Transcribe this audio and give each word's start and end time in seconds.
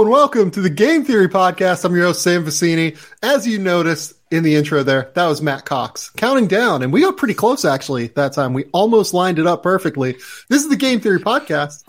Hello 0.00 0.08
and 0.08 0.14
welcome 0.14 0.50
to 0.52 0.62
the 0.62 0.70
Game 0.70 1.04
Theory 1.04 1.28
Podcast. 1.28 1.84
I'm 1.84 1.94
your 1.94 2.06
host, 2.06 2.22
Sam 2.22 2.42
Vecenie. 2.42 2.96
As 3.22 3.46
you 3.46 3.58
noticed 3.58 4.14
in 4.30 4.42
the 4.44 4.56
intro 4.56 4.82
there, 4.82 5.10
that 5.12 5.26
was 5.26 5.42
Matt 5.42 5.66
Cox 5.66 6.08
counting 6.08 6.46
down, 6.46 6.82
and 6.82 6.90
we 6.90 7.02
got 7.02 7.18
pretty 7.18 7.34
close 7.34 7.66
actually 7.66 8.06
that 8.06 8.32
time. 8.32 8.54
We 8.54 8.64
almost 8.72 9.12
lined 9.12 9.38
it 9.38 9.46
up 9.46 9.62
perfectly. 9.62 10.12
This 10.48 10.62
is 10.62 10.70
the 10.70 10.76
Game 10.76 11.00
Theory 11.00 11.18
Podcast. 11.18 11.84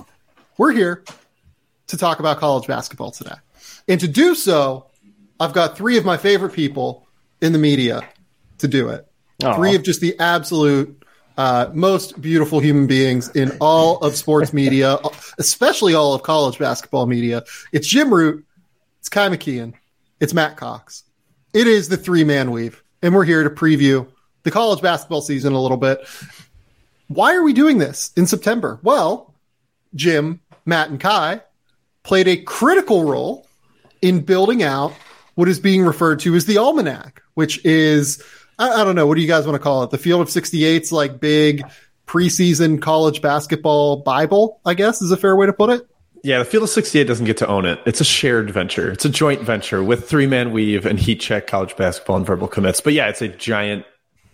We're 0.57 0.74
here 0.74 1.05
to 1.88 1.96
talk 1.96 2.20
about 2.20 2.38
college 2.39 2.68
basketball 2.68 3.11
today. 3.11 3.36
And 3.88 4.02
to 4.02 4.10
do 4.10 4.36
so, 4.36 4.88
I've 5.39 5.54
got 5.54 5.78
three 5.78 5.98
of 5.98 6.04
my 6.04 6.18
favorite 6.18 6.52
people 6.52 7.07
in 7.41 7.54
the 7.54 7.59
media 7.59 8.05
to 8.57 8.68
do 8.68 8.89
it. 8.89 9.07
Aw. 9.41 9.55
Three 9.55 9.75
of 9.75 9.84
just 9.84 10.02
the 10.02 10.20
absolute 10.20 11.00
uh, 11.42 11.71
most 11.73 12.21
beautiful 12.21 12.60
human 12.60 12.86
beings 12.86 13.29
in 13.29 13.52
all 13.60 13.97
of 14.02 14.15
sports 14.15 14.54
media, 14.61 15.00
especially 15.39 15.96
all 15.96 16.14
of 16.14 16.21
college 16.21 16.60
basketball 16.60 17.07
media. 17.07 17.43
It's 17.71 17.88
Jim 17.88 18.14
Root, 18.14 18.46
it's 19.00 19.10
Ky 19.10 19.21
McKeon, 19.21 19.74
it's 20.20 20.36
Matt 20.36 20.56
Cox. 20.56 21.04
It 21.51 21.65
is 21.65 21.89
the 21.89 21.98
three 21.98 22.24
man 22.24 22.51
weave, 22.51 22.84
and 23.01 23.15
we're 23.15 23.24
here 23.24 23.43
to 23.43 23.50
preview 23.50 24.07
the 24.43 24.51
college 24.51 24.84
basketball 24.84 25.24
season 25.24 25.54
a 25.54 25.60
little 25.60 25.78
bit. 25.78 26.07
Why 27.07 27.34
are 27.34 27.43
we 27.43 27.54
doing 27.54 27.79
this 27.79 28.12
in 28.15 28.28
September? 28.28 28.79
Well, 28.84 29.34
Jim, 29.96 30.42
Matt, 30.68 30.92
and 30.92 31.00
Ky 31.00 31.42
played 32.03 32.28
a 32.28 32.38
critical 32.38 33.06
role 33.06 33.48
in 34.03 34.22
building 34.22 34.62
out 34.62 34.94
what 35.34 35.50
is 35.50 35.59
being 35.59 35.81
referred 35.81 36.20
to 36.20 36.36
as 36.36 36.45
the 36.45 36.59
almanac, 36.59 37.23
which 37.34 37.66
is 37.66 38.23
I, 38.61 38.81
I 38.81 38.83
don't 38.83 38.95
know 38.95 39.08
what 39.08 39.16
do 39.16 39.22
you 39.22 39.28
guys 39.28 39.45
want 39.45 39.56
to 39.56 39.59
call 39.59 39.83
it? 39.83 39.89
The 39.89 39.97
Field 39.97 40.22
of 40.22 40.28
68's 40.28 40.92
like 40.92 41.20
big 41.20 41.64
preseason 42.06 42.81
college 42.81 43.22
basketball 43.22 43.97
Bible, 43.97 44.59
I 44.66 44.76
guess 44.76 45.02
is 45.02 45.12
a 45.12 45.17
fair 45.17 45.36
way 45.36 45.48
to 45.48 45.54
put 45.54 45.72
it. 45.72 45.88
Yeah, 46.23 46.38
the 46.38 46.45
Field 46.45 46.64
of 46.64 46.70
68 46.70 47.06
doesn't 47.06 47.26
get 47.26 47.38
to 47.38 47.48
own 47.48 47.66
it. 47.66 47.80
It's 47.88 48.00
a 48.00 48.06
shared 48.06 48.52
venture. 48.52 48.92
It's 48.92 49.06
a 49.06 49.09
joint 49.09 49.42
venture 49.42 49.84
with 49.84 50.08
Three 50.08 50.28
Man 50.28 50.52
Weave 50.52 50.86
and 50.86 51.00
Heat 51.00 51.20
Check 51.20 51.48
College 51.48 51.76
Basketball 51.76 52.17
and 52.17 52.26
Verbal 52.26 52.48
Commits. 52.48 52.82
But 52.82 52.94
yeah, 52.94 53.09
it's 53.09 53.23
a 53.23 53.28
giant 53.28 53.86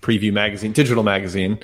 preview 0.01 0.33
magazine, 0.33 0.73
digital 0.73 1.03
magazine 1.03 1.59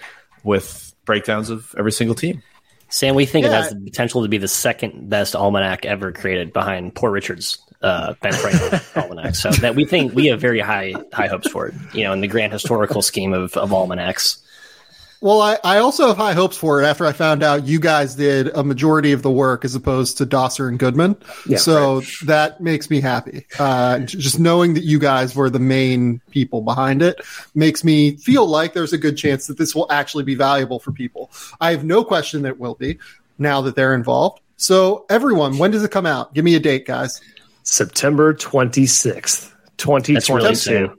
with 0.45 0.93
breakdowns 1.03 1.49
of 1.49 1.75
every 1.77 1.91
single 1.91 2.15
team. 2.15 2.41
Sam, 2.87 3.15
we 3.15 3.25
think 3.25 3.45
it 3.45 3.51
has 3.51 3.71
the 3.71 3.75
potential 3.75 4.21
to 4.21 4.29
be 4.29 4.37
the 4.37 4.47
second 4.47 5.09
best 5.09 5.35
almanac 5.35 5.83
ever 5.83 6.11
created 6.11 6.53
behind 6.53 6.95
Poor 6.95 7.11
Richard's 7.11 7.57
uh, 7.83 8.13
Ben 8.21 8.33
Franklin 8.33 8.81
almanac. 8.95 9.35
So 9.35 9.51
that 9.51 9.75
we 9.75 9.85
think 9.85 10.13
we 10.13 10.27
have 10.27 10.41
very 10.41 10.59
high 10.59 10.93
high 11.11 11.27
hopes 11.27 11.49
for 11.49 11.67
it. 11.67 11.75
You 11.93 12.03
know, 12.03 12.13
in 12.13 12.21
the 12.21 12.27
grand 12.27 12.53
historical 12.53 13.01
scheme 13.01 13.33
of, 13.33 13.55
of 13.57 13.71
almanacs. 13.71 14.39
Well, 15.23 15.41
I, 15.41 15.57
I 15.63 15.77
also 15.77 16.07
have 16.07 16.17
high 16.17 16.33
hopes 16.33 16.57
for 16.57 16.81
it 16.81 16.85
after 16.85 17.05
I 17.05 17.13
found 17.13 17.43
out 17.43 17.65
you 17.65 17.79
guys 17.79 18.15
did 18.15 18.49
a 18.49 18.61
majority 18.61 19.13
of 19.13 19.21
the 19.21 19.31
work 19.31 19.63
as 19.63 19.73
opposed 19.73 20.17
to 20.17 20.25
Dauster 20.25 20.67
and 20.67 20.77
Goodman. 20.77 21.15
Yeah, 21.47 21.59
so 21.59 22.01
that 22.25 22.59
makes 22.59 22.89
me 22.89 22.99
happy. 22.99 23.45
Uh, 23.57 23.99
just 23.99 24.37
knowing 24.37 24.73
that 24.73 24.83
you 24.83 24.99
guys 24.99 25.33
were 25.33 25.49
the 25.49 25.59
main 25.59 26.19
people 26.31 26.61
behind 26.61 27.01
it 27.01 27.21
makes 27.55 27.85
me 27.85 28.17
feel 28.17 28.45
like 28.45 28.73
there's 28.73 28.91
a 28.91 28.97
good 28.97 29.15
chance 29.15 29.47
that 29.47 29.57
this 29.57 29.73
will 29.73 29.89
actually 29.89 30.25
be 30.25 30.35
valuable 30.35 30.77
for 30.77 30.91
people. 30.91 31.31
I 31.61 31.71
have 31.71 31.85
no 31.85 32.03
question 32.03 32.41
that 32.41 32.49
it 32.49 32.59
will 32.59 32.75
be 32.75 32.99
now 33.37 33.61
that 33.61 33.77
they're 33.77 33.93
involved. 33.93 34.41
So 34.57 35.05
everyone, 35.09 35.57
when 35.57 35.71
does 35.71 35.83
it 35.83 35.91
come 35.91 36.05
out? 36.05 36.33
Give 36.33 36.43
me 36.45 36.55
a 36.55 36.59
date, 36.59 36.85
guys. 36.85 37.21
September 37.63 38.33
26th, 38.33 39.51
That's 39.77 40.29
really 40.29 40.53
2022. 40.53 40.97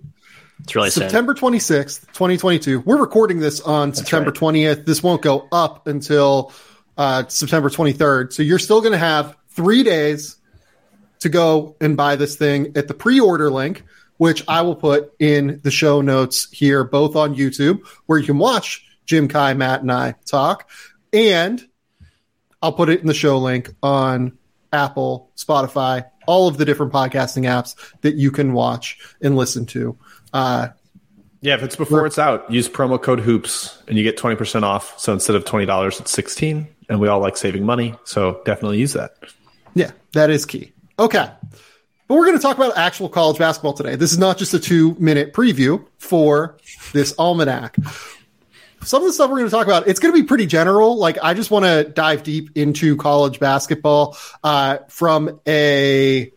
It's 0.60 0.74
really. 0.74 0.90
September 0.90 1.34
26th, 1.34 2.06
2022. 2.08 2.80
We're 2.80 3.00
recording 3.00 3.38
this 3.38 3.60
on 3.60 3.92
September 3.92 4.30
right. 4.30 4.40
20th. 4.40 4.86
This 4.86 5.02
won't 5.02 5.22
go 5.22 5.46
up 5.52 5.86
until 5.86 6.52
uh, 6.96 7.26
September 7.28 7.68
23rd. 7.68 8.32
So 8.32 8.42
you're 8.42 8.58
still 8.58 8.80
going 8.80 8.92
to 8.92 8.98
have 8.98 9.36
three 9.48 9.82
days 9.82 10.36
to 11.20 11.28
go 11.28 11.76
and 11.80 11.96
buy 11.96 12.16
this 12.16 12.36
thing 12.36 12.72
at 12.76 12.88
the 12.88 12.94
pre 12.94 13.20
order 13.20 13.50
link, 13.50 13.84
which 14.16 14.42
I 14.48 14.62
will 14.62 14.76
put 14.76 15.12
in 15.18 15.60
the 15.62 15.70
show 15.70 16.00
notes 16.00 16.48
here, 16.50 16.84
both 16.84 17.16
on 17.16 17.34
YouTube, 17.34 17.86
where 18.06 18.18
you 18.18 18.26
can 18.26 18.38
watch 18.38 18.86
Jim, 19.06 19.28
Ky, 19.28 19.54
Matt, 19.54 19.82
and 19.82 19.92
I 19.92 20.14
talk. 20.24 20.70
And 21.12 21.62
I'll 22.62 22.72
put 22.72 22.88
it 22.88 23.00
in 23.00 23.06
the 23.06 23.14
show 23.14 23.38
link 23.38 23.74
on 23.82 24.38
Apple, 24.74 25.30
Spotify, 25.36 26.04
all 26.26 26.48
of 26.48 26.58
the 26.58 26.64
different 26.64 26.92
podcasting 26.92 27.44
apps 27.44 27.74
that 28.02 28.16
you 28.16 28.30
can 28.30 28.52
watch 28.52 28.98
and 29.22 29.36
listen 29.36 29.64
to. 29.66 29.96
Uh, 30.32 30.68
Yeah, 31.40 31.54
if 31.54 31.62
it's 31.62 31.76
before 31.76 32.06
it's 32.06 32.18
out, 32.18 32.50
use 32.50 32.68
promo 32.68 33.00
code 33.00 33.20
hoops 33.20 33.82
and 33.88 33.96
you 33.96 34.02
get 34.02 34.16
20% 34.18 34.62
off. 34.62 34.98
So 34.98 35.12
instead 35.12 35.36
of 35.36 35.44
$20, 35.44 36.00
it's 36.00 36.10
16 36.10 36.66
and 36.88 37.00
we 37.00 37.08
all 37.08 37.20
like 37.20 37.36
saving 37.36 37.64
money. 37.64 37.94
So 38.04 38.40
definitely 38.44 38.78
use 38.78 38.94
that. 38.94 39.14
Yeah, 39.74 39.92
that 40.12 40.30
is 40.30 40.44
key. 40.46 40.72
Okay. 40.98 41.28
But 42.06 42.14
we're 42.16 42.26
going 42.26 42.36
to 42.36 42.42
talk 42.42 42.56
about 42.56 42.76
actual 42.76 43.08
college 43.08 43.38
basketball 43.38 43.72
today. 43.72 43.96
This 43.96 44.12
is 44.12 44.18
not 44.18 44.36
just 44.38 44.52
a 44.54 44.58
two 44.58 44.94
minute 44.98 45.32
preview 45.32 45.84
for 45.98 46.56
this 46.92 47.14
almanac. 47.18 47.76
Some 48.84 49.02
of 49.02 49.08
the 49.08 49.12
stuff 49.12 49.30
we're 49.30 49.38
going 49.38 49.50
to 49.50 49.54
talk 49.54 49.66
about, 49.66 49.88
it's 49.88 49.98
going 49.98 50.14
to 50.14 50.20
be 50.20 50.26
pretty 50.26 50.46
general. 50.46 50.96
Like, 50.96 51.18
I 51.22 51.34
just 51.34 51.50
want 51.50 51.64
to 51.64 51.84
dive 51.84 52.22
deep 52.22 52.50
into 52.54 52.96
college 52.96 53.40
basketball 53.40 54.16
uh, 54.42 54.78
from 54.88 55.40
a, 55.46 56.30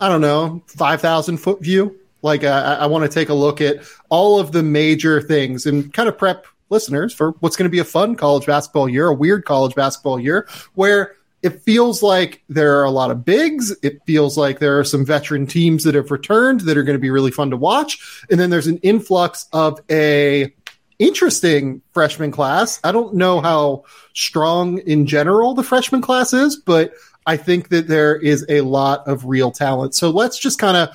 I 0.00 0.08
don't 0.08 0.20
know, 0.20 0.62
5,000 0.66 1.38
foot 1.38 1.60
view. 1.60 1.96
Like, 2.22 2.44
uh, 2.44 2.78
I, 2.78 2.84
I 2.84 2.86
want 2.86 3.04
to 3.04 3.08
take 3.08 3.28
a 3.28 3.34
look 3.34 3.60
at 3.60 3.78
all 4.08 4.38
of 4.38 4.52
the 4.52 4.62
major 4.62 5.20
things 5.20 5.66
and 5.66 5.92
kind 5.92 6.08
of 6.08 6.16
prep 6.16 6.46
listeners 6.70 7.12
for 7.14 7.32
what's 7.40 7.56
going 7.56 7.68
to 7.68 7.70
be 7.70 7.78
a 7.78 7.84
fun 7.84 8.14
college 8.14 8.46
basketball 8.46 8.88
year, 8.88 9.08
a 9.08 9.14
weird 9.14 9.44
college 9.44 9.74
basketball 9.74 10.20
year, 10.20 10.48
where 10.74 11.16
it 11.42 11.62
feels 11.62 12.02
like 12.02 12.42
there 12.48 12.80
are 12.80 12.84
a 12.84 12.90
lot 12.90 13.10
of 13.10 13.24
bigs. 13.24 13.74
It 13.82 14.02
feels 14.04 14.36
like 14.36 14.58
there 14.58 14.78
are 14.78 14.84
some 14.84 15.04
veteran 15.04 15.46
teams 15.46 15.84
that 15.84 15.94
have 15.94 16.10
returned 16.10 16.62
that 16.62 16.76
are 16.76 16.82
going 16.82 16.96
to 16.96 17.00
be 17.00 17.10
really 17.10 17.30
fun 17.30 17.50
to 17.50 17.56
watch. 17.56 18.24
And 18.30 18.40
then 18.40 18.50
there's 18.50 18.66
an 18.66 18.78
influx 18.78 19.46
of 19.52 19.80
a 19.88 20.52
interesting 20.98 21.82
freshman 21.92 22.30
class. 22.30 22.80
I 22.82 22.92
don't 22.92 23.14
know 23.14 23.40
how 23.40 23.84
strong 24.14 24.78
in 24.78 25.06
general 25.06 25.54
the 25.54 25.62
freshman 25.62 26.00
class 26.00 26.32
is, 26.32 26.56
but 26.56 26.92
I 27.26 27.36
think 27.36 27.68
that 27.68 27.88
there 27.88 28.16
is 28.16 28.44
a 28.48 28.62
lot 28.62 29.06
of 29.06 29.26
real 29.26 29.50
talent. 29.50 29.94
So 29.94 30.10
let's 30.10 30.38
just 30.38 30.58
kind 30.58 30.76
of 30.76 30.88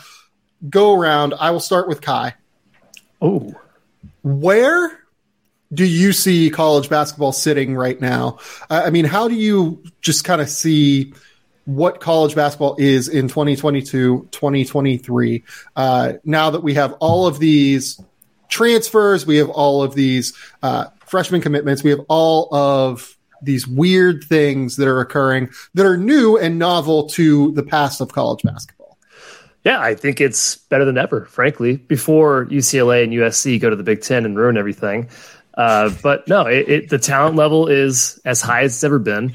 go 0.69 0.97
around. 0.99 1.33
I 1.39 1.51
will 1.51 1.59
start 1.59 1.87
with 1.87 2.01
Ky. 2.01 2.31
Oh, 3.21 3.53
Where 4.23 4.99
do 5.73 5.85
you 5.85 6.11
see 6.11 6.49
college 6.49 6.89
basketball 6.89 7.31
sitting 7.31 7.75
right 7.75 7.99
now? 7.99 8.39
I 8.69 8.89
mean, 8.89 9.05
how 9.05 9.27
do 9.27 9.35
you 9.35 9.83
just 10.01 10.23
kind 10.23 10.41
of 10.41 10.49
see 10.49 11.13
what 11.65 11.99
college 12.01 12.35
basketball 12.35 12.75
is 12.77 13.07
in 13.07 13.27
2022, 13.27 14.27
2023? 14.31 15.43
Uh, 15.75 16.13
now 16.23 16.49
that 16.49 16.61
we 16.61 16.73
have 16.73 16.93
all 16.93 17.27
of 17.27 17.39
these 17.39 18.01
transfers, 18.53 19.25
we 19.25 19.37
have 19.37 19.49
all 19.49 19.81
of 19.83 19.95
these 19.95 20.33
uh, 20.61 20.85
freshman 21.05 21.41
commitments, 21.41 21.83
we 21.83 21.89
have 21.89 22.01
all 22.07 22.53
of 22.53 23.17
these 23.41 23.67
weird 23.67 24.23
things 24.23 24.77
that 24.77 24.87
are 24.87 25.01
occurring 25.01 25.49
that 25.73 25.85
are 25.85 25.97
new 25.97 26.37
and 26.37 26.57
novel 26.57 27.09
to 27.09 27.51
the 27.53 27.63
past 27.63 27.99
of 27.99 28.13
college 28.13 28.41
basketball. 28.43 28.97
yeah, 29.65 29.81
I 29.81 29.95
think 29.95 30.21
it's 30.21 30.55
better 30.55 30.85
than 30.85 30.97
ever, 30.97 31.25
frankly, 31.25 31.77
before 31.77 32.45
UCLA 32.45 33.03
and 33.03 33.11
USC 33.11 33.59
go 33.59 33.69
to 33.69 33.75
the 33.75 33.83
Big 33.83 34.01
Ten 34.01 34.25
and 34.25 34.37
ruin 34.37 34.55
everything. 34.55 35.09
Uh, 35.55 35.91
but 36.01 36.27
no, 36.27 36.45
it, 36.45 36.69
it, 36.69 36.89
the 36.89 36.97
talent 36.97 37.35
level 37.35 37.67
is 37.67 38.19
as 38.25 38.41
high 38.41 38.63
as 38.63 38.73
it's 38.73 38.83
ever 38.83 38.99
been. 38.99 39.33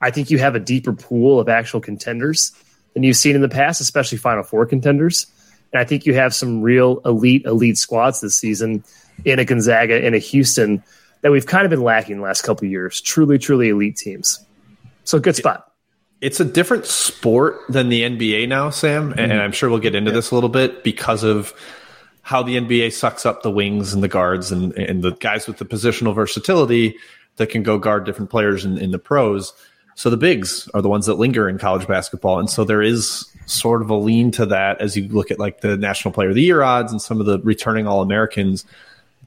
I 0.00 0.10
think 0.10 0.30
you 0.30 0.38
have 0.38 0.54
a 0.54 0.60
deeper 0.60 0.92
pool 0.92 1.40
of 1.40 1.48
actual 1.48 1.80
contenders 1.80 2.52
than 2.94 3.02
you've 3.02 3.16
seen 3.16 3.34
in 3.34 3.42
the 3.42 3.48
past, 3.48 3.80
especially 3.80 4.18
Final 4.18 4.44
Four 4.44 4.66
contenders. 4.66 5.26
And 5.72 5.80
I 5.80 5.84
think 5.84 6.06
you 6.06 6.14
have 6.14 6.34
some 6.34 6.62
real 6.62 7.00
elite, 7.04 7.44
elite 7.44 7.78
squads 7.78 8.20
this 8.20 8.38
season 8.38 8.84
in 9.24 9.38
a 9.38 9.44
Gonzaga, 9.44 10.04
in 10.04 10.14
a 10.14 10.18
Houston 10.18 10.82
that 11.22 11.30
we've 11.32 11.46
kind 11.46 11.64
of 11.64 11.70
been 11.70 11.82
lacking 11.82 12.16
the 12.16 12.22
last 12.22 12.42
couple 12.42 12.64
of 12.64 12.70
years. 12.70 13.00
Truly, 13.00 13.38
truly 13.38 13.70
elite 13.70 13.96
teams. 13.96 14.44
So 15.04 15.18
good 15.18 15.36
spot. 15.36 15.72
It's 16.20 16.40
a 16.40 16.44
different 16.44 16.86
sport 16.86 17.60
than 17.68 17.88
the 17.88 18.02
NBA 18.02 18.48
now, 18.48 18.70
Sam, 18.70 19.12
and, 19.12 19.32
and 19.32 19.40
I'm 19.40 19.52
sure 19.52 19.70
we'll 19.70 19.78
get 19.78 19.94
into 19.94 20.10
this 20.10 20.32
a 20.32 20.34
little 20.34 20.50
bit 20.50 20.82
because 20.82 21.22
of 21.22 21.54
how 22.22 22.42
the 22.42 22.56
NBA 22.56 22.92
sucks 22.92 23.24
up 23.24 23.42
the 23.42 23.50
wings 23.50 23.94
and 23.94 24.02
the 24.02 24.08
guards 24.08 24.50
and, 24.50 24.72
and 24.76 25.02
the 25.02 25.12
guys 25.12 25.46
with 25.46 25.58
the 25.58 25.64
positional 25.64 26.14
versatility 26.14 26.96
that 27.36 27.50
can 27.50 27.62
go 27.62 27.78
guard 27.78 28.04
different 28.04 28.30
players 28.30 28.64
in, 28.64 28.76
in 28.78 28.90
the 28.90 28.98
pros. 28.98 29.52
So 29.94 30.10
the 30.10 30.16
bigs 30.16 30.68
are 30.74 30.82
the 30.82 30.88
ones 30.88 31.06
that 31.06 31.14
linger 31.14 31.48
in 31.48 31.56
college 31.56 31.86
basketball. 31.86 32.38
And 32.38 32.50
so 32.50 32.64
there 32.64 32.82
is 32.82 33.24
sort 33.48 33.82
of 33.82 33.90
a 33.90 33.94
lean 33.94 34.30
to 34.32 34.46
that 34.46 34.80
as 34.80 34.96
you 34.96 35.08
look 35.08 35.30
at 35.30 35.38
like 35.38 35.60
the 35.60 35.76
National 35.76 36.12
Player 36.12 36.28
of 36.30 36.34
the 36.34 36.42
Year 36.42 36.62
odds 36.62 36.92
and 36.92 37.00
some 37.00 37.20
of 37.20 37.26
the 37.26 37.38
returning 37.40 37.86
All 37.86 38.02
Americans. 38.02 38.64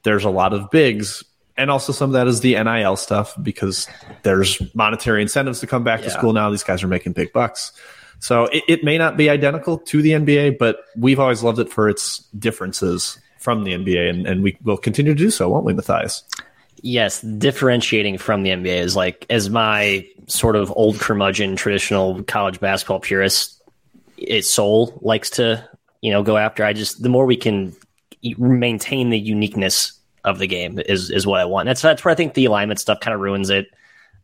There's 0.02 0.24
a 0.24 0.30
lot 0.30 0.52
of 0.52 0.70
bigs. 0.70 1.24
And 1.56 1.70
also 1.70 1.92
some 1.92 2.10
of 2.10 2.14
that 2.14 2.26
is 2.26 2.40
the 2.40 2.54
NIL 2.62 2.96
stuff 2.96 3.34
because 3.42 3.86
there's 4.22 4.60
monetary 4.74 5.20
incentives 5.20 5.60
to 5.60 5.66
come 5.66 5.84
back 5.84 6.00
to 6.02 6.10
school 6.10 6.32
now. 6.32 6.50
These 6.50 6.62
guys 6.62 6.82
are 6.82 6.88
making 6.88 7.12
big 7.12 7.32
bucks. 7.32 7.72
So 8.20 8.44
it, 8.44 8.62
it 8.68 8.84
may 8.84 8.96
not 8.98 9.16
be 9.16 9.28
identical 9.28 9.78
to 9.78 10.00
the 10.00 10.10
NBA, 10.10 10.56
but 10.56 10.78
we've 10.96 11.18
always 11.18 11.42
loved 11.42 11.58
it 11.58 11.70
for 11.70 11.88
its 11.88 12.18
differences 12.38 13.18
from 13.38 13.64
the 13.64 13.72
NBA, 13.72 14.08
and, 14.08 14.26
and 14.26 14.42
we 14.42 14.56
will 14.62 14.76
continue 14.76 15.12
to 15.12 15.18
do 15.18 15.30
so, 15.30 15.48
won't 15.48 15.64
we, 15.64 15.74
Matthias? 15.74 16.22
Yes, 16.82 17.20
differentiating 17.20 18.18
from 18.18 18.44
the 18.44 18.50
NBA 18.50 18.78
is 18.78 18.96
like 18.96 19.26
as 19.28 19.50
my 19.50 20.06
sort 20.28 20.56
of 20.56 20.72
old 20.76 20.98
curmudgeon 21.00 21.56
traditional 21.56 22.22
college 22.24 22.60
basketball 22.60 23.00
purist. 23.00 23.61
Its 24.28 24.50
soul 24.50 24.98
likes 25.02 25.30
to 25.30 25.68
you 26.00 26.10
know 26.12 26.22
go 26.22 26.36
after. 26.36 26.64
I 26.64 26.72
just 26.72 27.02
the 27.02 27.08
more 27.08 27.26
we 27.26 27.36
can 27.36 27.74
maintain 28.38 29.10
the 29.10 29.18
uniqueness 29.18 29.98
of 30.24 30.38
the 30.38 30.46
game 30.46 30.78
is 30.78 31.10
is 31.10 31.26
what 31.26 31.40
I 31.40 31.44
want. 31.44 31.66
That's 31.66 31.82
that's 31.82 32.04
where 32.04 32.12
I 32.12 32.14
think 32.14 32.34
the 32.34 32.44
alignment 32.44 32.80
stuff 32.80 33.00
kind 33.00 33.14
of 33.14 33.20
ruins 33.20 33.50
it. 33.50 33.68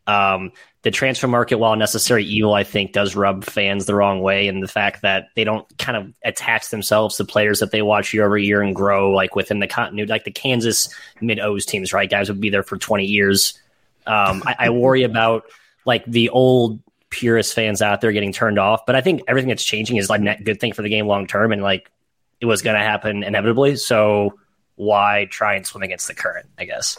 Um, 0.07 0.51
the 0.81 0.91
transfer 0.91 1.27
market, 1.27 1.59
while 1.59 1.75
necessary 1.75 2.23
evil, 2.23 2.53
I 2.53 2.63
think 2.63 2.93
does 2.93 3.15
rub 3.15 3.43
fans 3.43 3.85
the 3.85 3.95
wrong 3.95 4.21
way, 4.21 4.47
and 4.47 4.63
the 4.63 4.67
fact 4.67 5.01
that 5.01 5.27
they 5.35 5.43
don't 5.43 5.65
kind 5.77 5.97
of 5.97 6.13
attach 6.23 6.69
themselves 6.69 7.17
to 7.17 7.25
players 7.25 7.59
that 7.59 7.71
they 7.71 7.81
watch 7.81 8.13
year 8.13 8.25
over 8.25 8.37
year 8.37 8.61
and 8.61 8.73
grow 8.73 9.11
like 9.11 9.35
within 9.35 9.59
the 9.59 9.67
continuity, 9.67 10.09
like 10.09 10.23
the 10.23 10.31
Kansas 10.31 10.89
mid 11.21 11.39
O's 11.39 11.65
teams, 11.65 11.91
right? 11.91 12.09
Guys 12.09 12.29
would 12.29 12.41
be 12.41 12.49
there 12.49 12.63
for 12.63 12.77
twenty 12.77 13.05
years. 13.05 13.59
Um, 14.07 14.41
I, 14.45 14.55
I 14.59 14.69
worry 14.69 15.03
about 15.03 15.43
like 15.85 16.05
the 16.05 16.29
old 16.29 16.79
purist 17.09 17.53
fans 17.53 17.81
out 17.81 18.01
there 18.01 18.11
getting 18.11 18.31
turned 18.31 18.59
off, 18.59 18.85
but 18.85 18.95
I 18.95 19.01
think 19.01 19.23
everything 19.27 19.49
that's 19.49 19.63
changing 19.63 19.97
is 19.97 20.09
like 20.09 20.21
a 20.21 20.41
good 20.43 20.59
thing 20.59 20.73
for 20.73 20.81
the 20.81 20.89
game 20.89 21.07
long 21.07 21.27
term, 21.27 21.51
and 21.51 21.61
like 21.61 21.91
it 22.39 22.45
was 22.45 22.61
going 22.61 22.75
to 22.75 22.83
happen 22.83 23.23
inevitably. 23.23 23.75
So 23.75 24.39
why 24.75 25.27
try 25.29 25.55
and 25.55 25.65
swim 25.65 25.83
against 25.83 26.07
the 26.07 26.13
current? 26.13 26.47
I 26.57 26.65
guess. 26.65 26.97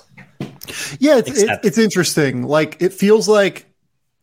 Yeah, 0.98 1.18
it's, 1.18 1.42
it, 1.42 1.60
it's 1.62 1.78
interesting. 1.78 2.42
Like 2.42 2.80
it 2.80 2.92
feels 2.92 3.28
like 3.28 3.66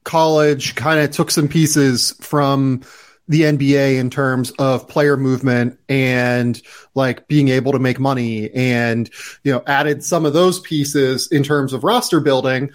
college 0.04 0.76
kind 0.76 1.00
of 1.00 1.12
took 1.12 1.32
some 1.32 1.48
pieces 1.48 2.14
from 2.22 2.82
the 3.28 3.42
NBA 3.42 3.98
in 3.98 4.10
terms 4.10 4.52
of 4.52 4.88
player 4.88 5.18
movement 5.18 5.78
and 5.90 6.62
like 6.96 7.28
being 7.28 7.50
able 7.50 7.74
to 7.74 7.80
make 7.80 8.00
money 8.00 8.50
and, 8.52 9.10
you 9.44 9.52
know, 9.52 9.62
added 9.68 10.04
some 10.04 10.26
of 10.26 10.32
those 10.32 10.62
pieces 10.62 11.28
in 11.30 11.44
terms 11.44 11.74
of 11.74 11.84
roster 11.84 12.22
building. 12.22 12.70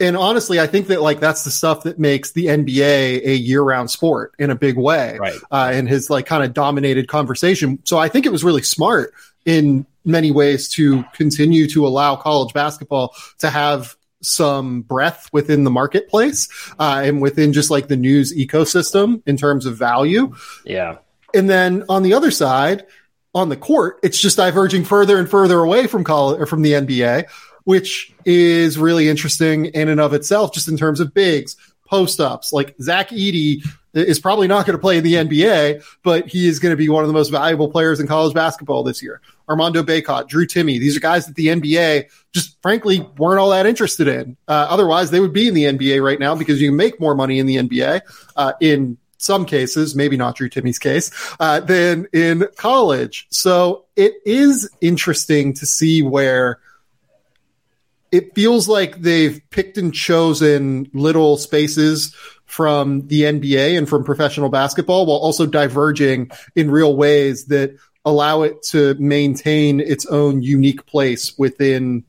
And 0.00 0.16
honestly, 0.16 0.58
I 0.58 0.66
think 0.66 0.86
that 0.86 1.02
like 1.02 1.20
that's 1.20 1.44
the 1.44 1.50
stuff 1.50 1.82
that 1.82 1.98
makes 1.98 2.32
the 2.32 2.46
NBA 2.46 3.26
a 3.26 3.36
year 3.36 3.62
round 3.62 3.90
sport 3.90 4.34
in 4.38 4.50
a 4.50 4.54
big 4.54 4.76
way. 4.76 5.18
Right. 5.18 5.38
Uh, 5.50 5.70
and 5.72 5.88
has 5.88 6.08
like 6.08 6.26
kind 6.26 6.42
of 6.42 6.54
dominated 6.54 7.06
conversation. 7.06 7.78
So 7.84 7.98
I 7.98 8.08
think 8.08 8.26
it 8.26 8.32
was 8.32 8.42
really 8.42 8.62
smart 8.62 9.12
in 9.44 9.86
many 10.04 10.30
ways 10.30 10.68
to 10.70 11.04
continue 11.12 11.68
to 11.68 11.86
allow 11.86 12.16
college 12.16 12.54
basketball 12.54 13.14
to 13.38 13.50
have 13.50 13.96
some 14.22 14.82
breadth 14.82 15.28
within 15.32 15.64
the 15.64 15.70
marketplace 15.70 16.48
uh, 16.78 17.02
and 17.04 17.20
within 17.22 17.52
just 17.52 17.70
like 17.70 17.88
the 17.88 17.96
news 17.96 18.34
ecosystem 18.36 19.22
in 19.26 19.36
terms 19.36 19.66
of 19.66 19.76
value. 19.76 20.34
Yeah. 20.64 20.98
And 21.34 21.48
then 21.48 21.84
on 21.88 22.02
the 22.02 22.14
other 22.14 22.30
side, 22.30 22.86
on 23.34 23.48
the 23.48 23.56
court, 23.56 23.98
it's 24.02 24.18
just 24.18 24.36
diverging 24.36 24.84
further 24.84 25.18
and 25.18 25.30
further 25.30 25.58
away 25.60 25.86
from 25.86 26.04
college 26.04 26.40
or 26.40 26.46
from 26.46 26.62
the 26.62 26.72
NBA, 26.72 27.28
which 27.70 28.12
is 28.24 28.76
really 28.76 29.08
interesting 29.08 29.66
in 29.66 29.88
and 29.88 30.00
of 30.00 30.12
itself, 30.12 30.52
just 30.52 30.66
in 30.66 30.76
terms 30.76 30.98
of 30.98 31.14
bigs, 31.14 31.56
post 31.86 32.18
ups. 32.18 32.52
Like 32.52 32.74
Zach 32.82 33.10
Edey 33.10 33.64
is 33.94 34.18
probably 34.18 34.48
not 34.48 34.66
going 34.66 34.76
to 34.76 34.80
play 34.80 34.98
in 34.98 35.04
the 35.04 35.14
NBA, 35.14 35.84
but 36.02 36.26
he 36.26 36.48
is 36.48 36.58
going 36.58 36.72
to 36.72 36.76
be 36.76 36.88
one 36.88 37.04
of 37.04 37.06
the 37.06 37.14
most 37.14 37.28
valuable 37.28 37.70
players 37.70 38.00
in 38.00 38.08
college 38.08 38.34
basketball 38.34 38.82
this 38.82 39.00
year. 39.00 39.20
Armando 39.48 39.84
Bacot, 39.84 40.26
Drew 40.26 40.48
Timme, 40.48 40.80
These 40.80 40.96
are 40.96 41.00
guys 41.00 41.26
that 41.26 41.36
the 41.36 41.46
NBA 41.46 42.10
just 42.32 42.60
frankly 42.60 43.08
weren't 43.18 43.38
all 43.38 43.50
that 43.50 43.66
interested 43.66 44.08
in. 44.08 44.36
Uh, 44.48 44.66
otherwise, 44.68 45.12
they 45.12 45.20
would 45.20 45.32
be 45.32 45.46
in 45.46 45.54
the 45.54 45.66
NBA 45.66 46.02
right 46.02 46.18
now 46.18 46.34
because 46.34 46.60
you 46.60 46.70
can 46.70 46.76
make 46.76 46.98
more 46.98 47.14
money 47.14 47.38
in 47.38 47.46
the 47.46 47.54
NBA 47.54 48.00
uh, 48.34 48.52
in 48.60 48.98
some 49.18 49.44
cases, 49.46 49.94
maybe 49.94 50.16
not 50.16 50.34
Drew 50.34 50.50
Timme's 50.50 50.80
case, 50.80 51.12
uh, 51.38 51.60
than 51.60 52.08
in 52.12 52.48
college. 52.56 53.28
So 53.30 53.84
it 53.94 54.14
is 54.26 54.68
interesting 54.80 55.54
to 55.54 55.66
see 55.66 56.02
where 56.02 56.58
it 58.12 58.34
feels 58.34 58.68
like 58.68 59.00
they've 59.00 59.40
picked 59.50 59.78
and 59.78 59.94
chosen 59.94 60.90
little 60.92 61.36
spaces 61.36 62.14
from 62.46 63.06
the 63.06 63.22
NBA 63.22 63.78
and 63.78 63.88
from 63.88 64.02
professional 64.02 64.48
basketball 64.48 65.06
while 65.06 65.18
also 65.18 65.46
diverging 65.46 66.30
in 66.56 66.70
real 66.70 66.96
ways 66.96 67.46
that 67.46 67.76
allow 68.04 68.42
it 68.42 68.62
to 68.62 68.94
maintain 68.94 69.78
its 69.78 70.06
own 70.06 70.42
unique 70.42 70.84
place 70.86 71.38
within 71.38 72.04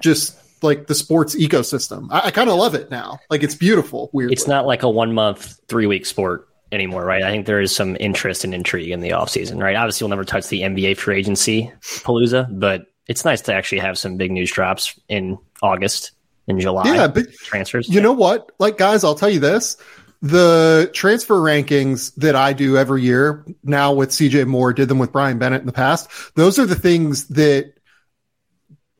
just 0.00 0.38
like 0.62 0.86
the 0.86 0.94
sports 0.94 1.34
ecosystem. 1.36 2.08
I, 2.10 2.26
I 2.26 2.30
kind 2.30 2.48
of 2.48 2.56
love 2.56 2.74
it 2.74 2.90
now. 2.90 3.18
Like 3.28 3.42
it's 3.42 3.54
beautiful. 3.54 4.08
Weird. 4.12 4.32
It's 4.32 4.46
not 4.46 4.66
like 4.66 4.82
a 4.82 4.90
one 4.90 5.12
month, 5.12 5.60
three 5.68 5.86
week 5.86 6.06
sport 6.06 6.48
anymore, 6.72 7.04
right? 7.04 7.22
I 7.22 7.30
think 7.30 7.46
there 7.46 7.60
is 7.60 7.74
some 7.74 7.96
interest 8.00 8.44
and 8.44 8.54
intrigue 8.54 8.90
in 8.90 9.00
the 9.00 9.10
offseason, 9.10 9.62
right? 9.62 9.76
Obviously, 9.76 10.04
we'll 10.04 10.10
never 10.10 10.24
touch 10.24 10.48
the 10.48 10.62
NBA 10.62 10.96
free 10.96 11.18
agency 11.18 11.70
palooza, 11.82 12.48
but 12.50 12.86
it's 13.06 13.24
nice 13.24 13.40
to 13.42 13.54
actually 13.54 13.78
have 13.78 13.98
some 13.98 14.16
big 14.16 14.30
news 14.30 14.50
drops 14.50 14.98
in 15.08 15.38
August 15.62 16.12
and 16.48 16.60
July. 16.60 16.94
Yeah, 16.94 17.08
but 17.08 17.32
transfers. 17.32 17.88
You 17.88 18.00
know 18.00 18.12
what? 18.12 18.52
Like, 18.58 18.78
guys, 18.78 19.04
I'll 19.04 19.14
tell 19.14 19.30
you 19.30 19.40
this 19.40 19.76
the 20.22 20.90
transfer 20.94 21.36
rankings 21.36 22.14
that 22.16 22.34
I 22.34 22.52
do 22.52 22.76
every 22.76 23.02
year 23.02 23.44
now 23.62 23.92
with 23.92 24.10
CJ 24.10 24.46
Moore, 24.46 24.72
did 24.72 24.88
them 24.88 24.98
with 24.98 25.12
Brian 25.12 25.38
Bennett 25.38 25.60
in 25.60 25.66
the 25.66 25.72
past. 25.72 26.08
Those 26.34 26.58
are 26.58 26.66
the 26.66 26.74
things 26.74 27.28
that 27.28 27.74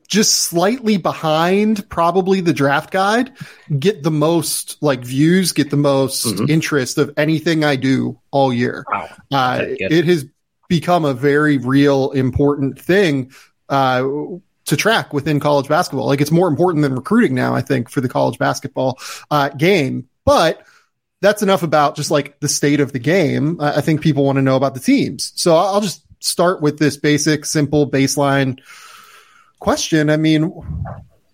just 0.07 0.35
slightly 0.35 0.97
behind 0.97 1.87
probably 1.89 2.39
the 2.39 2.53
draft 2.53 2.91
guide 2.91 3.33
get 3.77 4.03
the 4.03 4.11
most 4.11 4.81
like 4.81 5.01
views, 5.01 5.51
get 5.51 5.69
the 5.69 5.77
most 5.77 6.25
mm-hmm. 6.25 6.49
interest 6.49 6.97
of 6.97 7.13
anything 7.17 7.65
I 7.65 7.75
do 7.75 8.19
all 8.31 8.53
year. 8.53 8.85
Wow. 8.89 9.09
Uh, 9.31 9.63
it 9.63 10.05
has 10.05 10.25
become 10.69 11.03
a 11.03 11.13
very 11.13 11.57
real 11.57 12.11
important 12.11 12.79
thing. 12.79 13.31
Uh, 13.69 14.37
to 14.67 14.75
track 14.75 15.13
within 15.13 15.39
college 15.39 15.67
basketball. 15.67 16.07
Like 16.07 16.21
it's 16.21 16.31
more 16.31 16.47
important 16.47 16.83
than 16.83 16.93
recruiting 16.93 17.33
now, 17.33 17.55
I 17.55 17.61
think, 17.61 17.89
for 17.89 18.01
the 18.01 18.09
college 18.09 18.37
basketball 18.37 18.99
uh, 19.31 19.49
game. 19.49 20.09
But 20.25 20.61
that's 21.21 21.41
enough 21.41 21.63
about 21.63 21.95
just 21.95 22.11
like 22.11 22.39
the 22.41 22.49
state 22.49 22.79
of 22.79 22.91
the 22.91 22.99
game. 22.99 23.59
I 23.59 23.81
think 23.81 24.01
people 24.01 24.23
want 24.25 24.35
to 24.35 24.41
know 24.41 24.55
about 24.55 24.73
the 24.73 24.79
teams. 24.79 25.31
So 25.35 25.55
I'll 25.55 25.81
just 25.81 26.03
start 26.19 26.61
with 26.61 26.77
this 26.79 26.97
basic, 26.97 27.45
simple 27.45 27.89
baseline 27.89 28.59
question. 29.59 30.09
I 30.09 30.17
mean, 30.17 30.51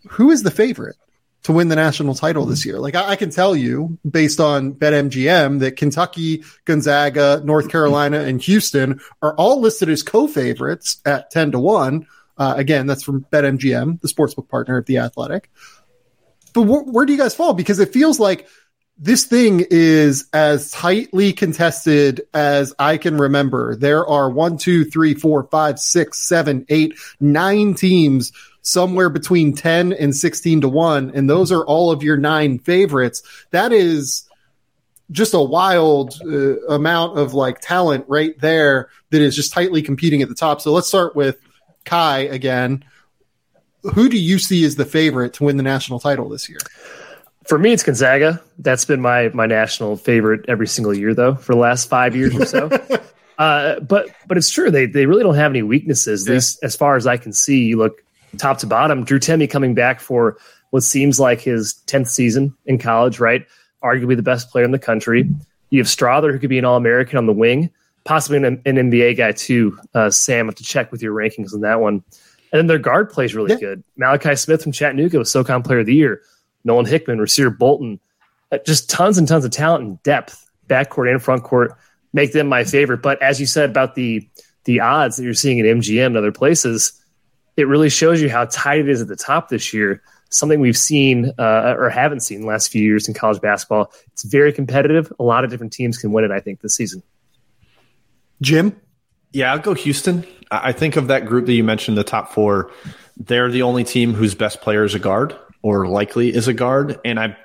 who 0.09 0.31
is 0.31 0.43
the 0.43 0.51
favorite 0.51 0.95
to 1.43 1.51
win 1.51 1.67
the 1.67 1.75
national 1.75 2.15
title 2.15 2.45
this 2.45 2.65
year? 2.65 2.79
Like 2.79 2.95
I, 2.95 3.09
I 3.09 3.15
can 3.15 3.31
tell 3.31 3.55
you 3.55 3.97
based 4.09 4.39
on 4.39 4.73
BetMGM 4.73 5.59
that 5.59 5.75
Kentucky, 5.75 6.43
Gonzaga, 6.65 7.41
North 7.43 7.69
Carolina, 7.69 8.19
and 8.19 8.41
Houston 8.43 9.01
are 9.21 9.35
all 9.35 9.59
listed 9.59 9.89
as 9.89 10.03
co-favorites 10.03 11.01
at 11.03 11.31
10 11.31 11.53
to 11.53 11.59
1. 11.59 12.07
Uh, 12.37 12.53
again, 12.57 12.87
that's 12.87 13.03
from 13.03 13.25
BetMGM, 13.31 14.01
the 14.01 14.07
sportsbook 14.07 14.49
partner 14.49 14.77
of 14.77 14.85
the 14.85 14.97
Athletic. 14.97 15.49
But 16.53 16.63
wh- 16.63 16.87
where 16.87 17.05
do 17.05 17.13
you 17.13 17.19
guys 17.19 17.35
fall? 17.35 17.53
Because 17.53 17.79
it 17.79 17.93
feels 17.93 18.19
like– 18.19 18.47
this 18.97 19.25
thing 19.25 19.65
is 19.69 20.27
as 20.33 20.71
tightly 20.71 21.33
contested 21.33 22.21
as 22.33 22.73
I 22.77 22.97
can 22.97 23.17
remember. 23.17 23.75
There 23.75 24.05
are 24.07 24.29
one, 24.29 24.57
two, 24.57 24.85
three, 24.85 25.13
four, 25.13 25.43
five, 25.43 25.79
six, 25.79 26.19
seven, 26.19 26.65
eight, 26.69 26.97
nine 27.19 27.73
teams 27.73 28.31
somewhere 28.61 29.09
between 29.09 29.53
10 29.53 29.93
and 29.93 30.15
16 30.15 30.61
to 30.61 30.69
1. 30.69 31.11
And 31.15 31.29
those 31.29 31.51
are 31.51 31.65
all 31.65 31.91
of 31.91 32.03
your 32.03 32.17
nine 32.17 32.59
favorites. 32.59 33.23
That 33.51 33.73
is 33.73 34.29
just 35.11 35.33
a 35.33 35.41
wild 35.41 36.13
uh, 36.25 36.61
amount 36.67 37.17
of 37.17 37.33
like 37.33 37.59
talent 37.59 38.05
right 38.07 38.39
there 38.39 38.89
that 39.09 39.21
is 39.21 39.35
just 39.35 39.51
tightly 39.51 39.81
competing 39.81 40.21
at 40.21 40.29
the 40.29 40.35
top. 40.35 40.61
So 40.61 40.71
let's 40.71 40.87
start 40.87 41.15
with 41.15 41.37
Ky 41.85 42.27
again. 42.27 42.83
Who 43.93 44.07
do 44.07 44.17
you 44.17 44.39
see 44.39 44.63
as 44.63 44.75
the 44.75 44.85
favorite 44.85 45.33
to 45.33 45.43
win 45.43 45.57
the 45.57 45.63
national 45.63 45.99
title 45.99 46.29
this 46.29 46.47
year? 46.47 46.59
For 47.47 47.59
me, 47.59 47.73
it's 47.73 47.83
Gonzaga. 47.83 48.41
That's 48.59 48.85
been 48.85 49.01
my 49.01 49.29
my 49.29 49.45
national 49.45 49.97
favorite 49.97 50.45
every 50.47 50.67
single 50.67 50.93
year, 50.93 51.13
though, 51.13 51.35
for 51.35 51.53
the 51.53 51.59
last 51.59 51.89
five 51.89 52.15
years 52.15 52.35
or 52.35 52.45
so. 52.45 52.69
uh, 53.37 53.81
but 53.81 54.09
but 54.27 54.37
it's 54.37 54.49
true 54.49 54.71
they 54.71 54.85
they 54.85 55.05
really 55.05 55.23
don't 55.23 55.35
have 55.35 55.51
any 55.51 55.63
weaknesses. 55.63 56.25
Yeah. 56.25 56.35
least 56.35 56.63
as 56.63 56.75
far 56.75 56.95
as 56.95 57.05
I 57.05 57.17
can 57.17 57.33
see, 57.33 57.65
you 57.65 57.77
look 57.77 58.01
top 58.37 58.59
to 58.59 58.67
bottom. 58.67 59.03
Drew 59.03 59.19
Timme 59.19 59.49
coming 59.49 59.73
back 59.73 59.99
for 59.99 60.37
what 60.69 60.83
seems 60.83 61.19
like 61.19 61.41
his 61.41 61.73
tenth 61.85 62.09
season 62.09 62.55
in 62.65 62.77
college, 62.77 63.19
right? 63.19 63.45
Arguably 63.83 64.15
the 64.15 64.23
best 64.23 64.49
player 64.49 64.65
in 64.65 64.71
the 64.71 64.79
country. 64.79 65.29
You 65.69 65.79
have 65.79 65.87
Strawther, 65.87 66.31
who 66.31 66.39
could 66.39 66.49
be 66.49 66.57
an 66.57 66.65
All 66.65 66.77
American 66.77 67.17
on 67.17 67.25
the 67.25 67.33
wing, 67.33 67.69
possibly 68.03 68.37
an, 68.37 68.61
an 68.65 68.75
NBA 68.75 69.17
guy 69.17 69.31
too. 69.31 69.79
Uh, 69.93 70.09
Sam, 70.09 70.45
I 70.45 70.49
have 70.49 70.55
to 70.55 70.63
check 70.63 70.91
with 70.91 71.01
your 71.01 71.13
rankings 71.13 71.53
on 71.53 71.61
that 71.61 71.79
one. 71.79 72.03
And 72.51 72.59
then 72.59 72.67
their 72.67 72.79
guard 72.79 73.09
plays 73.09 73.33
really 73.33 73.51
yeah. 73.51 73.59
good. 73.59 73.83
Malachi 73.97 74.35
Smith 74.35 74.61
from 74.61 74.71
Chattanooga 74.71 75.17
was 75.17 75.31
SoCon 75.31 75.63
Player 75.63 75.79
of 75.79 75.85
the 75.85 75.95
Year. 75.95 76.21
Nolan 76.63 76.85
Hickman, 76.85 77.17
Rasir 77.17 77.55
Bolton, 77.57 77.99
uh, 78.51 78.59
just 78.65 78.89
tons 78.89 79.17
and 79.17 79.27
tons 79.27 79.43
of 79.43 79.51
talent 79.51 79.83
and 79.83 80.03
depth, 80.03 80.49
backcourt 80.67 81.11
and 81.11 81.21
front 81.21 81.43
court, 81.43 81.73
make 82.13 82.31
them 82.31 82.47
my 82.47 82.63
favorite. 82.63 83.01
But 83.01 83.21
as 83.21 83.39
you 83.39 83.45
said 83.45 83.69
about 83.69 83.95
the 83.95 84.27
the 84.65 84.79
odds 84.79 85.17
that 85.17 85.23
you're 85.23 85.33
seeing 85.33 85.59
at 85.59 85.65
MGM 85.65 86.05
and 86.05 86.17
other 86.17 86.31
places, 86.31 86.93
it 87.57 87.67
really 87.67 87.89
shows 87.89 88.21
you 88.21 88.29
how 88.29 88.45
tight 88.45 88.79
it 88.79 88.87
is 88.87 89.01
at 89.01 89.09
the 89.09 89.15
top 89.15 89.49
this 89.49 89.73
year. 89.73 90.01
Something 90.29 90.61
we've 90.61 90.77
seen 90.77 91.31
uh, 91.37 91.75
or 91.77 91.89
haven't 91.89 92.21
seen 92.21 92.41
the 92.41 92.47
last 92.47 92.71
few 92.71 92.81
years 92.81 93.07
in 93.07 93.13
college 93.13 93.41
basketball. 93.41 93.91
It's 94.13 94.23
very 94.23 94.53
competitive. 94.53 95.11
A 95.19 95.23
lot 95.23 95.43
of 95.43 95.49
different 95.49 95.73
teams 95.73 95.97
can 95.97 96.11
win 96.11 96.23
it. 96.23 96.31
I 96.31 96.39
think 96.39 96.61
this 96.61 96.75
season. 96.75 97.03
Jim, 98.43 98.79
yeah, 99.31 99.51
I'll 99.51 99.59
go 99.59 99.73
Houston. 99.73 100.25
I 100.51 100.71
think 100.73 100.97
of 100.97 101.07
that 101.07 101.25
group 101.25 101.47
that 101.47 101.53
you 101.53 101.63
mentioned, 101.63 101.97
the 101.97 102.03
top 102.03 102.31
four. 102.31 102.71
They're 103.17 103.49
the 103.49 103.63
only 103.63 103.83
team 103.83 104.13
whose 104.13 104.35
best 104.35 104.61
player 104.61 104.83
is 104.83 104.93
a 104.93 104.99
guard 104.99 105.35
or 105.61 105.87
likely 105.87 106.33
is 106.33 106.47
a 106.47 106.53
guard. 106.53 106.99
And 107.03 107.19
I 107.19 107.37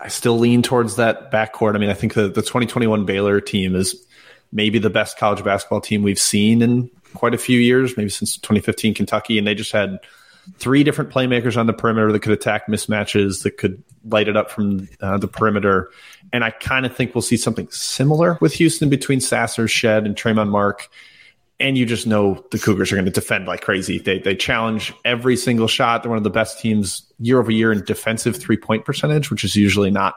I 0.00 0.08
still 0.08 0.38
lean 0.38 0.62
towards 0.62 0.96
that 0.96 1.30
backcourt. 1.30 1.76
I 1.76 1.78
mean, 1.78 1.90
I 1.90 1.94
think 1.94 2.14
the, 2.14 2.28
the 2.28 2.42
2021 2.42 3.04
Baylor 3.04 3.40
team 3.40 3.76
is 3.76 4.04
maybe 4.50 4.78
the 4.78 4.90
best 4.90 5.18
college 5.18 5.44
basketball 5.44 5.80
team 5.80 6.02
we've 6.02 6.18
seen 6.18 6.62
in 6.62 6.90
quite 7.14 7.34
a 7.34 7.38
few 7.38 7.60
years, 7.60 7.96
maybe 7.96 8.10
since 8.10 8.36
2015 8.36 8.94
Kentucky, 8.94 9.38
and 9.38 9.46
they 9.46 9.54
just 9.54 9.72
had 9.72 10.00
three 10.58 10.84
different 10.84 11.10
playmakers 11.10 11.56
on 11.56 11.66
the 11.66 11.72
perimeter 11.72 12.12
that 12.12 12.20
could 12.20 12.32
attack 12.32 12.66
mismatches, 12.68 13.42
that 13.42 13.58
could 13.58 13.82
light 14.04 14.28
it 14.28 14.36
up 14.36 14.50
from 14.50 14.88
uh, 15.00 15.18
the 15.18 15.28
perimeter. 15.28 15.90
And 16.32 16.44
I 16.44 16.50
kind 16.50 16.86
of 16.86 16.94
think 16.94 17.14
we'll 17.14 17.22
see 17.22 17.36
something 17.36 17.68
similar 17.70 18.38
with 18.40 18.54
Houston 18.54 18.88
between 18.88 19.20
Sasser, 19.20 19.68
Shead, 19.68 20.04
and 20.04 20.16
Tramon 20.16 20.48
Mark. 20.48 20.88
And 21.58 21.78
you 21.78 21.86
just 21.86 22.06
know 22.06 22.44
the 22.50 22.58
Cougars 22.58 22.92
are 22.92 22.96
going 22.96 23.06
to 23.06 23.10
defend 23.10 23.46
like 23.46 23.62
crazy. 23.62 23.98
They 23.98 24.18
they 24.18 24.34
challenge 24.34 24.92
every 25.06 25.36
single 25.36 25.68
shot. 25.68 26.02
They're 26.02 26.10
one 26.10 26.18
of 26.18 26.24
the 26.24 26.30
best 26.30 26.60
teams 26.60 27.10
year 27.18 27.38
over 27.38 27.50
year 27.50 27.72
in 27.72 27.82
defensive 27.84 28.36
three 28.36 28.58
point 28.58 28.84
percentage, 28.84 29.30
which 29.30 29.42
is 29.42 29.56
usually 29.56 29.90
not 29.90 30.16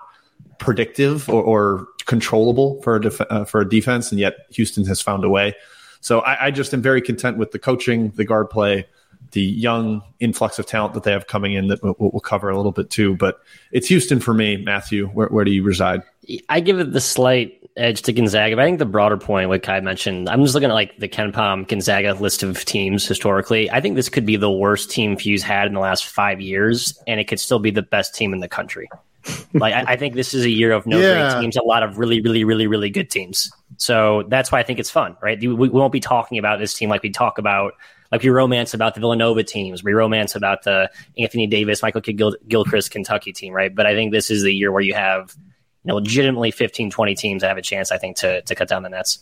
predictive 0.57 1.29
or, 1.29 1.41
or 1.41 1.87
controllable 2.05 2.81
for 2.81 2.97
a 2.97 3.01
def- 3.01 3.21
uh, 3.29 3.45
for 3.45 3.61
a 3.61 3.69
defense. 3.69 4.11
And 4.11 4.19
yet 4.19 4.35
Houston 4.51 4.85
has 4.85 4.99
found 4.99 5.23
a 5.23 5.29
way. 5.29 5.55
So 6.01 6.19
I, 6.19 6.47
I 6.47 6.51
just 6.51 6.73
am 6.73 6.81
very 6.81 7.01
content 7.01 7.37
with 7.37 7.51
the 7.51 7.59
coaching, 7.59 8.09
the 8.11 8.25
guard 8.25 8.49
play, 8.49 8.87
the 9.31 9.41
young 9.41 10.01
influx 10.19 10.59
of 10.59 10.65
talent 10.65 10.93
that 10.93 11.03
they 11.03 11.11
have 11.11 11.27
coming 11.27 11.53
in 11.53 11.67
that 11.67 11.83
we'll, 11.83 11.95
we'll, 11.99 12.19
cover 12.19 12.49
a 12.49 12.57
little 12.57 12.71
bit 12.71 12.89
too. 12.89 13.15
But 13.15 13.39
it's 13.71 13.87
Houston 13.87 14.19
for 14.19 14.33
me, 14.33 14.57
Matthew. 14.57 15.07
Where, 15.07 15.27
where 15.27 15.45
do 15.45 15.51
you 15.51 15.63
reside? 15.63 16.01
I 16.49 16.59
give 16.59 16.79
it 16.79 16.91
the 16.91 17.01
slight 17.01 17.59
edge 17.79 18.01
to 18.03 18.13
Gonzaga. 18.13 18.55
But 18.55 18.61
I 18.61 18.65
think 18.65 18.79
the 18.79 18.85
broader 18.85 19.17
point, 19.17 19.49
what 19.49 19.63
Ky 19.63 19.79
mentioned, 19.79 20.29
I'm 20.29 20.41
just 20.43 20.53
looking 20.53 20.69
at 20.69 20.73
like 20.73 20.97
the 20.99 21.07
KenPom 21.07 21.67
Gonzaga 21.67 22.13
list 22.13 22.43
of 22.43 22.63
teams 22.65 23.07
historically. 23.07 23.71
I 23.71 23.81
think 23.81 23.95
this 23.95 24.09
could 24.09 24.25
be 24.25 24.35
the 24.35 24.51
worst 24.51 24.91
team 24.91 25.17
Few's 25.17 25.43
had 25.43 25.67
in 25.67 25.73
the 25.73 25.79
last 25.79 26.05
five 26.05 26.41
years, 26.41 26.97
and 27.07 27.19
it 27.19 27.27
could 27.27 27.39
still 27.39 27.59
be 27.59 27.71
the 27.71 27.81
best 27.81 28.13
team 28.13 28.33
in 28.33 28.39
the 28.39 28.49
country. 28.49 28.89
like 29.53 29.73
I, 29.73 29.93
I, 29.93 29.95
think 29.97 30.15
this 30.15 30.33
is 30.33 30.45
a 30.45 30.49
year 30.49 30.71
of 30.71 30.85
no 30.85 30.97
yeah. 30.97 31.31
great 31.31 31.41
teams, 31.41 31.57
a 31.57 31.63
lot 31.63 31.83
of 31.83 31.97
really, 31.97 32.21
really, 32.21 32.43
really, 32.45 32.67
really 32.67 32.89
good 32.89 33.09
teams. 33.09 33.51
So 33.77 34.23
that's 34.29 34.51
why 34.51 34.59
I 34.59 34.63
think 34.63 34.79
it's 34.79 34.89
fun, 34.89 35.17
right? 35.21 35.39
We, 35.39 35.47
we 35.47 35.69
won't 35.69 35.91
be 35.91 35.99
talking 35.99 36.37
about 36.37 36.59
this 36.59 36.73
team 36.73 36.89
like 36.89 37.03
we 37.03 37.09
talk 37.09 37.37
about 37.37 37.73
like 38.11 38.23
we 38.23 38.29
romance 38.29 38.73
about 38.73 38.95
the 38.95 38.99
Villanova 38.99 39.43
teams, 39.43 39.83
we 39.83 39.93
romance 39.93 40.35
about 40.35 40.63
the 40.63 40.89
Anthony 41.17 41.47
Davis, 41.47 41.81
Michael 41.81 42.01
Gil- 42.01 42.37
Gilchrist 42.47 42.91
Kentucky 42.91 43.33
team, 43.33 43.53
right? 43.53 43.73
But 43.73 43.85
I 43.85 43.93
think 43.93 44.11
this 44.11 44.31
is 44.31 44.43
the 44.43 44.53
year 44.53 44.71
where 44.71 44.81
you 44.81 44.93
have 44.93 45.35
you 45.83 45.89
know 45.89 45.95
legitimately 45.95 46.51
15, 46.51 46.91
20 46.91 47.15
teams 47.15 47.41
that 47.41 47.49
have 47.49 47.57
a 47.57 47.61
chance, 47.61 47.91
I 47.91 47.97
think, 47.97 48.17
to 48.17 48.41
to 48.41 48.55
cut 48.55 48.67
down 48.67 48.83
the 48.83 48.89
nets. 48.89 49.19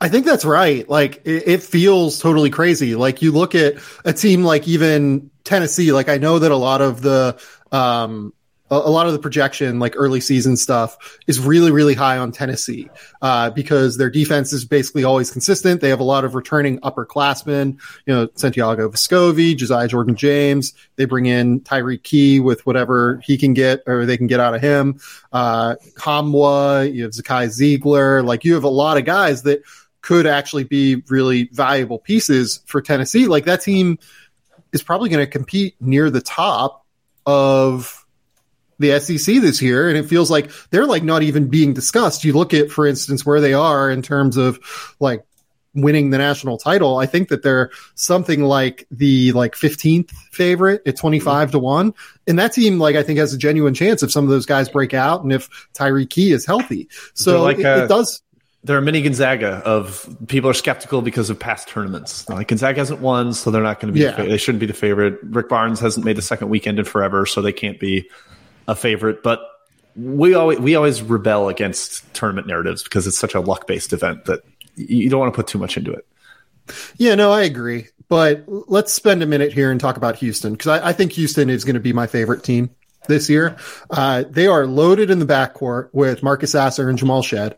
I 0.00 0.08
think 0.08 0.26
that's 0.26 0.44
right. 0.44 0.88
Like 0.88 1.22
it, 1.24 1.48
it, 1.48 1.62
feels 1.62 2.20
totally 2.20 2.50
crazy. 2.50 2.94
Like 2.94 3.22
you 3.22 3.32
look 3.32 3.54
at 3.54 3.74
a 4.04 4.12
team 4.12 4.44
like 4.44 4.68
even 4.68 5.30
Tennessee. 5.42 5.92
Like 5.92 6.08
I 6.08 6.18
know 6.18 6.38
that 6.38 6.50
a 6.50 6.56
lot 6.56 6.80
of 6.80 7.02
the 7.02 7.40
um, 7.72 8.32
a, 8.76 8.90
lot 8.90 9.06
of 9.06 9.12
the 9.12 9.18
projection, 9.18 9.78
like 9.78 9.94
early 9.96 10.20
season 10.20 10.56
stuff, 10.56 11.18
is 11.26 11.40
really, 11.40 11.70
really 11.70 11.94
high 11.94 12.18
on 12.18 12.32
Tennessee 12.32 12.88
uh, 13.22 13.50
because 13.50 13.96
their 13.96 14.10
defense 14.10 14.52
is 14.52 14.64
basically 14.64 15.04
always 15.04 15.30
consistent. 15.30 15.80
They 15.80 15.90
have 15.90 16.00
a 16.00 16.04
lot 16.04 16.24
of 16.24 16.34
returning 16.34 16.78
upperclassmen, 16.80 17.78
you 18.06 18.14
know, 18.14 18.28
Santiago 18.34 18.88
Vescovi, 18.88 19.56
Josiah 19.56 19.88
Jordan 19.88 20.16
James. 20.16 20.74
They 20.96 21.04
bring 21.04 21.26
in 21.26 21.60
Tyreke 21.60 22.02
Key 22.02 22.40
with 22.40 22.64
whatever 22.66 23.20
he 23.24 23.36
can 23.36 23.54
get 23.54 23.82
or 23.86 24.06
they 24.06 24.16
can 24.16 24.26
get 24.26 24.40
out 24.40 24.54
of 24.54 24.60
him. 24.60 25.00
Uh, 25.32 25.76
Nkamhoua, 25.96 26.92
you 26.92 27.04
have 27.04 27.12
Zakai 27.12 27.48
Zeigler. 27.48 28.24
Like 28.24 28.44
you 28.44 28.54
have 28.54 28.64
a 28.64 28.68
lot 28.68 28.96
of 28.96 29.04
guys 29.04 29.42
that 29.42 29.62
could 30.00 30.26
actually 30.26 30.64
be 30.64 30.96
really 31.08 31.48
valuable 31.52 31.98
pieces 31.98 32.60
for 32.66 32.82
Tennessee. 32.82 33.26
Like 33.26 33.46
that 33.46 33.62
team 33.62 33.98
is 34.72 34.82
probably 34.82 35.08
going 35.08 35.24
to 35.24 35.30
compete 35.30 35.76
near 35.80 36.10
the 36.10 36.20
top 36.20 36.84
of 37.24 38.03
the 38.78 38.98
SEC 39.00 39.40
this 39.40 39.62
year, 39.62 39.88
and 39.88 39.96
it 39.96 40.06
feels 40.06 40.30
like 40.30 40.50
they're 40.70 40.86
like 40.86 41.02
not 41.02 41.22
even 41.22 41.48
being 41.48 41.74
discussed. 41.74 42.24
You 42.24 42.32
look 42.32 42.54
at, 42.54 42.70
for 42.70 42.86
instance, 42.86 43.24
where 43.24 43.40
they 43.40 43.54
are 43.54 43.90
in 43.90 44.02
terms 44.02 44.36
of 44.36 44.58
like 45.00 45.24
winning 45.74 46.10
the 46.10 46.18
national 46.18 46.58
title. 46.58 46.98
I 46.98 47.06
think 47.06 47.28
that 47.28 47.42
they're 47.42 47.70
something 47.94 48.44
like 48.44 48.86
the 48.90 49.32
like 49.32 49.54
15th 49.54 50.10
favorite 50.30 50.82
at 50.86 50.96
25 50.96 51.52
to 51.52 51.58
1. 51.58 51.94
And 52.26 52.38
that 52.38 52.52
team, 52.52 52.78
like, 52.78 52.96
I 52.96 53.02
think 53.02 53.18
has 53.18 53.34
a 53.34 53.38
genuine 53.38 53.74
chance 53.74 54.02
if 54.02 54.10
some 54.10 54.24
of 54.24 54.30
those 54.30 54.46
guys 54.46 54.68
break 54.68 54.94
out 54.94 55.22
and 55.22 55.32
if 55.32 55.48
Tyreke 55.74 56.10
Key 56.10 56.32
is 56.32 56.46
healthy. 56.46 56.88
So 57.14 57.42
like 57.42 57.58
it, 57.58 57.64
a, 57.64 57.84
it 57.84 57.88
does. 57.88 58.22
They're 58.62 58.78
a 58.78 58.82
mini 58.82 59.02
Gonzaga 59.02 59.62
of 59.66 60.08
people 60.26 60.48
are 60.48 60.54
skeptical 60.54 61.02
because 61.02 61.28
of 61.28 61.38
past 61.38 61.68
tournaments. 61.68 62.28
Like 62.28 62.48
Gonzaga 62.48 62.80
hasn't 62.80 63.00
won, 63.00 63.34
so 63.34 63.50
they're 63.50 63.62
not 63.62 63.78
going 63.78 63.92
to 63.92 63.98
be. 63.98 64.04
Yeah. 64.04 64.12
The, 64.12 64.24
they 64.24 64.38
shouldn't 64.38 64.60
be 64.60 64.66
the 64.66 64.72
favorite. 64.72 65.18
Rick 65.22 65.50
Barnes 65.50 65.80
hasn't 65.80 66.06
made 66.06 66.16
the 66.16 66.22
second 66.22 66.48
weekend 66.48 66.78
in 66.78 66.86
forever, 66.86 67.26
so 67.26 67.42
they 67.42 67.52
can't 67.52 67.78
be 67.78 68.08
a 68.66 68.74
favorite, 68.74 69.22
but 69.22 69.40
we 69.96 70.34
always 70.34 70.58
we 70.58 70.74
always 70.74 71.02
rebel 71.02 71.48
against 71.48 72.12
tournament 72.14 72.46
narratives 72.46 72.82
because 72.82 73.06
it's 73.06 73.18
such 73.18 73.34
a 73.34 73.40
luck 73.40 73.66
based 73.66 73.92
event 73.92 74.24
that 74.24 74.42
you 74.76 75.08
don't 75.08 75.20
want 75.20 75.32
to 75.32 75.36
put 75.36 75.46
too 75.46 75.58
much 75.58 75.76
into 75.76 75.92
it. 75.92 76.06
Yeah, 76.96 77.14
no, 77.14 77.30
I 77.30 77.42
agree. 77.42 77.88
But 78.08 78.44
let's 78.46 78.92
spend 78.92 79.22
a 79.22 79.26
minute 79.26 79.52
here 79.52 79.70
and 79.70 79.80
talk 79.80 79.96
about 79.96 80.16
Houston 80.16 80.52
because 80.52 80.80
I, 80.80 80.88
I, 80.88 80.92
think 80.92 81.12
Houston 81.12 81.48
is 81.48 81.64
going 81.64 81.74
to 81.74 81.80
be 81.80 81.92
my 81.92 82.06
favorite 82.06 82.42
team 82.42 82.70
this 83.06 83.30
year. 83.30 83.56
Uh, 83.90 84.24
they 84.28 84.46
are 84.46 84.66
loaded 84.66 85.10
in 85.10 85.18
the 85.18 85.26
backcourt 85.26 85.88
with 85.92 86.22
Marcus 86.22 86.52
Sasser 86.52 86.88
and 86.88 86.98
Jamal 86.98 87.22
Shead. 87.22 87.56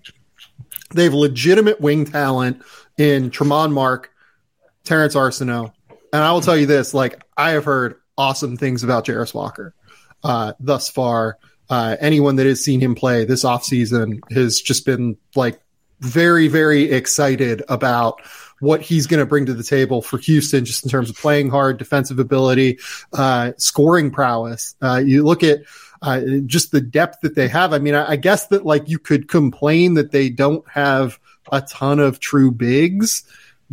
They 0.95 1.05
have 1.05 1.15
legitimate 1.15 1.81
wing 1.81 2.05
talent 2.05 2.63
in 2.97 3.31
Tramon 3.31 3.73
Mark, 3.73 4.13
Terrance 4.85 5.15
Arceneaux. 5.15 5.73
And 6.13 6.23
I 6.23 6.33
will 6.33 6.41
tell 6.41 6.57
you 6.57 6.67
this, 6.67 6.95
like 6.95 7.23
I 7.37 7.51
have 7.51 7.65
heard 7.65 7.97
awesome 8.17 8.57
things 8.57 8.85
about 8.85 9.07
Jarace 9.07 9.35
Walker 9.35 9.75
uh, 10.23 10.53
thus 10.61 10.89
far. 10.89 11.39
Uh, 11.69 11.97
anyone 12.01 12.37
that 12.37 12.47
has 12.47 12.63
seen 12.65 12.81
him 12.81 12.95
play 12.95 13.25
this 13.25 13.45
offseason 13.45 14.21
has 14.33 14.61
just 14.61 14.87
been 14.87 15.17
like 15.35 15.61
very, 16.01 16.49
very 16.49 16.91
excited 16.91 17.63
about 17.69 18.21
what 18.61 18.81
he's 18.81 19.07
going 19.07 19.21
to 19.21 19.27
bring 19.27 19.47
to 19.47 19.55
the 19.55 19.63
table 19.63 20.01
for 20.01 20.19
Houston, 20.19 20.65
just 20.65 20.85
in 20.85 20.91
terms 20.91 21.11
of 21.11 21.17
playing 21.17 21.51
hard, 21.51 21.79
defensive 21.79 22.19
ability, 22.19 22.79
uh, 23.13 23.53
scoring 23.59 24.11
prowess. 24.11 24.75
Uh, 24.81 25.03
you 25.05 25.25
look 25.25 25.43
at 25.43 25.61
uh, 26.03 26.21
just 26.47 26.73
the 26.73 26.81
depth 26.81 27.21
that 27.23 27.35
they 27.35 27.49
have. 27.49 27.73
I 27.73 27.79
mean, 27.79 27.95
I, 27.95 28.13
I, 28.13 28.17
guess 28.17 28.49
that 28.49 28.65
like 28.65 28.89
you 28.89 28.99
could 28.99 29.29
complain 29.29 29.95
that 29.95 30.13
they 30.13 30.29
don't 30.29 30.67
have 30.69 31.19
a 31.51 31.63
ton 31.63 32.01
of 32.01 32.21
true 32.21 32.51
bigs, 32.51 33.25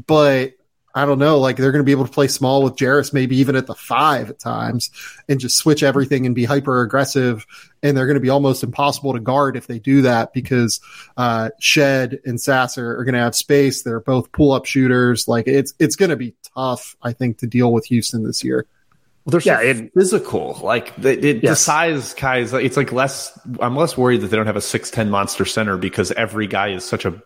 but 0.08 0.54
I 0.96 1.06
don't 1.06 1.18
know, 1.18 1.40
like 1.40 1.58
they're 1.58 1.72
going 1.72 1.80
to 1.80 1.86
be 1.86 1.92
able 1.92 2.06
to 2.06 2.12
play 2.12 2.28
small 2.28 2.62
with 2.62 2.76
Jarace, 2.76 3.14
maybe 3.14 3.38
even 3.38 3.56
at 3.56 3.66
the 3.66 3.74
five 3.74 4.30
at 4.30 4.40
times, 4.40 4.92
and 5.28 5.40
just 5.40 5.58
switch 5.58 5.82
everything 5.82 6.28
and 6.28 6.36
be 6.36 6.46
hyper 6.46 6.82
aggressive. 6.84 7.48
And 7.82 7.98
they're 7.98 8.06
going 8.06 8.16
to 8.16 8.22
be 8.22 8.30
almost 8.30 8.64
impossible 8.64 9.14
to 9.14 9.20
guard 9.20 9.58
if 9.58 9.66
they 9.66 9.80
do 9.80 10.04
that 10.04 10.34
because 10.34 10.82
uh, 11.18 11.50
Shead 11.60 12.20
and 12.26 12.40
Sasser 12.40 13.00
are 13.00 13.04
going 13.04 13.16
to 13.16 13.20
have 13.20 13.36
space. 13.36 13.82
They're 13.82 14.00
both 14.00 14.32
pull 14.32 14.52
up 14.52 14.66
shooters. 14.66 15.28
Like 15.28 15.48
it's 15.48 15.74
it's 15.80 15.96
going 15.96 16.12
to 16.12 16.16
be 16.16 16.36
tough, 16.56 16.96
I 17.02 17.14
think, 17.14 17.40
to 17.40 17.48
deal 17.48 17.74
with 17.74 17.86
Houston 17.86 18.24
this 18.24 18.44
year. 18.44 18.68
Well, 19.26 19.32
they're 19.32 19.42
so 19.42 19.62
yeah, 19.62 19.72
it, 19.72 19.94
physical. 19.94 20.60
Like 20.62 20.96
the, 20.98 21.12
it, 21.12 21.44
yes. 21.44 21.52
the 21.52 21.56
size, 21.56 22.14
guys. 22.14 22.54
It's 22.54 22.78
like 22.78 22.92
less. 22.92 23.38
I'm 23.60 23.76
less 23.76 23.98
worried 23.98 24.22
that 24.22 24.28
they 24.28 24.38
don't 24.38 24.48
have 24.48 24.58
a 24.58 24.62
six 24.62 24.92
ten 24.92 25.10
monster 25.10 25.46
center 25.46 25.78
because 25.78 26.12
every 26.12 26.46
guy 26.46 26.70
is 26.70 26.84
such 26.84 27.06
a 27.06 27.22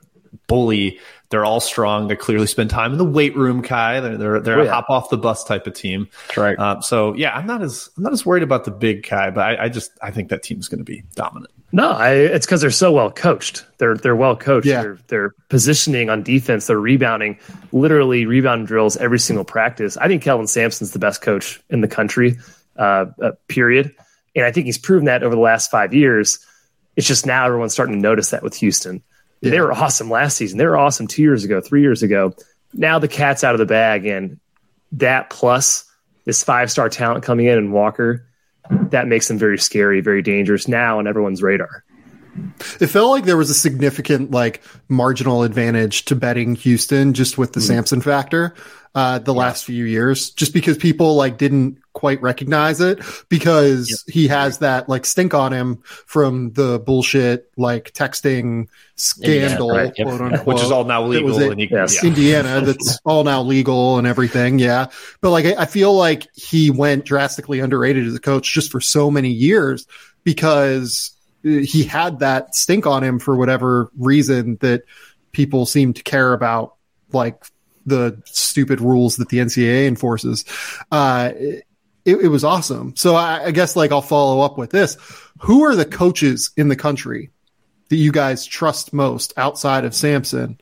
bully. 0.48 1.00
They're 1.30 1.46
all 1.46 1.60
strong. 1.60 2.08
They 2.08 2.16
clearly 2.16 2.48
spend 2.48 2.70
time 2.70 2.94
in 2.94 2.98
the 2.98 3.06
weight 3.06 3.36
room, 3.36 3.62
Ky. 3.62 4.00
They're 4.00 4.18
they're, 4.18 4.40
they're 4.40 4.60
oh, 4.60 4.64
yeah. 4.64 4.70
a 4.70 4.74
hop 4.74 4.90
off 4.90 5.10
the 5.10 5.18
bus 5.18 5.44
type 5.44 5.68
of 5.68 5.74
team. 5.74 6.08
That's 6.28 6.38
right. 6.38 6.58
Uh, 6.58 6.82
so 6.82 7.14
yeah, 7.16 7.36
I'm 7.36 7.46
not 7.46 7.62
as 7.62 7.90
I'm 7.98 8.04
not 8.04 8.14
as 8.14 8.26
worried 8.26 8.44
about 8.44 8.66
the 8.66 8.72
big 8.72 9.04
Ky, 9.04 9.30
but 9.32 9.40
I, 9.40 9.66
I 9.66 9.70
just 9.70 9.92
I 10.02 10.12
think 10.12 10.30
that 10.30 10.44
team's 10.44 10.68
going 10.68 10.80
to 10.80 10.86
be 10.86 11.04
dominant. 11.16 11.52
No, 11.74 11.92
I, 11.92 12.12
it's 12.14 12.46
because 12.46 12.62
they're 12.62 12.72
so 12.72 12.94
well 12.94 13.12
coached. 13.12 13.66
They're 13.78 13.96
they're 13.96 14.16
well 14.16 14.38
coached. 14.38 14.68
Yeah. 14.68 14.82
They're, 14.82 14.98
they're 15.08 15.36
positioning 15.50 16.10
on 16.10 16.24
defense. 16.24 16.68
They're 16.68 16.80
rebounding, 16.80 17.40
literally 17.74 18.26
rebound 18.26 18.68
drills 18.68 18.96
every 18.96 19.20
single 19.20 19.44
practice. 19.44 19.98
I 19.98 20.08
think 20.08 20.24
Kelvin 20.24 20.48
Sampson's 20.48 20.92
the 20.92 21.00
best 21.00 21.22
coach 21.22 21.62
in 21.70 21.82
the 21.82 21.88
country. 21.90 22.38
Uh, 22.78 23.08
uh, 23.22 23.32
period. 23.48 23.94
And 24.36 24.46
I 24.46 24.52
think 24.52 24.68
he's 24.68 24.78
proven 24.78 25.06
that 25.06 25.24
over 25.24 25.34
the 25.34 25.42
last 25.42 25.72
five 25.72 25.96
years. 25.96 26.38
It's 26.96 27.08
just 27.08 27.26
now 27.26 27.46
everyone's 27.46 27.74
starting 27.74 27.96
to 27.96 28.02
notice 28.02 28.30
that 28.30 28.44
with 28.44 28.56
Houston. 28.56 29.02
Yeah. 29.42 29.52
They 29.52 29.62
were 29.62 29.72
awesome 29.72 30.10
last 30.10 30.38
season. 30.38 30.58
They 30.58 30.66
were 30.66 30.78
awesome 30.78 31.08
two 31.08 31.22
years 31.22 31.44
ago, 31.44 31.62
three 31.62 31.82
years 31.82 32.04
ago. 32.04 32.34
Now 32.74 33.00
the 33.00 33.08
cat's 33.08 33.44
out 33.44 33.56
of 33.56 33.60
the 33.60 33.66
bag, 33.66 34.06
and 34.06 34.40
that 34.94 35.30
plus 35.30 35.86
this 36.26 36.44
five 36.44 36.72
star 36.72 36.90
talent 36.90 37.24
coming 37.24 37.46
in 37.46 37.58
and 37.58 37.72
Walker, 37.72 38.26
that 38.70 39.08
makes 39.08 39.28
them 39.28 39.38
very 39.38 39.58
scary, 39.58 40.02
very 40.02 40.22
dangerous 40.22 40.68
now 40.68 41.00
on 41.00 41.08
everyone's 41.08 41.42
radar. 41.42 41.84
It 42.80 42.88
felt 42.88 43.12
like 43.12 43.26
there 43.26 43.38
was 43.38 43.50
a 43.50 43.56
significant 43.56 44.32
like 44.32 44.62
marginal 44.90 45.44
advantage 45.44 46.06
to 46.06 46.16
betting 46.16 46.56
Houston 46.56 47.14
just 47.14 47.38
with 47.38 47.54
the 47.54 47.60
mm. 47.60 47.68
Sampson 47.68 48.02
factor 48.02 48.54
uh, 48.94 49.20
the 49.20 49.34
yeah. 49.34 49.40
last 49.40 49.66
few 49.66 49.86
years, 49.86 50.32
just 50.32 50.54
because 50.54 50.78
people 50.78 51.16
like 51.16 51.38
didn't 51.38 51.80
quite 51.98 52.22
recognize 52.22 52.80
it 52.80 53.00
because 53.28 53.90
yep. 53.90 54.14
he 54.14 54.28
has 54.28 54.60
that 54.60 54.88
like 54.88 55.04
stink 55.04 55.34
on 55.34 55.52
him 55.52 55.78
from 56.06 56.52
the 56.52 56.78
bullshit 56.78 57.52
like 57.58 57.92
texting 57.94 58.68
scandal, 58.96 59.74
yeah, 59.74 59.82
right. 59.82 59.94
yep. 59.98 60.08
unquote, 60.08 60.46
which 60.46 60.62
is 60.62 60.70
all 60.70 60.84
now 60.84 61.04
legal 61.04 61.40
in 61.42 61.58
yes. 61.58 62.04
Indiana. 62.04 62.62
That's 62.62 63.00
all 63.04 63.24
now 63.24 63.42
legal 63.42 63.98
and 63.98 64.06
everything. 64.06 64.60
Yeah, 64.60 64.90
but 65.22 65.32
like 65.32 65.46
I, 65.46 65.64
I 65.64 65.66
feel 65.66 65.92
like 65.96 66.28
he 66.36 66.70
went 66.70 67.04
drastically 67.04 67.62
underrated 67.62 68.06
as 68.06 68.14
a 68.14 68.20
coach 68.20 68.54
just 68.54 68.72
for 68.72 68.80
so 68.80 69.10
many 69.10 69.30
years 69.30 69.88
because 70.24 71.18
he 71.42 71.84
had 71.84 72.20
that 72.20 72.54
stink 72.54 72.86
on 72.86 73.04
him 73.04 73.18
for 73.18 73.36
whatever 73.36 73.90
reason 73.98 74.58
that 74.62 74.84
people 75.32 75.66
seem 75.66 75.94
to 75.94 76.04
care 76.04 76.34
about 76.34 76.76
like 77.12 77.44
the 77.88 78.22
stupid 78.26 78.82
rules 78.82 79.16
that 79.16 79.30
the 79.30 79.38
NCAA 79.38 79.88
enforces. 79.88 80.46
Uh, 80.92 81.32
it, 82.08 82.22
it 82.22 82.28
was 82.30 82.44
awesome. 82.44 82.96
So 82.96 83.16
I, 83.16 83.46
I 83.46 83.52
guess 83.52 83.76
like 83.76 83.92
I'll 83.92 84.02
follow 84.02 84.42
up 84.42 84.58
with 84.58 84.72
this. 84.72 84.98
Who 85.42 85.66
are 85.66 85.76
the 85.76 85.86
coaches 85.86 86.52
in 86.58 86.70
the 86.70 86.76
country 86.76 87.32
that 87.90 87.98
you 87.98 88.12
guys 88.12 88.46
trust 88.46 88.94
most 88.94 89.34
outside 89.38 89.86
of 89.86 89.94
Sampson 89.94 90.60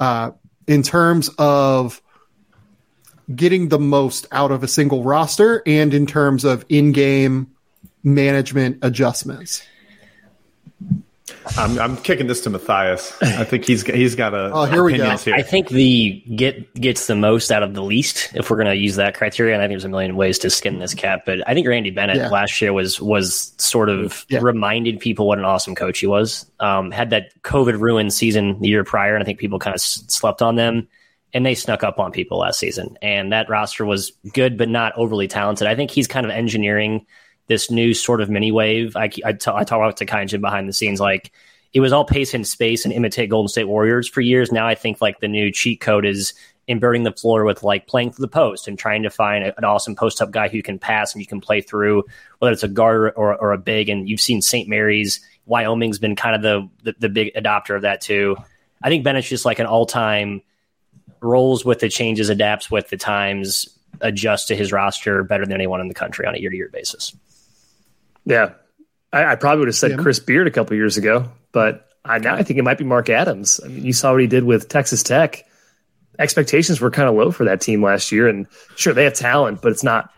uh, 0.00 0.32
in 0.66 0.82
terms 0.82 1.30
of 1.38 2.02
getting 3.34 3.68
the 3.68 3.78
most 3.78 4.26
out 4.32 4.50
of 4.50 4.62
a 4.62 4.68
single 4.68 5.04
roster 5.04 5.62
and 5.66 5.94
in 5.94 6.06
terms 6.06 6.44
of 6.44 6.64
in-game 6.68 7.50
management 8.02 8.78
adjustments? 8.82 9.62
I'm, 11.56 11.78
I'm 11.78 11.96
kicking 11.96 12.26
this 12.26 12.40
to 12.42 12.50
Matthias. 12.50 13.16
I 13.22 13.44
think 13.44 13.64
he's 13.64 13.82
he's 13.82 14.14
got 14.14 14.34
a. 14.34 14.50
Oh, 14.52 14.64
here 14.64 14.82
we 14.82 14.96
go. 14.96 15.16
Here. 15.16 15.34
I 15.34 15.42
think 15.42 15.68
the 15.68 16.22
get 16.36 16.74
gets 16.74 17.06
the 17.06 17.14
most 17.14 17.50
out 17.50 17.62
of 17.62 17.74
the 17.74 17.82
least 17.82 18.30
if 18.34 18.50
we're 18.50 18.56
going 18.56 18.68
to 18.68 18.74
use 18.76 18.96
that 18.96 19.14
criteria. 19.14 19.54
And 19.54 19.62
I 19.62 19.66
think 19.66 19.72
there's 19.74 19.84
a 19.84 19.88
million 19.88 20.16
ways 20.16 20.38
to 20.40 20.50
skin 20.50 20.78
this 20.78 20.94
cat, 20.94 21.22
but 21.24 21.46
I 21.48 21.54
think 21.54 21.66
Randy 21.66 21.90
Bennett 21.90 22.16
Yeah. 22.16 22.28
last 22.28 22.60
year 22.60 22.72
was 22.72 23.00
was 23.00 23.54
sort 23.58 23.88
of 23.88 24.26
Yeah. 24.28 24.40
reminded 24.42 25.00
people 25.00 25.26
what 25.26 25.38
an 25.38 25.44
awesome 25.44 25.74
coach 25.74 25.98
he 26.00 26.06
was. 26.06 26.44
Um, 26.60 26.90
had 26.90 27.10
that 27.10 27.30
COVID 27.42 27.78
ruined 27.80 28.12
season 28.12 28.60
the 28.60 28.68
year 28.68 28.84
prior, 28.84 29.14
and 29.14 29.22
I 29.22 29.24
think 29.24 29.38
people 29.38 29.58
kind 29.58 29.74
of 29.74 29.78
s- 29.80 30.04
slept 30.08 30.42
on 30.42 30.56
them. 30.56 30.88
And 31.34 31.44
they 31.44 31.54
snuck 31.54 31.84
up 31.84 31.98
on 32.00 32.10
people 32.10 32.38
last 32.38 32.58
season, 32.58 32.96
and 33.02 33.32
that 33.34 33.50
roster 33.50 33.84
was 33.84 34.12
good, 34.32 34.56
but 34.56 34.70
not 34.70 34.94
overly 34.96 35.28
talented. 35.28 35.66
I 35.68 35.74
think 35.74 35.90
he's 35.90 36.06
kind 36.08 36.24
of 36.24 36.32
engineering 36.32 37.04
this 37.48 37.70
new 37.70 37.92
sort 37.92 38.20
of 38.20 38.30
mini 38.30 38.52
wave. 38.52 38.96
I, 38.96 39.10
I, 39.24 39.32
t- 39.32 39.50
I 39.52 39.64
talk 39.64 39.72
about 39.72 39.96
to 39.98 40.06
Kaijin 40.06 40.40
behind 40.40 40.68
the 40.68 40.72
scenes, 40.72 41.00
like 41.00 41.32
it 41.72 41.80
was 41.80 41.92
all 41.92 42.04
pace 42.04 42.32
and 42.34 42.46
space 42.46 42.84
and 42.84 42.94
imitate 42.94 43.30
Golden 43.30 43.48
State 43.48 43.64
Warriors 43.64 44.08
for 44.08 44.20
years. 44.20 44.52
Now 44.52 44.66
I 44.66 44.74
think 44.74 45.00
like 45.00 45.20
the 45.20 45.28
new 45.28 45.50
cheat 45.50 45.80
code 45.80 46.06
is 46.06 46.32
inverting 46.66 47.02
the 47.02 47.12
floor 47.12 47.44
with 47.44 47.62
like 47.62 47.86
playing 47.86 48.12
through 48.12 48.22
the 48.22 48.28
post 48.28 48.68
and 48.68 48.78
trying 48.78 49.02
to 49.02 49.10
find 49.10 49.44
a- 49.44 49.56
an 49.56 49.64
awesome 49.64 49.96
post 49.96 50.20
up 50.20 50.30
guy 50.30 50.48
who 50.48 50.62
can 50.62 50.78
pass 50.78 51.14
and 51.14 51.20
you 51.20 51.26
can 51.26 51.40
play 51.40 51.60
through, 51.60 52.04
whether 52.38 52.52
it's 52.52 52.62
a 52.62 52.68
guard 52.68 53.12
or, 53.16 53.34
or 53.34 53.52
a 53.52 53.58
big. 53.58 53.88
And 53.88 54.08
you've 54.08 54.20
seen 54.20 54.42
St. 54.42 54.68
Mary's, 54.68 55.20
Wyoming's 55.46 55.98
been 55.98 56.14
kind 56.14 56.36
of 56.36 56.42
the, 56.42 56.68
the, 56.84 56.96
the 57.00 57.08
big 57.08 57.34
adopter 57.34 57.74
of 57.74 57.82
that 57.82 58.02
too. 58.02 58.36
I 58.82 58.90
think 58.90 59.02
Bennett's 59.02 59.28
just 59.28 59.46
like 59.46 59.58
an 59.58 59.66
all 59.66 59.86
time 59.86 60.42
rolls 61.20 61.64
with 61.64 61.80
the 61.80 61.88
changes, 61.88 62.28
adapts 62.28 62.70
with 62.70 62.88
the 62.90 62.96
times, 62.96 63.77
adjusts 64.00 64.46
to 64.46 64.56
his 64.56 64.72
roster 64.72 65.22
better 65.22 65.44
than 65.44 65.54
anyone 65.54 65.80
in 65.80 65.88
the 65.88 65.94
country 65.94 66.26
on 66.26 66.34
a 66.34 66.38
year 66.38 66.50
to 66.50 66.56
year 66.56 66.70
basis. 66.72 67.14
Yeah, 68.24 68.52
I, 69.12 69.24
I 69.24 69.34
probably 69.36 69.60
would 69.60 69.68
have 69.68 69.74
said 69.74 69.92
Yeah. 69.92 69.96
Chris 69.98 70.18
Beard 70.20 70.46
a 70.46 70.50
couple 70.50 70.76
years 70.76 70.96
ago, 70.96 71.30
but 71.52 71.88
I, 72.04 72.18
now 72.18 72.34
I 72.34 72.42
think 72.42 72.58
it 72.58 72.62
might 72.62 72.78
be 72.78 72.84
Mark 72.84 73.08
Adams. 73.10 73.60
I 73.64 73.68
mean, 73.68 73.84
you 73.84 73.92
saw 73.92 74.12
what 74.12 74.20
he 74.20 74.26
did 74.26 74.44
with 74.44 74.68
Texas 74.68 75.02
Tech. 75.02 75.44
Expectations 76.18 76.80
were 76.80 76.90
kind 76.90 77.08
of 77.08 77.14
low 77.14 77.30
for 77.30 77.44
that 77.44 77.60
team 77.60 77.82
last 77.82 78.10
year, 78.12 78.28
and 78.28 78.46
sure 78.76 78.92
they 78.92 79.04
have 79.04 79.14
talent, 79.14 79.62
but 79.62 79.72
it's 79.72 79.84
not 79.84 80.10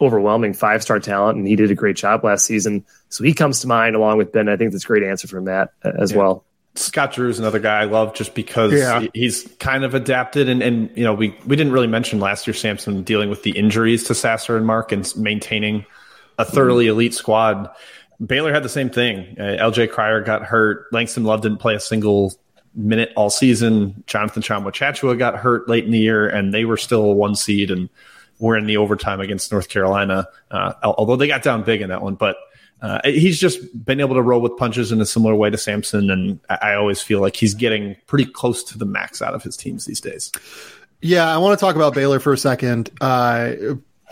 overwhelming 0.00 0.54
five 0.54 0.82
star 0.82 1.00
talent. 1.00 1.36
And 1.38 1.46
he 1.46 1.56
did 1.56 1.70
a 1.70 1.74
great 1.74 1.96
job 1.96 2.22
last 2.24 2.44
season, 2.46 2.84
so 3.08 3.24
he 3.24 3.34
comes 3.34 3.60
to 3.60 3.66
mind 3.66 3.96
along 3.96 4.18
with 4.18 4.32
Ben. 4.32 4.48
I 4.48 4.56
think 4.56 4.72
that's 4.72 4.84
a 4.84 4.86
great 4.86 5.02
answer 5.02 5.26
from 5.26 5.44
Matt 5.44 5.72
uh, 5.84 5.92
as 5.98 6.14
well. 6.14 6.44
Scott 6.78 7.12
Drew 7.12 7.28
is 7.28 7.38
another 7.38 7.58
guy 7.58 7.80
I 7.80 7.84
love 7.84 8.14
just 8.14 8.34
because 8.34 8.72
Yeah. 8.72 9.06
he's 9.14 9.44
kind 9.58 9.84
of 9.84 9.94
adapted 9.94 10.48
and, 10.48 10.62
and 10.62 10.90
you 10.96 11.04
know 11.04 11.14
we 11.14 11.36
we 11.46 11.56
didn't 11.56 11.72
really 11.72 11.86
mention 11.86 12.20
last 12.20 12.46
year 12.46 12.54
Sampson 12.54 13.02
dealing 13.02 13.30
with 13.30 13.42
the 13.42 13.50
injuries 13.50 14.04
to 14.04 14.14
Sasser 14.14 14.56
and 14.56 14.66
Mark 14.66 14.92
and 14.92 15.10
maintaining 15.16 15.84
a 16.38 16.44
thoroughly 16.44 16.86
elite 16.86 17.14
squad. 17.14 17.68
Baylor 18.24 18.52
had 18.52 18.62
the 18.62 18.68
same 18.68 18.90
thing. 18.90 19.36
Uh, 19.38 19.56
LJ 19.60 19.90
Cryer 19.90 20.20
got 20.20 20.42
hurt. 20.42 20.86
Langston 20.92 21.24
Love 21.24 21.40
didn't 21.42 21.58
play 21.58 21.74
a 21.74 21.80
single 21.80 22.34
minute 22.74 23.12
all 23.16 23.30
season. 23.30 24.02
Jonathan 24.06 24.42
Tchamwa 24.42 24.72
Tchatchoua 24.72 25.18
got 25.18 25.36
hurt 25.36 25.68
late 25.68 25.84
in 25.84 25.90
the 25.90 25.98
year, 25.98 26.28
and 26.28 26.52
they 26.54 26.64
were 26.64 26.76
still 26.76 27.04
a 27.04 27.12
one 27.12 27.34
seed 27.34 27.70
and 27.70 27.88
were 28.40 28.56
in 28.56 28.66
the 28.66 28.76
overtime 28.76 29.20
against 29.20 29.50
North 29.50 29.68
Carolina. 29.68 30.26
Uh, 30.50 30.72
although 30.82 31.16
they 31.16 31.26
got 31.26 31.42
down 31.42 31.62
big 31.62 31.80
in 31.80 31.88
that 31.90 32.02
one, 32.02 32.14
but 32.14 32.36
uh, 32.80 33.00
he's 33.04 33.38
just 33.38 33.84
been 33.84 34.00
able 34.00 34.14
to 34.14 34.22
roll 34.22 34.40
with 34.40 34.56
punches 34.56 34.92
in 34.92 35.00
a 35.00 35.06
similar 35.06 35.34
way 35.34 35.50
to 35.50 35.58
Sampson, 35.58 36.10
and 36.10 36.40
I, 36.48 36.74
always 36.74 37.02
feel 37.02 37.20
like 37.20 37.34
he's 37.34 37.54
getting 37.54 37.96
pretty 38.06 38.24
close 38.24 38.62
to 38.64 38.78
the 38.78 38.84
max 38.84 39.20
out 39.20 39.34
of 39.34 39.42
his 39.42 39.56
teams 39.56 39.84
these 39.84 40.00
days. 40.00 40.30
Yeah, 41.00 41.28
I 41.28 41.38
want 41.38 41.58
to 41.58 41.64
talk 41.64 41.76
about 41.76 41.94
Baylor 41.94 42.20
for 42.20 42.32
a 42.32 42.38
second. 42.38 42.90
Uh, 43.00 43.52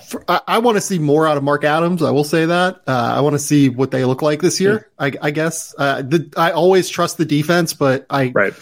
for, 0.04 0.24
I, 0.28 0.40
I 0.46 0.58
want 0.58 0.76
to 0.76 0.80
see 0.80 0.98
more 0.98 1.26
out 1.26 1.36
of 1.36 1.42
Mark 1.42 1.64
Adams. 1.64 2.02
I 2.02 2.10
will 2.10 2.24
say 2.24 2.46
that. 2.46 2.82
Uh, 2.86 3.14
I 3.16 3.20
want 3.20 3.34
to 3.34 3.38
see 3.38 3.68
what 3.68 3.90
they 3.90 4.04
look 4.04 4.22
like 4.22 4.40
this 4.40 4.60
year. 4.60 4.90
I, 4.98 5.12
I 5.22 5.30
guess. 5.30 5.74
Uh, 5.76 6.02
the, 6.02 6.32
I 6.36 6.50
always 6.50 6.88
trust 6.88 7.18
the 7.18 7.24
defense, 7.24 7.72
but 7.72 8.06
I 8.10 8.32
Right. 8.34 8.52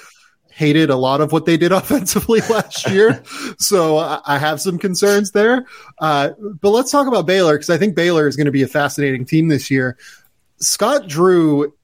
Hated 0.54 0.88
a 0.88 0.96
lot 0.96 1.20
of 1.20 1.32
what 1.32 1.46
they 1.46 1.56
did 1.56 1.72
offensively 1.72 2.40
last 2.48 2.88
year. 2.88 3.22
so 3.58 3.98
I, 3.98 4.20
I 4.24 4.38
have 4.38 4.60
some 4.60 4.78
concerns 4.78 5.32
there. 5.32 5.66
Uh, 5.98 6.30
but 6.60 6.70
let's 6.70 6.90
talk 6.90 7.06
about 7.06 7.26
Baylor 7.26 7.54
because 7.54 7.70
I 7.70 7.78
think 7.78 7.94
Baylor 7.94 8.28
is 8.28 8.36
going 8.36 8.46
to 8.46 8.52
be 8.52 8.62
a 8.62 8.68
fascinating 8.68 9.24
team 9.24 9.48
this 9.48 9.70
year. 9.70 9.98
Scott 10.58 11.08
Drew 11.08 11.74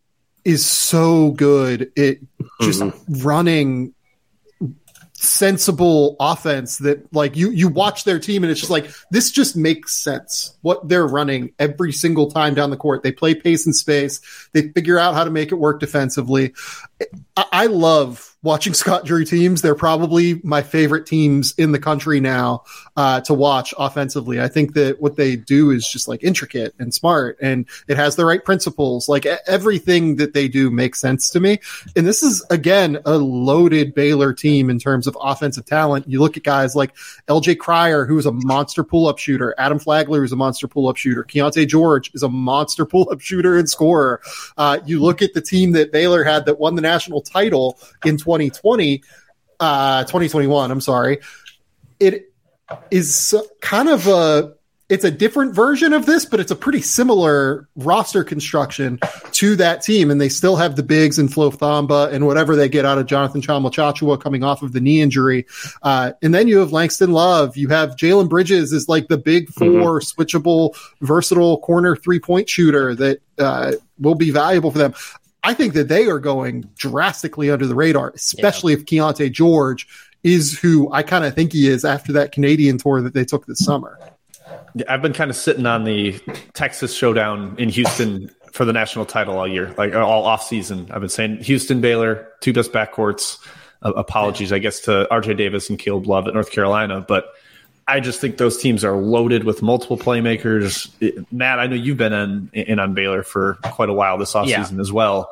is 0.44 0.64
so 0.64 1.32
good 1.32 1.92
at 1.98 2.18
just 2.60 2.82
running 3.08 3.94
sensible 5.12 6.16
offense 6.18 6.78
that 6.78 7.12
like 7.12 7.36
you 7.36 7.50
you 7.50 7.68
watch 7.68 8.04
their 8.04 8.18
team 8.18 8.42
and 8.42 8.50
it's 8.50 8.60
just 8.60 8.70
like 8.70 8.90
this 9.10 9.30
just 9.30 9.54
makes 9.54 9.94
sense 10.02 10.56
what 10.62 10.88
they're 10.88 11.06
running 11.06 11.52
every 11.58 11.92
single 11.92 12.30
time 12.30 12.54
down 12.54 12.70
the 12.70 12.76
court 12.76 13.02
they 13.02 13.12
play 13.12 13.34
pace 13.34 13.66
and 13.66 13.76
space 13.76 14.48
they 14.54 14.68
figure 14.68 14.98
out 14.98 15.12
how 15.12 15.22
to 15.22 15.30
make 15.30 15.52
it 15.52 15.56
work 15.56 15.78
defensively 15.78 16.54
i, 17.36 17.44
I 17.52 17.66
love 17.66 18.29
watching 18.42 18.74
scott 18.74 19.04
drew 19.04 19.24
teams 19.24 19.62
they're 19.62 19.74
probably 19.74 20.40
my 20.42 20.62
favorite 20.62 21.06
teams 21.06 21.52
in 21.58 21.72
the 21.72 21.78
country 21.78 22.20
now 22.20 22.62
uh, 22.96 23.20
to 23.22 23.34
watch 23.34 23.72
offensively. 23.78 24.40
I 24.40 24.48
think 24.48 24.74
that 24.74 25.00
what 25.00 25.16
they 25.16 25.36
do 25.36 25.70
is 25.70 25.88
just 25.88 26.08
like 26.08 26.22
intricate 26.22 26.74
and 26.78 26.92
smart 26.92 27.38
and 27.40 27.66
it 27.88 27.96
has 27.96 28.16
the 28.16 28.26
right 28.26 28.44
principles. 28.44 29.08
Like 29.08 29.26
everything 29.46 30.16
that 30.16 30.34
they 30.34 30.48
do 30.48 30.70
makes 30.70 31.00
sense 31.00 31.30
to 31.30 31.40
me. 31.40 31.58
And 31.96 32.06
this 32.06 32.22
is 32.22 32.44
again 32.50 32.98
a 33.06 33.16
loaded 33.16 33.94
Baylor 33.94 34.32
team 34.32 34.70
in 34.70 34.78
terms 34.78 35.06
of 35.06 35.16
offensive 35.20 35.66
talent. 35.66 36.08
You 36.08 36.20
look 36.20 36.36
at 36.36 36.42
guys 36.42 36.74
like 36.74 36.94
LJ 37.28 37.58
Cryer, 37.58 38.04
who 38.04 38.18
is 38.18 38.26
a 38.26 38.32
monster 38.32 38.84
pull-up 38.84 39.18
shooter, 39.18 39.54
Adam 39.58 39.78
Flagler 39.78 40.24
is 40.24 40.32
a 40.32 40.36
monster 40.36 40.68
pull-up 40.68 40.96
shooter, 40.96 41.24
Keyonte 41.24 41.66
George 41.66 42.10
is 42.14 42.22
a 42.22 42.28
monster 42.28 42.84
pull-up 42.84 43.20
shooter 43.20 43.56
and 43.56 43.68
scorer. 43.68 44.20
Uh, 44.56 44.78
you 44.84 45.00
look 45.00 45.22
at 45.22 45.34
the 45.34 45.40
team 45.40 45.72
that 45.72 45.92
Baylor 45.92 46.24
had 46.24 46.46
that 46.46 46.58
won 46.58 46.74
the 46.74 46.82
national 46.82 47.22
title 47.22 47.78
in 48.04 48.18
2020, 48.30 49.02
uh, 49.58 50.04
2021. 50.04 50.70
I'm 50.70 50.80
sorry. 50.80 51.18
It 51.98 52.32
is 52.90 53.34
kind 53.60 53.88
of 53.88 54.06
a 54.06 54.54
it's 54.90 55.04
a 55.04 55.10
different 55.10 55.54
version 55.54 55.92
of 55.92 56.04
this, 56.04 56.24
but 56.24 56.40
it's 56.40 56.50
a 56.50 56.56
pretty 56.56 56.82
similar 56.82 57.68
roster 57.76 58.24
construction 58.24 58.98
to 59.30 59.54
that 59.54 59.82
team. 59.82 60.10
And 60.10 60.20
they 60.20 60.28
still 60.28 60.56
have 60.56 60.74
the 60.74 60.82
bigs 60.82 61.16
and 61.16 61.32
Flo 61.32 61.52
Thamba 61.52 62.12
and 62.12 62.26
whatever 62.26 62.56
they 62.56 62.68
get 62.68 62.84
out 62.84 62.98
of 62.98 63.06
Jonathan 63.06 63.40
Tchamwa 63.40 63.72
Tchatchoua 63.72 64.20
coming 64.20 64.42
off 64.42 64.62
of 64.62 64.72
the 64.72 64.80
knee 64.80 65.00
injury. 65.00 65.46
Uh, 65.84 66.10
and 66.22 66.34
then 66.34 66.48
you 66.48 66.58
have 66.58 66.72
Langston 66.72 67.12
Love. 67.12 67.56
You 67.56 67.68
have 67.68 67.90
Jalen 67.90 68.28
Bridges 68.28 68.72
is 68.72 68.88
like 68.88 69.06
the 69.06 69.16
big 69.16 69.48
4 69.50 70.00
switchable, 70.00 70.74
versatile 71.00 71.58
corner 71.58 71.94
three 71.94 72.18
point 72.18 72.48
shooter 72.48 72.92
that 72.96 73.20
uh, 73.38 73.74
will 74.00 74.16
be 74.16 74.32
valuable 74.32 74.72
for 74.72 74.78
them. 74.78 74.94
I 75.42 75.54
think 75.54 75.74
that 75.74 75.88
they 75.88 76.06
are 76.06 76.18
going 76.18 76.68
drastically 76.76 77.50
under 77.50 77.66
the 77.66 77.74
radar, 77.74 78.10
especially 78.14 78.72
if 78.72 78.84
Keyonte 78.84 79.32
George 79.32 79.88
is 80.22 80.58
who 80.58 80.92
I 80.92 81.02
kind 81.02 81.24
of 81.24 81.34
think 81.34 81.52
he 81.52 81.68
is 81.68 81.84
after 81.84 82.12
that 82.12 82.32
Canadian 82.32 82.78
tour 82.78 83.00
that 83.00 83.14
they 83.14 83.24
took 83.24 83.46
this 83.46 83.58
summer. 83.58 83.98
Yeah, 84.74 84.84
I've 84.88 85.02
been 85.02 85.12
kind 85.12 85.30
of 85.30 85.36
sitting 85.36 85.66
on 85.66 85.84
the 85.84 86.18
Texas 86.52 86.94
showdown 86.94 87.54
in 87.58 87.68
Houston 87.70 88.30
for 88.52 88.64
the 88.64 88.72
national 88.72 89.06
title 89.06 89.38
all 89.38 89.48
year, 89.48 89.74
like 89.78 89.94
all 89.94 90.24
off 90.24 90.42
season. 90.42 90.88
I've 90.90 91.00
been 91.00 91.08
saying 91.08 91.38
Houston, 91.38 91.80
Baylor, 91.80 92.28
two 92.40 92.52
best 92.52 92.72
backcourts. 92.72 93.38
Uh, 93.82 93.92
apologies, 93.92 94.52
I 94.52 94.58
guess, 94.58 94.80
to 94.80 95.08
RJ 95.10 95.38
Davis 95.38 95.70
and 95.70 95.78
Caleb 95.78 96.06
Love 96.06 96.26
at 96.28 96.34
North 96.34 96.50
Carolina, 96.50 97.00
but 97.00 97.32
I 97.88 98.00
just 98.00 98.20
think 98.20 98.36
those 98.36 98.56
teams 98.58 98.84
are 98.84 98.96
loaded 98.96 99.44
with 99.44 99.62
multiple 99.62 99.98
playmakers. 99.98 100.88
It- 101.00 101.24
Matt, 101.32 101.58
I 101.58 101.66
know 101.66 101.74
you've 101.76 101.96
been 101.96 102.12
in, 102.12 102.50
in 102.52 102.78
on 102.78 102.94
Baylor 102.94 103.22
for 103.22 103.54
quite 103.64 103.88
a 103.88 103.92
while 103.92 104.16
this 104.18 104.34
offseason 104.34 104.80
as 104.80 104.92
well. 104.92 105.30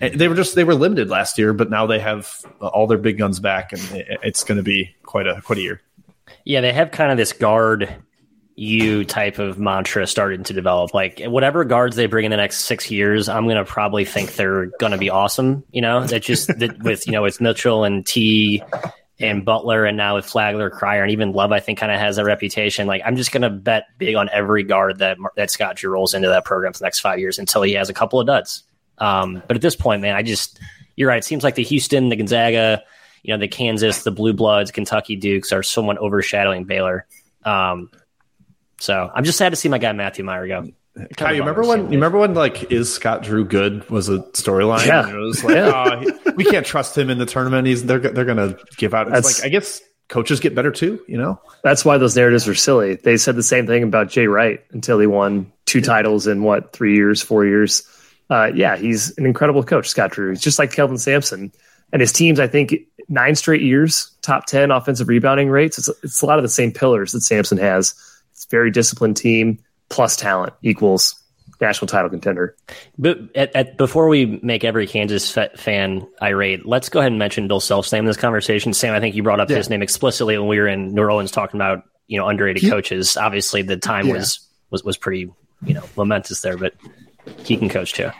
And 0.00 0.14
They 0.18 0.28
were 0.28 0.34
just 0.34 0.54
they 0.54 0.64
were 0.64 0.74
limited 0.74 1.08
last 1.10 1.38
year, 1.38 1.52
but 1.52 1.70
now 1.70 1.86
they 1.86 1.98
have 1.98 2.30
uh, 2.60 2.66
all 2.68 2.86
their 2.86 2.98
big 2.98 3.18
guns 3.18 3.38
back, 3.38 3.72
and 3.72 3.82
it- 3.92 4.18
it's 4.22 4.44
going 4.44 4.56
to 4.56 4.64
be 4.64 4.94
quite 5.04 5.26
a 5.26 5.40
quite 5.42 5.58
a 5.58 5.62
year. 5.62 5.80
Yeah, 6.44 6.60
they 6.62 6.72
have 6.72 6.90
kind 6.90 7.10
of 7.12 7.16
this 7.18 7.32
guard 7.32 7.94
you 8.56 9.04
type 9.04 9.38
of 9.38 9.58
mantra 9.58 10.06
starting 10.06 10.42
to 10.44 10.52
develop. 10.52 10.92
Like 10.92 11.20
whatever 11.24 11.64
guards 11.64 11.96
they 11.96 12.06
bring 12.06 12.24
in 12.26 12.30
the 12.30 12.36
next 12.36 12.64
six 12.66 12.90
years, 12.90 13.28
I'm 13.28 13.46
gonna 13.48 13.64
probably 13.64 14.04
think 14.04 14.34
they're 14.34 14.66
gonna 14.78 14.98
be 14.98 15.08
awesome. 15.10 15.64
You 15.70 15.80
know, 15.82 16.04
that 16.06 16.22
just 16.22 16.46
that 16.58 16.78
with 16.82 17.06
you 17.06 17.12
know 17.12 17.22
with 17.22 17.40
Mitchell 17.40 17.84
and 17.84 18.04
T 18.06 18.62
and 19.20 19.44
Butler, 19.44 19.84
and 19.84 19.96
now 19.96 20.14
with 20.14 20.24
Flagler, 20.24 20.70
Cryer, 20.70 21.02
and 21.02 21.12
even 21.12 21.32
Love, 21.32 21.52
I 21.52 21.60
think 21.60 21.78
kind 21.78 21.92
of 21.92 21.98
has 21.98 22.18
a 22.18 22.24
reputation. 22.24 22.86
Like 22.86 23.02
I'm 23.04 23.16
just 23.16 23.32
gonna 23.32 23.50
bet 23.50 23.86
big 23.98 24.16
on 24.16 24.28
every 24.30 24.62
guard 24.62 24.98
that 24.98 25.18
that 25.36 25.50
Scott 25.50 25.76
Drew 25.76 25.92
rolls 25.92 26.14
into 26.14 26.28
that 26.28 26.44
program 26.44 26.72
for 26.72 26.78
the 26.78 26.86
next 26.86 27.00
five 27.00 27.18
years 27.18 27.38
until 27.38 27.62
he 27.62 27.72
has 27.74 27.88
a 27.88 27.94
couple 27.94 28.18
of 28.18 28.26
duds. 28.26 28.64
Um, 28.98 29.42
but 29.46 29.56
at 29.56 29.62
this 29.62 29.76
point, 29.76 30.02
man, 30.02 30.16
I 30.16 30.22
just 30.22 30.58
you're 30.96 31.08
right. 31.08 31.18
It 31.18 31.24
seems 31.24 31.44
like 31.44 31.54
the 31.54 31.62
Houston, 31.62 32.08
the 32.08 32.16
Gonzaga, 32.16 32.82
you 33.22 33.32
know 33.32 33.38
the 33.38 33.48
Kansas, 33.48 34.02
the 34.02 34.10
Blue 34.10 34.32
Bloods, 34.32 34.70
Kentucky 34.70 35.16
Dukes 35.16 35.52
are 35.52 35.62
somewhat 35.62 35.98
overshadowing 35.98 36.64
Baylor. 36.64 37.06
Um, 37.44 37.90
so 38.78 39.10
I'm 39.14 39.24
just 39.24 39.38
sad 39.38 39.50
to 39.50 39.56
see 39.56 39.68
my 39.68 39.78
guy 39.78 39.92
Matthew 39.92 40.24
Mayer 40.24 40.46
go. 40.46 40.70
Ky, 41.16 41.34
you 41.34 41.40
remember 41.40 41.62
when? 41.62 41.84
You 41.84 41.98
remember 41.98 42.18
when 42.18 42.34
like 42.34 42.70
is 42.72 42.92
Scott 42.92 43.22
Drew 43.22 43.44
good 43.44 43.88
was 43.90 44.08
a 44.08 44.18
storyline? 44.32 44.86
Yeah. 44.86 45.08
It 45.08 45.16
was 45.16 45.42
like, 45.44 45.54
Yeah. 45.56 46.04
oh, 46.26 46.32
we 46.36 46.44
can't 46.44 46.66
trust 46.66 46.98
him 46.98 47.10
in 47.10 47.18
the 47.18 47.26
tournament. 47.26 47.66
He's 47.66 47.84
they're 47.84 48.00
they're 48.00 48.24
gonna 48.24 48.56
give 48.76 48.92
out. 48.92 49.06
It's 49.06 49.14
That's- 49.14 49.38
like 49.40 49.46
I 49.46 49.48
guess 49.50 49.80
coaches 50.08 50.40
get 50.40 50.54
better 50.54 50.72
too. 50.72 51.00
You 51.06 51.16
know, 51.18 51.40
That's 51.62 51.84
why 51.84 51.96
those 51.98 52.16
narratives 52.16 52.48
are 52.48 52.54
silly. 52.56 52.96
They 52.96 53.16
said 53.16 53.36
the 53.36 53.42
same 53.44 53.66
thing 53.68 53.84
about 53.84 54.08
Jay 54.08 54.26
Wright 54.26 54.60
until 54.72 54.98
he 54.98 55.06
won 55.06 55.52
two 55.66 55.80
titles 55.80 56.26
in 56.26 56.42
what 56.42 56.72
three 56.72 56.96
years, 56.96 57.22
four 57.22 57.46
years. 57.46 57.84
Uh, 58.28 58.50
yeah, 58.54 58.76
he's 58.76 59.16
an 59.18 59.26
incredible 59.26 59.62
coach, 59.62 59.88
Scott 59.88 60.10
Drew. 60.10 60.30
He's 60.30 60.40
just 60.40 60.58
like 60.58 60.72
Kelvin 60.72 60.98
Sampson 60.98 61.52
and 61.92 62.00
his 62.00 62.12
teams. 62.12 62.40
I 62.40 62.48
think 62.48 62.74
nine 63.08 63.36
straight 63.36 63.62
years, 63.62 64.10
top 64.22 64.46
ten 64.46 64.72
offensive 64.72 65.06
rebounding 65.08 65.48
rates. 65.50 65.78
It's 65.78 65.88
it's 66.02 66.20
a 66.22 66.26
lot 66.26 66.38
of 66.38 66.42
the 66.42 66.48
same 66.48 66.72
pillars 66.72 67.12
that 67.12 67.20
Sampson 67.20 67.58
has. 67.58 67.94
It's 68.32 68.44
a 68.44 68.48
very 68.50 68.70
disciplined 68.72 69.16
team 69.16 69.58
plus 69.90 70.16
talent 70.16 70.54
equals 70.62 71.16
national 71.60 71.88
title 71.88 72.08
contender. 72.08 72.56
But 72.96 73.18
at, 73.36 73.54
at, 73.54 73.76
before 73.76 74.08
we 74.08 74.24
make 74.42 74.64
every 74.64 74.86
Kansas 74.86 75.30
fa- 75.30 75.50
fan 75.56 76.06
irate, 76.22 76.64
let's 76.64 76.88
go 76.88 77.00
ahead 77.00 77.12
and 77.12 77.18
mention 77.18 77.48
Bill 77.48 77.60
Self's 77.60 77.92
name 77.92 78.00
in 78.00 78.06
this 78.06 78.16
conversation. 78.16 78.72
Sam, 78.72 78.94
I 78.94 79.00
think 79.00 79.14
you 79.14 79.22
brought 79.22 79.40
up 79.40 79.50
Yeah. 79.50 79.58
his 79.58 79.68
name 79.68 79.82
explicitly 79.82 80.38
when 80.38 80.48
we 80.48 80.58
were 80.58 80.68
in 80.68 80.94
New 80.94 81.02
Orleans 81.02 81.30
talking 81.30 81.58
about 81.60 81.82
you 82.06 82.18
know 82.18 82.26
underrated 82.28 82.62
He- 82.62 82.70
coaches. 82.70 83.16
Obviously, 83.18 83.60
the 83.62 83.76
time 83.76 84.06
Yeah. 84.06 84.14
was 84.14 84.40
was 84.70 84.82
was 84.82 84.96
pretty 84.96 85.30
you 85.64 85.74
know 85.74 85.82
momentous 85.96 86.40
there, 86.40 86.56
but 86.56 86.72
he 87.44 87.56
can 87.56 87.68
coach 87.68 87.92
too. 87.94 88.10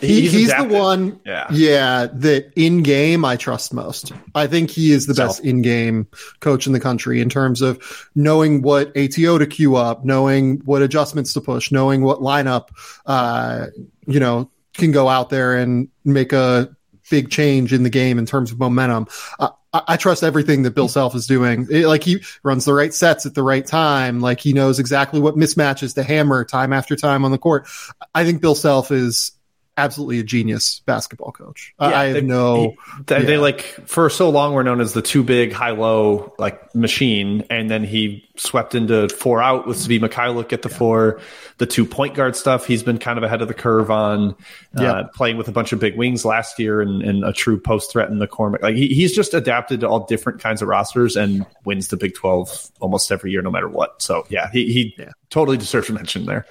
He, 0.00 0.28
he's, 0.28 0.54
the 0.54 0.64
one, 0.64 1.18
Yeah. 1.26 1.46
yeah, 1.50 2.06
that 2.12 2.52
in 2.54 2.82
game 2.82 3.24
I 3.24 3.36
trust 3.36 3.74
most. 3.74 4.12
I 4.34 4.46
think 4.46 4.70
he 4.70 4.92
is 4.92 5.06
the 5.06 5.14
So- 5.14 5.26
best 5.26 5.40
in 5.44 5.62
game 5.62 6.06
coach 6.40 6.66
in 6.66 6.72
the 6.72 6.80
country 6.80 7.20
in 7.20 7.28
terms 7.28 7.62
of 7.62 7.80
knowing 8.14 8.62
what 8.62 8.96
ATO 8.96 9.38
to 9.38 9.46
queue 9.46 9.74
up, 9.76 10.04
knowing 10.04 10.58
what 10.64 10.82
adjustments 10.82 11.32
to 11.32 11.40
push, 11.40 11.72
knowing 11.72 12.02
what 12.02 12.20
lineup, 12.20 12.68
uh, 13.06 13.66
you 14.06 14.20
know, 14.20 14.50
can 14.74 14.92
go 14.92 15.08
out 15.08 15.30
there 15.30 15.56
and 15.56 15.88
make 16.04 16.32
a 16.32 16.68
big 17.10 17.30
change 17.30 17.72
in 17.72 17.82
the 17.82 17.90
game 17.90 18.18
in 18.18 18.26
terms 18.26 18.52
of 18.52 18.58
momentum. 18.60 19.06
Uh, 19.40 19.48
I, 19.72 19.96
trust 19.96 20.22
everything 20.22 20.62
that 20.62 20.74
Bill 20.74 20.88
Self 20.88 21.14
is 21.14 21.26
doing. 21.26 21.66
It- 21.70 21.86
like 21.86 22.02
he 22.02 22.22
runs 22.42 22.64
the 22.64 22.74
right 22.74 22.92
sets 22.92 23.26
at 23.26 23.34
the 23.34 23.42
right 23.42 23.66
time. 23.66 24.20
Like 24.20 24.40
he 24.40 24.52
knows 24.52 24.78
exactly 24.78 25.20
what 25.20 25.36
mismatches 25.36 25.94
to 25.94 26.02
hammer 26.02 26.44
time 26.44 26.72
after 26.72 26.96
time 26.96 27.24
on 27.24 27.30
the 27.32 27.38
court. 27.38 27.66
I 28.14 28.24
think 28.24 28.40
Bill 28.40 28.54
Self 28.54 28.90
is 28.90 29.32
absolutely 29.78 30.18
a 30.18 30.22
genius 30.24 30.80
basketball 30.84 31.32
coach. 31.32 31.72
I- 31.78 31.94
I 31.94 32.04
have 32.06 32.14
they- 32.14 32.20
no. 32.20 32.74
They, 33.06 33.22
they 33.22 33.34
Yeah. 33.34 33.40
like 33.40 33.62
for 33.86 34.10
so 34.10 34.28
long 34.28 34.52
were 34.52 34.64
known 34.64 34.80
as 34.80 34.92
the 34.92 35.00
two 35.02 35.22
big, 35.22 35.52
high 35.52 35.70
low 35.70 36.34
like 36.38 36.74
machine, 36.74 37.44
and 37.48 37.70
then 37.70 37.84
he 37.84 38.24
swept 38.36 38.74
into 38.74 39.08
four 39.08 39.42
out 39.42 39.66
with 39.66 39.76
Svi 39.78 39.98
Mikhailuk 40.00 40.52
at 40.52 40.62
the 40.62 40.68
four. 40.68 41.20
The 41.58 41.66
two 41.66 41.84
point 41.86 42.14
guard 42.14 42.36
stuff 42.36 42.66
he's 42.66 42.82
been 42.82 42.98
kind 42.98 43.18
of 43.18 43.24
ahead 43.24 43.40
of 43.42 43.48
the 43.48 43.54
curve 43.54 43.90
on, 43.90 44.30
uh, 44.78 44.82
Yeah. 44.82 45.02
playing 45.14 45.36
with 45.38 45.48
a 45.48 45.52
bunch 45.52 45.72
of 45.72 45.80
big 45.80 45.96
wings 45.96 46.24
last 46.24 46.58
year 46.58 46.80
and, 46.80 47.02
and 47.02 47.24
a 47.24 47.32
true 47.32 47.58
post 47.58 47.90
threat 47.92 48.10
in 48.10 48.18
the 48.18 48.26
corner. 48.28 48.58
Like 48.62 48.76
he, 48.76 48.88
he's 48.88 49.14
just 49.14 49.32
adapted 49.34 49.80
to 49.80 49.88
all 49.88 50.06
different 50.06 50.40
kinds 50.40 50.60
of 50.62 50.68
rosters 50.68 51.16
and 51.16 51.46
wins 51.64 51.88
the 51.88 51.96
Big 51.96 52.14
Twelve 52.14 52.70
almost 52.80 53.10
every 53.10 53.30
year, 53.32 53.42
no 53.42 53.50
matter 53.50 53.68
what. 53.68 54.02
So 54.02 54.24
yeah, 54.28 54.50
he 54.52 54.72
he 54.72 54.96
totally 55.30 55.56
deserves 55.56 55.88
a 55.90 55.92
mention 55.92 56.26
there. 56.26 56.46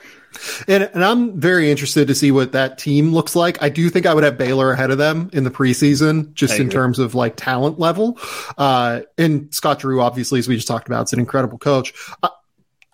And, 0.68 0.84
and 0.94 1.04
I'm 1.04 1.40
very 1.40 1.72
interested 1.72 2.08
to 2.08 2.16
see 2.16 2.32
what 2.32 2.52
that 2.52 2.78
team 2.78 3.12
looks 3.13 3.36
like. 3.36 3.62
I 3.62 3.70
do 3.70 3.90
think 3.90 4.06
I 4.06 4.13
would 4.13 4.24
have 4.24 4.38
Baylor 4.38 4.72
ahead 4.72 4.92
of 4.92 4.98
them 4.98 5.30
in 5.34 5.44
the 5.44 5.50
preseason, 5.52 6.34
just 6.34 6.60
in 6.60 6.70
terms 6.70 7.00
of 7.00 7.16
like 7.16 7.36
talent 7.36 7.80
level. 7.80 8.20
Uh, 8.58 9.02
and 9.18 9.54
Scott 9.54 9.80
Drew, 9.80 10.02
obviously, 10.02 10.40
as 10.40 10.48
we 10.48 10.56
just 10.56 10.68
talked 10.68 10.88
about, 10.88 11.08
is 11.08 11.13
an 11.13 11.20
incredible 11.20 11.58
coach. 11.58 11.94
I, 12.22 12.30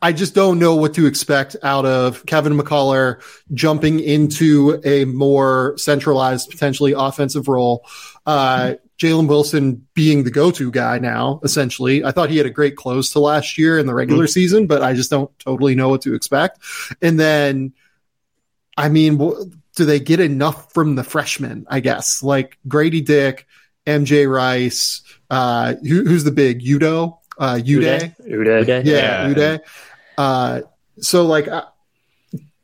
I 0.01 0.11
just 0.11 0.35
don't 0.35 0.59
know 0.59 0.75
what 0.75 0.93
to 0.95 1.05
expect 1.05 1.55
out 1.63 1.85
of 1.85 2.25
Kevin 2.25 2.57
McCullar 2.57 3.21
jumping 3.53 4.01
into 4.01 4.81
a 4.83 5.05
more 5.05 5.77
centralized, 5.77 6.49
potentially 6.49 6.91
offensive 6.91 7.47
role. 7.47 7.85
Uh, 8.25 8.75
Jalen 8.99 9.27
Wilson 9.27 9.87
being 9.93 10.23
the 10.23 10.31
go-to 10.31 10.71
guy 10.71 10.99
now, 10.99 11.39
essentially. 11.43 12.03
I 12.05 12.11
thought 12.11 12.29
he 12.29 12.37
had 12.37 12.45
a 12.45 12.51
great 12.51 12.75
close 12.75 13.11
to 13.11 13.19
last 13.19 13.57
year 13.57 13.77
in 13.79 13.85
the 13.85 13.93
regular 13.93 14.27
season, 14.27 14.67
but 14.67 14.83
I 14.83 14.93
just 14.93 15.09
don't 15.09 15.31
totally 15.39 15.75
know 15.75 15.89
what 15.89 16.01
to 16.03 16.13
expect. 16.13 16.59
And 17.01 17.19
then, 17.19 17.73
I 18.77 18.89
mean, 18.89 19.17
do 19.75 19.85
they 19.85 19.99
get 19.99 20.19
enough 20.19 20.73
from 20.73 20.95
the 20.95 21.03
freshmen? 21.03 21.65
I 21.69 21.79
guess 21.79 22.21
like 22.21 22.57
Grady 22.67 23.01
Dick, 23.01 23.47
MJ 23.85 24.31
Rice, 24.31 25.01
uh, 25.29 25.75
who, 25.75 26.05
who's 26.05 26.23
the 26.23 26.31
big 26.31 26.65
Udo, 26.65 27.19
uh, 27.37 27.55
Uday? 27.55 28.15
Uday. 28.21 28.65
Uday? 28.65 28.85
Yeah, 28.85 29.27
Yeah. 29.27 29.33
Uday. 29.33 29.59
Uh, 30.17 30.61
so 30.99 31.25
like, 31.25 31.47
uh, 31.47 31.65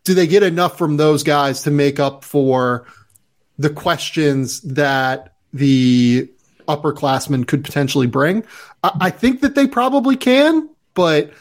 do 0.04 0.14
they 0.14 0.28
get 0.28 0.44
enough 0.44 0.78
from 0.78 0.98
those 0.98 1.24
guys 1.24 1.64
to 1.64 1.72
make 1.72 2.00
up 2.00 2.24
for 2.24 2.88
the 3.58 3.70
questions 3.70 4.62
that 4.62 5.34
the 5.54 6.30
upperclassmen 6.68 7.48
could 7.48 7.64
potentially 7.64 8.08
bring? 8.08 8.46
I, 8.84 8.92
I 9.02 9.10
think 9.10 9.42
that 9.42 9.56
they 9.56 9.68
probably 9.68 10.16
can, 10.16 10.70
but 10.94 11.32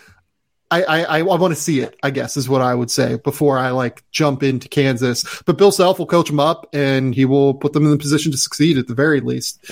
I, 0.70 0.82
I, 0.82 1.02
I 1.18 1.22
want 1.22 1.54
to 1.54 1.60
see 1.60 1.80
it, 1.80 1.98
I 2.02 2.10
guess 2.10 2.36
is 2.36 2.48
what 2.48 2.60
I 2.60 2.74
would 2.74 2.90
say 2.90 3.16
before 3.16 3.58
I 3.58 3.70
like 3.70 4.04
jump 4.10 4.42
into 4.42 4.68
Kansas. 4.68 5.42
But 5.46 5.56
Bill 5.56 5.72
Self 5.72 5.98
will 5.98 6.06
coach 6.06 6.28
them 6.28 6.40
up 6.40 6.68
and 6.74 7.14
he 7.14 7.24
will 7.24 7.54
put 7.54 7.72
them 7.72 7.84
in 7.84 7.90
the 7.90 7.96
position 7.98 8.32
to 8.32 8.38
succeed 8.38 8.76
at 8.76 8.86
the 8.86 8.94
very 8.94 9.20
least. 9.20 9.64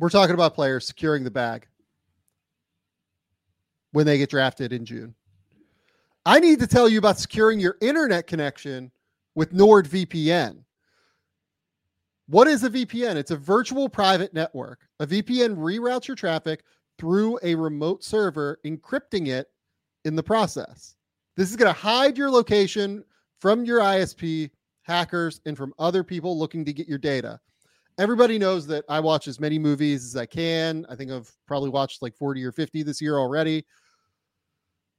We're 0.00 0.10
talking 0.10 0.34
about 0.34 0.54
players 0.54 0.86
securing 0.86 1.24
the 1.24 1.30
bag 1.30 1.66
when 3.90 4.06
they 4.06 4.16
get 4.16 4.30
drafted 4.30 4.72
in 4.72 4.84
June. 4.84 5.14
I 6.28 6.40
need 6.40 6.60
to 6.60 6.66
tell 6.66 6.90
you 6.90 6.98
about 6.98 7.18
securing 7.18 7.58
your 7.58 7.78
internet 7.80 8.26
connection 8.26 8.92
with 9.34 9.54
NordVPN. 9.54 10.62
What 12.26 12.46
is 12.46 12.64
a 12.64 12.68
VPN? 12.68 13.16
It's 13.16 13.30
a 13.30 13.36
virtual 13.36 13.88
private 13.88 14.34
network. 14.34 14.86
A 15.00 15.06
VPN 15.06 15.56
reroutes 15.56 16.06
your 16.06 16.16
traffic 16.16 16.64
through 16.98 17.38
a 17.42 17.54
remote 17.54 18.04
server, 18.04 18.60
encrypting 18.66 19.28
it 19.28 19.46
in 20.04 20.16
the 20.16 20.22
process. 20.22 20.96
This 21.38 21.48
is 21.48 21.56
going 21.56 21.72
to 21.74 21.80
hide 21.80 22.18
your 22.18 22.30
location 22.30 23.04
from 23.40 23.64
your 23.64 23.80
ISP, 23.80 24.50
hackers, 24.82 25.40
and 25.46 25.56
from 25.56 25.72
other 25.78 26.04
people 26.04 26.38
looking 26.38 26.62
to 26.66 26.74
get 26.74 26.86
your 26.86 26.98
data. 26.98 27.40
Everybody 27.96 28.38
knows 28.38 28.66
that 28.66 28.84
I 28.90 29.00
watch 29.00 29.28
as 29.28 29.40
many 29.40 29.58
movies 29.58 30.04
as 30.04 30.14
I 30.14 30.26
can. 30.26 30.84
I 30.90 30.94
think 30.94 31.10
I've 31.10 31.34
probably 31.46 31.70
watched 31.70 32.02
like 32.02 32.14
40 32.14 32.44
or 32.44 32.52
50 32.52 32.82
this 32.82 33.00
year 33.00 33.16
already. 33.16 33.64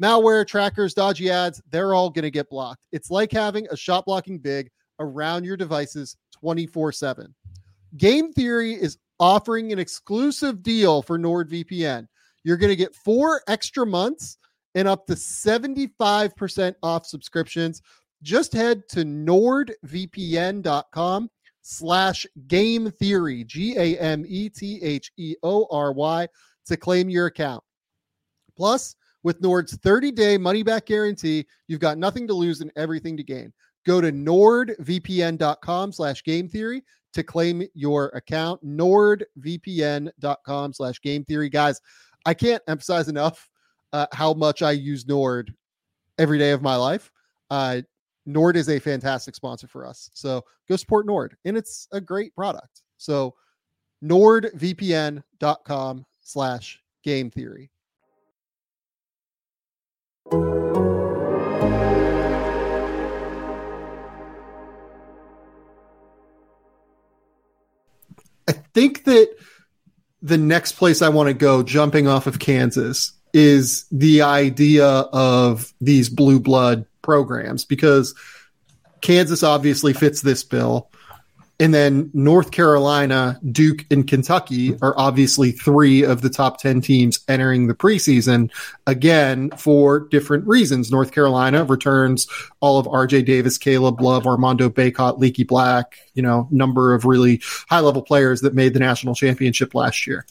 Malware, 0.00 0.46
trackers, 0.46 0.94
dodgy 0.94 1.30
ads, 1.30 1.60
they're 1.70 1.94
all 1.94 2.10
going 2.10 2.22
to 2.22 2.30
get 2.30 2.48
blocked. 2.48 2.86
It's 2.92 3.10
like 3.10 3.32
having 3.32 3.66
a 3.70 3.76
shot 3.76 4.06
blocking 4.06 4.38
big 4.38 4.70
around 4.98 5.44
your 5.44 5.56
devices 5.56 6.16
24 6.32 6.92
7. 6.92 7.34
Game 7.96 8.32
Theory 8.32 8.74
is 8.74 8.98
offering 9.18 9.72
an 9.72 9.78
exclusive 9.78 10.62
deal 10.62 11.02
for 11.02 11.18
NordVPN. 11.18 12.06
You're 12.44 12.56
going 12.56 12.70
to 12.70 12.76
get 12.76 12.94
four 12.94 13.42
extra 13.48 13.84
months 13.84 14.38
and 14.74 14.88
up 14.88 15.06
to 15.06 15.14
75% 15.14 16.74
off 16.82 17.04
subscriptions 17.06 17.82
just 18.22 18.52
head 18.52 18.88
to 18.90 19.00
nordvpn.com 19.04 19.70
slash 21.62 22.26
game 22.46 22.90
theory, 22.90 23.44
G 23.44 23.76
A 23.76 23.98
M 23.98 24.24
E 24.26 24.48
T 24.48 24.80
H 24.82 25.12
E 25.16 25.36
O 25.42 25.66
R 25.70 25.92
Y, 25.92 26.26
to 26.66 26.76
claim 26.76 27.08
your 27.08 27.26
account. 27.26 27.62
Plus, 28.56 28.96
with 29.22 29.40
Nord's 29.40 29.76
30 29.76 30.12
day 30.12 30.38
money 30.38 30.62
back 30.62 30.86
guarantee, 30.86 31.46
you've 31.68 31.80
got 31.80 31.98
nothing 31.98 32.26
to 32.28 32.34
lose 32.34 32.60
and 32.60 32.72
everything 32.76 33.16
to 33.16 33.22
gain. 33.22 33.52
Go 33.86 34.00
to 34.00 34.12
nordvpn.com 34.12 35.92
slash 35.92 36.24
game 36.24 36.48
theory 36.48 36.82
to 37.12 37.22
claim 37.22 37.62
your 37.74 38.08
account. 38.08 38.64
Nordvpn.com 38.64 40.72
slash 40.72 41.00
game 41.00 41.24
theory. 41.24 41.48
Guys, 41.48 41.80
I 42.26 42.34
can't 42.34 42.62
emphasize 42.68 43.08
enough 43.08 43.48
uh, 43.92 44.06
how 44.12 44.34
much 44.34 44.62
I 44.62 44.72
use 44.72 45.06
Nord 45.06 45.54
every 46.18 46.38
day 46.38 46.50
of 46.50 46.62
my 46.62 46.76
life. 46.76 47.10
Uh, 47.50 47.82
Nord 48.26 48.56
is 48.56 48.68
a 48.68 48.78
fantastic 48.78 49.34
sponsor 49.34 49.66
for 49.66 49.86
us. 49.86 50.10
So 50.14 50.44
go 50.68 50.76
support 50.76 51.06
Nord, 51.06 51.36
and 51.44 51.56
it's 51.56 51.88
a 51.92 52.00
great 52.00 52.34
product. 52.34 52.82
So 52.98 53.34
nordvpn.com 54.04 56.06
slash 56.20 56.80
game 57.02 57.30
theory. 57.30 57.70
I 60.32 60.36
think 68.74 69.04
that 69.04 69.34
the 70.22 70.38
next 70.38 70.72
place 70.72 71.02
I 71.02 71.08
want 71.08 71.28
to 71.28 71.34
go, 71.34 71.62
jumping 71.62 72.06
off 72.06 72.28
of 72.28 72.38
Kansas, 72.38 73.12
is 73.32 73.86
the 73.90 74.22
idea 74.22 74.86
of 74.86 75.72
these 75.80 76.08
blue 76.08 76.38
blood 76.38 76.86
programs 77.02 77.64
because 77.64 78.14
Kansas 79.00 79.42
obviously 79.42 79.92
fits 79.94 80.20
this 80.20 80.44
bill. 80.44 80.89
And 81.60 81.74
then 81.74 82.10
North 82.14 82.52
Carolina, 82.52 83.38
Duke, 83.52 83.84
and 83.90 84.06
Kentucky 84.06 84.74
are 84.80 84.94
obviously 84.96 85.52
three 85.52 86.02
of 86.02 86.22
the 86.22 86.30
top 86.30 86.58
10 86.58 86.80
teams 86.80 87.20
entering 87.28 87.66
the 87.66 87.74
preseason, 87.74 88.50
again, 88.86 89.50
for 89.58 90.00
different 90.08 90.46
reasons. 90.46 90.90
North 90.90 91.12
Carolina 91.12 91.64
returns 91.64 92.26
all 92.60 92.78
of 92.78 92.86
RJ 92.86 93.26
Davis, 93.26 93.58
Caleb 93.58 94.00
Love, 94.00 94.26
Armando 94.26 94.70
Bacot, 94.70 95.18
Leaky 95.18 95.44
Black, 95.44 95.98
you 96.14 96.22
know, 96.22 96.48
number 96.50 96.94
of 96.94 97.04
really 97.04 97.42
high 97.68 97.80
level 97.80 98.00
players 98.00 98.40
that 98.40 98.54
made 98.54 98.72
the 98.72 98.80
national 98.80 99.14
championship 99.14 99.74
last 99.74 100.06
year. 100.06 100.24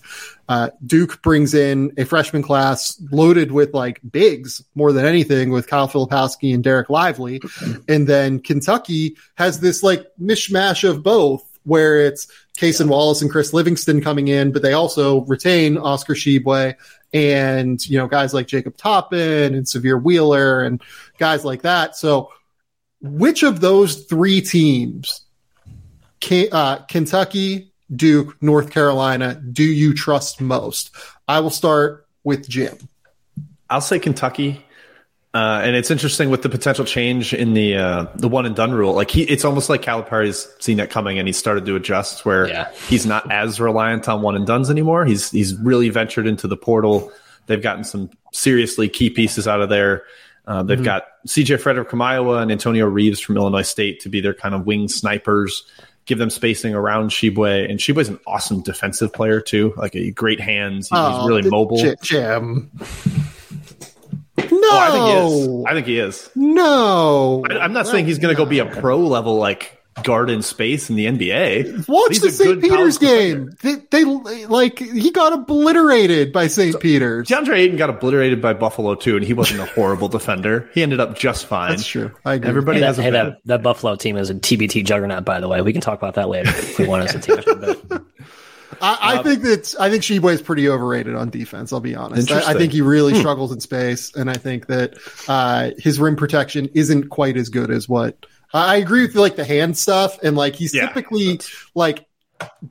Uh, 0.50 0.72
Duke 0.84 1.22
brings 1.22 1.54
in 1.54 1.94
a 1.98 2.06
freshman 2.06 2.42
class 2.42 3.00
loaded 3.12 3.52
with 3.52 3.72
like 3.76 4.02
bigs 4.12 4.64
more 4.74 4.92
than 4.92 5.06
anything 5.06 5.52
with 5.52 5.68
Kyle 5.68 5.88
Filipowski 5.88 6.56
and 6.56 6.64
Dereck 6.64 6.90
Lively. 6.90 7.40
And 7.88 8.08
then 8.08 8.40
Kentucky 8.40 9.16
has 9.36 9.60
this 9.60 9.84
like 9.84 10.08
mishmash 10.20 10.90
of 10.90 11.04
both 11.04 11.46
where 11.66 12.04
it's 12.04 12.28
Cason 12.58 12.86
yeah. 12.86 12.92
Wallace 12.92 13.22
and 13.22 13.30
Chris 13.30 13.54
Livingston 13.54 14.02
coming 14.02 14.28
in, 14.28 14.52
but 14.52 14.64
they 14.64 14.74
also 14.74 15.22
retain 15.26 15.78
Oscar 15.78 16.16
Tshiebwe 16.16 16.74
and, 17.14 17.88
you 17.88 18.00
know, 18.00 18.08
guys 18.08 18.34
like 18.34 18.48
Jacob 18.48 18.76
Toppin 18.76 19.54
and 19.54 19.68
Sahvir 19.68 20.02
Wheeler 20.02 20.64
and 20.64 20.82
guys 21.20 21.46
like 21.46 21.62
that. 21.62 21.96
So 21.96 22.32
which 23.02 23.44
of 23.44 23.62
those 23.62 24.04
three 24.06 24.42
teams, 24.42 25.26
K- 26.20 26.50
uh, 26.50 26.78
Kentucky, 26.88 27.69
Duke, 27.96 28.42
North 28.42 28.72
Carolina, 28.72 29.36
do 29.36 29.64
you 29.64 29.94
trust 29.94 30.42
most? 30.42 30.92
I 31.28 31.40
will 31.40 31.50
start 31.50 32.08
with 32.24 32.48
Jim. 32.48 32.78
I'll 33.70 33.82
say 33.82 34.00
Kentucky. 34.00 34.66
Uh, 35.32 35.62
and 35.64 35.76
it's 35.76 35.92
interesting 35.92 36.32
with 36.32 36.42
the 36.42 36.50
potential 36.50 36.84
change 36.84 37.36
in 37.36 37.54
the 37.54 37.78
uh, 37.78 38.06
the 38.16 38.28
one 38.28 38.48
and 38.48 38.56
done 38.56 38.72
rule. 38.72 38.94
Like 38.94 39.12
he, 39.12 39.24
it's 39.24 39.46
almost 39.46 39.70
like 39.70 39.84
Calipari's 39.84 40.48
seen 40.60 40.80
it 40.80 40.90
coming 40.90 41.20
and 41.20 41.28
he 41.28 41.34
started 41.34 41.68
to 41.68 41.76
adjust 41.76 42.26
where 42.26 42.48
yeah. 42.48 42.72
he's 42.88 43.06
not 43.06 43.32
as 43.32 43.60
reliant 43.60 44.10
on 44.10 44.24
one 44.24 44.36
and 44.36 44.48
duns 44.48 44.72
anymore. 44.72 45.06
He's 45.06 45.30
he's 45.30 45.56
really 45.58 45.90
ventured 45.90 46.26
into 46.26 46.48
the 46.48 46.58
portal. 46.58 47.12
They've 47.46 47.62
gotten 47.62 47.84
some 47.84 48.10
seriously 48.34 48.90
key 48.90 49.12
pieces 49.12 49.48
out 49.48 49.62
of 49.62 49.70
there. 49.70 50.04
Uh, 50.48 50.64
they've 50.64 50.78
mm-hmm. 50.78 50.86
got 50.86 51.04
CJ 51.28 51.62
Fredrick 51.62 51.92
from 51.92 52.02
Iowa 52.02 52.38
and 52.38 52.52
Antonio 52.52 52.88
Reeves 52.88 53.20
from 53.20 53.38
Illinois 53.38 53.62
State 53.62 54.00
to 54.00 54.10
be 54.10 54.22
their 54.22 54.34
kind 54.34 54.56
of 54.56 54.66
wing 54.66 54.88
snipers 54.88 55.64
give 56.10 56.18
them 56.18 56.32
spacing 56.32 56.74
around 56.74 57.12
Tshiebwe. 57.12 57.70
And 57.70 57.80
Tshiebwe's 57.80 58.10
an 58.10 58.20
awesome 58.26 58.62
defensive 58.62 59.14
player 59.14 59.40
too, 59.40 59.74
like 59.78 59.96
a 59.96 60.12
great 60.12 60.42
hands. 60.42 60.90
He's, 60.90 60.98
oh, 61.00 61.20
he's 61.20 61.28
really 61.28 61.50
mobile. 61.50 61.96
Jim. 62.02 62.72
No, 64.52 64.70
oh, 64.72 64.80
I 64.80 64.92
think 64.92 65.06
he 65.06 65.12
is. 65.12 65.66
I 65.66 65.74
think 65.74 65.88
he 65.88 66.00
is. 66.00 66.30
No, 66.36 67.46
I, 67.50 67.64
am 67.64 67.74
not 67.74 67.88
saying 67.88 68.06
he's 68.06 68.18
going 68.20 68.34
to 68.34 68.38
go 68.38 68.46
be 68.46 68.60
a 68.60 68.66
pro 68.66 68.98
level 68.98 69.36
like 69.36 69.79
garden 70.04 70.42
space 70.42 70.90
in 70.90 70.96
the 70.96 71.06
NBA. 71.06 71.88
Watch 71.88 72.10
He's 72.10 72.22
the 72.22 72.32
St. 72.32 72.62
Peter's 72.62 72.98
game. 72.98 73.52
They, 73.62 73.76
they, 73.76 74.04
like 74.04 74.80
he 74.80 75.12
got 75.12 75.34
obliterated 75.34 76.32
by 76.32 76.48
St. 76.48 76.74
So, 76.74 76.80
Peter's. 76.80 77.28
DeAndre 77.28 77.58
Ayton 77.58 77.78
got 77.78 77.90
obliterated 77.90 78.42
by 78.42 78.54
Buffalo 78.54 78.96
too, 78.96 79.16
and 79.16 79.26
he 79.26 79.34
wasn't 79.34 79.62
a 79.62 79.66
horrible 79.66 80.08
defender. 80.10 80.70
He 80.74 80.84
ended 80.84 81.00
up 81.00 81.18
just 81.18 81.46
fine. 81.46 81.72
That's 81.72 81.86
true. 81.86 82.12
I 82.26 82.36
agree. 82.36 82.50
Everybody 82.50 82.80
hey, 82.80 82.86
has 82.86 82.98
that, 82.98 83.04
hey, 83.04 83.12
that, 83.12 83.38
that, 83.46 83.64
Buffalo 83.64 83.96
team 83.96 84.18
is 84.18 84.30
a 84.30 84.36
TBT 84.36 84.86
juggernaut. 84.86 85.26
By 85.26 85.40
the 85.40 85.48
way, 85.48 85.62
we 85.62 85.74
can 85.74 85.82
talk 85.82 85.98
about 85.98 86.16
that 86.16 86.30
later 86.30 86.50
if 86.50 86.80
we 86.80 86.88
want 86.88 87.04
us 87.04 87.14
to 87.14 87.20
take 87.20 87.48
a 87.48 87.56
bit. 87.56 88.02
I, 88.82 88.98
I 89.02 89.18
um, 89.18 89.24
think 89.24 89.42
that 89.44 89.76
I 89.80 89.90
think 89.90 90.04
Tshiebwe 90.04 90.32
is 90.32 90.42
pretty 90.42 90.70
overrated 90.70 91.16
on 91.16 91.30
defense. 91.30 91.74
I'll 91.74 91.80
be 91.80 91.96
honest. 91.96 92.32
I, 92.32 92.52
I, 92.52 92.54
think 92.54 92.72
he 92.72 92.82
really 92.82 93.14
hmm. 93.14 93.20
struggles 93.20 93.52
in 93.52 93.60
space, 93.60 94.16
and 94.16 94.30
I 94.30 94.36
think 94.36 94.68
that 94.68 94.98
uh, 95.28 95.72
his 95.78 96.00
rim 96.00 96.16
protection 96.16 96.70
isn't 96.74 97.10
quite 97.10 97.38
as 97.38 97.50
good 97.50 97.72
as 97.72 97.90
what 97.90 98.26
I 98.54 98.78
agree 98.78 99.02
with 99.02 99.16
like 99.16 99.36
the 99.36 99.46
hand 99.46 99.78
stuff, 99.78 100.18
and 100.24 100.36
like 100.36 100.56
he's 100.56 100.74
yeah, 100.74 100.88
typically 100.88 101.40
like 101.76 102.06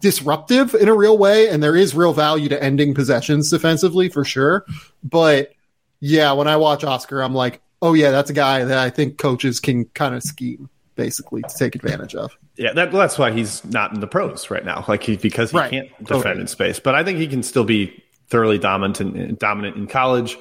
disruptive 0.01 0.75
in 0.75 0.88
a 0.88 0.95
real 0.95 1.19
way, 1.19 1.49
and 1.49 1.62
there 1.62 1.77
is 1.77 1.95
real 1.95 2.12
value 2.12 2.49
to 2.49 2.62
ending 2.62 2.95
possessions 2.95 3.51
defensively 3.51 4.09
for 4.09 4.25
sure. 4.25 4.64
But 5.03 5.53
yeah, 6.01 6.33
when 6.33 6.49
I 6.49 6.57
watch 6.57 6.85
Oscar, 6.85 7.23
I'm 7.23 7.35
like, 7.35 7.61
oh 7.83 7.95
yeah, 7.95 8.11
that's 8.11 8.31
a 8.31 8.35
guy 8.35 8.64
that 8.64 8.79
I 8.79 8.91
think 8.91 9.19
coaches 9.19 9.61
can 9.61 9.85
kind 9.87 10.14
of 10.14 10.23
scheme 10.23 10.69
basically 10.95 11.43
to 11.43 11.55
take 11.57 11.75
advantage 11.75 12.14
of. 12.14 12.37
Yeah, 12.57 12.73
that, 12.73 12.91
that's 12.91 13.19
why 13.19 13.31
he's 13.31 13.64
not 13.64 13.95
in 13.95 14.01
the 14.01 14.09
pros 14.09 14.51
right 14.51 14.64
now, 14.64 14.85
like 14.88 15.05
he, 15.05 15.17
because 15.17 15.53
he 15.53 15.59
right. 15.59 15.71
can't 15.71 15.88
defend 15.99 16.23
totally. 16.23 16.41
in 16.41 16.47
space. 16.49 16.81
But 16.81 16.97
I 16.97 17.05
think 17.05 17.19
he 17.19 17.29
can 17.29 17.45
still 17.45 17.64
be 17.64 18.03
thoroughly 18.29 18.59
dominant 18.59 19.01
and 19.01 19.38
dominant 19.38 19.77
in 19.77 19.87
college 19.87 20.37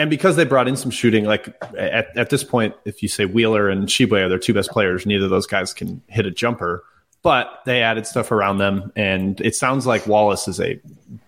and 0.00 0.08
because 0.08 0.36
they 0.36 0.44
brought 0.44 0.66
in 0.66 0.76
some 0.76 0.90
shooting, 0.90 1.26
like 1.26 1.54
at, 1.76 2.16
at 2.16 2.30
this 2.30 2.42
point, 2.42 2.74
if 2.86 3.02
you 3.02 3.08
say 3.08 3.26
Wheeler 3.26 3.68
and 3.68 3.86
Tshiebwe 3.86 4.22
are 4.22 4.28
their 4.30 4.38
two 4.38 4.54
best 4.54 4.70
players, 4.70 5.04
neither 5.04 5.24
of 5.24 5.30
those 5.30 5.46
guys 5.46 5.74
can 5.74 6.00
hit 6.06 6.24
a 6.24 6.30
jumper. 6.30 6.82
But 7.22 7.50
they 7.66 7.82
added 7.82 8.06
stuff 8.06 8.32
around 8.32 8.56
them, 8.56 8.92
and 8.96 9.38
it 9.42 9.54
sounds 9.54 9.86
like 9.86 10.06
Wallace 10.06 10.48
is 10.48 10.58
a 10.58 10.80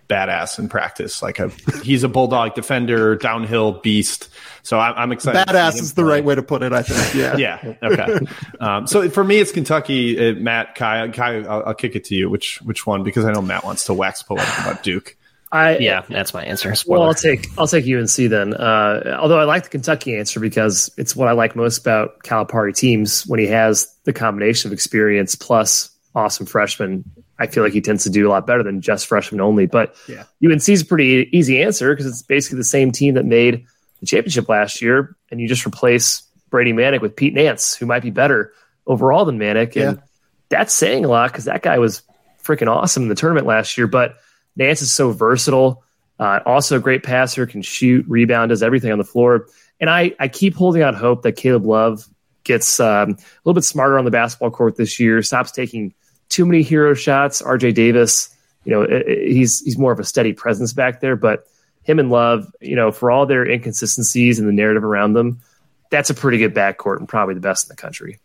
badass 0.09 0.57
in 0.57 0.69
practice. 0.69 1.21
Like 1.21 1.37
a, 1.37 1.49
he's 1.83 2.03
a 2.03 2.09
bulldog 2.09 2.55
defender, 2.55 3.15
downhill 3.15 3.73
beast. 3.73 4.27
So 4.63 4.79
I'm, 4.79 4.95
I'm 4.95 5.11
excited. 5.11 5.45
Badass 5.45 5.75
is 5.75 5.93
the 5.93 6.03
right 6.03 6.25
way 6.25 6.33
to 6.33 6.41
put 6.41 6.63
it. 6.63 6.73
I 6.73 6.81
think. 6.81 7.13
Yeah. 7.37 7.37
yeah. 7.37 7.75
Okay. 7.83 8.25
Um, 8.59 8.87
so 8.87 9.07
for 9.11 9.23
me, 9.23 9.37
it's 9.37 9.51
Kentucky. 9.51 10.31
Uh, 10.31 10.33
Matt, 10.33 10.73
Ky, 10.73 11.11
Ky, 11.11 11.21
I'll, 11.21 11.63
I'll, 11.67 11.73
kick 11.75 11.95
it 11.95 12.05
to 12.05 12.15
you. 12.15 12.27
Which 12.27 12.59
which 12.63 12.87
one? 12.87 13.03
Because 13.03 13.23
I 13.25 13.31
know 13.31 13.43
Matt 13.43 13.63
wants 13.63 13.83
to 13.85 13.93
wax 13.93 14.23
poetic 14.23 14.47
about 14.61 14.81
Duke. 14.81 15.15
I 15.53 15.77
yeah, 15.77 16.03
that's 16.09 16.33
my 16.33 16.43
answer. 16.43 16.73
Spoiler. 16.73 16.99
Well, 16.99 17.07
I'll 17.09 17.13
take 17.13 17.47
I'll 17.59 17.67
take 17.67 17.85
UNC 17.85 18.15
then. 18.15 18.55
Uh, 18.55 19.17
although 19.21 19.39
I 19.39 19.43
like 19.43 19.63
the 19.63 19.69
Kentucky 19.69 20.17
answer 20.17 20.39
because 20.39 20.91
it's 20.97 21.15
what 21.15 21.27
I 21.27 21.33
like 21.33 21.55
most 21.55 21.77
about 21.77 22.23
Calipari 22.23 22.75
teams 22.75 23.27
when 23.27 23.39
he 23.39 23.45
has 23.45 23.95
the 24.03 24.13
combination 24.13 24.69
of 24.69 24.73
experience 24.73 25.35
plus 25.35 25.91
awesome 26.15 26.47
freshmen. 26.47 27.03
I 27.37 27.45
feel 27.45 27.63
like 27.63 27.73
he 27.73 27.81
tends 27.81 28.03
to 28.03 28.09
do 28.09 28.27
a 28.27 28.31
lot 28.31 28.47
better 28.47 28.63
than 28.63 28.81
just 28.81 29.05
freshmen 29.05 29.41
only. 29.41 29.67
But 29.67 29.95
yeah. 30.07 30.23
UNC 30.43 30.67
is 30.69 30.81
a 30.81 30.85
pretty 30.85 31.29
easy 31.31 31.61
answer 31.61 31.93
because 31.93 32.07
it's 32.07 32.23
basically 32.23 32.57
the 32.57 32.63
same 32.63 32.91
team 32.91 33.13
that 33.13 33.25
made 33.25 33.63
the 33.99 34.07
championship 34.07 34.49
last 34.49 34.81
year, 34.81 35.15
and 35.29 35.39
you 35.39 35.47
just 35.47 35.67
replace 35.67 36.23
Brady 36.49 36.73
Manek 36.73 37.01
with 37.01 37.15
Pete 37.15 37.33
Nance, 37.33 37.75
who 37.75 37.85
might 37.85 38.01
be 38.01 38.09
better 38.09 38.53
overall 38.87 39.23
than 39.23 39.37
Manek, 39.37 39.79
and 39.79 40.01
that's 40.49 40.73
saying 40.73 41.05
a 41.05 41.07
lot 41.07 41.31
because 41.31 41.45
that 41.45 41.61
guy 41.61 41.77
was 41.77 42.01
freaking 42.43 42.67
awesome 42.67 43.03
in 43.03 43.09
the 43.09 43.15
tournament 43.15 43.45
last 43.45 43.77
year, 43.77 43.87
but 43.87 44.15
Nance 44.55 44.81
is 44.81 44.91
so 44.91 45.11
versatile. 45.11 45.83
Uh, 46.19 46.39
also 46.45 46.77
a 46.77 46.79
great 46.79 47.03
passer, 47.03 47.45
can 47.45 47.61
shoot, 47.61 48.05
rebound, 48.07 48.49
does 48.49 48.63
everything 48.63 48.91
on 48.91 48.97
the 48.97 49.03
floor. 49.03 49.47
And 49.79 49.89
I, 49.89 50.15
I 50.19 50.27
keep 50.27 50.55
holding 50.55 50.81
out 50.81 50.95
hope 50.95 51.23
that 51.23 51.33
Caleb 51.33 51.65
Love 51.65 52.07
gets 52.43 52.79
um, 52.79 53.11
a 53.11 53.17
little 53.43 53.55
bit 53.55 53.63
smarter 53.63 53.97
on 53.97 54.05
the 54.05 54.11
basketball 54.11 54.51
court 54.51 54.75
this 54.75 54.99
year, 54.99 55.21
stops 55.23 55.51
taking 55.51 55.93
too 56.29 56.45
many 56.45 56.61
hero 56.61 56.93
shots. 56.93 57.41
RJ 57.41 57.73
Davis, 57.73 58.33
you 58.63 58.71
know, 58.71 58.83
it, 58.83 59.07
it, 59.07 59.31
he's 59.31 59.61
he's 59.61 59.77
more 59.77 59.91
of 59.91 59.99
a 59.99 60.03
steady 60.03 60.33
presence 60.33 60.73
back 60.73 61.01
there, 61.01 61.15
but 61.15 61.47
him 61.83 61.99
and 61.99 62.09
Love, 62.09 62.49
you 62.61 62.75
know, 62.75 62.91
for 62.91 63.11
all 63.11 63.25
their 63.25 63.45
inconsistencies 63.45 64.39
and 64.39 64.47
the 64.47 64.53
narrative 64.53 64.83
around 64.83 65.13
them, 65.13 65.41
that's 65.89 66.09
a 66.09 66.13
pretty 66.13 66.37
good 66.37 66.53
backcourt 66.53 66.97
and 66.97 67.09
probably 67.09 67.33
the 67.33 67.41
best 67.41 67.65
in 67.65 67.69
the 67.69 67.75
country. 67.75 68.19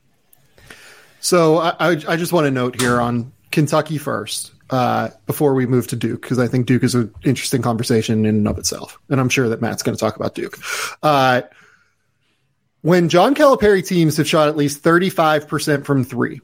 So 1.21 1.59
I, 1.59 1.75
I 1.81 2.17
just 2.17 2.33
want 2.33 2.47
to 2.47 2.51
note 2.51 2.81
here 2.81 3.01
on 3.01 3.33
Kentucky 3.51 3.99
first 3.99 4.53
uh, 4.71 5.09
before 5.27 5.55
we 5.55 5.67
move 5.67 5.87
to 5.89 5.97
Duke 5.97 6.23
because 6.23 6.39
I 6.39 6.47
think 6.47 6.67
Duke 6.67 6.83
is 6.83 6.95
an 6.95 7.13
interesting 7.25 7.63
conversation 7.63 8.25
in 8.25 8.37
and 8.37 8.49
of 8.49 8.59
itself, 8.59 8.99
and 9.09 9.21
I'm 9.21 9.29
sure 9.29 9.49
that 9.49 9.61
Matt's 9.61 9.83
going 9.83 9.97
to 9.97 10.01
talk 10.01 10.17
about 10.17 10.35
Duke. 10.35 10.59
Uh, 11.03 11.43
when 12.83 13.09
John 13.09 13.35
Calipari 13.35 13.87
teams 13.87 14.17
have 14.19 14.29
shot 14.29 14.49
at 14.49 14.57
least 14.57 14.83
35% 14.83 15.85
from 15.85 16.05
three, 16.05 16.41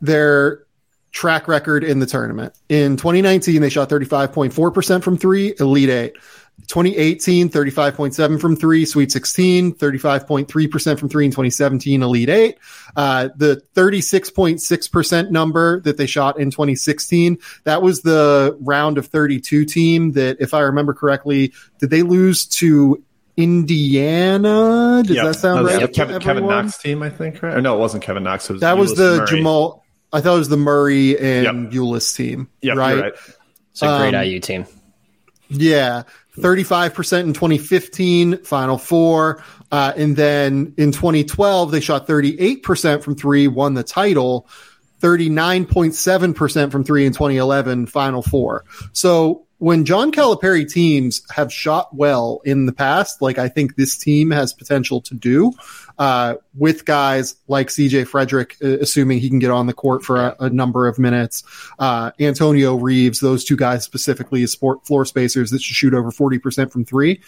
their 0.00 0.64
track 1.14 1.48
record 1.48 1.84
in 1.84 2.00
the 2.00 2.06
tournament. 2.06 2.52
In 2.68 2.96
2019, 2.96 3.62
they 3.62 3.70
shot 3.70 3.88
35.4% 3.88 5.02
from 5.02 5.16
three, 5.16 5.54
Elite 5.58 5.88
Eight. 5.88 6.16
2018, 6.66 7.50
35.7 7.50 8.40
from 8.40 8.56
three, 8.56 8.84
Sweet 8.86 9.12
16, 9.12 9.74
35.3% 9.74 10.98
from 10.98 11.08
three 11.08 11.24
in 11.26 11.30
2017, 11.30 12.02
Elite 12.02 12.28
Eight. 12.30 12.58
Uh, 12.96 13.28
the 13.36 13.62
36.6% 13.74 15.30
number 15.30 15.80
that 15.80 15.96
they 15.98 16.06
shot 16.06 16.38
in 16.38 16.50
2016, 16.50 17.38
that 17.64 17.82
was 17.82 18.00
the 18.02 18.56
round 18.60 18.96
of 18.98 19.06
32 19.06 19.64
team 19.66 20.12
that, 20.12 20.38
if 20.40 20.54
I 20.54 20.60
remember 20.60 20.94
correctly, 20.94 21.52
did 21.80 21.90
they 21.90 22.02
lose 22.02 22.46
to 22.46 23.02
Indiana? 23.36 25.02
Does 25.04 25.16
Yep. 25.16 25.24
that 25.26 25.34
sound 25.34 25.64
was 25.64 25.74
right? 25.74 25.82
the 25.82 25.88
Kevin, 25.88 26.20
Kevin? 26.20 26.46
Knox 26.46 26.78
team, 26.78 27.02
I 27.02 27.10
think, 27.10 27.42
right? 27.42 27.54
Or 27.56 27.60
no, 27.60 27.76
it 27.76 27.78
wasn't 27.80 28.02
Kevin 28.04 28.22
Knox. 28.22 28.48
It 28.48 28.54
was 28.54 28.60
That 28.62 28.78
was 28.78 28.92
Ulis 28.92 28.96
the 28.96 29.16
Murray. 29.18 29.26
Jamal. 29.26 29.84
I 30.12 30.20
thought 30.20 30.34
it 30.36 30.38
was 30.38 30.48
the 30.48 30.56
Murray 30.56 31.18
and 31.18 31.44
Yep. 31.44 31.72
Ulis 31.82 32.16
team. 32.16 32.48
Yep, 32.62 32.76
right? 32.76 33.00
right. 33.00 33.12
It's 33.72 33.82
a 33.82 33.98
great 33.98 34.14
Um, 34.14 34.22
IU 34.24 34.38
team. 34.40 34.64
Yeah, 35.48 36.04
35% 36.38 37.20
in 37.20 37.32
2015, 37.32 38.38
Final 38.44 38.78
Four. 38.78 39.42
Uh, 39.70 39.92
and 39.96 40.16
then 40.16 40.74
in 40.76 40.92
2012, 40.92 41.70
they 41.70 41.80
shot 41.80 42.06
38% 42.06 43.02
from 43.02 43.14
three, 43.14 43.48
won 43.48 43.74
the 43.74 43.82
title, 43.82 44.48
39.7% 45.00 46.72
from 46.72 46.84
three 46.84 47.06
in 47.06 47.12
2011, 47.12 47.86
Final 47.86 48.22
Four. 48.22 48.64
So 48.92 49.43
when 49.58 49.84
John 49.84 50.12
Calipari 50.12 50.70
teams 50.70 51.22
have 51.30 51.52
shot 51.52 51.94
well 51.94 52.40
in 52.44 52.66
the 52.66 52.72
past, 52.72 53.22
like 53.22 53.38
I 53.38 53.48
think 53.48 53.76
this 53.76 53.96
team 53.96 54.30
has 54.30 54.52
potential 54.52 55.00
to 55.02 55.14
do, 55.14 55.52
uh, 55.98 56.34
with 56.54 56.84
guys 56.84 57.36
like 57.46 57.68
CJ 57.68 58.06
Fredrick, 58.08 58.62
uh, 58.62 58.80
assuming 58.80 59.20
he 59.20 59.28
can 59.28 59.38
get 59.38 59.50
on 59.50 59.66
the 59.66 59.72
court 59.72 60.02
for 60.02 60.16
a, 60.16 60.36
a 60.40 60.50
number 60.50 60.88
of 60.88 60.98
minutes, 60.98 61.44
uh, 61.78 62.10
Antonio 62.18 62.74
Reeves, 62.74 63.20
those 63.20 63.44
two 63.44 63.56
guys 63.56 63.84
specifically 63.84 64.42
as 64.42 64.52
sport 64.52 64.84
floor 64.86 65.04
spacers 65.04 65.50
that 65.50 65.62
should 65.62 65.76
shoot 65.76 65.94
over 65.94 66.10
40% 66.10 66.72
from 66.72 66.84
three. 66.84 67.20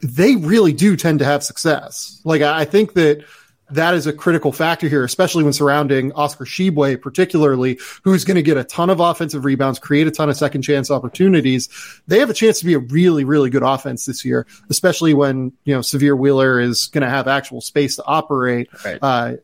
They 0.00 0.36
really 0.36 0.72
do 0.72 0.96
tend 0.96 1.18
to 1.18 1.24
have 1.24 1.42
success. 1.42 2.20
Like 2.24 2.40
I 2.40 2.60
I 2.60 2.64
think 2.64 2.94
that 2.94 3.24
that 3.70 3.94
is 3.94 4.06
a 4.06 4.12
critical 4.12 4.52
factor 4.52 4.88
here, 4.88 5.04
especially 5.04 5.44
when 5.44 5.52
surrounding 5.52 6.12
Oscar 6.12 6.44
Tshiebwe, 6.44 7.00
particularly, 7.00 7.78
who's 8.02 8.24
going 8.24 8.36
to 8.36 8.42
get 8.42 8.56
a 8.56 8.64
ton 8.64 8.90
of 8.90 9.00
offensive 9.00 9.44
rebounds, 9.44 9.78
create 9.78 10.06
a 10.06 10.10
ton 10.10 10.30
of 10.30 10.36
second 10.36 10.62
chance 10.62 10.90
opportunities. 10.90 11.68
They 12.06 12.18
have 12.18 12.30
a 12.30 12.34
chance 12.34 12.58
to 12.60 12.64
be 12.64 12.74
a 12.74 12.78
really, 12.78 13.24
really 13.24 13.50
good 13.50 13.62
offense 13.62 14.06
this 14.06 14.24
year, 14.24 14.46
especially 14.70 15.14
when, 15.14 15.52
you 15.64 15.74
know, 15.74 15.80
Sahvir 15.80 16.16
Wheeler 16.16 16.60
is 16.60 16.86
going 16.86 17.02
to 17.02 17.10
have 17.10 17.28
actual 17.28 17.60
space 17.60 17.96
to 17.96 18.04
operate. 18.04 18.68
Right. 18.84 18.98
Uh, 19.00 19.36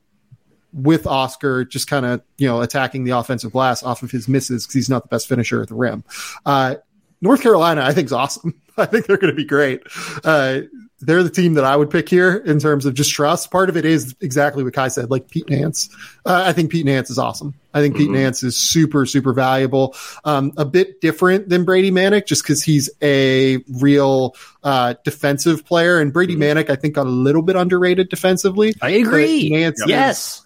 with 0.73 1.07
Oscar 1.07 1.65
just 1.65 1.87
kind 1.87 2.05
of, 2.05 2.21
you 2.37 2.49
know, 2.49 2.61
attacking 2.61 3.05
the 3.05 3.13
offensive 3.13 3.53
glass 3.53 3.85
off 3.85 4.03
of 4.03 4.11
his 4.11 4.27
misses 4.27 4.65
because 4.65 4.75
he's 4.75 4.91
not 4.91 5.03
the 5.03 5.09
best 5.09 5.29
finisher 5.29 5.63
at 5.63 5.69
the 5.69 5.75
rim. 5.75 6.03
Uh, 6.45 6.75
North 7.21 7.43
Carolina, 7.43 7.83
I 7.83 7.93
think 7.93 8.07
is 8.07 8.13
awesome. 8.13 8.61
I 8.77 8.87
think 8.87 9.07
they're 9.07 9.17
going 9.17 9.33
to 9.33 9.37
be 9.37 9.45
great. 9.45 9.83
Uh, 10.25 10.63
they're 11.07 11.23
the 11.23 11.31
team 11.31 11.55
that 11.55 11.65
I 11.65 11.77
would 11.77 11.91
pick 11.91 12.09
here 12.09 12.37
in 12.37 12.59
terms 12.59 12.87
of 12.87 12.95
just 12.95 13.11
trust. 13.13 13.51
Part 13.51 13.69
of 13.69 13.77
it 13.77 13.85
is 13.85 14.15
exactly 14.21 14.65
what 14.65 14.75
Ky 14.75 14.89
said, 14.89 15.11
like 15.11 15.29
Pete 15.29 15.49
Nance. 15.51 15.89
Uh, 16.25 16.45
I 16.47 16.53
think 16.53 16.71
Pete 16.71 16.87
Nance 16.87 17.11
is 17.11 17.19
awesome. 17.19 17.55
I 17.73 17.81
think 17.81 17.97
Pete 17.97 18.11
Nance 18.11 18.43
is 18.45 18.57
super, 18.57 19.05
super 19.05 19.33
valuable. 19.33 19.97
Um, 20.25 20.53
a 20.57 20.65
bit 20.65 21.01
different 21.01 21.49
than 21.49 21.65
Brady 21.65 21.91
Manek 21.91 22.25
just 22.27 22.43
because 22.45 22.63
he's 22.63 22.89
a 23.03 23.59
real 23.81 24.37
uh, 24.63 24.95
defensive 25.05 25.65
player. 25.67 25.99
And 25.99 26.13
Brady 26.13 26.37
Manek, 26.37 26.71
I 26.71 26.77
think, 26.77 26.95
got 26.95 27.07
a 27.07 27.11
little 27.11 27.43
bit 27.43 27.57
underrated 27.57 28.09
defensively. 28.11 28.75
I 28.81 28.91
agree. 28.91 29.49
Nance 29.51 29.81
is- 29.81 29.89
yes. 29.89 30.44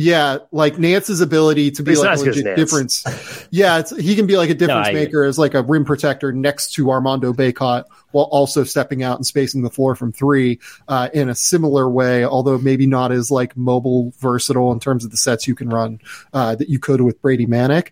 Yeah, 0.00 0.38
like 0.52 0.78
Nance's 0.78 1.20
ability 1.20 1.72
to 1.72 1.82
be 1.82 1.96
like 1.96 2.16
a 2.18 2.20
legit 2.20 2.54
difference. 2.54 3.04
Yeah, 3.50 3.80
it's, 3.80 3.90
he 3.96 4.14
can 4.14 4.28
be 4.28 4.36
like 4.36 4.48
a 4.48 4.54
difference 4.54 4.86
I- 4.86 4.92
maker 4.92 5.24
as 5.24 5.40
like 5.40 5.54
a 5.54 5.62
rim 5.62 5.84
protector 5.84 6.32
next 6.32 6.74
to 6.74 6.88
Armando 6.88 7.32
Bacot 7.32 7.82
while 8.12 8.26
also 8.26 8.62
stepping 8.62 9.02
out 9.02 9.16
and 9.16 9.26
spacing 9.26 9.62
the 9.62 9.70
floor 9.70 9.96
from 9.96 10.12
three 10.12 10.60
uh, 10.86 11.08
in 11.12 11.28
a 11.28 11.34
similar 11.34 11.90
way, 11.90 12.24
although 12.24 12.58
maybe 12.58 12.86
not 12.86 13.10
as 13.10 13.32
like 13.32 13.56
mobile 13.56 14.12
versatile 14.20 14.70
in 14.70 14.78
terms 14.78 15.04
of 15.04 15.10
the 15.10 15.16
sets 15.16 15.48
you 15.48 15.56
can 15.56 15.68
run 15.68 15.98
uh, 16.32 16.54
that 16.54 16.68
you 16.68 16.78
could 16.78 17.00
with 17.00 17.20
Brady 17.20 17.46
Manek. 17.46 17.88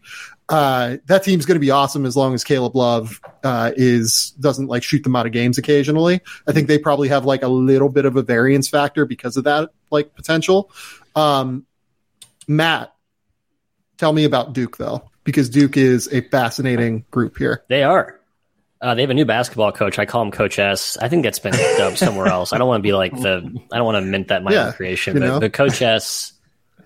Uh, 0.48 0.98
that 1.06 1.24
team's 1.24 1.44
going 1.44 1.56
to 1.56 1.60
be 1.60 1.72
awesome 1.72 2.06
as 2.06 2.16
long 2.16 2.34
as 2.34 2.44
Caleb 2.44 2.76
Love 2.76 3.20
uh, 3.42 3.72
is 3.74 4.30
doesn't 4.38 4.68
like 4.68 4.84
shoot 4.84 5.02
them 5.02 5.16
out 5.16 5.26
of 5.26 5.32
games 5.32 5.58
occasionally. 5.58 6.20
I 6.46 6.52
think 6.52 6.68
they 6.68 6.78
probably 6.78 7.08
have 7.08 7.24
like 7.24 7.42
a 7.42 7.48
little 7.48 7.88
bit 7.88 8.04
of 8.04 8.14
a 8.14 8.22
variance 8.22 8.68
factor 8.68 9.06
because 9.06 9.36
of 9.36 9.42
that 9.42 9.70
like 9.90 10.14
potential. 10.14 10.70
Um, 11.16 11.66
Matt, 12.48 12.94
tell 13.98 14.12
me 14.12 14.24
about 14.24 14.52
Duke 14.52 14.76
though, 14.76 15.10
because 15.24 15.48
Duke 15.48 15.76
is 15.76 16.08
a 16.12 16.20
fascinating 16.22 17.04
group 17.10 17.36
here. 17.38 17.64
They 17.68 17.82
are. 17.82 18.20
Uh, 18.80 18.94
they 18.94 19.00
have 19.00 19.10
a 19.10 19.14
new 19.14 19.24
basketball 19.24 19.72
coach. 19.72 19.98
I 19.98 20.04
call 20.04 20.22
him 20.22 20.30
Coach 20.30 20.58
S. 20.58 20.98
I 20.98 21.08
think 21.08 21.22
that's 21.22 21.38
been 21.38 21.54
dubbed 21.78 21.96
somewhere 21.96 22.26
else. 22.26 22.52
I 22.52 22.58
don't 22.58 22.68
want 22.68 22.80
to 22.80 22.82
be 22.82 22.92
like 22.92 23.12
the. 23.12 23.58
I 23.72 23.78
don't 23.78 23.86
want 23.86 23.96
to 23.96 24.02
mint 24.02 24.28
that 24.28 24.44
my 24.44 24.52
Yeah, 24.52 24.66
own 24.66 24.72
creation. 24.74 25.14
But, 25.14 25.26
know. 25.26 25.40
but 25.40 25.52
Coach 25.54 25.80
S, 25.80 26.34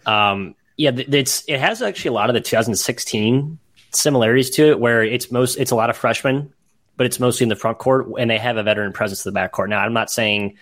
um, 0.06 0.54
yeah, 0.76 0.92
it's 0.94 1.44
it 1.48 1.58
has 1.58 1.82
actually 1.82 2.10
a 2.10 2.12
lot 2.12 2.30
of 2.30 2.34
the 2.34 2.40
2016 2.40 3.58
similarities 3.92 4.50
to 4.50 4.70
it, 4.70 4.78
where 4.78 5.02
it's 5.02 5.32
most 5.32 5.56
it's 5.56 5.72
a 5.72 5.76
lot 5.76 5.90
of 5.90 5.96
freshmen, 5.96 6.52
but 6.96 7.06
it's 7.06 7.18
mostly 7.18 7.44
in 7.44 7.48
the 7.48 7.56
front 7.56 7.78
court, 7.78 8.06
and 8.18 8.30
they 8.30 8.38
have 8.38 8.56
a 8.56 8.62
veteran 8.62 8.92
presence 8.92 9.26
in 9.26 9.32
the 9.32 9.34
back 9.34 9.50
court. 9.50 9.68
Now, 9.68 9.80
I'm 9.80 9.92
not 9.92 10.12
saying 10.12 10.56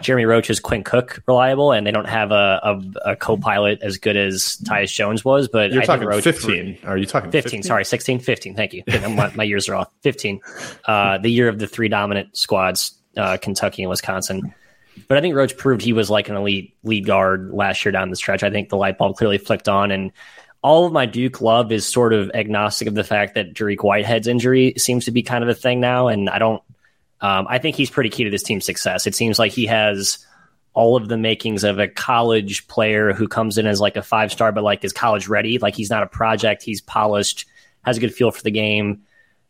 Jeremy 0.00 0.24
Roach 0.24 0.50
is 0.50 0.60
Quinn 0.60 0.84
Cook 0.84 1.22
reliable, 1.26 1.72
and 1.72 1.86
they 1.86 1.90
don't 1.90 2.08
have 2.08 2.30
a, 2.30 2.60
a, 2.62 3.10
a 3.10 3.16
co-pilot 3.16 3.80
as 3.82 3.98
good 3.98 4.16
as 4.16 4.58
Tyus 4.64 4.92
Jones 4.92 5.24
was, 5.24 5.48
but 5.48 5.72
You're 5.72 5.82
I 5.82 5.86
talking 5.86 6.00
think 6.00 6.10
Roach 6.12 6.24
15. 6.24 6.78
Are 6.84 6.96
you 6.96 7.06
talking 7.06 7.30
15, 7.30 7.62
sorry, 7.62 7.84
16, 7.84 8.20
15. 8.20 8.54
Thank 8.54 8.72
you. 8.72 8.84
my, 8.86 9.32
my 9.34 9.44
years 9.44 9.68
are 9.68 9.74
off. 9.74 9.90
15. 10.02 10.40
Uh, 10.84 11.18
the 11.18 11.30
year 11.30 11.48
of 11.48 11.58
the 11.58 11.66
three 11.66 11.88
dominant 11.88 12.36
squads, 12.36 12.98
uh, 13.16 13.36
Kentucky 13.36 13.82
and 13.82 13.90
Wisconsin. 13.90 14.54
But 15.06 15.18
I 15.18 15.20
think 15.20 15.34
Roach 15.34 15.56
proved 15.56 15.82
he 15.82 15.92
was 15.92 16.10
like 16.10 16.28
an 16.28 16.36
elite 16.36 16.74
lead 16.82 17.06
guard 17.06 17.50
last 17.52 17.84
year 17.84 17.92
down 17.92 18.10
the 18.10 18.16
stretch. 18.16 18.42
I 18.42 18.50
think 18.50 18.68
the 18.68 18.76
light 18.76 18.98
bulb 18.98 19.16
clearly 19.16 19.38
flicked 19.38 19.68
on. 19.68 19.90
And 19.90 20.12
all 20.62 20.86
of 20.86 20.92
my 20.92 21.06
Duke 21.06 21.40
love 21.40 21.70
is 21.70 21.86
sort 21.86 22.12
of 22.12 22.30
agnostic 22.34 22.88
of 22.88 22.94
the 22.94 23.04
fact 23.04 23.34
that 23.34 23.54
Dariq 23.54 23.78
Whitehead's 23.78 24.26
injury 24.26 24.74
seems 24.76 25.04
to 25.04 25.12
be 25.12 25.22
kind 25.22 25.44
of 25.44 25.50
a 25.50 25.54
thing 25.54 25.80
now. 25.80 26.08
And 26.08 26.28
I 26.28 26.38
don't, 26.38 26.62
um, 27.20 27.46
I 27.48 27.58
think 27.58 27.76
he's 27.76 27.90
pretty 27.90 28.10
key 28.10 28.24
to 28.24 28.30
this 28.30 28.42
team's 28.42 28.64
success. 28.64 29.06
It 29.06 29.14
seems 29.14 29.38
like 29.38 29.52
he 29.52 29.66
has 29.66 30.24
all 30.74 30.96
of 30.96 31.08
the 31.08 31.16
makings 31.16 31.64
of 31.64 31.78
a 31.78 31.88
college 31.88 32.68
player 32.68 33.12
who 33.12 33.26
comes 33.26 33.58
in 33.58 33.66
as 33.66 33.80
like 33.80 33.96
a 33.96 34.02
five 34.02 34.30
star, 34.30 34.52
but 34.52 34.62
like 34.62 34.84
is 34.84 34.92
college 34.92 35.26
ready. 35.26 35.58
Like 35.58 35.74
he's 35.74 35.90
not 35.90 36.02
a 36.02 36.06
project. 36.06 36.62
He's 36.62 36.80
polished, 36.80 37.46
has 37.82 37.96
a 37.96 38.00
good 38.00 38.14
feel 38.14 38.30
for 38.30 38.42
the 38.42 38.50
game. 38.50 39.02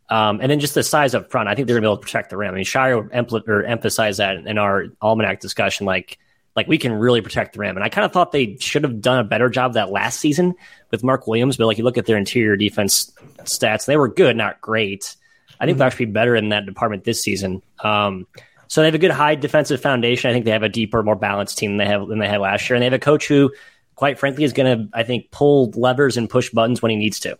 Um, 0.08 0.40
and 0.40 0.50
then 0.50 0.58
just 0.58 0.74
the 0.74 0.82
size 0.82 1.14
up 1.14 1.30
front, 1.30 1.48
I 1.48 1.54
think 1.54 1.66
they're 1.66 1.76
gonna 1.76 1.86
be 1.86 1.90
able 1.90 1.98
to 1.98 2.02
protect 2.02 2.30
the 2.30 2.38
rim. 2.38 2.54
I 2.54 2.56
mean, 2.56 2.64
Scheyer 2.64 3.10
empl- 3.10 3.46
or 3.46 3.62
emphasized 3.62 4.20
that 4.20 4.46
in 4.46 4.56
our 4.56 4.86
almanac 5.02 5.40
discussion, 5.40 5.84
like 5.84 6.18
like 6.56 6.66
we 6.66 6.78
can 6.78 6.92
really 6.92 7.20
protect 7.20 7.52
the 7.52 7.60
rim. 7.60 7.76
And 7.76 7.84
I 7.84 7.88
kind 7.88 8.04
of 8.04 8.12
thought 8.12 8.32
they 8.32 8.56
should 8.56 8.82
have 8.82 9.00
done 9.00 9.18
a 9.18 9.24
better 9.24 9.48
job 9.48 9.74
that 9.74 9.90
last 9.90 10.18
season 10.18 10.54
with 10.90 11.04
Mark 11.04 11.26
Williams. 11.26 11.56
But 11.56 11.66
like 11.66 11.78
you 11.78 11.84
look 11.84 11.98
at 11.98 12.06
their 12.06 12.16
interior 12.16 12.56
defense 12.56 13.12
stats, 13.42 13.86
they 13.86 13.96
were 13.96 14.08
good, 14.08 14.36
not 14.36 14.60
great. 14.60 15.14
I 15.60 15.66
think 15.66 15.78
they'll 15.78 15.86
actually 15.86 16.06
be 16.06 16.12
better 16.12 16.36
in 16.36 16.50
that 16.50 16.66
department 16.66 17.04
this 17.04 17.22
season. 17.22 17.62
Um, 17.82 18.26
so 18.68 18.80
they 18.80 18.86
have 18.86 18.94
a 18.94 18.98
good 18.98 19.10
high 19.10 19.34
defensive 19.34 19.80
foundation. 19.80 20.30
I 20.30 20.32
think 20.32 20.44
they 20.44 20.50
have 20.50 20.62
a 20.62 20.68
deeper, 20.68 21.02
more 21.02 21.16
balanced 21.16 21.58
team 21.58 21.72
than 21.72 21.78
they 21.78 21.86
have 21.86 22.06
than 22.06 22.18
they 22.18 22.28
had 22.28 22.40
last 22.40 22.68
year, 22.68 22.76
and 22.76 22.82
they 22.82 22.86
have 22.86 22.92
a 22.92 22.98
coach 22.98 23.26
who, 23.26 23.50
quite 23.94 24.18
frankly, 24.18 24.44
is 24.44 24.52
going 24.52 24.78
to 24.78 24.88
I 24.96 25.02
think 25.02 25.30
pull 25.30 25.70
levers 25.74 26.16
and 26.16 26.28
push 26.28 26.50
buttons 26.50 26.82
when 26.82 26.90
he 26.90 26.96
needs 26.96 27.18
to, 27.20 27.38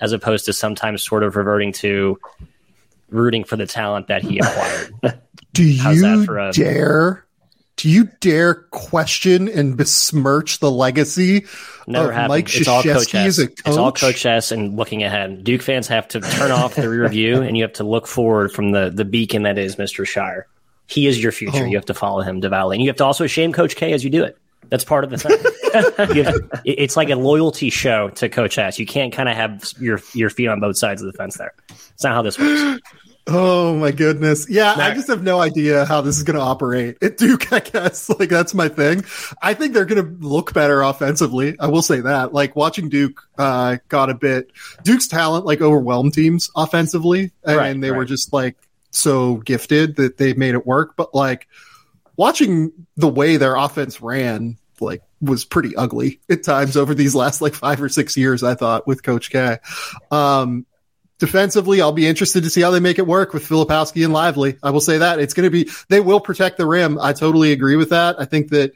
as 0.00 0.12
opposed 0.12 0.44
to 0.46 0.52
sometimes 0.52 1.02
sort 1.02 1.22
of 1.22 1.36
reverting 1.36 1.72
to 1.74 2.18
rooting 3.08 3.44
for 3.44 3.56
the 3.56 3.66
talent 3.66 4.08
that 4.08 4.22
he 4.22 4.38
acquired. 4.38 4.94
Do 5.52 5.76
How's 5.78 6.00
that 6.00 6.18
you 6.18 6.24
for 6.24 6.38
a- 6.38 6.52
dare? 6.52 7.26
Do 7.80 7.88
you 7.88 8.10
dare 8.20 8.54
question 8.54 9.48
and 9.48 9.74
besmirch 9.74 10.58
the 10.58 10.70
legacy 10.70 11.46
Never 11.86 12.10
of 12.10 12.14
happened. 12.14 12.28
Mike 12.28 12.54
it's 12.54 12.68
all 12.68 12.82
Coach 12.82 13.14
as 13.14 13.38
a 13.38 13.44
It's 13.44 13.68
all 13.68 13.90
coach? 13.90 14.00
Coach 14.02 14.26
S. 14.26 14.52
And 14.52 14.76
looking 14.76 15.02
ahead, 15.02 15.44
Duke 15.44 15.62
fans 15.62 15.88
have 15.88 16.06
to 16.08 16.20
turn 16.20 16.50
off 16.50 16.74
the 16.74 16.90
rear 16.90 17.08
view 17.08 17.40
and 17.40 17.56
you 17.56 17.62
have 17.62 17.72
to 17.74 17.84
look 17.84 18.06
forward 18.06 18.52
from 18.52 18.72
the 18.72 18.90
the 18.90 19.06
beacon 19.06 19.44
that 19.44 19.56
is 19.56 19.76
Mr. 19.76 20.04
Scheyer. 20.04 20.42
He 20.88 21.06
is 21.06 21.22
your 21.22 21.32
future. 21.32 21.62
Oh. 21.62 21.64
You 21.64 21.78
have 21.78 21.86
to 21.86 21.94
follow 21.94 22.20
him 22.20 22.40
devoutly, 22.40 22.76
and 22.76 22.82
you 22.82 22.90
have 22.90 22.98
to 22.98 23.04
also 23.06 23.26
shame 23.26 23.50
Coach 23.54 23.76
K 23.76 23.94
as 23.94 24.04
you 24.04 24.10
do 24.10 24.24
it. 24.24 24.36
That's 24.68 24.84
part 24.84 25.04
of 25.04 25.10
the 25.10 25.16
thing. 25.16 25.38
Have- 26.24 26.60
it's 26.66 26.96
like 26.98 27.08
a 27.08 27.16
loyalty 27.16 27.70
show 27.70 28.10
to 28.10 28.28
Coach 28.28 28.58
S. 28.58 28.78
You 28.78 28.84
can't 28.84 29.12
kind 29.12 29.28
of 29.28 29.36
have 29.36 29.72
your 29.80 30.00
your 30.12 30.28
feet 30.28 30.48
on 30.48 30.60
both 30.60 30.76
sides 30.76 31.00
of 31.00 31.10
the 31.10 31.16
fence 31.16 31.38
there. 31.38 31.54
It's 31.70 32.04
not 32.04 32.12
how 32.12 32.20
this 32.22 32.38
works. 32.38 32.80
Oh 33.32 33.76
my 33.76 33.92
goodness. 33.92 34.50
Yeah, 34.50 34.74
I 34.76 34.92
just 34.92 35.06
have 35.08 35.22
no 35.22 35.40
idea 35.40 35.84
how 35.84 36.00
this 36.00 36.16
is 36.16 36.24
going 36.24 36.36
to 36.36 36.42
operate. 36.42 36.98
At 37.00 37.16
Duke, 37.16 37.52
I 37.52 37.60
guess, 37.60 38.08
like 38.18 38.28
that's 38.28 38.54
my 38.54 38.68
thing. 38.68 39.04
I 39.40 39.54
think 39.54 39.72
they're 39.72 39.84
going 39.84 40.04
to 40.04 40.26
look 40.26 40.52
better 40.52 40.82
offensively. 40.82 41.56
I 41.58 41.68
will 41.68 41.82
say 41.82 42.00
that. 42.00 42.34
Like 42.34 42.56
watching 42.56 42.88
Duke 42.88 43.22
uh 43.38 43.76
got 43.88 44.10
a 44.10 44.14
bit 44.14 44.50
Duke's 44.82 45.06
talent 45.06 45.46
like 45.46 45.60
overwhelmed 45.60 46.12
teams 46.12 46.50
offensively 46.56 47.30
and 47.44 47.56
Right, 47.56 47.80
they 47.80 47.90
were 47.92 48.04
just 48.04 48.32
like 48.32 48.56
so 48.90 49.36
gifted 49.36 49.96
that 49.96 50.16
they 50.16 50.34
made 50.34 50.54
it 50.54 50.66
work, 50.66 50.96
but 50.96 51.14
like 51.14 51.46
watching 52.16 52.72
the 52.96 53.08
way 53.08 53.36
their 53.36 53.54
offense 53.54 54.00
ran, 54.00 54.58
like 54.80 55.02
was 55.20 55.44
pretty 55.44 55.76
ugly 55.76 56.20
at 56.28 56.42
times 56.42 56.76
over 56.76 56.94
these 56.94 57.14
last 57.14 57.40
like 57.40 57.54
five 57.54 57.80
or 57.80 57.88
six 57.88 58.16
years. 58.16 58.42
I 58.42 58.54
thought 58.54 58.86
with 58.86 59.02
Coach 59.02 59.30
K. 59.30 59.58
Um, 60.10 60.66
defensively, 61.20 61.80
I'll 61.80 61.92
be 61.92 62.08
interested 62.08 62.42
to 62.42 62.50
see 62.50 62.62
how 62.62 62.72
they 62.72 62.80
make 62.80 62.98
it 62.98 63.06
work 63.06 63.32
with 63.32 63.46
Filipowski 63.46 64.02
and 64.02 64.12
Lively. 64.12 64.56
I 64.62 64.70
will 64.70 64.80
say 64.80 64.98
that 64.98 65.20
it's 65.20 65.34
going 65.34 65.44
to 65.44 65.50
be 65.50 65.70
they 65.88 66.00
will 66.00 66.20
protect 66.20 66.56
the 66.56 66.66
rim. 66.66 66.98
I 66.98 67.12
totally 67.12 67.52
agree 67.52 67.76
with 67.76 67.90
that. 67.90 68.16
I 68.18 68.24
think 68.24 68.48
that 68.48 68.72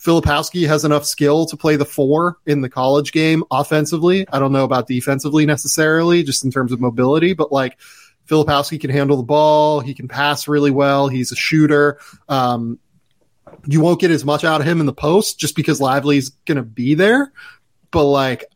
Filipowski 0.00 0.66
has 0.66 0.84
enough 0.84 1.04
skill 1.04 1.46
to 1.46 1.56
play 1.56 1.76
the 1.76 1.84
four 1.84 2.38
in 2.44 2.62
the 2.62 2.68
college 2.68 3.12
game 3.12 3.44
offensively. 3.52 4.26
I 4.32 4.40
don't 4.40 4.50
know 4.50 4.64
about 4.64 4.88
defensively 4.88 5.46
necessarily, 5.46 6.24
just 6.24 6.44
in 6.44 6.50
terms 6.50 6.72
of 6.72 6.80
mobility, 6.80 7.34
but 7.34 7.52
like 7.52 7.78
Filipowski 8.26 8.80
can 8.80 8.90
handle 8.90 9.16
the 9.16 9.22
ball. 9.22 9.80
He 9.80 9.94
can 9.94 10.08
pass 10.08 10.48
really 10.48 10.72
well. 10.72 11.06
He's 11.06 11.30
a 11.30 11.36
shooter. 11.36 12.00
Um, 12.28 12.80
you 13.66 13.80
won't 13.80 14.00
get 14.00 14.10
as 14.10 14.24
much 14.24 14.42
out 14.42 14.60
of 14.60 14.66
him 14.66 14.80
in 14.80 14.86
the 14.86 14.92
post 14.92 15.38
just 15.38 15.54
because 15.54 15.80
Lively's 15.80 16.30
going 16.46 16.56
to 16.56 16.62
be 16.62 16.94
there. 16.94 17.32
But 17.90 18.06
like, 18.06 18.46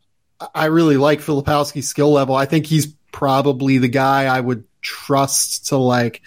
I 0.53 0.65
really 0.65 0.97
like 0.97 1.19
Filipowski's 1.19 1.87
skill 1.89 2.11
level. 2.11 2.35
I 2.35 2.45
think 2.45 2.65
he's 2.65 2.87
probably 3.11 3.77
the 3.79 3.87
guy 3.87 4.25
I 4.25 4.39
would 4.39 4.63
trust 4.81 5.67
to 5.67 5.77
like, 5.77 6.21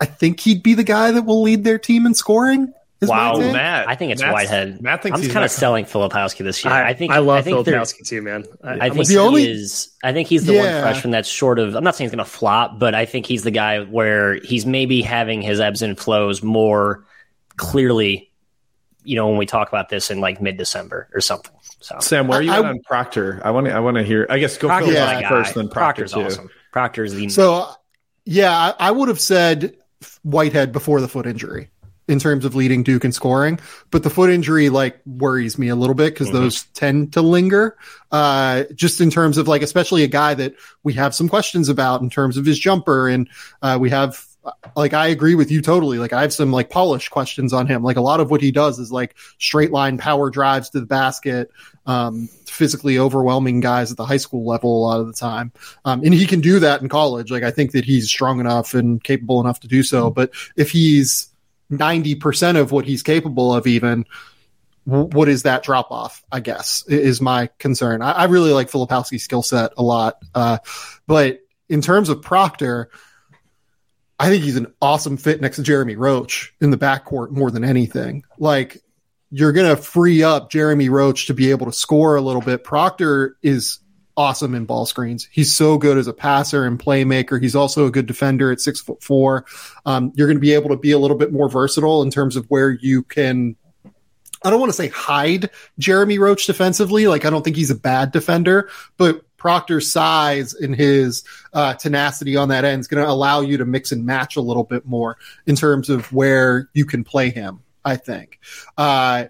I 0.00 0.04
think 0.06 0.40
he'd 0.40 0.62
be 0.62 0.74
the 0.74 0.84
guy 0.84 1.10
that 1.12 1.22
will 1.22 1.42
lead 1.42 1.64
their 1.64 1.78
team 1.78 2.04
in 2.06 2.12
scoring. 2.14 2.72
is 3.00 3.08
my 3.08 3.16
Wow, 3.32 3.38
take. 3.38 3.52
Matt. 3.52 3.88
I 3.88 3.94
think 3.94 4.12
it's 4.12 4.20
Matt's- 4.20 4.32
Whitehead. 4.34 4.82
Matt 4.82 5.02
thinks 5.02 5.16
I'm 5.18 5.22
he's 5.24 5.32
kind 5.32 5.44
of 5.44 5.50
selling 5.50 5.86
Filipowski 5.86 6.44
this 6.44 6.62
year. 6.64 6.74
I, 6.74 6.92
think 6.92 7.12
I 7.12 7.18
love 7.18 7.38
I 7.38 7.42
think 7.42 7.66
Filipowski 7.66 8.06
too, 8.06 8.20
man. 8.20 8.44
I, 8.62 8.72
I 8.74 8.90
think 8.90 9.04
a- 9.04 9.08
The 9.08 9.12
he 9.14 9.18
only- 9.18 9.50
is. 9.50 9.88
I 10.04 10.12
think 10.12 10.28
he's 10.28 10.44
the 10.44 10.52
Yeah. 10.54 10.74
one 10.74 10.82
freshman 10.82 11.10
that's 11.12 11.28
short 11.28 11.58
of. 11.58 11.74
I'm 11.74 11.82
not 11.84 11.96
saying 11.96 12.10
he's 12.10 12.14
going 12.14 12.24
to 12.24 12.30
flop, 12.30 12.78
but 12.78 12.94
I 12.94 13.06
think 13.06 13.24
he's 13.24 13.42
the 13.42 13.50
guy 13.50 13.80
where 13.80 14.34
he's 14.34 14.66
maybe 14.66 15.00
having 15.00 15.40
his 15.40 15.60
ebbs 15.60 15.80
and 15.80 15.98
flows 15.98 16.42
more 16.42 17.06
clearly. 17.56 18.30
You 19.02 19.16
know, 19.16 19.28
when 19.28 19.38
we 19.38 19.46
talk 19.46 19.68
about 19.68 19.88
this 19.88 20.10
in 20.10 20.20
like 20.20 20.42
mid 20.42 20.56
December 20.58 21.08
or 21.14 21.20
something. 21.20 21.52
So 21.80 21.96
Sam, 22.00 22.26
where 22.28 22.38
are 22.38 22.42
you 22.42 22.50
I- 22.52 22.58
at 22.58 22.64
I- 22.64 22.68
on 22.70 22.80
Proctor? 22.80 23.40
I 23.44 23.50
want 23.50 23.66
to. 23.66 23.72
I 23.72 23.80
want 23.80 23.96
to 23.96 24.02
hear. 24.02 24.26
I 24.30 24.38
guess 24.38 24.56
go 24.58 24.68
Proctor's 24.68 24.94
Yeah. 24.94 25.04
my 25.06 25.12
Proctor 25.12 25.22
guy. 25.22 25.28
first, 25.42 25.54
then 25.54 25.68
Proctor 25.68 26.02
Proctor's 26.08 26.12
too. 26.12 26.20
awesome. 26.40 26.50
Proctor's 26.72 27.14
the 27.14 27.28
So, 27.28 27.68
yeah, 28.24 28.50
I, 28.78 28.88
I 28.88 28.90
would 28.90 29.08
have 29.08 29.20
said 29.20 29.76
Whitehead 30.22 30.72
before 30.72 31.00
the 31.00 31.08
foot 31.08 31.26
injury 31.26 31.70
in 32.08 32.18
terms 32.20 32.44
of 32.44 32.54
leading 32.54 32.82
Duke 32.84 33.04
in 33.04 33.10
scoring, 33.12 33.58
but 33.90 34.02
the 34.04 34.10
foot 34.10 34.30
injury 34.30 34.68
like 34.68 35.00
worries 35.06 35.58
me 35.58 35.68
a 35.68 35.74
little 35.74 35.94
bit 35.94 36.14
because 36.14 36.28
Mhm. 36.28 36.32
those 36.34 36.62
tend 36.74 37.12
to 37.14 37.20
linger. 37.22 37.76
Uh, 38.12 38.62
just 38.74 39.00
in 39.00 39.10
terms 39.10 39.38
of 39.38 39.48
like, 39.48 39.62
especially 39.62 40.04
a 40.04 40.08
guy 40.08 40.32
that 40.34 40.54
we 40.84 40.92
have 40.92 41.14
some 41.14 41.28
questions 41.28 41.68
about 41.68 42.02
in 42.02 42.08
terms 42.10 42.36
of 42.36 42.46
his 42.46 42.58
jumper, 42.58 43.08
and 43.08 43.28
uh, 43.60 43.76
we 43.80 43.90
have 43.90 44.24
like 44.74 44.94
I 44.94 45.08
agree 45.08 45.34
with 45.34 45.50
you 45.50 45.60
totally. 45.60 45.98
Like 45.98 46.12
I 46.12 46.22
have 46.22 46.32
some 46.32 46.52
like 46.52 46.70
polish 46.70 47.08
questions 47.08 47.52
on 47.52 47.66
him. 47.66 47.82
Like 47.82 47.96
a 47.96 48.02
lot 48.02 48.20
of 48.20 48.30
what 48.30 48.40
he 48.40 48.50
does 48.50 48.78
is 48.78 48.92
like 48.92 49.16
straight 49.38 49.72
line 49.72 49.98
power 49.98 50.30
drives 50.30 50.70
to 50.70 50.80
the 50.80 50.86
basket, 50.86 51.50
um, 51.86 52.28
physically 52.46 52.98
overwhelming 52.98 53.60
guys 53.60 53.90
at 53.90 53.96
the 53.96 54.04
high 54.04 54.16
school 54.16 54.44
level 54.46 54.78
a 54.78 54.82
lot 54.86 55.00
of 55.00 55.06
the 55.06 55.12
time. 55.12 55.52
Um, 55.84 56.02
and 56.04 56.14
he 56.14 56.26
can 56.26 56.40
do 56.40 56.58
that 56.60 56.82
in 56.82 56.88
college. 56.88 57.30
Like 57.30 57.42
I 57.42 57.50
think 57.50 57.72
that 57.72 57.84
he's 57.84 58.08
strong 58.08 58.40
enough 58.40 58.74
and 58.74 59.02
capable 59.02 59.40
enough 59.40 59.60
to 59.60 59.68
do 59.68 59.82
so. 59.82 60.10
But 60.10 60.30
if 60.56 60.70
he's 60.70 61.28
90% 61.70 62.58
of 62.58 62.72
what 62.72 62.84
he's 62.84 63.02
capable 63.02 63.54
of, 63.54 63.66
even, 63.66 64.04
what 64.84 65.28
is 65.28 65.42
that 65.42 65.64
drop 65.64 65.90
off? 65.90 66.22
I 66.30 66.38
guess 66.38 66.84
is 66.86 67.20
my 67.20 67.50
concern. 67.58 68.02
I, 68.02 68.12
I 68.12 68.24
really 68.26 68.52
like 68.52 68.70
Filipowski's 68.70 69.24
skill 69.24 69.42
set 69.42 69.72
a 69.76 69.82
lot. 69.82 70.22
Uh, 70.32 70.58
but 71.08 71.40
in 71.68 71.82
terms 71.82 72.08
of 72.08 72.22
Proctor, 72.22 72.90
I 74.18 74.28
think 74.28 74.44
he's 74.44 74.56
an 74.56 74.72
awesome 74.80 75.16
fit 75.16 75.40
next 75.40 75.56
to 75.56 75.62
Jeremy 75.62 75.96
Roach 75.96 76.54
in 76.60 76.70
the 76.70 76.78
backcourt 76.78 77.30
more 77.30 77.50
than 77.50 77.64
anything. 77.64 78.24
Like, 78.38 78.82
you're 79.30 79.52
going 79.52 79.74
to 79.74 79.80
free 79.80 80.22
up 80.22 80.50
Jeremy 80.50 80.88
Roach 80.88 81.26
to 81.26 81.34
be 81.34 81.50
able 81.50 81.66
to 81.66 81.72
score 81.72 82.16
a 82.16 82.20
little 82.20 82.40
bit. 82.40 82.64
Proctor 82.64 83.36
is 83.42 83.80
awesome 84.16 84.54
in 84.54 84.64
ball 84.64 84.86
screens. 84.86 85.28
He's 85.30 85.52
so 85.52 85.76
good 85.76 85.98
as 85.98 86.06
a 86.06 86.12
passer 86.12 86.64
and 86.64 86.78
playmaker. 86.78 87.40
He's 87.40 87.54
also 87.54 87.86
a 87.86 87.90
good 87.90 88.06
defender 88.06 88.50
at 88.50 88.60
six 88.60 88.80
foot 88.80 89.02
four. 89.02 89.44
Um, 89.84 90.12
you're 90.14 90.26
going 90.26 90.38
to 90.38 90.40
be 90.40 90.54
able 90.54 90.70
to 90.70 90.76
be 90.76 90.92
a 90.92 90.98
little 90.98 91.16
bit 91.18 91.32
more 91.32 91.48
versatile 91.48 92.02
in 92.02 92.10
terms 92.10 92.36
of 92.36 92.46
where 92.46 92.70
you 92.70 93.02
can. 93.02 93.56
I 94.42 94.50
don't 94.50 94.60
want 94.60 94.70
to 94.70 94.76
say 94.76 94.88
hide 94.88 95.50
Jeremy 95.78 96.18
Roach 96.18 96.46
defensively. 96.46 97.08
Like 97.08 97.24
I 97.24 97.30
don't 97.30 97.42
think 97.42 97.56
he's 97.56 97.70
a 97.70 97.76
bad 97.76 98.12
defender, 98.12 98.70
but 98.96 99.25
Proctor's 99.46 99.92
size 99.92 100.54
and 100.54 100.74
his 100.74 101.22
uh, 101.52 101.74
tenacity 101.74 102.36
on 102.36 102.48
that 102.48 102.64
end 102.64 102.80
is 102.80 102.88
going 102.88 103.00
to 103.00 103.08
allow 103.08 103.42
you 103.42 103.58
to 103.58 103.64
mix 103.64 103.92
and 103.92 104.04
match 104.04 104.34
a 104.34 104.40
little 104.40 104.64
bit 104.64 104.84
more 104.84 105.18
in 105.46 105.54
terms 105.54 105.88
of 105.88 106.12
where 106.12 106.68
you 106.74 106.84
can 106.84 107.04
play 107.04 107.30
him. 107.30 107.60
I 107.84 107.94
think. 107.94 108.40
Uh, 108.76 109.26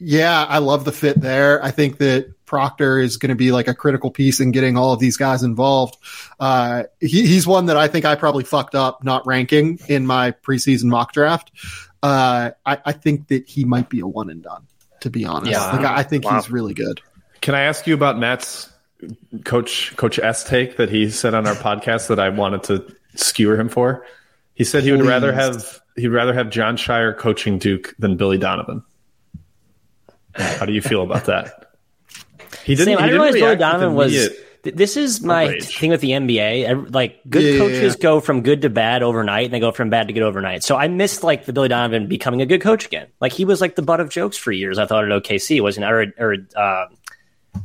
yeah, 0.00 0.44
I 0.44 0.58
love 0.58 0.84
the 0.84 0.90
fit 0.90 1.20
there. 1.20 1.62
I 1.62 1.70
think 1.70 1.98
that 1.98 2.44
Proctor 2.44 2.98
is 2.98 3.18
going 3.18 3.28
to 3.28 3.36
be 3.36 3.52
like 3.52 3.68
a 3.68 3.74
critical 3.74 4.10
piece 4.10 4.40
in 4.40 4.50
getting 4.50 4.76
all 4.76 4.92
of 4.92 4.98
these 4.98 5.16
guys 5.16 5.44
involved. 5.44 5.96
Uh, 6.40 6.82
he, 7.00 7.24
he's 7.28 7.46
one 7.46 7.66
that 7.66 7.76
I 7.76 7.86
think 7.86 8.04
I 8.04 8.16
probably 8.16 8.42
fucked 8.42 8.74
up 8.74 9.04
not 9.04 9.24
ranking 9.28 9.78
in 9.86 10.08
my 10.08 10.32
preseason 10.32 10.86
mock 10.86 11.12
draft. 11.12 11.52
Uh, 12.02 12.50
I, 12.66 12.78
I 12.84 12.90
think 12.92 13.28
that 13.28 13.48
he 13.48 13.64
might 13.64 13.88
be 13.88 14.00
a 14.00 14.06
one 14.08 14.28
and 14.28 14.42
done, 14.42 14.66
to 15.02 15.10
be 15.10 15.24
honest. 15.24 15.52
Yeah. 15.52 15.70
Like, 15.70 15.86
I, 15.86 15.98
I 15.98 16.02
think 16.02 16.24
Wow. 16.24 16.34
he's 16.34 16.50
really 16.50 16.74
good. 16.74 17.00
Can 17.40 17.54
I 17.54 17.60
ask 17.60 17.86
you 17.86 17.94
about 17.94 18.18
Matt's 18.18 18.68
coach 19.44 19.94
Coach 19.96 20.18
S 20.18 20.44
take 20.44 20.76
that 20.76 20.90
he 20.90 21.10
said 21.10 21.34
on 21.34 21.46
our 21.46 21.54
podcast 21.54 22.08
that 22.08 22.18
I 22.18 22.28
wanted 22.28 22.62
to 22.64 22.94
skewer 23.14 23.58
him 23.58 23.68
for? 23.68 24.04
He 24.54 24.64
said 24.64 24.82
he 24.84 24.90
would 24.92 25.00
Please. 25.00 25.08
rather 25.08 25.32
have 25.32 25.80
he'd 25.96 26.08
rather 26.08 26.32
have 26.32 26.50
Jon 26.50 26.76
Scheyer 26.76 27.16
coaching 27.16 27.58
Duke 27.58 27.94
than 27.98 28.16
Billy 28.16 28.38
Donovan. 28.38 28.82
How 30.34 30.66
do 30.66 30.72
you 30.72 30.82
feel 30.82 31.02
about 31.02 31.24
that? 31.26 31.72
He 32.64 32.76
Sam, 32.76 32.98
I 32.98 33.02
didn't 33.02 33.12
realize 33.12 33.34
Billy 33.34 33.42
react 33.42 33.52
with 33.52 33.58
Donovan 33.60 33.94
was. 33.94 34.12
th- 34.62 34.74
This 34.74 34.96
is 34.96 35.20
my 35.22 35.44
outrage. 35.44 35.78
thing 35.78 35.90
with 35.90 36.00
the 36.00 36.10
NBA. 36.10 36.92
Like 36.94 37.20
good 37.28 37.42
Yeah, 37.42 37.50
yeah, 37.52 37.58
coaches 37.58 37.94
yeah. 37.96 38.02
go 38.02 38.20
from 38.20 38.42
good 38.42 38.62
to 38.62 38.70
bad 38.70 39.02
overnight, 39.02 39.44
and 39.46 39.54
they 39.54 39.60
go 39.60 39.72
from 39.72 39.88
bad 39.90 40.08
to 40.08 40.12
good 40.14 40.22
overnight. 40.22 40.62
So 40.64 40.76
I 40.76 40.88
missed 40.88 41.22
like 41.22 41.44
the 41.46 41.52
Billy 41.52 41.68
Donovan 41.68 42.06
becoming 42.08 42.42
a 42.42 42.46
good 42.46 42.60
coach 42.60 42.84
again. 42.86 43.06
Like 43.20 43.32
he 43.32 43.44
was 43.44 43.60
like 43.60 43.76
the 43.76 43.82
butt 43.82 44.00
of 44.00 44.08
jokes 44.10 44.36
for 44.36 44.52
years. 44.52 44.78
I 44.78 44.86
thought 44.86 45.04
at 45.04 45.10
OKC 45.10 45.60
wasn't 45.62 45.86
or 45.86 46.06
or 46.18 46.36
uh, 46.56 46.86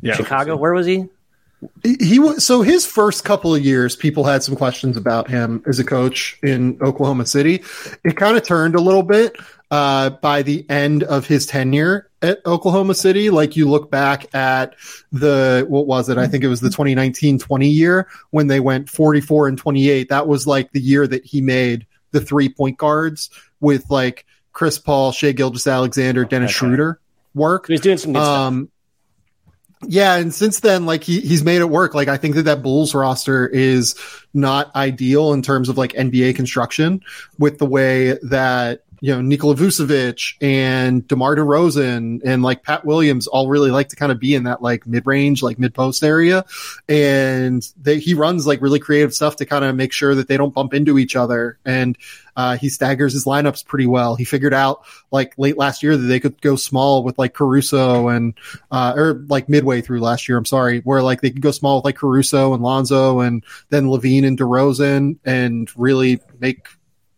yeah, 0.02 0.14
Chicago. 0.16 0.56
Where 0.56 0.74
was 0.74 0.86
he? 0.86 0.96
He, 0.98 1.10
he 1.84 2.20
was 2.20 2.46
so 2.46 2.62
his 2.62 2.86
first 2.86 3.24
couple 3.24 3.54
of 3.54 3.64
years, 3.64 3.96
people 3.96 4.24
had 4.24 4.44
some 4.44 4.56
questions 4.56 4.98
about 4.98 5.30
him 5.30 5.64
as 5.68 5.80
a 5.80 5.84
coach 5.84 6.40
in 6.42 6.78
Oklahoma 6.82 7.26
City. 7.26 7.64
It 8.04 8.18
kind 8.18 8.38
of 8.38 8.44
turned 8.44 8.76
a 8.76 8.82
little 8.82 9.04
bit 9.04 9.36
uh, 9.70 10.10
by 10.10 10.42
the 10.42 10.66
end 10.70 11.04
of 11.04 11.28
his 11.28 11.46
tenure 11.46 12.10
at 12.22 12.46
Oklahoma 12.46 12.96
City. 12.96 13.30
Like 13.30 13.56
you 13.56 13.70
look 13.70 13.92
back 13.92 14.34
at 14.34 14.76
the 15.12 15.66
what 15.68 15.88
was 15.88 16.10
it? 16.10 16.18
I 16.18 16.28
think 16.28 16.44
it 16.44 16.48
was 16.48 16.62
the 16.62 16.70
2019-20 16.70 17.74
year 17.74 18.08
when 18.32 18.48
they 18.48 18.60
went 18.60 18.90
44 18.90 19.48
and 19.48 19.58
28. 19.58 20.10
That 20.10 20.28
was 20.28 20.48
like 20.48 20.72
the 20.72 20.82
year 20.82 21.06
that 21.08 21.26
he 21.26 21.42
made 21.42 21.86
the 22.12 22.22
three 22.22 22.50
point 22.50 22.78
guards 22.78 23.30
with 23.60 23.90
like 23.90 24.26
Chris 24.54 24.78
Paul, 24.78 25.12
Shai 25.12 25.32
Gilgeous-Alexander, 25.32 26.26
Dennis 26.26 26.52
Okay. 26.52 26.54
Schroeder 26.54 27.00
work. 27.34 27.68
He 27.68 27.74
was 27.74 27.82
doing 27.82 27.98
some. 27.98 28.16
Um, 28.16 28.72
yeah, 29.88 30.16
and 30.16 30.34
since 30.34 30.60
then, 30.60 30.86
like 30.86 31.04
he 31.04 31.22
he's 31.22 31.44
made 31.44 31.62
it 31.62 31.70
work. 31.70 31.94
Like 31.94 32.08
I 32.08 32.18
think 32.18 32.36
that 32.36 32.44
that 32.44 32.62
Bulls 32.62 32.94
roster 32.94 33.48
is 33.48 33.96
not 34.34 34.74
ideal 34.76 35.34
in 35.34 35.42
terms 35.42 35.70
of 35.70 35.78
like 35.78 35.94
NBA 35.94 36.36
construction 36.36 37.02
with 37.40 37.58
the 37.58 37.66
way 37.66 38.18
that 38.24 38.84
you 39.02 39.14
know 39.14 39.20
Nikola 39.22 39.56
Vucevic 39.56 40.36
and 40.42 41.06
DeMar 41.08 41.36
DeRozan 41.36 42.22
and 42.24 42.44
like 42.44 42.64
Pat 42.64 42.86
Williams 42.86 43.26
all 43.26 43.50
really 43.50 43.72
like 43.72 43.90
to 43.90 43.96
kind 43.96 44.12
of 44.12 44.20
be 44.20 44.36
in 44.36 44.44
that 44.44 44.62
like 44.62 44.86
mid 44.86 45.06
range, 45.08 45.42
like 45.42 45.60
mid 45.60 45.74
post 45.74 46.04
area, 46.04 46.46
and 46.88 47.68
they, 47.82 48.00
he 48.00 48.14
runs 48.14 48.46
like 48.46 48.62
really 48.62 48.80
creative 48.80 49.14
stuff 49.14 49.38
to 49.38 49.46
kind 49.46 49.66
of 49.66 49.76
make 49.76 49.92
sure 49.92 50.14
that 50.14 50.28
they 50.28 50.38
don't 50.38 50.54
bump 50.54 50.74
into 50.74 50.98
each 50.98 51.18
other 51.18 51.58
and. 51.66 51.98
Uh, 52.34 52.56
he 52.56 52.70
staggers 52.70 53.12
his 53.12 53.26
lineups 53.26 53.66
pretty 53.66 53.86
well. 53.86 54.16
He 54.16 54.24
figured 54.24 54.54
out 54.54 54.86
like 55.12 55.34
late 55.38 55.58
last 55.58 55.84
year 55.84 55.98
that 55.98 56.06
they 56.08 56.22
could 56.22 56.42
go 56.42 56.56
small 56.56 57.04
with 57.04 57.20
like 57.20 57.34
Caruso 57.34 58.08
and 58.08 58.36
uh, 58.72 58.94
or 58.96 59.16
like 59.28 59.50
midway 59.50 59.82
through 59.82 60.00
last 60.00 60.30
year. 60.30 60.38
I'm 60.38 60.46
sorry, 60.46 60.80
where 60.80 61.04
like 61.04 61.20
they 61.20 61.32
could 61.32 61.42
go 61.42 61.52
small 61.52 61.76
with 61.76 61.86
like 61.86 61.98
Caruso 61.98 62.54
and 62.54 62.64
Lonzo 62.64 63.20
and 63.20 63.44
then 63.68 63.88
LaVine 63.88 64.26
and 64.26 64.40
DeRozan 64.40 65.18
and 65.26 65.70
really 65.78 66.22
make 66.40 66.68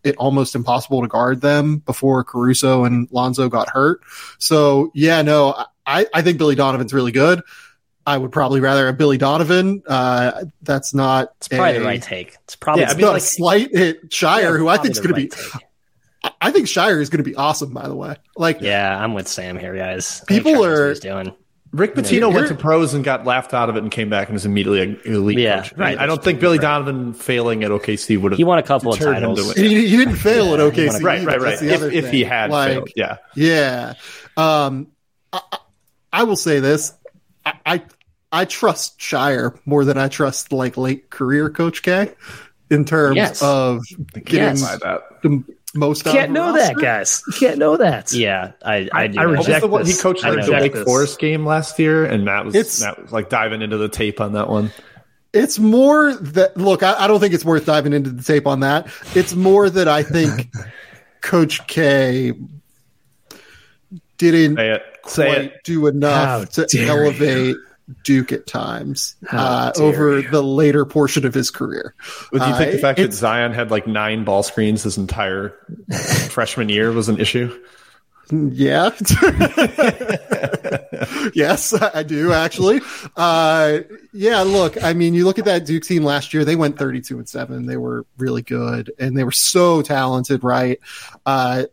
it 0.04 0.16
almost 0.18 0.56
impossible 0.56 1.02
to 1.02 1.08
guard 1.08 1.42
them 1.42 1.78
before 1.78 2.24
Caruso 2.24 2.84
and 2.86 3.08
Lonzo 3.12 3.50
got 3.50 3.70
hurt. 3.70 4.02
So 4.38 4.92
yeah, 4.94 5.22
no, 5.22 5.56
I, 5.86 6.06
I 6.14 6.22
think 6.22 6.38
Billy 6.38 6.56
Donovan's 6.56 6.94
really 6.94 7.12
good. 7.12 7.42
I 8.06 8.18
would 8.18 8.34
probably 8.34 8.60
rather 8.60 8.86
have 8.88 8.98
Billy 8.98 9.18
Donovan. 9.18 9.82
Uh, 9.88 10.44
that's 10.62 10.94
not 10.94 11.32
It's 11.38 11.48
probably 11.48 11.78
a- 11.78 11.80
the 11.80 11.86
right 11.86 12.02
take. 12.02 12.36
It's 12.44 12.56
probably 12.58 12.84
Yeah, 12.84 12.92
I 12.92 12.96
mean, 12.96 13.06
like- 13.08 13.18
a 13.18 13.20
slight 13.22 13.70
hit 13.76 14.10
Scheyer, 14.10 14.58
who 14.58 14.68
I 14.68 14.76
think 14.78 14.92
is 14.92 15.00
going 15.00 15.16
to 15.16 15.22
be. 15.22 15.28
Take. 15.30 15.54
I 16.42 16.52
think 16.52 16.68
Scheyer 16.68 17.00
is 17.02 17.10
going 17.10 17.24
to 17.24 17.30
be 17.30 17.36
awesome. 17.36 17.74
By 17.74 17.88
the 17.88 17.96
way, 17.96 18.16
like 18.36 18.60
Yeah, 18.62 18.98
I'm 18.98 19.14
with 19.14 19.28
Sam 19.28 19.58
here, 19.58 19.76
guys. 19.76 20.22
People 20.28 20.52
Scheyer 20.52 20.56
knows 20.56 21.02
what 21.02 21.08
are- 21.08 21.24
doing. 21.24 21.36
Rick 21.74 21.96
Pitino 21.96 22.10
Here- 22.28 22.30
went 22.30 22.48
to 22.50 22.56
pros 22.56 22.94
and 22.94 23.04
got 23.04 23.26
laughed 23.26 23.54
out 23.54 23.68
of 23.70 23.76
it 23.76 23.82
and 23.84 23.92
came 23.92 24.08
back 24.10 24.28
and 24.28 24.34
was 24.34 24.46
immediately 24.46 24.82
an 24.82 25.00
elite 25.06 25.40
Yeah, 25.40 25.64
coach. 25.64 25.74
right. 25.76 25.98
I 25.98 26.06
don't 26.06 26.24
think 26.24 26.40
Billy 26.40 26.60
Donovan 26.60 27.14
failing 27.14 27.64
at 27.64 27.72
OKC 27.72 28.16
would 28.22 28.32
have. 28.32 28.38
He 28.38 28.44
won 28.44 28.60
a 28.60 28.64
couple 28.64 28.94
of 28.94 29.00
deterred 29.00 29.16
him 29.24 29.36
to 29.36 29.42
titles. 29.42 29.56
win. 29.56 29.66
He, 29.66 29.88
he 29.88 29.98
didn't 29.98 30.18
fail 30.18 30.54
at 30.54 30.60
OKC. 30.60 31.02
Right, 31.04 31.18
either. 31.22 31.28
right, 31.28 31.42
right. 31.42 31.62
If, 31.64 31.82
if 31.82 32.12
he 32.12 32.24
had 32.24 32.52
Like, 32.52 32.72
failed, 32.74 32.90
yeah. 32.96 33.18
Yeah. 33.36 33.94
Um, 34.38 34.88
I, 35.34 35.42
I- 35.52 35.58
I 36.16 36.24
will 36.26 36.36
say 36.36 36.60
this. 36.60 36.94
I, 37.44 37.54
I 37.66 37.82
I 38.32 38.46
trust 38.46 39.00
Scheyer 39.00 39.58
more 39.66 39.84
than 39.84 39.98
I 39.98 40.10
trust 40.10 40.52
like 40.54 40.78
late 40.78 41.10
career 41.10 41.50
Coach 41.50 41.82
K 41.82 42.12
in 42.70 42.86
terms 42.86 43.16
Yes. 43.16 43.42
of 43.42 43.82
getting 44.14 44.36
Yes. 44.36 44.62
By 44.62 44.78
that. 44.88 45.02
the 45.24 45.44
most. 45.74 46.06
out 46.08 46.14
Can't 46.14 46.30
of 46.30 46.34
the 46.36 46.40
know 46.40 46.54
that, 46.54 46.76
guys. 46.78 47.24
You 47.28 47.34
can't 47.34 47.58
know 47.58 47.78
that. 47.78 48.12
Yeah, 48.14 48.52
I 48.64 48.76
I, 48.76 48.76
I- 48.76 48.90
I 49.04 49.08
know. 49.08 49.30
What 49.30 49.38
reject 49.40 49.62
the 49.62 49.68
one 49.68 49.86
he 49.86 49.94
coached 49.96 50.24
like 50.24 50.32
the 50.34 50.38
reject 50.38 50.62
Wake 50.62 50.74
this. 50.74 50.84
Forest 50.84 51.20
game 51.20 51.46
last 51.46 51.78
year, 51.80 52.06
and 52.06 52.24
Matt 52.26 52.46
was 52.46 52.56
It's- 52.56 52.82
Matt 52.82 53.02
was 53.02 53.12
like 53.12 53.30
diving 53.30 53.62
into 53.62 53.78
the 53.78 53.90
tape 53.90 54.22
on 54.22 54.34
that 54.34 54.50
one. 54.50 54.72
It's 55.34 55.58
more 55.58 56.14
that 56.14 56.56
look. 56.58 56.84
I, 56.84 56.94
I 57.06 57.08
don't 57.08 57.20
think 57.20 57.34
it's 57.34 57.44
worth 57.46 57.66
diving 57.66 57.94
into 57.94 58.12
the 58.12 58.22
tape 58.22 58.46
on 58.46 58.60
that. 58.60 58.88
It's 59.16 59.34
more 59.34 59.68
that 59.70 59.88
I 59.88 60.04
think 60.04 60.52
Coach 61.22 61.66
K 61.68 62.34
didn't 64.18 64.58
Say 64.58 64.70
it. 64.72 64.84
Say 65.06 65.26
quite 65.26 65.42
it. 65.42 65.64
do 65.64 65.88
enough 65.88 66.14
How 66.40 66.44
to 66.46 66.66
dare 66.66 67.04
elevate 67.06 67.56
Duke 68.04 68.32
at 68.32 68.48
times 68.48 69.16
How 69.28 69.46
uh, 69.46 69.72
over 69.78 70.20
you. 70.20 70.30
the 70.30 70.42
later 70.42 70.86
portion 70.86 71.26
of 71.26 71.34
his 71.34 71.52
career. 71.52 71.94
Would 72.32 72.42
you 72.42 72.56
think 72.56 72.70
Uh, 72.70 72.72
the 72.72 72.78
fact 72.78 73.00
that 73.00 73.14
Zion 73.14 73.54
had 73.54 73.72
like 73.72 73.88
nine 73.88 74.24
ball 74.24 74.44
screens 74.44 74.84
his 74.84 74.98
entire 74.98 75.54
freshman 76.30 76.70
year 76.70 76.92
was 76.92 77.10
an 77.10 77.20
issue? 77.20 77.58
Yeah. 78.32 78.92
yes, 81.34 81.74
I 81.74 82.04
do 82.04 82.32
actually. 82.32 82.82
Uh, 83.16 83.80
yeah, 84.14 84.42
look, 84.42 84.82
I 84.84 84.94
mean, 84.94 85.14
you 85.14 85.26
look 85.26 85.40
at 85.40 85.46
that 85.46 85.66
Duke 85.66 85.84
team 85.84 86.04
last 86.04 86.34
year, 86.34 86.46
they 86.46 86.56
went 86.56 86.78
32 86.78 87.18
and 87.18 87.28
7. 87.28 87.66
They 87.66 87.78
were 87.78 88.06
really 88.18 88.42
good 88.42 88.92
and 89.00 89.18
they 89.18 89.24
were 89.24 89.32
so 89.32 89.82
talented, 89.82 90.44
right? 90.44 90.80
Uh, 91.26 91.66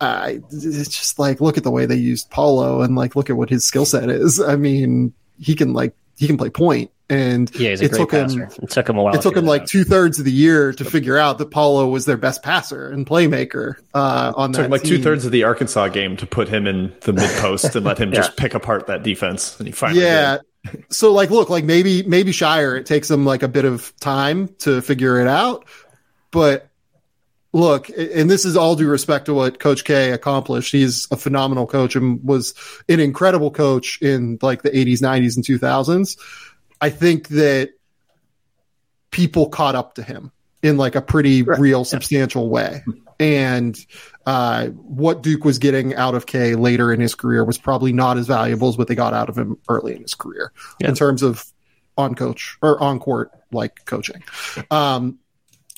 I 0.00 0.40
it's 0.50 0.88
just 0.88 1.18
like 1.18 1.40
look 1.40 1.56
at 1.56 1.64
the 1.64 1.70
way 1.70 1.86
they 1.86 1.94
used 1.96 2.28
Paulo 2.30 2.82
and 2.82 2.96
like 2.96 3.14
look 3.14 3.30
at 3.30 3.36
what 3.36 3.48
his 3.48 3.66
skill 3.66 3.86
set 3.86 4.10
is. 4.10 4.40
I 4.40 4.56
mean, 4.56 5.14
he 5.38 5.54
can 5.54 5.72
like 5.72 5.94
he 6.16 6.26
can 6.26 6.36
play 6.36 6.50
point 6.50 6.90
and 7.10 7.50
Yeah, 7.58 7.70
he's 7.70 7.80
a 7.82 7.84
it 7.84 7.90
great 7.90 7.98
took 8.08 8.12
him 8.12 8.42
it 8.62 8.70
took 8.70 8.88
him 8.88 8.96
a 8.96 9.02
while. 9.02 9.14
it 9.14 9.20
took 9.22 9.36
him 9.36 9.44
like 9.44 9.66
two 9.66 9.84
thirds 9.84 10.18
of 10.18 10.24
the 10.24 10.32
year 10.32 10.72
to 10.72 10.84
figure 10.84 11.18
out 11.18 11.38
that 11.38 11.50
Paulo 11.50 11.88
was 11.88 12.06
their 12.06 12.16
best 12.16 12.42
passer 12.42 12.88
and 12.90 13.06
playmaker 13.06 13.74
uh, 13.92 14.32
on 14.34 14.52
the 14.52 14.58
Took 14.58 14.62
that 14.62 14.66
him 14.66 14.70
like 14.70 14.82
two 14.84 14.98
thirds 15.02 15.26
of 15.26 15.32
the 15.32 15.44
Arkansas 15.44 15.88
game 15.88 16.16
to 16.16 16.26
put 16.26 16.48
him 16.48 16.66
in 16.66 16.94
the 17.02 17.12
mid 17.12 17.28
post 17.38 17.76
and 17.76 17.84
let 17.84 17.98
him 17.98 18.12
just 18.12 18.36
pick 18.36 18.54
apart 18.54 18.86
that 18.86 19.02
defense. 19.02 19.58
And 19.58 19.66
he 19.68 19.72
finally 19.72 20.00
Yeah. 20.02 20.38
did. 20.64 20.84
So 20.88 21.12
like, 21.12 21.28
look, 21.30 21.50
like 21.50 21.64
maybe 21.64 22.02
maybe 22.04 22.32
Scheyer, 22.32 22.78
it 22.78 22.86
takes 22.86 23.10
him 23.10 23.26
like 23.26 23.42
a 23.42 23.48
bit 23.48 23.66
of 23.66 23.92
time 24.00 24.48
to 24.60 24.80
figure 24.80 25.20
it 25.20 25.28
out, 25.28 25.66
but 26.30 26.70
look, 27.54 27.88
and 27.88 28.28
this 28.28 28.44
is 28.44 28.56
all 28.56 28.74
due 28.74 28.88
respect 28.88 29.26
to 29.26 29.34
what 29.34 29.60
Coach 29.60 29.84
K 29.84 30.10
accomplished. 30.10 30.72
He's 30.72 31.06
a 31.10 31.16
phenomenal 31.16 31.66
coach 31.66 31.94
and 31.94 32.22
was 32.22 32.52
an 32.88 32.98
incredible 33.00 33.52
coach 33.52 34.02
in 34.02 34.38
like 34.42 34.62
the 34.62 34.70
80s, 34.70 35.00
90s, 35.00 35.36
and 35.36 35.44
2000s. 35.44 36.18
I 36.80 36.90
think 36.90 37.28
that 37.28 37.70
people 39.12 39.48
caught 39.48 39.76
up 39.76 39.94
to 39.94 40.02
him 40.02 40.32
in 40.62 40.76
like 40.76 40.96
a 40.96 41.00
pretty 41.00 41.42
real, 41.42 41.84
substantial 41.84 42.50
way. 42.50 42.82
And 43.20 43.78
uh, 44.26 44.66
what 44.68 45.22
Duke 45.22 45.44
was 45.44 45.58
getting 45.58 45.94
out 45.94 46.16
of 46.16 46.26
K 46.26 46.56
later 46.56 46.92
in 46.92 47.00
his 47.00 47.14
career 47.14 47.44
was 47.44 47.56
probably 47.56 47.92
not 47.92 48.18
as 48.18 48.26
valuable 48.26 48.68
as 48.68 48.76
what 48.76 48.88
they 48.88 48.96
got 48.96 49.14
out 49.14 49.28
of 49.28 49.38
him 49.38 49.58
early 49.68 49.94
in 49.94 50.02
his 50.02 50.14
career 50.14 50.52
in 50.80 50.96
terms 50.96 51.22
of 51.22 51.44
on 51.96 52.16
coach 52.16 52.58
or 52.60 52.82
on 52.82 52.98
court 52.98 53.30
like 53.52 53.84
coaching. 53.84 54.24
Um, 54.72 55.20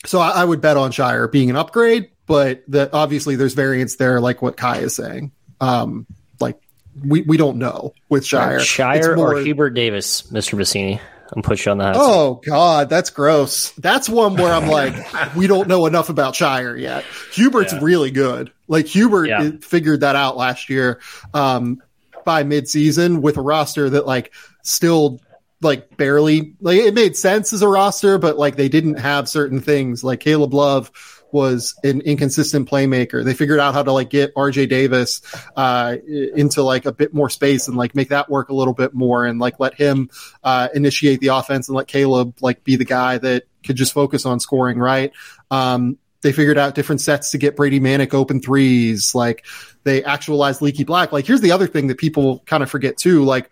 so 0.06 0.20
I, 0.20 0.30
I 0.42 0.44
would 0.44 0.60
bet 0.60 0.76
on 0.76 0.90
Scheyer 0.92 1.30
being 1.30 1.50
an 1.50 1.56
upgrade, 1.56 2.10
but 2.26 2.62
that 2.68 2.94
obviously 2.94 3.36
there's 3.36 3.54
variance 3.54 3.96
there, 3.96 4.20
like 4.20 4.40
what 4.42 4.56
Ky 4.56 4.78
is 4.80 4.94
saying. 4.94 5.32
Um, 5.60 6.06
like 6.40 6.58
we, 7.04 7.22
we 7.22 7.36
don't 7.36 7.58
know 7.58 7.92
with 8.08 8.24
Scheyer. 8.24 8.58
Scheyer 8.60 9.16
more- 9.16 9.34
or 9.34 9.40
Hubert 9.40 9.70
Davis, 9.70 10.22
Mr. 10.22 10.58
Vecenie. 10.58 11.00
I'm 11.34 11.42
put 11.42 11.64
you 11.66 11.72
on 11.72 11.80
seat. 11.80 12.00
Oh 12.00 12.40
God, 12.44 12.88
that's 12.88 13.10
gross. 13.10 13.70
That's 13.72 14.08
one 14.08 14.36
where 14.36 14.52
I'm 14.52 14.68
like, 14.68 15.34
we 15.34 15.48
don't 15.48 15.66
know 15.66 15.86
enough 15.86 16.08
about 16.08 16.34
Scheyer 16.34 16.80
yet. 16.80 17.02
Hubert's 17.32 17.72
Yeah. 17.72 17.80
really 17.82 18.12
good. 18.12 18.52
Like 18.68 18.86
Hubert 18.86 19.26
Yeah. 19.26 19.50
figured 19.60 20.00
that 20.02 20.14
out 20.14 20.36
last 20.36 20.70
year 20.70 21.00
um, 21.34 21.82
by 22.24 22.44
midseason 22.44 23.22
with 23.22 23.38
a 23.38 23.42
roster 23.42 23.90
that 23.90 24.06
like 24.06 24.32
still 24.62 25.20
like 25.62 25.96
barely 25.96 26.54
like 26.60 26.78
it 26.78 26.94
made 26.94 27.16
sense 27.16 27.52
as 27.52 27.62
a 27.62 27.68
roster, 27.68 28.18
but 28.18 28.38
like 28.38 28.56
they 28.56 28.68
didn't 28.68 28.96
have 28.96 29.28
certain 29.28 29.60
things. 29.60 30.04
Like 30.04 30.20
Caleb 30.20 30.52
Love 30.52 30.90
was 31.32 31.74
an 31.82 32.00
inconsistent 32.02 32.68
playmaker. 32.68 33.24
They 33.24 33.34
figured 33.34 33.58
out 33.58 33.74
how 33.74 33.82
to 33.82 33.92
like 33.92 34.10
get 34.10 34.34
RJ 34.34 34.68
Davis 34.68 35.20
uh, 35.56 35.96
into 36.06 36.62
like 36.62 36.86
a 36.86 36.92
bit 36.92 37.12
more 37.12 37.28
space 37.30 37.68
and 37.68 37.76
like 37.76 37.94
make 37.94 38.10
that 38.10 38.30
work 38.30 38.48
a 38.48 38.54
little 38.54 38.74
bit 38.74 38.94
more 38.94 39.24
and 39.24 39.38
like 39.38 39.58
let 39.58 39.74
him 39.74 40.10
uh, 40.44 40.68
initiate 40.74 41.20
the 41.20 41.28
offense 41.28 41.68
and 41.68 41.76
let 41.76 41.88
Caleb 41.88 42.36
like 42.40 42.64
be 42.64 42.76
the 42.76 42.84
guy 42.84 43.18
that 43.18 43.44
could 43.64 43.76
just 43.76 43.92
focus 43.92 44.24
on 44.26 44.40
scoring 44.40 44.78
right. 44.78 45.12
Um, 45.50 45.98
they 46.22 46.32
figured 46.32 46.58
out 46.58 46.74
different 46.74 47.00
sets 47.00 47.30
to 47.32 47.38
get 47.38 47.56
Brady 47.56 47.80
Manek 47.80 48.14
open 48.14 48.40
threes. 48.40 49.14
Like 49.14 49.44
they 49.84 50.02
actualized 50.02 50.62
Leaky 50.62 50.84
Black. 50.84 51.12
Like 51.12 51.26
here's 51.26 51.40
the 51.40 51.52
other 51.52 51.66
thing 51.66 51.88
that 51.88 51.98
people 51.98 52.42
kind 52.46 52.62
of 52.62 52.70
forget 52.70 52.96
too. 52.96 53.24
Like 53.24 53.50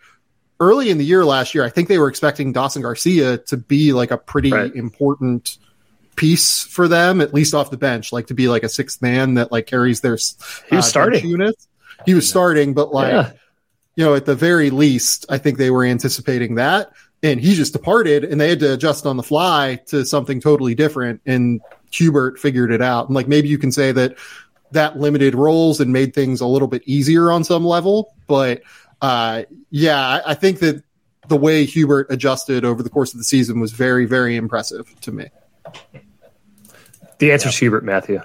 early 0.59 0.89
in 0.89 0.97
the 0.97 1.05
year 1.05 1.25
last 1.25 1.53
year, 1.53 1.63
I 1.63 1.69
think 1.69 1.87
they 1.89 1.97
were 1.99 2.07
expecting 2.07 2.53
Dawson 2.53 2.81
Garcia 2.81 3.37
to 3.39 3.57
be 3.57 3.93
like 3.93 4.11
a 4.11 4.17
pretty 4.17 4.51
Right. 4.51 4.73
important 4.75 5.57
piece 6.15 6.63
for 6.63 6.87
them, 6.87 7.19
at 7.19 7.33
least 7.33 7.53
off 7.53 7.69
the 7.71 7.77
bench, 7.77 8.13
like 8.13 8.27
to 8.27 8.33
be 8.33 8.47
like 8.47 8.63
a 8.63 8.69
sixth 8.69 9.01
man 9.01 9.33
that 9.33 9.51
like 9.51 9.65
carries 9.67 10.01
their 10.01 10.15
He 10.69 10.75
was 10.75 10.85
uh, 10.85 10.89
starting. 10.89 11.19
bench 11.21 11.25
units. 11.31 11.67
He 12.05 12.13
was 12.13 12.27
starting, 12.27 12.73
but 12.73 12.93
like 12.93 13.11
Yeah. 13.11 13.31
you 13.95 14.05
know, 14.05 14.15
at 14.15 14.25
the 14.25 14.35
very 14.35 14.69
least, 14.69 15.25
I 15.29 15.37
think 15.37 15.57
they 15.57 15.71
were 15.71 15.83
anticipating 15.83 16.55
that. 16.55 16.91
And 17.23 17.39
he 17.39 17.55
just 17.55 17.73
departed 17.73 18.23
and 18.23 18.39
they 18.39 18.49
had 18.49 18.59
to 18.59 18.73
adjust 18.73 19.05
on 19.05 19.17
the 19.17 19.23
fly 19.23 19.81
to 19.87 20.05
something 20.05 20.39
totally 20.39 20.75
different. 20.75 21.21
And 21.25 21.59
Hubert 21.91 22.39
figured 22.39 22.71
it 22.71 22.81
out. 22.81 23.07
And 23.07 23.15
like 23.15 23.27
maybe 23.27 23.47
you 23.49 23.57
can 23.57 23.71
say 23.71 23.91
that 23.93 24.15
that 24.71 24.97
limited 24.99 25.35
roles 25.35 25.79
and 25.79 25.91
made 25.91 26.13
things 26.13 26.39
a 26.41 26.45
little 26.47 26.67
bit 26.67 26.83
easier 26.85 27.31
on 27.31 27.43
some 27.43 27.65
level. 27.65 28.13
But 28.27 28.61
uh, 29.05 29.43
yeah, 29.69 29.99
I, 29.99 30.31
I 30.31 30.33
think 30.33 30.59
that 30.59 30.83
the 31.27 31.37
way 31.37 31.63
Hubert 31.63 32.07
adjusted 32.09 32.65
over 32.65 32.81
the 32.81 32.89
course 32.89 33.13
of 33.13 33.19
the 33.19 33.23
season 33.23 33.59
was 33.59 33.71
very, 33.71 34.05
very 34.05 34.35
impressive 34.35 34.99
to 35.01 35.11
me. 35.11 35.27
The 37.19 37.31
answer 37.31 37.49
is 37.49 37.57
Hubert, 37.57 37.83
Matthew. 37.83 38.19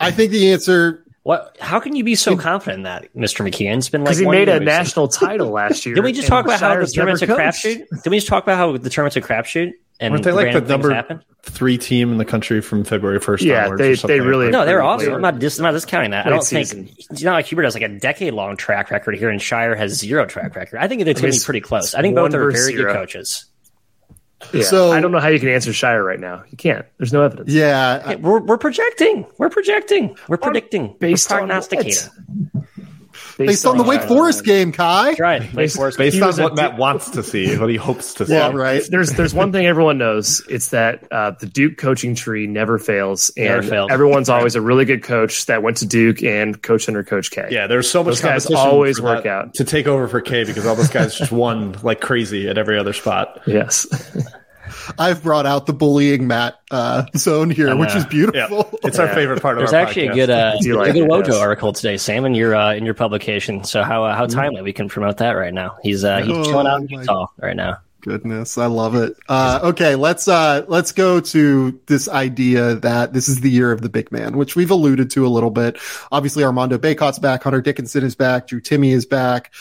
I 0.00 0.10
think 0.10 0.30
the 0.30 0.52
answer 0.52 1.03
What? 1.24 1.56
How 1.58 1.80
can 1.80 1.96
you 1.96 2.04
be 2.04 2.14
so 2.14 2.36
confident 2.36 2.78
in 2.80 2.82
that, 2.84 3.12
Mr. 3.16 3.44
McKeon? 3.48 3.78
It's 3.78 3.88
been 3.88 4.02
like 4.02 4.10
Because 4.10 4.18
he 4.20 4.26
made 4.28 4.48
a 4.48 4.58
since- 4.58 4.64
national 4.66 5.08
title 5.08 5.48
last 5.50 5.84
year. 5.86 5.94
Did 5.96 6.04
we 6.04 6.12
just 6.12 6.28
talk 6.28 6.44
about 6.44 6.60
how 6.60 6.74
the 6.74 6.82
Scheyer's 6.82 6.92
tournament's 6.92 7.22
a 7.22 7.26
never 7.26 7.42
coached. 7.42 7.64
crapshoot? 7.64 8.02
Did 8.04 8.10
we 8.10 8.16
just 8.18 8.28
talk 8.28 8.42
about 8.44 8.56
how 8.58 8.76
the 8.76 8.90
tournament's 8.90 9.16
a 9.16 9.20
crapshoot? 9.22 9.72
And 10.00 10.12
Weren't 10.12 10.24
they 10.24 10.32
like 10.32 10.52
the 10.52 10.60
number 10.60 10.92
happen? 10.92 11.22
three 11.42 11.78
team 11.78 12.10
in 12.12 12.18
the 12.18 12.24
country 12.24 12.60
from 12.60 12.84
February 12.84 13.20
1st 13.20 13.40
Yeah, 13.42 13.68
they- 13.76 13.92
or 13.92 13.96
they 13.96 14.20
really- 14.20 14.46
like 14.46 14.52
No, 14.52 14.66
they're 14.66 14.82
awesome. 14.82 15.06
clear. 15.06 15.14
I'm 15.16 15.22
not, 15.22 15.38
dis- 15.38 15.58
I'm 15.58 15.62
not 15.62 15.70
discounting 15.72 16.10
that. 16.10 16.26
I 16.26 16.30
don't 16.30 16.44
think 16.44 16.66
season. 16.66 16.90
it's 17.10 17.22
not 17.22 17.34
like 17.34 17.46
Hubert 17.46 17.62
has 17.62 17.74
like 17.74 17.84
a 17.84 17.88
decade 18.00 18.34
long 18.34 18.56
track 18.56 18.90
record 18.90 19.16
here, 19.16 19.30
and 19.30 19.40
Scheyer 19.40 19.76
has 19.78 19.92
zero 19.98 20.26
track 20.26 20.54
record. 20.56 20.78
I 20.80 20.88
think 20.88 21.00
it's 21.06 21.20
going 21.20 21.32
to 21.32 21.38
be 21.38 21.44
pretty 21.44 21.60
close. 21.60 21.94
I 21.94 22.02
think 22.02 22.16
both 22.16 22.34
are 22.34 22.38
versus 22.38 22.66
very 22.66 22.82
good 22.84 22.92
coaches. 22.92 23.46
Yeah. 24.52 24.62
So- 24.62 24.92
I 24.92 25.00
don't 25.00 25.12
know 25.12 25.20
how 25.20 25.28
you 25.28 25.40
can 25.40 25.48
answer 25.48 25.70
Scheyer 25.70 26.04
right 26.04 26.20
now. 26.20 26.42
You 26.50 26.56
can't. 26.56 26.84
There's 26.98 27.12
no 27.12 27.22
evidence. 27.22 27.50
yeah, 27.50 28.02
I- 28.04 28.14
we're, 28.16 28.40
we're 28.40 28.58
projecting. 28.58 29.26
We're 29.38 29.50
projecting. 29.50 30.16
We're 30.28 30.36
predicting. 30.36 30.96
based 30.98 31.30
we're 31.30 31.40
on 31.40 31.48
prognosticating. 31.48 32.10
Based 33.36 33.66
on 33.66 33.76
the 33.78 33.82
Wake 33.84 34.02
Forest 34.02 34.44
game, 34.44 34.70
Ky. 34.72 34.78
That's 34.78 35.20
right. 35.20 35.42
Wake 35.42 35.54
Based- 35.54 35.76
Forest. 35.76 35.98
Based 35.98 36.16
He 36.16 36.22
on 36.22 36.36
what 36.36 36.54
di- 36.56 36.62
Matt 36.62 36.78
wants 36.78 37.10
to 37.10 37.22
see, 37.22 37.56
what 37.56 37.68
he 37.70 37.76
hopes 37.76 38.14
to 38.14 38.26
see. 38.26 38.32
Yeah, 38.32 38.50
right. 38.52 38.82
There's 38.88 39.10
there's 39.12 39.34
one 39.34 39.52
thing 39.52 39.66
everyone 39.66 39.98
knows. 39.98 40.42
It's 40.48 40.68
that 40.68 41.06
uh, 41.12 41.32
the 41.40 41.46
Duke 41.46 41.76
coaching 41.76 42.14
tree 42.14 42.46
never 42.46 42.78
fails, 42.78 43.32
Never 43.36 43.60
and 43.60 43.68
failed. 43.68 43.92
everyone's 43.92 44.28
always 44.28 44.54
a 44.54 44.60
really 44.60 44.84
good 44.84 45.02
coach 45.02 45.46
that 45.46 45.62
went 45.62 45.78
to 45.78 45.86
Duke 45.86 46.22
and 46.22 46.60
coached 46.62 46.88
under 46.88 47.02
Coach 47.02 47.30
K. 47.30 47.48
Yeah, 47.50 47.66
there's 47.66 47.90
so 47.90 48.02
much 48.04 48.12
Those 48.14 48.20
guys 48.20 48.46
competition 48.46 48.56
always 48.72 49.00
work 49.00 49.24
that 49.24 49.30
out. 49.30 49.54
to 49.54 49.64
take 49.64 49.86
over 49.86 50.06
for 50.08 50.20
K 50.20 50.44
because 50.44 50.66
all 50.66 50.76
those 50.76 50.90
guys 50.90 51.16
just 51.16 51.32
won 51.32 51.72
like 51.82 52.00
crazy 52.00 52.48
at 52.48 52.58
every 52.58 52.78
other 52.78 52.92
spot. 52.92 53.40
Yes. 53.46 53.86
I've 54.98 55.22
brought 55.22 55.46
out 55.46 55.66
the 55.66 55.72
bullying 55.72 56.26
Matt 56.26 56.58
uh, 56.70 57.04
zone 57.16 57.50
here, 57.50 57.74
which 57.76 57.94
is 57.94 58.04
Yeah, 58.04 58.08
beautiful. 58.08 58.78
it's 58.84 58.98
our 58.98 59.08
favorite 59.08 59.42
part 59.42 59.56
of 59.56 59.60
There's 59.60 59.72
our 59.72 59.80
actually 59.80 60.08
podcast. 60.08 60.12
a 60.12 60.14
good, 60.14 60.30
uh, 60.30 60.56
do 60.60 60.74
a 60.74 60.78
like 60.78 60.92
good 60.92 61.02
it, 61.04 61.08
Wojo 61.10 61.40
article 61.40 61.72
today, 61.72 61.96
Sam, 61.96 62.24
in 62.24 62.34
your 62.34 62.54
uh, 62.56 62.74
in 62.74 62.84
your 62.84 62.94
publication. 62.94 63.64
So 63.64 63.82
how 63.82 64.04
uh, 64.04 64.14
how 64.16 64.24
Mm-hmm. 64.26 64.38
timely 64.40 64.62
we 64.62 64.72
can 64.72 64.88
promote 64.88 65.18
that 65.18 65.32
right 65.32 65.52
now. 65.54 65.76
He's 65.82 66.04
uh, 66.04 66.18
he's 66.18 66.30
Oh, 66.30 66.44
chilling 66.44 66.66
out 66.66 66.80
in 66.80 66.88
Utah 66.88 67.26
right 67.38 67.54
now. 67.56 67.78
Goodness, 68.00 68.58
I 68.58 68.66
love 68.66 68.94
it. 68.96 69.16
Uh, 69.30 69.60
okay, 69.64 69.94
let's 69.94 70.28
uh, 70.28 70.64
let's 70.68 70.92
go 70.92 71.20
to 71.20 71.80
this 71.86 72.06
idea 72.06 72.74
that 72.74 73.14
this 73.14 73.28
is 73.30 73.40
the 73.40 73.50
year 73.50 73.72
of 73.72 73.80
the 73.80 73.88
big 73.88 74.12
man, 74.12 74.36
which 74.36 74.56
we've 74.56 74.70
alluded 74.70 75.10
to 75.12 75.26
a 75.26 75.28
little 75.28 75.50
bit. 75.50 75.78
Obviously, 76.12 76.44
Armando 76.44 76.76
Bacot's 76.76 77.18
back, 77.18 77.42
Hunter 77.44 77.62
Dickinson 77.62 78.04
is 78.04 78.14
back, 78.14 78.46
Drew 78.48 78.60
Timme 78.60 78.92
is 78.92 79.06
back. 79.06 79.52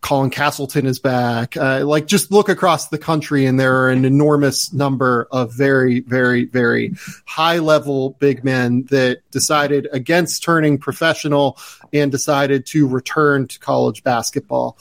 Colin 0.00 0.30
Castleton 0.30 0.86
is 0.86 0.98
back. 0.98 1.56
Uh, 1.56 1.84
like 1.84 2.06
just 2.06 2.30
look 2.30 2.48
across 2.48 2.88
the 2.88 2.98
country 2.98 3.46
and 3.46 3.58
there 3.58 3.82
are 3.82 3.90
an 3.90 4.04
enormous 4.04 4.72
number 4.72 5.26
of 5.32 5.52
very, 5.52 6.00
very, 6.00 6.44
very 6.44 6.94
high 7.24 7.58
level 7.58 8.10
big 8.20 8.44
men 8.44 8.84
that 8.90 9.18
decided 9.30 9.88
against 9.92 10.42
turning 10.42 10.78
professional 10.78 11.58
and 11.92 12.12
decided 12.12 12.64
to 12.66 12.86
return 12.86 13.48
to 13.48 13.58
college 13.58 14.04
basketball. 14.04 14.78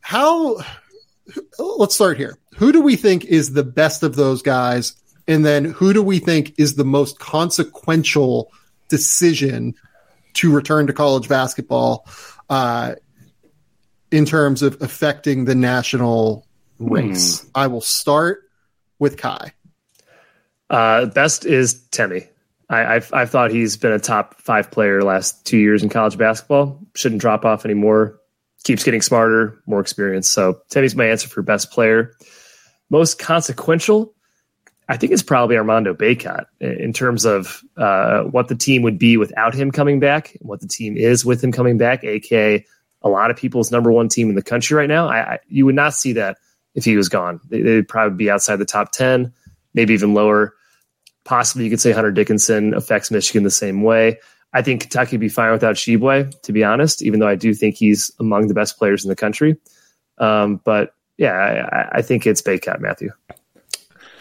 How, 0.00 0.58
let's 1.58 1.94
start 1.94 2.18
here. 2.18 2.38
Who 2.56 2.72
do 2.72 2.82
we 2.82 2.96
think 2.96 3.24
is 3.24 3.54
the 3.54 3.64
best 3.64 4.02
of 4.02 4.16
those 4.16 4.42
guys? 4.42 4.96
And 5.26 5.46
then 5.46 5.64
who 5.64 5.94
do 5.94 6.02
we 6.02 6.18
think 6.18 6.54
is 6.58 6.74
the 6.74 6.84
most 6.84 7.18
consequential 7.18 8.52
decision 8.88 9.74
to 10.34 10.52
return 10.52 10.86
to 10.88 10.92
college 10.92 11.28
basketball? 11.28 12.06
Uh, 12.50 12.96
in 14.10 14.24
terms 14.24 14.62
of 14.62 14.80
affecting 14.80 15.44
the 15.44 15.54
national 15.54 16.46
race. 16.78 17.40
Hmm. 17.40 17.48
I 17.54 17.66
will 17.66 17.80
start 17.80 18.42
with 18.98 19.20
Ky. 19.20 19.52
Uh, 20.70 21.06
best 21.06 21.44
is 21.44 21.82
Timme. 21.90 22.28
I, 22.70 22.94
have 22.94 23.12
I've 23.12 23.30
thought 23.30 23.50
he's 23.50 23.76
been 23.76 23.92
a 23.92 23.98
top 23.98 24.40
five 24.40 24.70
player 24.70 25.02
last 25.02 25.46
two 25.46 25.58
years 25.58 25.82
in 25.82 25.88
college 25.88 26.16
basketball. 26.16 26.80
Shouldn't 26.94 27.20
drop 27.20 27.44
off 27.44 27.64
anymore. 27.64 28.18
Keeps 28.64 28.82
getting 28.82 29.02
smarter, 29.02 29.60
more 29.66 29.80
experience. 29.80 30.28
So 30.28 30.60
Timme's 30.70 30.96
my 30.96 31.06
answer 31.06 31.28
for 31.28 31.42
best 31.42 31.70
player. 31.70 32.14
Most 32.88 33.18
consequential, 33.18 34.14
I 34.88 34.96
think 34.96 35.12
it's 35.12 35.22
probably 35.22 35.56
Armando 35.56 35.94
Bacot 35.94 36.46
in 36.60 36.92
terms 36.92 37.24
of 37.24 37.62
uh, 37.76 38.22
what 38.22 38.48
the 38.48 38.54
team 38.54 38.82
would 38.82 38.98
be 38.98 39.16
without 39.16 39.54
him 39.54 39.70
coming 39.70 40.00
back, 40.00 40.36
what 40.40 40.60
the 40.60 40.68
team 40.68 40.96
is 40.96 41.24
with 41.24 41.44
him 41.44 41.52
coming 41.52 41.76
back, 41.76 42.04
aka 42.04 42.64
a 43.04 43.08
lot 43.08 43.30
of 43.30 43.36
people's 43.36 43.70
number 43.70 43.92
one 43.92 44.08
team 44.08 44.28
in 44.28 44.34
the 44.34 44.42
country 44.42 44.76
right 44.76 44.88
now. 44.88 45.08
I, 45.08 45.34
I 45.34 45.38
you 45.48 45.66
would 45.66 45.76
not 45.76 45.94
see 45.94 46.14
that 46.14 46.38
if 46.74 46.84
he 46.84 46.96
was 46.96 47.08
gone. 47.08 47.38
They, 47.48 47.62
would 47.62 47.88
probably 47.88 48.16
be 48.16 48.30
outside 48.30 48.56
the 48.56 48.64
top 48.64 48.90
ten, 48.90 49.32
maybe 49.74 49.94
even 49.94 50.14
lower. 50.14 50.54
Possibly, 51.24 51.64
you 51.64 51.70
could 51.70 51.80
say 51.80 51.92
Hunter 51.92 52.10
Dickinson 52.10 52.74
affects 52.74 53.10
Michigan 53.10 53.44
the 53.44 53.50
same 53.50 53.82
way. 53.82 54.18
I 54.52 54.62
think 54.62 54.82
Kentucky 54.82 55.16
would 55.16 55.20
be 55.20 55.28
fine 55.28 55.52
without 55.52 55.76
Tshiebwe, 55.76 56.42
to 56.42 56.52
be 56.52 56.64
honest. 56.64 57.02
Even 57.02 57.20
though 57.20 57.28
I 57.28 57.34
do 57.34 57.54
think 57.54 57.76
he's 57.76 58.10
among 58.18 58.48
the 58.48 58.54
best 58.54 58.78
players 58.78 59.04
in 59.04 59.08
the 59.08 59.16
country. 59.16 59.56
Um, 60.18 60.60
but 60.64 60.94
yeah, 61.16 61.66
I, 61.72 61.98
I 61.98 62.02
think 62.02 62.26
it's 62.26 62.42
Bacot, 62.42 62.80
Matthew. 62.80 63.10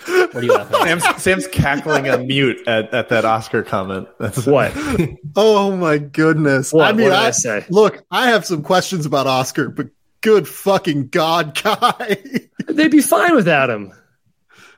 What 0.08 0.42
do 0.42 0.46
you 0.46 0.58
have? 0.58 0.70
Sam's, 0.72 1.24
Sam's 1.24 1.48
cackling 1.48 2.10
on 2.10 2.28
mute 2.28 2.68
at, 2.68 2.94
at 2.94 3.10
that 3.10 3.26
Oscar 3.26 3.64
comment. 3.64 4.08
That's 4.20 4.46
what. 4.48 4.72
oh 5.36 5.76
my 5.76 5.98
goodness! 5.98 6.74
What, 6.74 6.88
I 6.88 6.94
mean, 6.94 7.12
I, 7.12 7.28
I, 7.28 7.32
say? 7.32 7.66
look, 7.70 8.04
I 8.12 8.30
have 8.30 8.46
some 8.46 8.64
questions 8.64 9.06
about 9.06 9.28
Oscar, 9.28 9.70
but 9.70 9.90
good 10.22 10.48
fucking 10.48 11.08
god, 11.10 11.54
guy, 11.64 12.18
they'd 12.68 12.92
be 12.92 13.02
fine 13.02 13.36
without 13.36 13.70
him. 13.70 13.94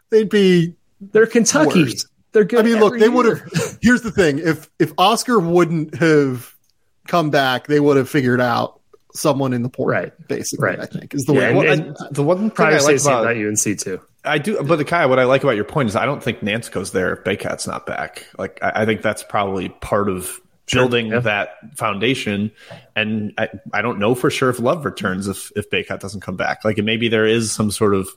They'd 0.09 0.29
be. 0.29 0.75
They're 1.01 1.27
Kentucky. 1.27 1.83
Worse. 1.83 2.07
They're 2.31 2.45
good. 2.45 2.59
I 2.59 2.63
mean, 2.63 2.79
look, 2.79 2.99
they 2.99 3.09
would 3.09 3.25
have. 3.25 3.79
Here's 3.81 4.01
the 4.01 4.11
thing: 4.11 4.39
if 4.39 4.69
if 4.79 4.93
Oscar 4.97 5.39
wouldn't 5.39 5.95
have 5.95 6.53
come 7.07 7.29
back, 7.29 7.67
they 7.67 7.79
would 7.79 7.97
have 7.97 8.09
figured 8.09 8.41
out 8.41 8.81
someone 9.13 9.53
in 9.53 9.63
the 9.63 9.69
port. 9.69 9.91
Right. 9.91 10.27
Basically, 10.27 10.65
right. 10.65 10.79
I 10.79 10.85
think 10.85 11.13
is 11.13 11.23
the 11.25 11.33
yeah, 11.33 11.55
way. 11.55 11.67
And, 11.67 11.81
and 11.97 11.97
the 12.11 12.23
one 12.23 12.51
thing 12.51 12.65
I 12.65 12.77
like 12.77 13.01
about 13.01 13.27
UNC 13.27 13.79
too. 13.79 14.01
I 14.25 14.37
do, 14.37 14.61
but 14.63 14.77
the 14.77 14.85
Ky, 14.85 15.05
what 15.05 15.19
I 15.19 15.23
like 15.23 15.43
about 15.43 15.55
your 15.55 15.65
point 15.65 15.89
is 15.89 15.95
I 15.95 16.05
don't 16.05 16.23
think 16.23 16.43
Nance 16.43 16.69
goes 16.69 16.91
there 16.91 17.13
if 17.13 17.23
Bacot's 17.23 17.67
not 17.67 17.85
back. 17.85 18.25
Like 18.37 18.59
I, 18.61 18.81
I 18.81 18.85
think 18.85 19.01
that's 19.01 19.23
probably 19.23 19.69
part 19.69 20.09
of 20.09 20.39
building 20.71 21.07
sure, 21.07 21.15
yeah. 21.15 21.21
that 21.21 21.77
foundation. 21.77 22.51
And 22.95 23.33
I, 23.37 23.49
I 23.73 23.81
don't 23.81 23.99
know 23.99 24.15
for 24.15 24.29
sure 24.29 24.49
if 24.49 24.59
Love 24.59 24.85
returns 24.85 25.27
if 25.27 25.51
if 25.55 25.69
Bacot 25.69 25.99
doesn't 25.99 26.21
come 26.21 26.35
back. 26.35 26.65
Like 26.65 26.77
maybe 26.77 27.07
there 27.07 27.25
is 27.25 27.51
some 27.51 27.71
sort 27.71 27.93
of 27.95 28.09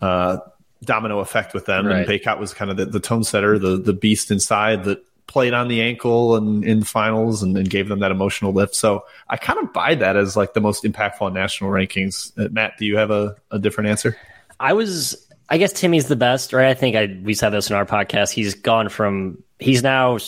uh, 0.00 0.38
domino 0.82 1.20
effect 1.20 1.54
with 1.54 1.66
them. 1.66 1.86
Right. 1.86 1.98
And 1.98 2.08
Bacot 2.08 2.38
was 2.38 2.52
kind 2.52 2.70
of 2.70 2.76
the, 2.76 2.86
the 2.86 3.00
tone 3.00 3.24
setter, 3.24 3.58
the 3.58 3.76
the 3.76 3.92
beast 3.92 4.30
inside 4.30 4.84
that 4.84 5.04
played 5.26 5.54
on 5.54 5.68
the 5.68 5.82
ankle 5.82 6.36
and 6.36 6.64
in 6.64 6.84
finals 6.84 7.42
and, 7.42 7.58
and, 7.58 7.68
gave 7.68 7.88
them 7.88 7.98
that 7.98 8.12
emotional 8.12 8.52
lift. 8.52 8.76
So 8.76 9.04
I 9.28 9.36
kind 9.36 9.58
of 9.58 9.72
buy 9.72 9.96
that 9.96 10.16
as 10.16 10.36
like 10.36 10.54
the 10.54 10.60
most 10.60 10.84
impactful 10.84 11.20
on 11.20 11.34
national 11.34 11.70
rankings. 11.70 12.32
Uh, 12.38 12.48
Matt, 12.52 12.78
do 12.78 12.86
you 12.86 12.96
have 12.96 13.10
a, 13.10 13.34
a 13.50 13.58
different 13.58 13.90
answer? 13.90 14.16
I 14.60 14.72
was 14.72 15.25
I 15.48 15.58
guess 15.58 15.72
Timme's 15.72 16.08
the 16.08 16.16
best, 16.16 16.52
right? 16.52 16.68
I 16.68 16.74
think 16.74 16.96
I 16.96 17.18
we 17.22 17.34
said 17.34 17.50
this 17.50 17.70
in 17.70 17.76
our 17.76 17.86
podcast. 17.86 18.30
He's 18.30 18.54
gone 18.54 18.88
from 18.88 19.42
he's 19.58 19.82
now 19.82 20.18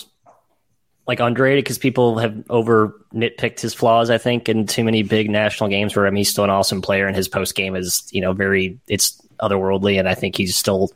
like 1.07 1.21
underrated 1.21 1.65
because 1.65 1.79
people 1.79 2.19
have 2.19 2.45
over 2.51 2.95
nitpicked 3.13 3.61
his 3.61 3.75
flaws. 3.75 4.11
I 4.11 4.19
think 4.19 4.49
in 4.49 4.67
too 4.67 4.85
many 4.85 5.03
big 5.03 5.31
national 5.31 5.71
games 5.71 5.97
where 5.97 6.07
I 6.07 6.11
mean 6.11 6.19
he's 6.19 6.31
still 6.31 6.45
an 6.45 6.51
awesome 6.51 6.83
player 6.83 7.07
and 7.07 7.17
his 7.17 7.29
post 7.29 7.55
game 7.55 7.75
is 7.75 8.07
you 8.13 8.21
know 8.21 8.33
very 8.33 8.79
it's 8.87 9.21
otherworldly, 9.41 9.99
and 9.99 10.09
I 10.09 10.15
think 10.15 10.37
he's 10.37 10.57
still 10.57 10.93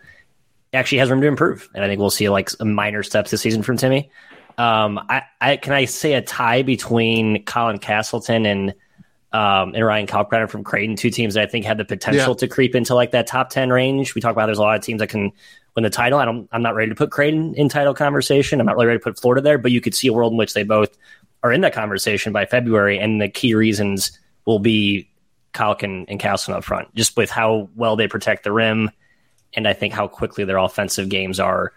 actually 0.72 0.98
has 0.98 1.10
room 1.10 1.20
to 1.20 1.26
improve. 1.26 1.68
And 1.74 1.84
I 1.84 1.88
think 1.88 1.98
we'll 1.98 2.10
see 2.10 2.28
like 2.28 2.50
minor 2.60 3.02
steps 3.02 3.30
this 3.30 3.40
season 3.40 3.62
from 3.62 3.76
Timmy. 3.76 4.10
Um, 4.58 5.00
I, 5.08 5.22
I 5.40 5.56
can 5.56 5.72
I 5.72 5.86
say 5.86 6.14
a 6.14 6.22
tie 6.22 6.62
between 6.62 7.44
Colin 7.44 7.78
Castleton 7.78 8.46
and 8.46 8.74
um, 9.32 9.74
and 9.74 9.84
Ryan 9.84 10.06
Kalkbrenner 10.06 10.48
from 10.48 10.62
Creighton, 10.62 10.96
two 10.96 11.10
teams 11.10 11.34
that 11.34 11.42
I 11.42 11.46
think 11.46 11.64
had 11.64 11.78
the 11.78 11.84
potential 11.84 12.32
yeah. 12.32 12.34
to 12.34 12.48
creep 12.48 12.74
into 12.74 12.94
like 12.94 13.12
that 13.12 13.26
top 13.26 13.50
10 13.50 13.70
range. 13.70 14.14
We 14.14 14.20
talk 14.20 14.32
about 14.32 14.46
there's 14.46 14.58
a 14.58 14.62
lot 14.62 14.76
of 14.76 14.84
teams 14.84 14.98
that 15.00 15.08
can 15.08 15.32
win 15.74 15.84
the 15.84 15.90
title. 15.90 16.18
I 16.18 16.26
don't, 16.26 16.48
I'm 16.52 16.62
not 16.62 16.74
ready 16.74 16.90
to 16.90 16.94
put 16.94 17.10
Creighton 17.10 17.54
in 17.54 17.70
title 17.70 17.94
conversation. 17.94 18.60
I'm 18.60 18.66
not 18.66 18.74
really 18.74 18.88
ready 18.88 18.98
to 18.98 19.04
put 19.04 19.18
Florida 19.18 19.40
there, 19.40 19.56
but 19.56 19.72
you 19.72 19.80
could 19.80 19.94
see 19.94 20.08
a 20.08 20.12
world 20.12 20.32
in 20.32 20.38
which 20.38 20.52
they 20.52 20.64
both 20.64 20.96
are 21.42 21.50
in 21.50 21.62
that 21.62 21.72
conversation 21.72 22.32
by 22.32 22.44
February. 22.44 22.98
And 22.98 23.22
the 23.22 23.28
key 23.28 23.54
reasons 23.54 24.18
will 24.44 24.58
be 24.58 25.08
Kalk 25.54 25.82
and, 25.82 26.08
and 26.10 26.22
up 26.24 26.64
front, 26.64 26.94
just 26.94 27.16
with 27.16 27.30
how 27.30 27.70
well 27.74 27.96
they 27.96 28.08
protect 28.08 28.44
the 28.44 28.52
rim. 28.52 28.90
And 29.54 29.66
I 29.66 29.72
think 29.72 29.94
how 29.94 30.08
quickly 30.08 30.44
their 30.44 30.58
offensive 30.58 31.08
games 31.08 31.40
are, 31.40 31.72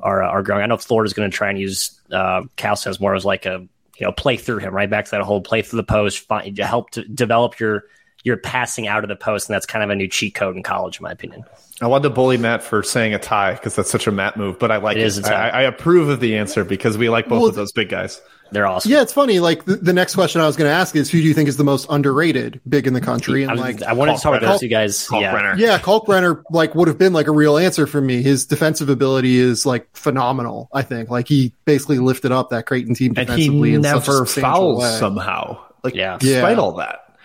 are, 0.00 0.22
are 0.22 0.42
growing. 0.42 0.62
I 0.62 0.66
know 0.66 0.76
Florida's 0.76 1.14
going 1.14 1.30
to 1.30 1.36
try 1.36 1.50
and 1.50 1.58
use 1.58 2.00
uh, 2.12 2.42
as 2.62 3.00
more 3.00 3.14
as 3.14 3.24
like 3.24 3.44
a 3.46 3.66
you 3.98 4.06
know 4.06 4.12
play 4.12 4.36
through 4.36 4.58
him 4.58 4.74
right 4.74 4.90
back 4.90 5.04
to 5.06 5.10
that 5.12 5.22
whole 5.22 5.40
play 5.40 5.62
through 5.62 5.78
the 5.78 5.84
post, 5.84 6.20
find, 6.20 6.56
help 6.58 6.90
to 6.90 7.04
develop 7.04 7.58
your 7.58 7.84
your 8.24 8.36
passing 8.36 8.86
out 8.86 9.02
of 9.02 9.08
the 9.08 9.16
post, 9.16 9.48
and 9.48 9.54
that's 9.54 9.66
kind 9.66 9.82
of 9.82 9.90
a 9.90 9.96
new 9.96 10.06
cheat 10.06 10.34
code 10.34 10.56
in 10.56 10.62
college, 10.62 10.98
in 10.98 11.02
my 11.02 11.10
opinion. 11.10 11.44
I 11.80 11.88
wanted 11.88 12.04
to 12.04 12.10
bully 12.10 12.36
Matt 12.36 12.62
for 12.62 12.82
saying 12.82 13.14
a 13.14 13.18
tie 13.18 13.54
because 13.54 13.74
that's 13.74 13.90
such 13.90 14.06
a 14.06 14.12
Matt 14.12 14.36
move, 14.36 14.58
but 14.58 14.70
I 14.70 14.76
like 14.76 14.96
it. 14.96 15.18
it. 15.18 15.24
I, 15.26 15.48
I, 15.48 15.62
approve 15.62 16.08
of 16.08 16.20
the 16.20 16.36
answer 16.36 16.64
because 16.64 16.96
we 16.96 17.08
like 17.08 17.28
both 17.28 17.40
well, 17.40 17.48
of 17.48 17.56
those 17.56 17.72
big 17.72 17.88
guys. 17.88 18.20
They're 18.52 18.66
awesome. 18.66 18.92
Yeah, 18.92 19.00
it's 19.00 19.12
funny. 19.14 19.40
Like 19.40 19.64
the, 19.64 19.76
the 19.76 19.92
next 19.94 20.14
question 20.14 20.40
I 20.42 20.46
was 20.46 20.56
going 20.56 20.68
to 20.68 20.74
ask 20.74 20.94
is, 20.94 21.10
who 21.10 21.18
do 21.20 21.26
you 21.26 21.32
think 21.32 21.48
is 21.48 21.56
the 21.56 21.64
most 21.64 21.86
underrated 21.88 22.60
big 22.68 22.86
in 22.86 22.92
the 22.92 23.00
country? 23.00 23.42
And 23.42 23.50
I 23.50 23.54
was, 23.54 23.62
like, 23.62 23.82
I 23.82 23.94
wanted 23.94 24.16
to 24.16 24.22
talk 24.22 24.36
about 24.36 24.46
those 24.52 24.60
two 24.60 24.68
guys. 24.68 25.08
yeah, 25.10 25.56
yeah, 25.56 25.78
Kalkbrenner 25.78 26.42
like 26.50 26.74
would 26.74 26.88
have 26.88 26.98
been 26.98 27.14
like 27.14 27.28
a 27.28 27.32
real 27.32 27.56
answer 27.56 27.86
for 27.86 28.00
me. 28.00 28.22
His 28.22 28.44
defensive 28.44 28.90
ability 28.90 29.38
is 29.38 29.64
like 29.64 29.88
phenomenal. 29.96 30.68
I 30.72 30.82
think 30.82 31.08
like 31.08 31.28
he 31.28 31.54
basically 31.64 31.98
lifted 31.98 32.30
up 32.30 32.50
that 32.50 32.66
Creighton 32.66 32.94
team 32.94 33.14
defensively 33.14 33.74
and 33.74 33.84
he 33.84 33.90
never 33.90 34.26
fouls 34.26 34.82
way. 34.82 34.98
somehow. 34.98 35.64
Like 35.82 35.94
yeah, 35.94 36.18
despite 36.18 36.56
yeah. 36.56 36.62
all 36.62 36.72
that. 36.74 37.16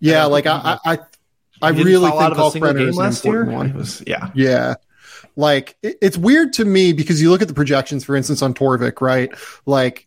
Yeah, 0.00 0.26
like 0.26 0.46
I, 0.46 0.78
I, 0.84 0.98
I 1.62 1.70
really 1.70 2.10
think 2.10 2.34
Kalkbrenner 2.34 2.88
is 2.88 2.96
last 2.96 3.24
year. 3.24 3.44
One. 3.44 3.74
Was, 3.74 4.02
yeah, 4.06 4.30
yeah. 4.34 4.74
Like 5.36 5.76
it's 5.82 6.18
weird 6.18 6.52
to 6.54 6.64
me 6.64 6.92
because 6.92 7.22
you 7.22 7.30
look 7.30 7.40
at 7.40 7.48
the 7.48 7.54
projections, 7.54 8.04
for 8.04 8.16
instance, 8.16 8.42
on 8.42 8.52
Torvik, 8.52 9.00
right? 9.00 9.30
Like 9.64 10.06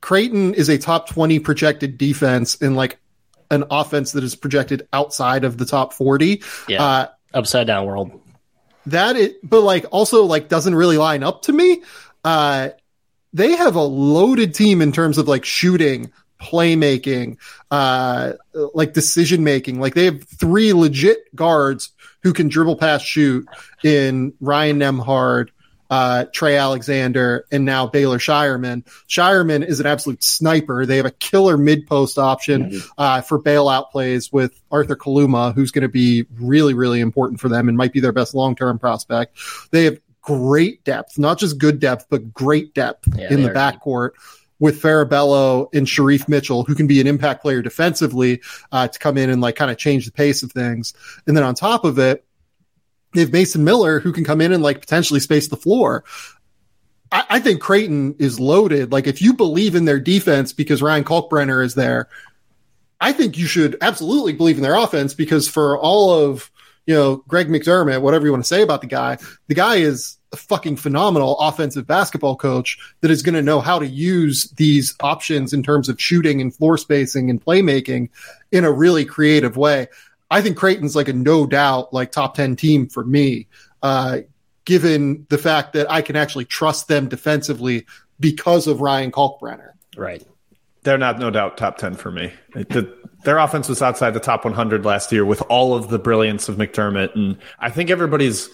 Creighton 0.00 0.54
is 0.54 0.68
a 0.68 0.78
top 0.78 1.08
20 1.08 1.38
projected 1.40 1.98
defense 1.98 2.56
in 2.56 2.74
like 2.74 2.98
an 3.50 3.64
offense 3.70 4.12
that 4.12 4.24
is 4.24 4.34
projected 4.34 4.88
outside 4.92 5.44
of 5.44 5.58
the 5.58 5.66
top 5.66 5.92
40. 5.92 6.42
Yeah. 6.68 6.82
Uh, 6.82 7.08
upside 7.34 7.66
down 7.66 7.86
world. 7.86 8.20
That 8.86 9.16
it, 9.16 9.38
but 9.42 9.62
like 9.62 9.86
also 9.90 10.24
like 10.24 10.48
doesn't 10.48 10.74
really 10.74 10.96
line 10.96 11.22
up 11.22 11.42
to 11.42 11.52
me. 11.52 11.82
Uh, 12.24 12.70
they 13.32 13.52
have 13.52 13.74
a 13.74 13.82
loaded 13.82 14.54
team 14.54 14.80
in 14.80 14.92
terms 14.92 15.18
of 15.18 15.28
like 15.28 15.44
shooting, 15.44 16.12
playmaking, 16.40 17.38
uh, 17.70 18.34
like 18.74 18.92
decision 18.92 19.44
making. 19.44 19.80
Like 19.80 19.94
they 19.94 20.04
have 20.06 20.24
three 20.24 20.72
legit 20.72 21.34
guards 21.34 21.90
who 22.22 22.32
can 22.32 22.48
dribble 22.48 22.76
past 22.76 23.04
shoot 23.04 23.46
in 23.84 24.32
Ryan 24.40 24.78
Nembhard, 24.78 25.50
uh, 25.90 26.26
Trey 26.32 26.56
Alexander, 26.56 27.46
and 27.50 27.64
now 27.64 27.86
Baylor 27.86 28.18
Scheierman. 28.18 28.84
Scheierman 29.08 29.66
is 29.66 29.80
an 29.80 29.86
absolute 29.86 30.22
sniper. 30.22 30.86
They 30.86 30.96
have 30.96 31.06
a 31.06 31.10
killer 31.10 31.56
mid 31.56 31.86
post 31.86 32.18
option 32.18 32.70
mm-hmm. 32.70 32.88
uh, 32.98 33.20
for 33.20 33.40
bailout 33.42 33.90
plays 33.90 34.32
with 34.32 34.60
Arthur 34.70 34.96
Kaluma, 34.96 35.54
who's 35.54 35.70
going 35.70 35.82
to 35.82 35.88
be 35.88 36.26
really, 36.38 36.74
really 36.74 37.00
important 37.00 37.40
for 37.40 37.48
them 37.48 37.68
and 37.68 37.76
might 37.76 37.92
be 37.92 38.00
their 38.00 38.12
best 38.12 38.34
long 38.34 38.54
term 38.56 38.78
prospect. 38.78 39.38
They 39.70 39.84
have 39.84 39.98
great 40.22 40.82
depth, 40.84 41.18
not 41.18 41.38
just 41.38 41.58
good 41.58 41.78
depth, 41.78 42.06
but 42.10 42.32
great 42.32 42.74
depth 42.74 43.08
yeah, 43.16 43.32
in 43.32 43.42
the 43.42 43.50
backcourt. 43.50 44.10
With 44.58 44.80
Farabello 44.80 45.68
and 45.74 45.86
Shereef 45.86 46.28
Mitchell, 46.28 46.64
who 46.64 46.74
can 46.74 46.86
be 46.86 46.98
an 46.98 47.06
impact 47.06 47.42
player 47.42 47.60
defensively 47.60 48.40
uh, 48.72 48.88
to 48.88 48.98
come 48.98 49.18
in 49.18 49.28
and 49.28 49.42
like 49.42 49.54
kind 49.54 49.70
of 49.70 49.76
change 49.76 50.06
the 50.06 50.12
pace 50.12 50.42
of 50.42 50.50
things. 50.50 50.94
And 51.26 51.36
then 51.36 51.44
on 51.44 51.54
top 51.54 51.84
of 51.84 51.98
it, 51.98 52.24
they 53.16 53.22
have 53.22 53.32
Mason 53.32 53.64
Miller 53.64 54.00
who 54.00 54.12
can 54.12 54.24
come 54.24 54.40
in 54.40 54.52
and 54.52 54.62
like 54.62 54.80
potentially 54.80 55.20
space 55.20 55.48
the 55.48 55.56
floor. 55.56 56.04
I, 57.10 57.24
I 57.30 57.40
think 57.40 57.60
Creighton 57.60 58.16
is 58.18 58.38
loaded. 58.38 58.92
Like 58.92 59.06
if 59.06 59.22
you 59.22 59.34
believe 59.34 59.74
in 59.74 59.84
their 59.84 60.00
defense 60.00 60.52
because 60.52 60.82
Ryan 60.82 61.04
Kalkbrenner 61.04 61.64
is 61.64 61.74
there, 61.74 62.08
I 63.00 63.12
think 63.12 63.36
you 63.38 63.46
should 63.46 63.76
absolutely 63.80 64.32
believe 64.32 64.56
in 64.56 64.62
their 64.62 64.76
offense 64.76 65.14
because 65.14 65.48
for 65.48 65.78
all 65.78 66.12
of 66.12 66.50
you 66.86 66.94
know 66.94 67.16
Greg 67.28 67.48
McDermott, 67.48 68.02
whatever 68.02 68.26
you 68.26 68.32
want 68.32 68.44
to 68.44 68.48
say 68.48 68.62
about 68.62 68.80
the 68.80 68.86
guy, 68.86 69.18
the 69.48 69.54
guy 69.54 69.76
is 69.76 70.16
a 70.32 70.36
fucking 70.36 70.76
phenomenal 70.76 71.38
offensive 71.38 71.86
basketball 71.86 72.36
coach 72.36 72.78
that 73.00 73.10
is 73.10 73.22
going 73.22 73.34
to 73.34 73.42
know 73.42 73.60
how 73.60 73.78
to 73.78 73.86
use 73.86 74.50
these 74.52 74.94
options 75.00 75.52
in 75.52 75.62
terms 75.62 75.88
of 75.88 76.00
shooting 76.00 76.40
and 76.40 76.54
floor 76.54 76.76
spacing 76.76 77.30
and 77.30 77.44
playmaking 77.44 78.08
in 78.52 78.64
a 78.64 78.72
really 78.72 79.04
creative 79.04 79.56
way. 79.56 79.88
I 80.30 80.42
think 80.42 80.56
Creighton's 80.56 80.96
like 80.96 81.08
a 81.08 81.12
no 81.12 81.46
doubt 81.46 81.92
like 81.92 82.10
top 82.10 82.34
10 82.34 82.56
team 82.56 82.88
for 82.88 83.04
me, 83.04 83.46
uh, 83.82 84.18
given 84.64 85.26
the 85.28 85.38
fact 85.38 85.74
that 85.74 85.90
I 85.90 86.02
can 86.02 86.16
actually 86.16 86.44
trust 86.44 86.88
them 86.88 87.08
defensively 87.08 87.86
because 88.18 88.66
of 88.66 88.80
Ryan 88.80 89.12
Kalkbrenner. 89.12 89.70
Right. 89.96 90.26
They're 90.82 90.98
not 90.98 91.18
no 91.18 91.30
doubt 91.30 91.56
top 91.56 91.78
10 91.78 91.94
for 91.94 92.10
me. 92.10 92.32
The, 92.54 92.92
their 93.24 93.38
offense 93.38 93.68
was 93.68 93.82
outside 93.82 94.12
the 94.12 94.20
top 94.20 94.44
100 94.44 94.84
last 94.84 95.10
year 95.10 95.24
with 95.24 95.42
all 95.42 95.74
of 95.74 95.88
the 95.88 95.98
brilliance 95.98 96.48
of 96.48 96.56
McDermott. 96.56 97.14
And 97.14 97.38
I 97.58 97.70
think 97.70 97.90
everybody's. 97.90 98.48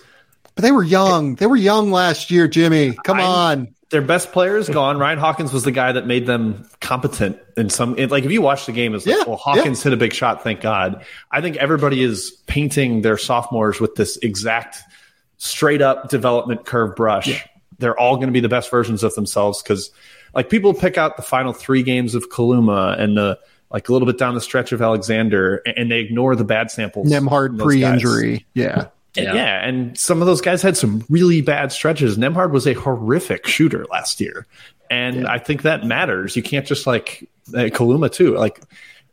But 0.55 0.63
they 0.63 0.73
were 0.73 0.83
young. 0.83 1.35
They 1.35 1.47
were 1.47 1.57
young 1.57 1.91
last 1.91 2.31
year, 2.31 2.49
Jimmy. 2.49 2.97
Come 3.05 3.21
I, 3.21 3.23
on. 3.23 3.75
Their 3.93 4.03
best 4.03 4.33
players 4.33 4.69
gone. 4.69 4.99
Ryan 4.99 5.19
Hawkins 5.19 5.53
was 5.53 5.63
the 5.63 5.71
guy 5.71 5.93
that 5.93 6.07
made 6.07 6.27
them 6.27 6.69
competent 6.81 7.39
in 7.57 7.71
some. 7.71 7.95
like 7.95 8.25
if 8.25 8.33
you 8.33 8.43
watch 8.43 8.67
the 8.67 8.73
game, 8.73 8.95
it's 8.95 9.07
like, 9.07 9.19
yeah, 9.19 9.25
well, 9.27 9.37
Hawkins 9.37 9.79
yeah. 9.81 9.85
hit 9.85 9.93
a 9.93 9.97
big 9.97 10.13
shot. 10.15 10.43
Thank 10.43 10.63
God. 10.63 11.05
I 11.31 11.41
think 11.41 11.57
everybody 11.57 12.03
is 12.03 12.31
painting 12.47 13.03
their 13.03 13.19
sophomores 13.19 13.81
with 13.81 13.95
this 13.95 14.17
exact 14.17 14.79
straight 15.37 15.83
up 15.83 16.09
development 16.09 16.65
curve 16.65 16.97
brush. 16.97 17.29
Yeah. 17.29 17.43
They're 17.79 17.99
all 17.99 18.17
going 18.17 18.29
to 18.29 18.33
be 18.33 18.41
the 18.41 18.49
best 18.49 18.71
versions 18.71 19.03
of 19.03 19.15
themselves 19.15 19.63
because 19.63 19.91
like 20.35 20.49
people 20.49 20.73
pick 20.75 20.97
out 20.97 21.17
the 21.17 21.23
final 21.23 21.53
three 21.53 21.83
games 21.83 22.15
of 22.15 22.31
Kaluma 22.31 22.99
and 22.99 23.17
the 23.17 23.39
like 23.71 23.89
a 23.89 23.93
little 23.93 24.07
bit 24.07 24.19
down 24.19 24.35
the 24.35 24.41
stretch 24.41 24.73
of 24.73 24.83
Alexander, 24.83 25.63
and 25.65 25.91
they 25.91 26.01
ignore 26.01 26.37
the 26.37 26.45
bad 26.45 26.71
samples. 26.71 27.11
Nembhard 27.11 27.59
pre-injury, 27.59 28.47
yeah. 28.55 28.89
Yeah. 29.15 29.35
yeah, 29.35 29.67
and 29.67 29.99
some 29.99 30.23
of 30.23 30.27
those 30.27 30.41
guys 30.41 30.63
had 30.63 30.77
some 30.77 31.05
really 31.11 31.43
bad 31.43 31.71
stretches. 31.71 32.17
Nembhard 32.17 32.51
was 32.51 32.67
a 32.67 32.73
horrific 32.73 33.47
shooter 33.47 33.85
last 33.91 34.21
year, 34.21 34.47
and 34.91 35.23
yeah. 35.23 35.33
I 35.33 35.39
think 35.39 35.63
that 35.63 35.85
matters. 35.85 36.35
You 36.35 36.43
can't 36.43 36.67
just 36.67 36.87
like 36.87 37.29
uh, 37.49 37.69
Kaluma 37.69 38.11
too, 38.11 38.37
like 38.37 38.61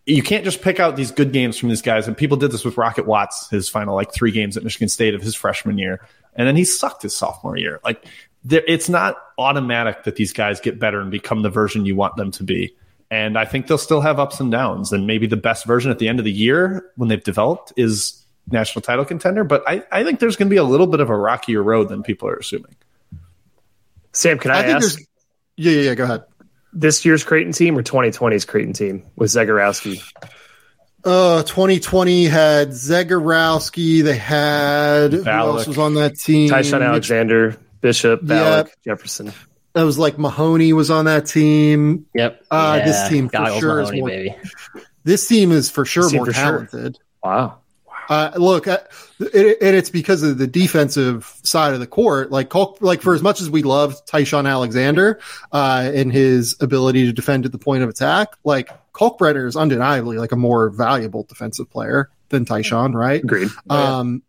you 0.05 0.23
can't 0.23 0.45
just 0.45 0.61
pick 0.61 0.79
out 0.79 0.95
these 0.95 1.11
good 1.11 1.33
games 1.33 1.57
from 1.57 1.69
these 1.69 1.81
guys. 1.81 2.07
And 2.07 2.15
people 2.15 2.37
did 2.37 2.51
this 2.51 2.63
with 2.63 2.77
Rocket 2.77 3.05
Watts, 3.05 3.49
his 3.49 3.67
final 3.67 3.93
like 3.93 4.13
three 4.13 4.31
games 4.31 4.55
at 4.55 4.63
Michigan 4.63 4.87
State 4.87 5.13
of 5.15 5.21
his 5.21 5.35
freshman 5.35 5.77
year, 5.77 6.07
and 6.33 6.47
then 6.47 6.55
he 6.55 6.63
sucked 6.63 7.01
his 7.01 7.15
sophomore 7.15 7.57
year. 7.57 7.81
Like 7.83 8.05
it's 8.49 8.87
not 8.87 9.17
automatic 9.37 10.05
that 10.05 10.15
these 10.15 10.31
guys 10.31 10.59
get 10.59 10.79
better 10.79 11.01
and 11.01 11.11
become 11.11 11.41
the 11.41 11.49
version 11.49 11.85
you 11.85 11.95
want 11.95 12.15
them 12.15 12.31
to 12.31 12.43
be. 12.43 12.73
And 13.11 13.37
I 13.37 13.45
think 13.45 13.67
they'll 13.67 13.77
still 13.77 14.01
have 14.01 14.19
ups 14.19 14.39
and 14.39 14.51
downs. 14.51 14.93
And 14.93 15.07
maybe 15.07 15.27
the 15.27 15.35
best 15.35 15.65
version 15.65 15.91
at 15.91 15.99
the 15.99 16.07
end 16.07 16.19
of 16.19 16.25
the 16.25 16.31
year 16.31 16.91
when 16.95 17.09
they've 17.09 17.23
developed 17.23 17.73
is 17.75 18.18
national 18.51 18.81
title 18.81 19.05
contender. 19.05 19.43
But 19.43 19.63
I, 19.67 19.83
I 19.91 20.03
think 20.03 20.19
there's 20.19 20.35
going 20.35 20.47
to 20.47 20.53
be 20.53 20.57
a 20.57 20.63
little 20.63 20.87
bit 20.87 20.99
of 20.99 21.09
a 21.09 21.15
rockier 21.15 21.61
road 21.61 21.89
than 21.89 22.03
people 22.03 22.29
are 22.29 22.35
assuming. 22.37 22.75
Sam, 24.11 24.39
can 24.39 24.51
I, 24.51 24.61
I 24.61 24.63
ask? 24.71 24.99
Yeah, 25.55 25.71
yeah, 25.71 25.81
yeah. 25.81 25.95
Go 25.95 26.03
ahead. 26.05 26.23
This 26.71 27.05
year's 27.05 27.23
Creighton 27.23 27.53
team 27.53 27.77
or 27.77 27.83
2020's 27.83 28.45
Creighton 28.45 28.73
team 28.73 29.05
with 29.15 29.31
Zegarowski? 29.31 30.01
Uh, 31.03 31.43
2020 31.43 32.25
had 32.25 32.69
Zegarowski. 32.69 34.03
They 34.03 34.17
had 34.17 35.11
Ballock. 35.11 35.23
who 35.23 35.57
else 35.57 35.67
was 35.67 35.77
on 35.77 35.93
that 35.95 36.15
team? 36.15 36.49
Ty-Shon 36.49 36.83
Alexander, 36.83 37.57
Bishop, 37.81 38.21
Ballock, 38.21 38.67
yep. 38.67 38.77
Jefferson. 38.83 39.31
That 39.73 39.83
was 39.83 39.97
like 39.97 40.17
Mahoney 40.17 40.73
was 40.73 40.91
on 40.91 41.05
that 41.05 41.25
team. 41.25 42.05
Yep. 42.13 42.43
Uh, 42.51 42.75
yeah. 42.79 42.85
This 42.85 43.09
team 43.09 43.29
for 43.29 43.37
Goggles 43.37 43.59
sure 43.59 43.81
Mahoney, 43.81 43.97
is 43.97 44.01
more. 44.01 44.09
Baby. 44.09 44.35
This 45.03 45.27
team 45.27 45.51
is 45.51 45.69
for 45.69 45.85
sure 45.85 46.09
more 46.11 46.25
for 46.25 46.33
talented. 46.33 46.97
Sure. 46.97 47.05
Wow. 47.23 47.58
Uh, 48.09 48.31
look, 48.35 48.67
uh, 48.67 48.79
it, 49.19 49.57
and 49.61 49.75
it's 49.75 49.91
because 49.91 50.23
of 50.23 50.39
the 50.39 50.47
defensive 50.47 51.31
side 51.43 51.73
of 51.73 51.79
the 51.79 51.87
court. 51.87 52.31
Like, 52.31 52.53
like 52.81 53.01
for 53.01 53.13
as 53.13 53.21
much 53.21 53.39
as 53.39 53.49
we 53.49 53.61
love 53.61 54.03
Ty-Shon 54.05 54.47
Alexander 54.47 55.19
uh, 55.51 55.91
and 55.93 56.11
his 56.11 56.55
ability 56.59 57.05
to 57.05 57.13
defend 57.13 57.45
at 57.45 57.51
the 57.51 57.59
point 57.59 57.83
of 57.83 57.89
attack, 57.89 58.29
like 58.43 58.69
Kalkbrenner 58.93 59.47
is 59.47 59.55
undeniably 59.55 60.17
like 60.17 60.31
a 60.31 60.35
more 60.35 60.69
valuable 60.69 61.23
defensive 61.23 61.69
player 61.69 62.09
than 62.29 62.45
Ty-Shon, 62.45 62.93
right? 62.93 63.23
Agreed. 63.23 63.49
Um, 63.69 64.23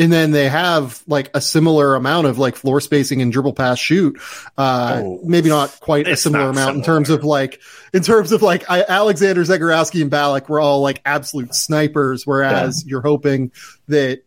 and 0.00 0.10
then 0.10 0.30
they 0.30 0.48
have 0.48 1.02
like 1.06 1.30
a 1.34 1.42
similar 1.42 1.94
amount 1.94 2.26
of 2.26 2.38
like 2.38 2.56
floor 2.56 2.80
spacing 2.80 3.20
and 3.20 3.30
dribble 3.30 3.52
pass 3.52 3.78
shoot. 3.78 4.18
Uh, 4.56 5.02
oh, 5.04 5.20
maybe 5.22 5.50
not 5.50 5.78
quite 5.80 6.08
a 6.08 6.16
similar 6.16 6.44
amount 6.44 6.56
similar. 6.56 6.78
in 6.78 6.82
terms 6.82 7.10
of 7.10 7.22
like, 7.22 7.60
in 7.92 8.02
terms 8.02 8.32
of 8.32 8.40
like 8.40 8.68
I, 8.70 8.82
Alexander 8.82 9.42
Zegarowski 9.44 10.00
and 10.00 10.10
Ballock 10.10 10.48
were 10.48 10.58
all 10.58 10.80
like 10.80 11.02
absolute 11.04 11.54
snipers, 11.54 12.26
whereas 12.26 12.82
yeah. 12.82 12.90
you're 12.92 13.02
hoping 13.02 13.52
that 13.88 14.22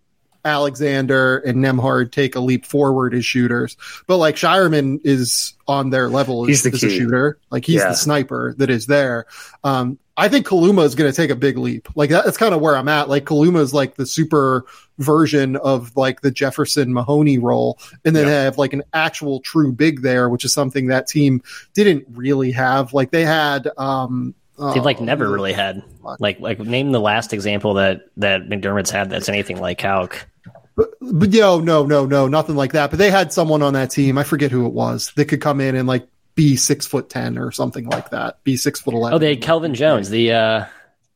Alexander 0.46 1.38
and 1.40 1.58
Nembhard 1.58 2.12
take 2.12 2.36
a 2.36 2.40
leap 2.40 2.68
forward 2.68 3.16
as 3.16 3.26
shooters. 3.26 3.76
But 4.06 4.18
like 4.18 4.36
Scheierman 4.36 5.00
is 5.04 5.56
on 5.68 5.90
their 5.90 6.08
level 6.08 6.44
as, 6.44 6.50
he's 6.50 6.64
the 6.64 6.70
as 6.70 6.84
a 6.84 6.90
shooter. 6.92 7.40
Like 7.50 7.66
he's 7.66 7.78
yeah. 7.78 7.90
the 7.90 7.96
sniper 7.96 8.54
that 8.60 8.70
is 8.70 8.86
there. 8.86 9.26
Um, 9.64 9.98
I 10.16 10.30
think 10.30 10.46
Kaluma 10.46 10.84
is 10.84 10.94
going 10.94 11.12
to 11.12 11.16
take 11.16 11.32
a 11.32 11.36
big 11.36 11.58
leap. 11.58 11.88
Like 11.96 12.12
that, 12.12 12.26
that's 12.26 12.38
kind 12.38 12.54
of 12.54 12.62
where 12.62 12.78
I'm 12.78 12.88
at. 12.88 13.10
Like 13.10 13.26
Kaluma 13.26 13.60
is 13.60 13.74
like 13.74 13.96
the 13.96 14.06
super 14.06 14.66
version 15.00 15.56
of 15.58 15.96
like 15.98 16.22
the 16.22 16.30
Jefferson 16.30 16.94
Mahoney 16.94 17.40
role, 17.40 17.80
and 18.06 18.16
then 18.16 18.28
have 18.28 18.58
like 18.58 18.74
an 18.74 18.84
actual 18.94 19.40
true 19.40 19.72
big 19.72 20.02
there, 20.02 20.30
which 20.30 20.46
is 20.46 20.54
something 20.54 20.88
that 20.88 21.08
team 21.08 21.42
didn't 21.74 22.06
really 22.12 22.52
have. 22.52 22.94
Like 22.94 23.12
they 23.12 23.26
had, 23.26 23.70
um, 23.78 24.36
They've 24.74 24.86
like 24.86 25.02
never 25.02 25.32
really 25.32 25.52
had 25.52 25.84
like 26.20 26.40
like 26.40 26.60
name 26.60 26.92
the 26.92 27.00
last 27.00 27.34
example 27.34 27.74
that 27.74 28.04
that 28.18 28.48
McDermott's 28.48 28.92
had 28.92 29.10
that's 29.10 29.28
anything 29.28 29.60
like 29.60 29.82
Hauk. 29.82 30.28
But, 30.76 30.92
but 31.02 31.30
no, 31.32 31.60
no, 31.60 31.86
no, 31.86 32.06
no, 32.06 32.28
nothing 32.28 32.56
like 32.56 32.74
that. 32.74 32.92
But 32.92 33.00
they 33.00 33.10
had 33.10 33.34
someone 33.34 33.64
on 33.64 33.74
that 33.74 33.90
team. 33.90 34.18
I 34.18 34.24
forget 34.24 34.52
who 34.52 34.66
it 34.68 34.74
was 34.74 35.12
that 35.16 35.26
could 35.26 35.42
come 35.42 35.60
in 35.60 35.76
and 35.76 35.88
like 35.88 36.08
be 36.36 36.56
six 36.56 36.86
foot 36.86 37.10
ten 37.10 37.38
or 37.38 37.52
something 37.52 37.86
like 37.86 38.10
that. 38.12 38.44
Be 38.44 38.58
six 38.58 38.80
foot 38.80 38.94
eleven. 38.94 39.16
Oh, 39.16 39.20
they 39.20 39.30
had 39.30 39.42
Kelvin 39.42 39.74
Jones, 39.74 40.10
the 40.10 40.32
uh 40.32 40.66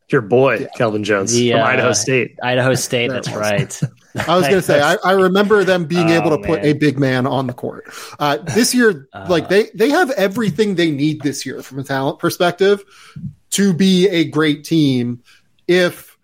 your 0.10 0.22
boy 0.22 0.60
yeah. 0.60 0.68
Kelvin 0.76 1.04
Jones 1.04 1.34
the, 1.34 1.52
from 1.52 1.62
uh, 1.62 1.66
Idaho 1.66 1.94
State. 1.94 2.40
Idaho 2.42 2.76
State, 2.76 3.10
that's 3.10 3.30
right. 3.32 3.82
I 4.28 4.36
was 4.36 4.48
going 4.48 4.58
to 4.58 4.62
say, 4.62 4.82
I, 4.82 4.96
I, 5.04 5.12
remember 5.12 5.64
them 5.64 5.86
being 5.86 6.10
oh, 6.10 6.14
able 6.14 6.30
to 6.32 6.38
man. 6.38 6.48
put 6.48 6.64
a 6.64 6.74
big 6.74 6.98
man 6.98 7.28
on 7.28 7.46
the 7.46 7.54
court. 7.54 7.86
Uh, 8.18 8.38
this 8.38 8.74
year, 8.74 9.08
uh, 9.14 9.28
like 9.30 9.50
they 9.50 9.70
they 9.76 9.90
have 9.90 10.10
everything 10.12 10.76
they 10.76 10.92
need 10.92 11.22
this 11.22 11.46
year 11.46 11.62
from 11.62 11.80
a 11.80 11.84
talent 11.84 12.20
perspective 12.20 12.84
to 13.52 13.74
be 13.74 14.08
a 14.08 14.26
great 14.26 14.64
team. 14.64 15.22
If 15.68 16.18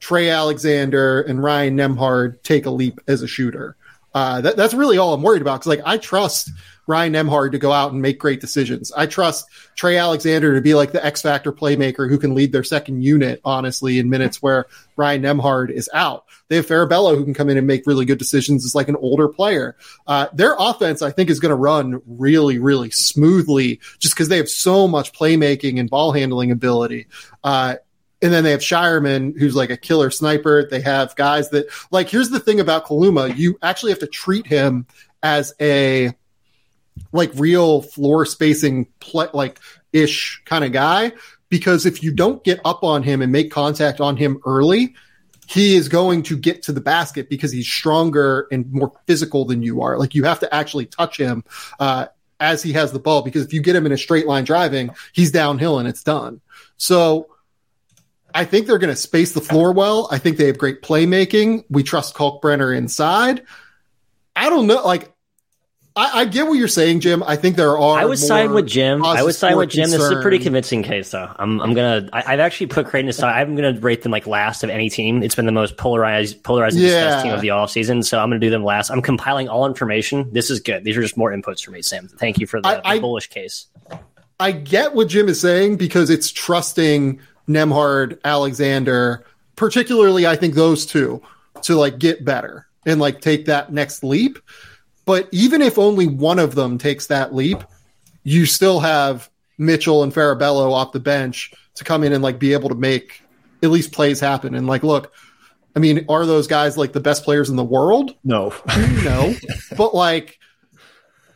Trey 0.00 0.30
Alexander 0.30 1.20
and 1.20 1.42
Ryan 1.42 1.76
Nembhard 1.76 2.42
take 2.42 2.66
a 2.66 2.70
leap 2.70 2.98
as 3.06 3.22
a 3.22 3.28
shooter, 3.28 3.76
uh, 4.14 4.40
that, 4.40 4.56
that's 4.56 4.74
really 4.74 4.98
all 4.98 5.14
I'm 5.14 5.22
worried 5.22 5.42
about. 5.42 5.60
Because 5.60 5.78
like 5.78 5.82
I 5.84 5.98
trust 5.98 6.50
Ryan 6.88 7.12
Nembhard 7.12 7.52
to 7.52 7.58
go 7.58 7.70
out 7.70 7.92
and 7.92 8.00
make 8.00 8.18
great 8.18 8.40
decisions. 8.40 8.90
I 8.92 9.06
trust 9.06 9.46
Trey 9.76 9.98
Alexander 9.98 10.54
to 10.54 10.62
be 10.62 10.74
like 10.74 10.90
the 10.90 11.04
X 11.04 11.20
factor 11.20 11.52
playmaker 11.52 12.08
who 12.08 12.18
can 12.18 12.34
lead 12.34 12.50
their 12.50 12.64
second 12.64 13.02
unit, 13.02 13.42
honestly, 13.44 13.98
in 13.98 14.08
minutes 14.08 14.40
where 14.40 14.66
Ryan 14.96 15.22
Nembhard 15.22 15.70
is 15.70 15.90
out. 15.92 16.24
They 16.48 16.56
have 16.56 16.66
Farabello 16.66 17.14
who 17.14 17.24
can 17.24 17.34
come 17.34 17.50
in 17.50 17.58
and 17.58 17.66
make 17.66 17.86
really 17.86 18.06
good 18.06 18.18
decisions 18.18 18.64
as 18.64 18.74
like 18.74 18.88
an 18.88 18.96
older 18.96 19.28
player. 19.28 19.76
Uh, 20.06 20.28
their 20.32 20.56
offense, 20.58 21.02
I 21.02 21.10
think, 21.10 21.28
is 21.28 21.40
going 21.40 21.50
to 21.50 21.56
run 21.56 22.00
really, 22.06 22.58
really 22.58 22.90
smoothly 22.90 23.80
just 23.98 24.14
because 24.14 24.28
they 24.28 24.38
have 24.38 24.48
so 24.48 24.88
much 24.88 25.12
playmaking 25.12 25.78
and 25.78 25.90
ball 25.90 26.12
handling 26.12 26.50
ability. 26.50 27.06
Uh, 27.44 27.76
and 28.22 28.32
then 28.32 28.44
they 28.44 28.50
have 28.52 28.60
Scheierman, 28.60 29.38
who's 29.38 29.54
like 29.54 29.70
a 29.70 29.76
killer 29.76 30.10
sniper. 30.10 30.66
They 30.68 30.80
have 30.80 31.14
guys 31.16 31.50
that 31.50 31.66
like. 31.90 32.08
Here's 32.08 32.30
the 32.30 32.40
thing 32.40 32.58
about 32.58 32.86
Kaluma: 32.86 33.36
you 33.36 33.58
actually 33.62 33.92
have 33.92 34.00
to 34.00 34.08
treat 34.08 34.46
him 34.46 34.86
as 35.22 35.54
a 35.60 36.14
like 37.12 37.30
real 37.34 37.82
floor 37.82 38.26
spacing 38.26 38.88
like 39.32 39.58
ish 39.92 40.42
kind 40.44 40.64
of 40.64 40.72
guy. 40.72 41.12
Because 41.48 41.86
if 41.86 42.02
you 42.02 42.12
don't 42.12 42.44
get 42.44 42.60
up 42.64 42.84
on 42.84 43.02
him 43.02 43.22
and 43.22 43.32
make 43.32 43.50
contact 43.50 44.00
on 44.00 44.16
him 44.16 44.38
early, 44.44 44.94
he 45.48 45.76
is 45.76 45.88
going 45.88 46.22
to 46.24 46.36
get 46.36 46.62
to 46.64 46.72
the 46.72 46.80
basket 46.80 47.30
because 47.30 47.50
he's 47.50 47.66
stronger 47.66 48.46
and 48.52 48.70
more 48.70 48.92
physical 49.06 49.46
than 49.46 49.62
you 49.62 49.80
are. 49.80 49.98
Like 49.98 50.14
you 50.14 50.24
have 50.24 50.40
to 50.40 50.54
actually 50.54 50.84
touch 50.86 51.18
him 51.18 51.42
uh, 51.80 52.06
as 52.38 52.62
he 52.62 52.72
has 52.74 52.92
the 52.92 52.98
ball 52.98 53.22
because 53.22 53.44
if 53.44 53.52
you 53.54 53.62
get 53.62 53.74
him 53.74 53.86
in 53.86 53.92
a 53.92 53.96
straight 53.96 54.26
line 54.26 54.44
driving, 54.44 54.90
he's 55.12 55.32
downhill 55.32 55.78
and 55.78 55.88
it's 55.88 56.02
done. 56.02 56.42
So 56.76 57.28
I 58.34 58.44
think 58.44 58.66
they're 58.66 58.78
going 58.78 58.92
to 58.92 58.96
space 58.96 59.32
the 59.32 59.40
floor 59.40 59.72
well. 59.72 60.08
I 60.10 60.18
think 60.18 60.36
they 60.36 60.46
have 60.48 60.58
great 60.58 60.82
playmaking. 60.82 61.64
We 61.70 61.82
trust 61.82 62.14
Kalkbrenner 62.14 62.76
inside. 62.76 63.42
I 64.36 64.50
don't 64.50 64.66
know. 64.66 64.84
Like 64.84 65.12
I, 65.98 66.20
I, 66.20 66.24
get 66.26 66.46
what 66.46 66.52
you're 66.52 66.68
saying, 66.68 67.00
Jim. 67.00 67.24
I 67.24 67.34
think 67.34 67.56
there 67.56 67.76
are. 67.76 67.98
I 67.98 68.04
would 68.04 68.20
side 68.20 68.50
with 68.50 68.68
Jim. 68.68 69.04
I 69.04 69.20
would 69.20 69.34
side 69.34 69.56
with 69.56 69.70
Jim. 69.70 69.90
Concern. 69.90 69.98
This 69.98 70.10
is 70.12 70.16
a 70.16 70.22
pretty 70.22 70.38
convincing 70.38 70.84
case, 70.84 71.10
though. 71.10 71.28
I'm, 71.36 71.60
I'm 71.60 71.74
gonna. 71.74 72.08
I, 72.12 72.22
have 72.22 72.38
actually 72.38 72.68
put 72.68 72.86
Creighton 72.86 73.08
aside. 73.08 73.40
I'm 73.40 73.56
gonna 73.56 73.80
rate 73.80 74.02
them 74.02 74.12
like 74.12 74.28
last 74.28 74.62
of 74.62 74.70
any 74.70 74.90
team. 74.90 75.24
It's 75.24 75.34
been 75.34 75.46
the 75.46 75.50
most 75.50 75.76
polarized, 75.76 76.44
polarizing 76.44 76.82
yeah. 76.82 77.20
team 77.24 77.32
of 77.32 77.40
the 77.40 77.50
off 77.50 77.72
season. 77.72 78.04
So 78.04 78.20
I'm 78.20 78.30
gonna 78.30 78.38
do 78.38 78.48
them 78.48 78.62
last. 78.62 78.90
I'm 78.90 79.02
compiling 79.02 79.48
all 79.48 79.66
information. 79.66 80.32
This 80.32 80.50
is 80.50 80.60
good. 80.60 80.84
These 80.84 80.96
are 80.96 81.02
just 81.02 81.16
more 81.16 81.32
inputs 81.32 81.64
for 81.64 81.72
me, 81.72 81.82
Sam. 81.82 82.06
Thank 82.06 82.38
you 82.38 82.46
for 82.46 82.60
the, 82.60 82.80
I, 82.86 82.94
the 82.94 83.00
bullish 83.00 83.26
case. 83.28 83.66
I 84.38 84.52
get 84.52 84.94
what 84.94 85.08
Jim 85.08 85.28
is 85.28 85.40
saying 85.40 85.78
because 85.78 86.10
it's 86.10 86.30
trusting 86.30 87.20
Nembhard, 87.48 88.20
Alexander, 88.24 89.24
particularly 89.56 90.28
I 90.28 90.36
think 90.36 90.54
those 90.54 90.86
two 90.86 91.20
to 91.62 91.74
like 91.74 91.98
get 91.98 92.24
better 92.24 92.68
and 92.86 93.00
like 93.00 93.20
take 93.20 93.46
that 93.46 93.72
next 93.72 94.04
leap. 94.04 94.38
But 95.08 95.26
even 95.32 95.62
if 95.62 95.78
only 95.78 96.06
one 96.06 96.38
of 96.38 96.54
them 96.54 96.76
takes 96.76 97.06
that 97.06 97.34
leap, 97.34 97.64
you 98.24 98.44
still 98.44 98.78
have 98.80 99.30
Mitchell 99.56 100.02
and 100.02 100.12
Farabello 100.12 100.70
off 100.70 100.92
the 100.92 101.00
bench 101.00 101.50
to 101.76 101.84
come 101.84 102.04
in 102.04 102.12
and 102.12 102.22
like 102.22 102.38
be 102.38 102.52
able 102.52 102.68
to 102.68 102.74
make 102.74 103.22
at 103.62 103.70
least 103.70 103.90
plays 103.90 104.20
happen. 104.20 104.54
And 104.54 104.66
like, 104.66 104.82
look, 104.82 105.14
I 105.74 105.78
mean, 105.78 106.04
are 106.10 106.26
those 106.26 106.46
guys 106.46 106.76
like 106.76 106.92
the 106.92 107.00
best 107.00 107.24
players 107.24 107.48
in 107.48 107.56
the 107.56 107.64
world? 107.64 108.16
No, 108.22 108.52
no, 109.02 109.34
but 109.78 109.94
like, 109.94 110.38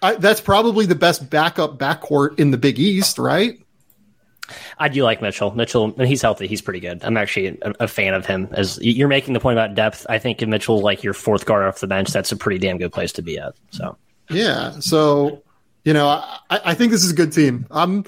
I, 0.03 0.16
that's 0.16 0.43
probably 0.43 0.85
the 0.85 0.95
best 0.95 1.31
backup 1.31 1.79
backcourt 1.79 2.39
in 2.39 2.51
the 2.51 2.59
Big 2.59 2.79
East, 2.79 3.18
right? 3.18 3.61
I 4.78 4.88
do 4.88 5.03
like 5.03 5.22
Mitchell. 5.22 5.50
Mitchell, 5.55 5.92
he's 5.98 6.22
healthy, 6.22 6.46
he's 6.46 6.62
pretty 6.62 6.80
good. 6.80 7.03
I'm 7.05 7.16
actually 7.16 7.59
a, 7.62 7.74
a, 7.80 7.88
fan 7.88 8.14
of 8.14 8.26
him. 8.26 8.48
As 8.53 8.78
you're 8.82 9.09
making 9.09 9.34
the 9.34 9.40
point 9.40 9.59
about 9.59 9.74
depth, 9.74 10.07
I 10.09 10.18
think 10.18 10.42
if 10.42 10.48
Mitchell 10.48 10.80
like 10.80 11.03
your 11.03 11.14
fourth 11.14 11.46
guard 11.46 11.64
off 11.64 11.80
the 11.80 11.86
bench, 11.86 12.11
that's 12.11 12.32
a 12.32 12.36
pretty 12.36 12.59
damn 12.59 12.78
good 12.78 12.92
place 12.92 13.12
to 13.12 13.22
be 13.22 13.38
at. 13.38 13.55
So 13.70 13.96
yeah, 14.30 14.72
so 14.80 15.42
you 15.84 15.92
know, 15.92 16.09
I, 16.09 16.38
I 16.50 16.74
think 16.74 16.92
this 16.92 17.05
is 17.05 17.11
a 17.11 17.14
good 17.14 17.32
team. 17.32 17.66
I'm 17.70 18.05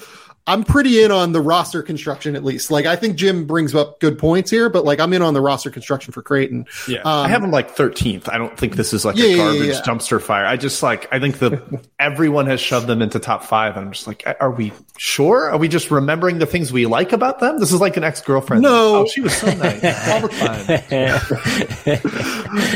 I'm 0.46 0.62
pretty 0.62 1.02
in 1.02 1.10
on 1.10 1.32
the 1.32 1.40
roster 1.40 1.82
construction 1.82 2.36
at 2.36 2.44
least. 2.44 2.70
Like 2.70 2.84
I 2.84 2.96
think 2.96 3.16
Jim 3.16 3.46
brings 3.46 3.74
up 3.74 3.98
good 3.98 4.18
points 4.18 4.50
here, 4.50 4.68
but 4.68 4.84
like 4.84 5.00
I'm 5.00 5.14
in 5.14 5.22
on 5.22 5.32
the 5.32 5.40
roster 5.40 5.70
construction 5.70 6.12
for 6.12 6.20
Creighton. 6.20 6.66
Yeah, 6.86 6.98
um, 6.98 7.24
I 7.24 7.28
have 7.28 7.40
them 7.40 7.50
like 7.50 7.74
13th. 7.74 8.28
I 8.30 8.36
don't 8.36 8.54
think 8.58 8.76
this 8.76 8.92
is 8.92 9.06
like 9.06 9.16
yeah, 9.16 9.24
a 9.24 9.36
garbage 9.36 9.60
yeah, 9.62 9.72
yeah. 9.72 9.80
dumpster 9.82 10.20
fire. 10.20 10.44
I 10.44 10.58
just 10.58 10.82
like 10.82 11.08
I 11.10 11.18
think 11.18 11.38
the 11.38 11.80
everyone 11.98 12.46
has 12.46 12.60
shoved 12.60 12.86
them 12.88 13.00
into 13.00 13.18
top 13.18 13.42
five. 13.42 13.76
and 13.76 13.86
I'm 13.86 13.92
just 13.92 14.06
like, 14.06 14.22
are 14.38 14.50
we 14.50 14.72
sure? 14.98 15.50
Are 15.50 15.56
we 15.56 15.66
just 15.66 15.90
remembering 15.90 16.38
the 16.38 16.46
things 16.46 16.70
we 16.70 16.84
like 16.84 17.12
about 17.12 17.40
them? 17.40 17.58
This 17.58 17.72
is 17.72 17.80
like 17.80 17.96
an 17.96 18.04
ex 18.04 18.20
girlfriend. 18.20 18.62
No, 18.62 18.96
oh, 18.96 19.06
she 19.06 19.22
was 19.22 19.34
so 19.34 19.46
nice 19.46 19.82
all 20.10 20.20
the 20.20 20.28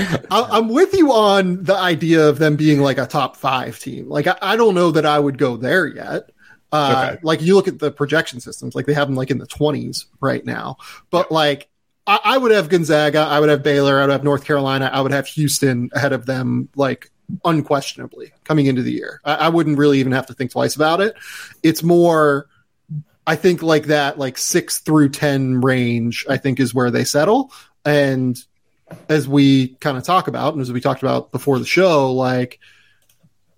time. 0.08 0.26
I'm 0.30 0.70
with 0.70 0.94
you 0.94 1.12
on 1.12 1.64
the 1.64 1.76
idea 1.76 2.26
of 2.26 2.38
them 2.38 2.56
being 2.56 2.80
like 2.80 2.96
a 2.96 3.06
top 3.06 3.36
five 3.36 3.78
team. 3.78 4.08
Like 4.08 4.26
I, 4.26 4.38
I 4.40 4.56
don't 4.56 4.74
know 4.74 4.90
that 4.92 5.04
I 5.04 5.18
would 5.18 5.36
go 5.36 5.58
there 5.58 5.86
yet. 5.86 6.30
Uh, 6.70 7.10
okay. 7.12 7.20
Like 7.22 7.40
you 7.42 7.54
look 7.54 7.68
at 7.68 7.78
the 7.78 7.90
projection 7.90 8.40
systems, 8.40 8.74
like 8.74 8.86
they 8.86 8.94
have 8.94 9.08
them 9.08 9.16
like 9.16 9.30
in 9.30 9.38
the 9.38 9.46
20s 9.46 10.04
right 10.20 10.44
now. 10.44 10.76
But 11.10 11.32
like 11.32 11.68
I, 12.06 12.20
I, 12.24 12.38
would 12.38 12.50
have 12.50 12.68
Gonzaga, 12.68 13.20
I 13.20 13.40
would 13.40 13.48
have 13.48 13.62
Baylor, 13.62 13.98
I 13.98 14.02
would 14.02 14.12
have 14.12 14.24
North 14.24 14.44
Carolina, 14.44 14.90
I 14.92 15.00
would 15.00 15.12
have 15.12 15.26
Houston 15.28 15.90
ahead 15.92 16.12
of 16.12 16.26
them, 16.26 16.68
like 16.76 17.10
unquestionably 17.44 18.32
coming 18.44 18.66
into 18.66 18.82
the 18.82 18.92
year. 18.92 19.20
I, 19.24 19.34
I 19.34 19.48
wouldn't 19.48 19.78
really 19.78 20.00
even 20.00 20.12
have 20.12 20.26
to 20.26 20.34
think 20.34 20.50
twice 20.50 20.76
about 20.76 21.00
it. 21.00 21.16
It's 21.62 21.82
more, 21.82 22.48
I 23.26 23.36
think 23.36 23.62
like 23.62 23.86
that, 23.86 24.18
like 24.18 24.36
six 24.38 24.78
through 24.78 25.10
10 25.10 25.60
range, 25.60 26.26
I 26.28 26.36
think 26.36 26.60
is 26.60 26.74
where 26.74 26.90
they 26.90 27.04
settle. 27.04 27.52
And 27.84 28.38
as 29.08 29.28
we 29.28 29.68
kind 29.80 29.96
of 29.96 30.04
talk 30.04 30.28
about, 30.28 30.54
and 30.54 30.62
as 30.62 30.72
we 30.72 30.80
talked 30.80 31.02
about 31.02 31.30
before 31.32 31.58
the 31.58 31.66
show, 31.66 32.12
like, 32.12 32.58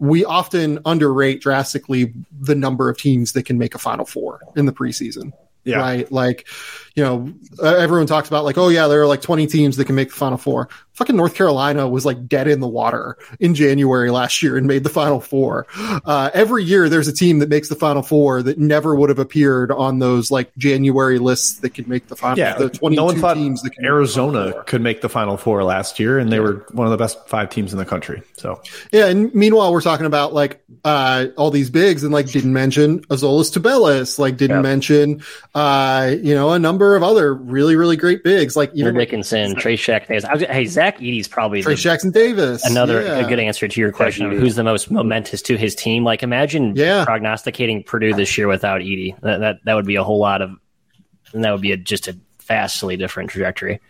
we 0.01 0.25
often 0.25 0.79
underrate 0.87 1.43
drastically 1.43 2.15
the 2.41 2.55
number 2.55 2.89
of 2.89 2.99
teams 2.99 3.33
that 3.33 3.45
can 3.45 3.59
make 3.59 3.75
a 3.75 3.79
Final 3.79 4.07
Four 4.07 4.41
in 4.57 4.65
the 4.65 4.73
preseason. 4.73 5.33
Yeah. 5.65 5.79
Right. 5.79 6.11
Like, 6.11 6.47
you 6.95 7.05
know, 7.05 7.33
everyone 7.63 8.07
talks 8.07 8.29
about 8.29 8.45
like, 8.45 8.59
oh 8.59 8.69
yeah, 8.69 8.89
there 8.89 9.01
are 9.03 9.07
like 9.07 9.23
20 9.23 9.47
teams 9.47 9.77
that 9.77 9.85
can 9.85 9.95
make 9.95 10.09
the 10.09 10.15
final 10.15 10.39
four. 10.39 10.69
Fucking 10.95 11.17
North 11.17 11.35
Carolina 11.35 11.89
was 11.89 12.05
like 12.05 12.27
dead 12.27 12.49
in 12.49 12.61
the 12.61 12.69
water 12.69 13.17
in 13.39 13.55
January 13.55 14.11
last 14.11 14.43
year 14.43 14.57
and 14.57 14.67
made 14.67 14.85
the 14.85 14.91
final 14.91 15.21
four. 15.21 15.67
Uh, 15.79 16.31
every 16.35 16.65
year 16.65 16.89
there's 16.89 17.09
a 17.09 17.13
team 17.13 17.39
that 17.39 17.49
makes 17.49 17.69
the 17.69 17.75
final 17.75 18.03
four 18.03 18.43
that 18.43 18.59
never 18.59 18.95
would 18.95 19.09
have 19.09 19.19
appeared 19.19 19.71
on 19.71 19.99
those 19.99 20.31
like 20.31 20.55
January 20.57 21.19
lists 21.19 21.61
that 21.61 21.71
could 21.71 21.89
make 21.89 22.09
the 22.09 22.17
final. 22.17 22.39
Yeah. 22.39 22.57
The 22.57 22.69
22 22.69 22.97
no 22.97 23.05
one 23.05 23.17
thought 23.17 23.35
teams 23.35 23.63
that 23.63 23.73
Arizona 23.83 24.63
could 24.67 24.83
make 24.83 25.01
the 25.01 25.09
final 25.09 25.37
four 25.37 25.63
last 25.65 25.99
year 26.01 26.19
and 26.19 26.31
they 26.31 26.37
yeah. 26.37 26.43
were 26.43 26.67
one 26.73 26.87
of 26.87 26.91
the 26.91 26.99
best 26.99 27.27
five 27.29 27.51
teams 27.51 27.73
in 27.73 27.79
the 27.79 27.87
country. 27.87 28.23
So 28.37 28.61
yeah. 28.93 29.07
And 29.07 29.35
meanwhile, 29.35 29.73
we're 29.73 29.81
talking 29.81 30.07
about 30.07 30.35
like, 30.35 30.63
uh, 30.85 31.27
all 31.37 31.51
these 31.51 31.71
bigs 31.71 32.03
and 32.03 32.13
like 32.13 32.27
didn't 32.31 32.53
mention 32.53 33.01
Azuolas 33.07 33.57
Tubelis, 33.57 34.19
like 34.19 34.37
didn't 34.37 34.57
yeah. 34.57 34.63
mention, 34.63 35.23
uh, 35.55 36.15
you 36.23 36.35
know, 36.35 36.53
a 36.53 36.59
number 36.59 36.95
of 36.95 37.03
other 37.03 37.35
really, 37.35 37.75
really 37.75 37.97
great 37.97 38.23
bigs 38.23 38.57
like 38.57 38.71
even 38.75 38.95
Dickinson, 38.95 39.57
Trayce 39.57 39.83
Jackson 39.83 40.15
Davis. 40.15 40.49
hey, 40.49 40.67
Zach 40.67 40.99
Edey's 40.99 41.27
probably 41.27 41.63
Trayce 41.63 41.81
Jackson 41.81 42.13
Davis. 42.13 42.65
Another 42.65 43.03
yeah. 43.03 43.19
a 43.19 43.29
good 43.29 43.41
answer 43.41 43.67
to 43.67 43.81
your 43.81 43.91
question 43.91 44.31
of 44.31 44.39
who's 44.39 44.55
the 44.55 44.63
most 44.63 44.91
momentous 44.91 45.43
to 45.43 45.57
his 45.57 45.75
team. 45.75 46.05
Like 46.05 46.23
imagine 46.23 46.77
yeah. 46.77 47.05
prognosticating 47.05 47.83
Purdue 47.83 48.15
this 48.15 48.39
year 48.39 48.47
without 48.47 48.81
Edey. 48.81 49.19
That, 49.23 49.41
that 49.41 49.57
that 49.65 49.75
would 49.75 49.87
be 49.87 49.97
a 49.97 50.05
whole 50.05 50.21
lot 50.21 50.41
of 50.41 50.53
and 51.33 51.45
that 51.45 51.51
would 51.53 51.63
be 51.63 51.73
a, 51.73 51.77
just 51.77 52.07
a 52.07 52.17
vastly 52.43 52.97
different 52.97 53.31
trajectory. 53.31 53.81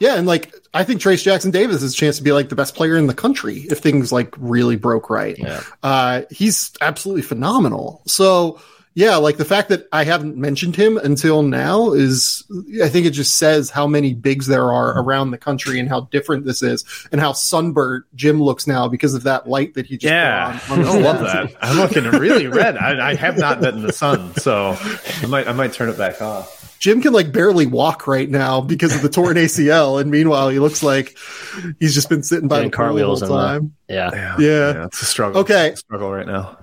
Yeah, 0.00 0.14
and 0.14 0.26
like 0.26 0.54
I 0.72 0.84
think 0.84 1.00
Trayce 1.00 1.22
Jackson 1.22 1.50
Davis 1.50 1.82
has 1.82 1.92
a 1.92 1.96
chance 1.96 2.16
to 2.18 2.22
be 2.22 2.32
like 2.32 2.48
the 2.48 2.56
best 2.56 2.74
player 2.76 2.96
in 2.96 3.08
the 3.08 3.14
country 3.14 3.66
if 3.70 3.78
things 3.78 4.12
like 4.12 4.34
really 4.38 4.76
broke 4.76 5.10
right. 5.10 5.36
Yeah. 5.36 5.62
Uh, 5.82 6.22
he's 6.30 6.72
absolutely 6.80 7.22
phenomenal. 7.22 8.02
So 8.06 8.60
yeah, 8.96 9.16
like 9.16 9.36
the 9.36 9.44
fact 9.44 9.68
that 9.68 9.88
I 9.92 10.04
haven't 10.04 10.38
mentioned 10.38 10.74
him 10.74 10.96
until 10.96 11.42
now 11.42 11.92
is, 11.92 12.42
I 12.82 12.88
think 12.88 13.04
it 13.04 13.10
just 13.10 13.36
says 13.36 13.68
how 13.68 13.86
many 13.86 14.14
bigs 14.14 14.46
there 14.46 14.72
are 14.72 14.92
mm-hmm. 14.92 15.06
around 15.06 15.30
the 15.32 15.38
country 15.38 15.78
and 15.78 15.86
how 15.86 16.00
different 16.00 16.46
this 16.46 16.62
is 16.62 16.82
and 17.12 17.20
how 17.20 17.34
sunburnt 17.34 18.06
Jim 18.14 18.42
looks 18.42 18.66
now 18.66 18.88
because 18.88 19.12
of 19.12 19.24
that 19.24 19.46
light 19.46 19.74
that 19.74 19.84
he 19.84 19.98
just 19.98 20.10
yeah. 20.10 20.58
On, 20.70 20.80
on 20.80 20.86
I 20.86 20.98
love 20.98 21.20
that. 21.20 21.54
I'm 21.60 21.76
looking 21.76 22.04
really 22.04 22.46
red. 22.46 22.78
I, 22.78 23.10
I, 23.10 23.14
have 23.16 23.36
not 23.36 23.60
been 23.60 23.74
in 23.76 23.82
the 23.82 23.92
sun, 23.92 24.34
so 24.36 24.74
I 24.80 25.26
might 25.26 25.46
I 25.46 25.52
might 25.52 25.74
turn 25.74 25.90
it 25.90 25.98
back 25.98 26.22
off. 26.22 26.55
Jim 26.78 27.00
can 27.00 27.12
like 27.12 27.32
barely 27.32 27.66
walk 27.66 28.06
right 28.06 28.28
now 28.28 28.60
because 28.60 28.94
of 28.94 29.02
the 29.02 29.08
torn 29.08 29.36
ACL, 29.36 30.00
and 30.00 30.10
meanwhile 30.10 30.48
he 30.48 30.58
looks 30.58 30.82
like 30.82 31.16
he's 31.80 31.94
just 31.94 32.08
been 32.08 32.22
sitting 32.22 32.48
by 32.48 32.58
Doing 32.58 32.70
the 32.70 32.76
car 32.76 32.92
wheels 32.92 33.22
all 33.22 33.28
the 33.28 33.34
uh, 33.34 33.52
time. 33.52 33.74
Yeah. 33.88 34.10
yeah, 34.12 34.36
yeah, 34.38 34.72
yeah, 34.72 34.84
it's 34.86 35.02
a 35.02 35.04
struggle. 35.04 35.40
Okay, 35.42 35.70
a 35.70 35.76
struggle 35.76 36.10
right 36.10 36.26
now 36.26 36.58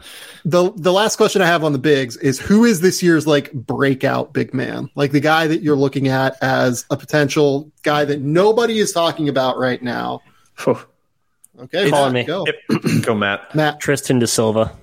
the 0.46 0.72
the 0.76 0.92
last 0.92 1.16
question 1.16 1.42
I 1.42 1.46
have 1.46 1.64
on 1.64 1.72
the 1.72 1.80
bigs 1.80 2.18
is 2.18 2.40
who 2.40 2.66
is 2.66 2.82
this 2.82 3.02
year's 3.02 3.26
like 3.26 3.52
breakout 3.54 4.34
big 4.34 4.54
man? 4.54 4.90
Like 4.96 5.12
the 5.12 5.20
guy 5.20 5.48
that 5.48 5.62
you're 5.62 5.76
looking 5.76 6.10
at 6.10 6.36
as 6.42 6.86
a 6.90 6.98
potential 6.98 7.72
guy 7.84 8.06
that 8.06 8.22
nobody 8.22 8.80
is 8.80 8.92
talking 8.92 9.30
about 9.30 9.58
right 9.58 9.82
now. 9.82 10.22
okay, 10.68 11.90
calling 11.90 12.14
me. 12.14 12.24
Go. 12.26 12.46
go, 13.02 13.16
Matt. 13.16 13.56
Matt 13.56 13.80
Tristan 13.80 14.20
da 14.20 14.26
Silva. 14.26 14.76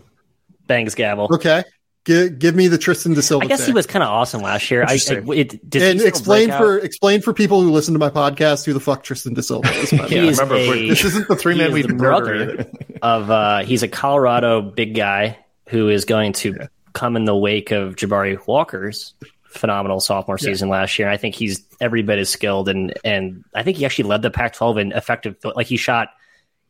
Bangs 0.67 0.95
gavel. 0.95 1.29
Okay. 1.33 1.63
Give, 2.05 2.39
give 2.39 2.55
me 2.55 2.69
the 2.69 2.79
Tristan 2.79 3.13
da 3.13 3.21
Silva. 3.21 3.45
I 3.45 3.49
guess 3.49 3.67
he 3.67 3.73
was 3.73 3.87
kind 3.87 4.03
of 4.03 4.09
awesome 4.09 4.41
last 4.41 4.71
year. 4.71 4.83
I, 4.83 4.95
I 4.95 4.99
it, 5.35 5.75
and 5.75 6.01
explain 6.01 6.51
for 6.51 6.79
explain 6.79 7.21
for 7.21 7.35
people 7.35 7.61
who 7.61 7.71
listen 7.71 7.93
to 7.93 8.01
my 8.01 8.09
podcast 8.09 8.65
who 8.65 8.73
the 8.73 8.81
fuck 8.81 9.03
Tristan 9.03 9.35
da 9.35 9.43
Silva 9.43 9.71
is. 9.75 9.93
yeah, 9.93 10.31
remember, 10.31 10.55
a, 10.55 10.89
this 10.89 11.05
isn't 11.05 11.29
the 11.29 11.37
three 11.37 11.57
man 11.57 11.73
we 11.73 11.83
brother 11.83 12.67
of. 13.03 13.31
Uh, 13.31 13.65
he's 13.65 13.83
a 13.83 13.89
Colorado 13.89 14.63
big 14.63 14.95
guy 14.95 15.39
who 15.69 15.91
is 15.91 16.07
going 16.07 16.33
to 16.33 16.55
yeah. 16.59 16.67
come 16.95 17.17
in 17.17 17.27
the 17.27 17.37
wake 17.37 17.71
of 17.71 17.97
Jabari 17.97 18.39
Walker's 18.47 19.13
phenomenal 19.45 20.01
sophomore 20.01 20.39
yeah. 20.41 20.47
season 20.47 20.71
last 20.71 20.99
year. 20.99 21.11
I 21.11 21.19
think 21.19 21.35
he's 21.35 21.63
every 21.81 22.03
bit 22.03 22.19
as 22.19 22.31
skilled 22.31 22.71
and 22.71 22.95
and 23.05 23.45
I 23.55 23.63
think 23.63 23.77
he 23.77 23.85
actually 23.85 24.09
led 24.09 24.23
the 24.23 24.31
Pac-12 24.31 24.81
in 24.81 24.93
effective 24.93 25.37
like 25.45 25.67
he 25.67 25.77
shot 25.77 26.09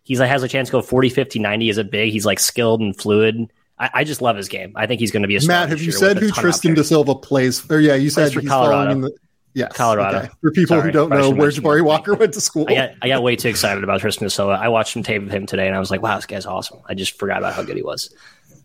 he's 0.03 0.19
like 0.19 0.29
has 0.29 0.43
a 0.43 0.49
chance 0.49 0.69
to 0.69 0.73
go 0.73 0.83
40 0.83 1.09
50 1.09 1.39
90 1.39 1.71
as 1.71 1.79
a 1.79 1.85
big. 1.85 2.13
He's 2.13 2.27
like 2.27 2.41
skilled 2.41 2.81
and 2.81 2.97
fluid. 2.97 3.53
I, 3.81 3.91
I 3.95 4.05
just 4.05 4.21
love 4.21 4.37
his 4.37 4.49
game. 4.49 4.73
I 4.77 4.87
think 4.87 5.01
he's 5.01 5.11
going 5.11 5.23
to 5.23 5.29
be 5.29 5.37
a 5.37 5.47
Matt, 5.47 5.71
have 5.71 5.81
you 5.81 5.91
said 5.91 6.19
who 6.19 6.31
Tristan 6.31 6.75
da 6.75 6.83
Silva 6.83 7.15
plays? 7.15 7.69
Or 7.71 7.81
yeah, 7.81 7.95
you 7.95 8.11
said 8.11 8.33
for 8.33 8.43
Colorado. 8.43 9.01
The, 9.01 9.13
yes, 9.55 9.73
Colorado. 9.73 10.19
Okay. 10.19 10.29
For 10.43 10.51
people 10.53 10.77
Sorry, 10.77 10.83
who 10.83 10.91
don't 10.93 11.09
know 11.09 11.31
where 11.31 11.49
Jabari 11.51 11.83
Walker 11.83 12.15
went 12.15 12.35
to 12.35 12.43
school. 12.43 12.67
I 12.69 12.75
got, 12.75 12.91
I 13.01 13.09
got 13.09 13.23
way 13.23 13.37
too 13.37 13.49
excited 13.49 13.83
about 13.83 14.01
Tristan 14.01 14.27
da 14.27 14.29
Silva. 14.29 14.53
I 14.53 14.69
watched 14.69 14.93
some 14.93 15.03
tape 15.03 15.23
of 15.23 15.31
him 15.31 15.47
today 15.47 15.67
and 15.67 15.75
I 15.75 15.79
was 15.79 15.91
like, 15.91 16.03
wow, 16.03 16.17
this 16.17 16.27
guy's 16.27 16.45
awesome. 16.45 16.81
I 16.87 16.95
just 16.95 17.19
forgot 17.19 17.39
about 17.39 17.55
how 17.55 17.63
good 17.63 17.77
he 17.77 17.83
was. 17.83 18.15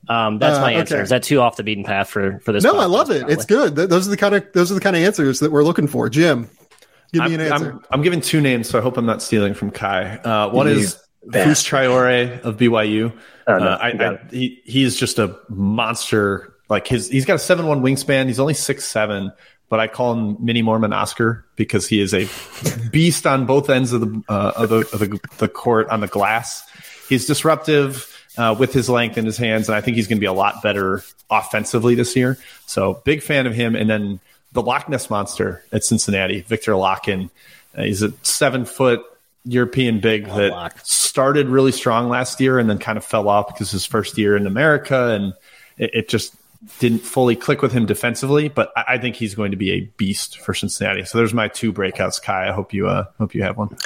Um, 0.10 0.38
that's 0.38 0.60
my 0.60 0.76
uh, 0.76 0.80
answer. 0.80 0.96
Okay. 0.96 1.04
Is 1.04 1.10
that 1.10 1.24
too 1.24 1.40
off 1.40 1.56
the 1.56 1.64
beaten 1.64 1.84
path 1.84 2.10
for 2.10 2.40
for 2.40 2.52
this? 2.52 2.64
No, 2.64 2.78
I 2.78 2.86
love 2.86 3.10
it. 3.10 3.20
Probably? 3.20 3.34
It's 3.34 3.46
good. 3.46 3.76
Those 3.76 4.06
are 4.06 4.12
the 4.12 4.18
kind 4.18 4.36
of 4.36 4.46
those 4.54 4.70
are 4.70 4.76
the 4.76 4.82
kind 4.82 4.96
of 4.96 5.02
answers 5.02 5.40
that 5.40 5.52
we're 5.52 5.64
looking 5.64 5.88
for. 5.88 6.10
Jim, 6.10 6.50
give 7.12 7.22
me 7.22 7.34
I'm, 7.34 7.34
an 7.34 7.42
answer. 7.42 7.72
I'm, 7.72 7.86
I'm, 7.90 8.02
giving 8.04 8.22
two 8.22 8.40
names, 8.40 8.70
so 8.70 8.78
I 8.78 8.84
hope 8.84 8.98
I'm 8.98 9.08
not 9.08 9.24
stealing 9.24 9.56
from 9.56 9.72
Ky. 9.72 9.86
Uh, 9.86 10.50
one 10.50 10.68
you 10.68 10.74
is 10.74 11.00
Fus 11.32 11.64
Traore 11.64 12.42
of 12.42 12.58
BYU. 12.58 13.12
Oh, 13.48 13.58
no, 13.58 13.66
uh, 13.66 13.78
I, 13.82 13.88
I, 13.90 14.20
he 14.32 14.62
he's 14.66 14.96
just 14.96 15.20
a 15.20 15.38
monster. 15.50 16.54
Like 16.70 16.88
his, 16.88 17.10
he's 17.10 17.26
got 17.26 17.36
a 17.36 17.40
seven 17.40 17.68
one 17.68 17.82
wingspan. 17.82 18.28
He's 18.28 18.40
only 18.40 18.56
six 18.56 18.86
seven, 18.86 19.32
but 19.70 19.80
I 19.80 19.88
call 19.88 20.14
him 20.14 20.38
Mini 20.44 20.62
Mormon 20.62 20.94
Oscar 20.94 21.46
because 21.56 21.88
he 21.88 22.00
is 22.00 22.14
a 22.14 22.28
beast 22.92 23.28
on 23.28 23.46
both 23.46 23.70
ends 23.70 23.94
of 23.94 24.02
the 24.02 24.24
uh, 24.28 24.54
of, 24.56 24.70
the, 24.70 24.78
of 24.78 25.00
the 25.00 25.20
the 25.38 25.48
court 25.48 25.90
on 25.90 26.00
the 26.00 26.08
glass. 26.08 26.68
He's 27.08 27.26
disruptive 27.26 28.12
uh, 28.38 28.56
with 28.58 28.74
his 28.74 28.90
length 28.90 29.18
in 29.18 29.26
his 29.26 29.38
hands, 29.38 29.70
and 29.70 29.76
I 29.76 29.82
think 29.82 29.98
he's 29.98 30.08
going 30.08 30.18
to 30.18 30.22
be 30.22 30.26
a 30.28 30.34
lot 30.34 30.62
better 30.62 31.04
offensively 31.30 31.96
this 31.96 32.16
year. 32.16 32.38
So 32.66 33.02
big 33.06 33.22
fan 33.22 33.48
of 33.48 33.54
him. 33.54 33.76
And 33.76 33.90
then 33.90 34.20
the 34.54 34.62
Loch 34.62 34.90
Ness 34.90 35.10
monster 35.10 35.64
at 35.72 35.84
Cincinnati, 35.84 36.42
Victor 36.42 36.74
Lakhin. 36.74 37.30
Uh, 37.78 37.84
he's 37.84 38.02
a 38.02 38.12
seven 38.24 38.66
foot 38.66 39.04
European 39.46 40.00
big 40.00 40.26
that 40.26 40.52
lock. 40.52 40.80
started 40.84 41.48
really 41.48 41.72
strong 41.72 42.10
last 42.10 42.40
year 42.42 42.60
and 42.60 42.70
then 42.70 42.78
kind 42.80 42.98
of 42.98 43.06
fell 43.06 43.30
off 43.30 43.48
because 43.48 43.72
his 43.72 43.86
first 43.86 44.18
year 44.18 44.36
in 44.36 44.48
America 44.48 45.10
and 45.12 45.34
it, 45.78 45.92
it, 45.94 46.10
just 46.10 46.36
didn't 46.80 47.00
fully 47.00 47.36
click 47.36 47.62
with 47.62 47.72
him 47.72 47.86
defensively, 47.86 48.50
but 48.50 48.72
I, 48.76 48.84
I 48.90 48.98
think 48.98 49.16
he's 49.16 49.36
going 49.36 49.52
to 49.52 49.58
be 49.58 49.72
a 49.72 49.82
beast 49.98 50.40
for 50.40 50.54
Cincinnati. 50.54 51.06
So 51.06 51.18
there's 51.20 51.34
my 51.34 51.48
two 51.48 51.72
breakouts, 51.72 52.22
Ky. 52.22 52.32
I 52.32 52.52
hope 52.54 52.74
you 52.74 52.88
uh, 52.88 53.06
hope 53.20 53.36
you 53.36 53.44
have 53.44 53.58
one. 53.58 53.78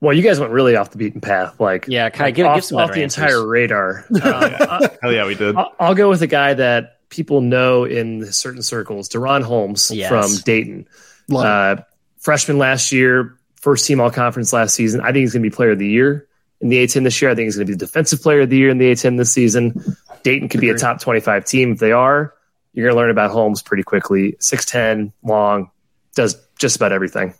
Well, 0.00 0.16
you 0.16 0.22
guys 0.22 0.40
went 0.40 0.50
really 0.52 0.76
off 0.76 0.90
the 0.92 0.96
beaten 0.96 1.20
path. 1.20 1.60
Like, 1.60 1.84
Yeah, 1.86 2.08
Ky, 2.08 2.32
give- 2.32 2.46
off, 2.46 2.56
give 2.56 2.64
some 2.64 2.78
off 2.78 2.92
the 2.92 3.02
answers. 3.02 3.22
entire 3.22 3.46
radar. 3.46 4.06
Um, 4.22 4.88
Hell 5.02 5.12
yeah, 5.12 5.26
we 5.26 5.34
did. 5.34 5.56
I'll, 5.56 5.72
I'll 5.78 5.94
go 5.94 6.08
with 6.08 6.22
a 6.22 6.26
guy 6.26 6.54
that 6.54 7.06
people 7.10 7.42
know 7.42 7.84
in 7.84 8.32
certain 8.32 8.62
circles, 8.62 9.10
DaRon 9.10 9.42
Holmes 9.42 9.90
Yes. 9.90 10.08
from 10.08 10.42
Dayton. 10.44 10.88
Love. 11.28 11.78
Uh, 11.78 11.82
freshman 12.18 12.56
last 12.56 12.92
year, 12.92 13.36
first 13.60 13.86
team 13.86 14.00
all 14.00 14.10
conference 14.10 14.52
last 14.52 14.74
season. 14.74 15.00
I 15.00 15.06
think 15.06 15.18
he's 15.18 15.32
going 15.32 15.42
to 15.42 15.50
be 15.50 15.54
player 15.54 15.70
of 15.70 15.78
the 15.78 15.88
year 15.88 16.28
in 16.60 16.68
the 16.68 16.82
A10 16.84 17.04
this 17.04 17.20
year. 17.22 17.30
I 17.30 17.34
think 17.34 17.46
he's 17.46 17.56
going 17.56 17.66
to 17.66 17.72
be 17.72 17.76
the 17.76 17.86
defensive 17.86 18.22
player 18.22 18.40
of 18.40 18.50
the 18.50 18.56
year 18.56 18.70
in 18.70 18.78
the 18.78 18.90
A10 18.90 19.16
this 19.16 19.32
season. 19.32 19.96
Dayton 20.22 20.48
could 20.48 20.60
be 20.60 20.70
a 20.70 20.76
top 20.76 21.00
25 21.00 21.44
team. 21.44 21.72
If 21.72 21.78
they 21.78 21.92
are, 21.92 22.34
you're 22.72 22.86
going 22.86 22.94
to 22.94 23.00
learn 23.00 23.10
about 23.10 23.30
Holmes 23.30 23.62
pretty 23.62 23.82
quickly. 23.82 24.32
6'10, 24.40 25.12
long, 25.22 25.70
does 26.14 26.36
just 26.58 26.76
about 26.76 26.92
everything. 26.92 27.34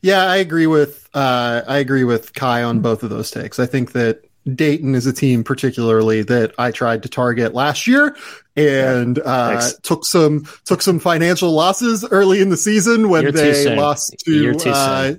Yeah, 0.00 0.24
I 0.24 0.36
agree 0.36 0.66
with 0.66 1.08
uh, 1.12 1.62
I 1.66 1.78
agree 1.78 2.04
with 2.04 2.32
Ky 2.34 2.44
on 2.44 2.80
both 2.80 3.02
of 3.02 3.10
those 3.10 3.32
takes. 3.32 3.58
I 3.58 3.66
think 3.66 3.92
that 3.92 4.25
Dayton 4.54 4.94
is 4.94 5.06
a 5.06 5.12
team 5.12 5.42
particularly 5.44 6.22
that 6.22 6.54
I 6.58 6.70
tried 6.70 7.02
to 7.02 7.08
target 7.08 7.54
last 7.54 7.86
year 7.86 8.16
and 8.56 9.18
uh, 9.18 9.70
took 9.82 10.04
some 10.04 10.46
took 10.64 10.82
some 10.82 10.98
financial 10.98 11.52
losses 11.52 12.04
early 12.10 12.40
in 12.40 12.48
the 12.48 12.56
season 12.56 13.08
when 13.08 13.24
You're 13.24 13.32
they 13.32 13.76
lost 13.76 14.16
to 14.24 14.54
uh. 14.66 15.14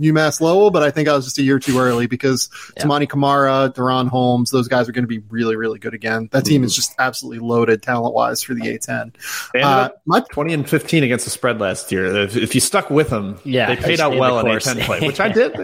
UMass 0.00 0.40
Lowell, 0.40 0.70
but 0.70 0.82
I 0.82 0.90
think 0.90 1.08
I 1.08 1.14
was 1.14 1.24
just 1.26 1.38
a 1.38 1.42
year 1.42 1.58
too 1.58 1.78
early 1.78 2.06
because 2.06 2.48
Yeah. 2.76 2.84
Toumani 2.84 3.08
Camara, 3.08 3.72
DaRon 3.74 4.08
Holmes, 4.08 4.50
those 4.50 4.68
guys 4.68 4.88
are 4.88 4.92
going 4.92 5.04
to 5.04 5.08
be 5.08 5.18
really, 5.28 5.54
really 5.56 5.78
good 5.78 5.94
again. 5.94 6.28
That 6.32 6.44
team 6.44 6.64
is 6.64 6.74
just 6.74 6.94
absolutely 6.98 7.46
loaded 7.46 7.82
talent 7.82 8.14
wise 8.14 8.42
for 8.42 8.54
the 8.54 8.62
A10. 8.62 9.12
They 9.52 9.60
ended 9.60 9.64
Uh, 9.64 9.80
up 9.86 10.02
my 10.06 10.20
20 10.30 10.54
and 10.54 10.68
15 10.68 11.04
against 11.04 11.24
the 11.26 11.30
spread 11.30 11.60
last 11.60 11.92
year. 11.92 12.06
If, 12.22 12.36
if 12.36 12.54
you 12.54 12.60
stuck 12.60 12.88
with 12.90 13.10
them, 13.10 13.38
Yeah, 13.44 13.74
they 13.74 13.76
paid 13.76 14.00
out 14.00 14.16
well 14.16 14.38
in 14.38 14.46
course. 14.46 14.66
A10 14.66 14.80
play, 14.84 15.00
which 15.06 15.20
I 15.20 15.28
did. 15.32 15.54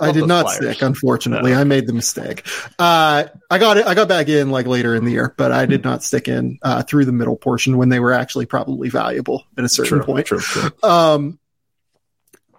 I 0.00 0.06
Love 0.06 0.14
did 0.14 0.26
not 0.26 0.44
Flyers. 0.46 0.56
stick, 0.76 0.82
unfortunately. 0.82 1.54
I 1.54 1.64
made 1.64 1.86
the 1.86 1.92
mistake. 1.92 2.46
Uh, 2.78 3.24
I 3.50 3.58
got 3.58 3.76
it. 3.76 3.86
I 3.86 3.94
got 3.94 4.08
back 4.08 4.28
in 4.28 4.50
like 4.50 4.66
later 4.66 4.94
in 4.94 5.04
the 5.04 5.12
year, 5.12 5.34
but 5.36 5.52
I 5.52 5.66
did 5.66 5.82
not 5.84 6.04
stick 6.04 6.28
in 6.28 6.58
uh, 6.62 6.82
through 6.84 7.06
the 7.06 7.12
middle 7.12 7.36
portion 7.36 7.76
when 7.76 7.88
they 7.88 7.98
were 8.00 8.12
actually 8.12 8.46
probably 8.46 8.88
valuable 8.88 9.44
at 9.56 9.64
a 9.64 9.68
certain 9.68 9.98
True, 9.98 10.04
point. 10.04 10.26
true, 10.26 10.38
true. 10.40 10.70
Um, 10.82 11.37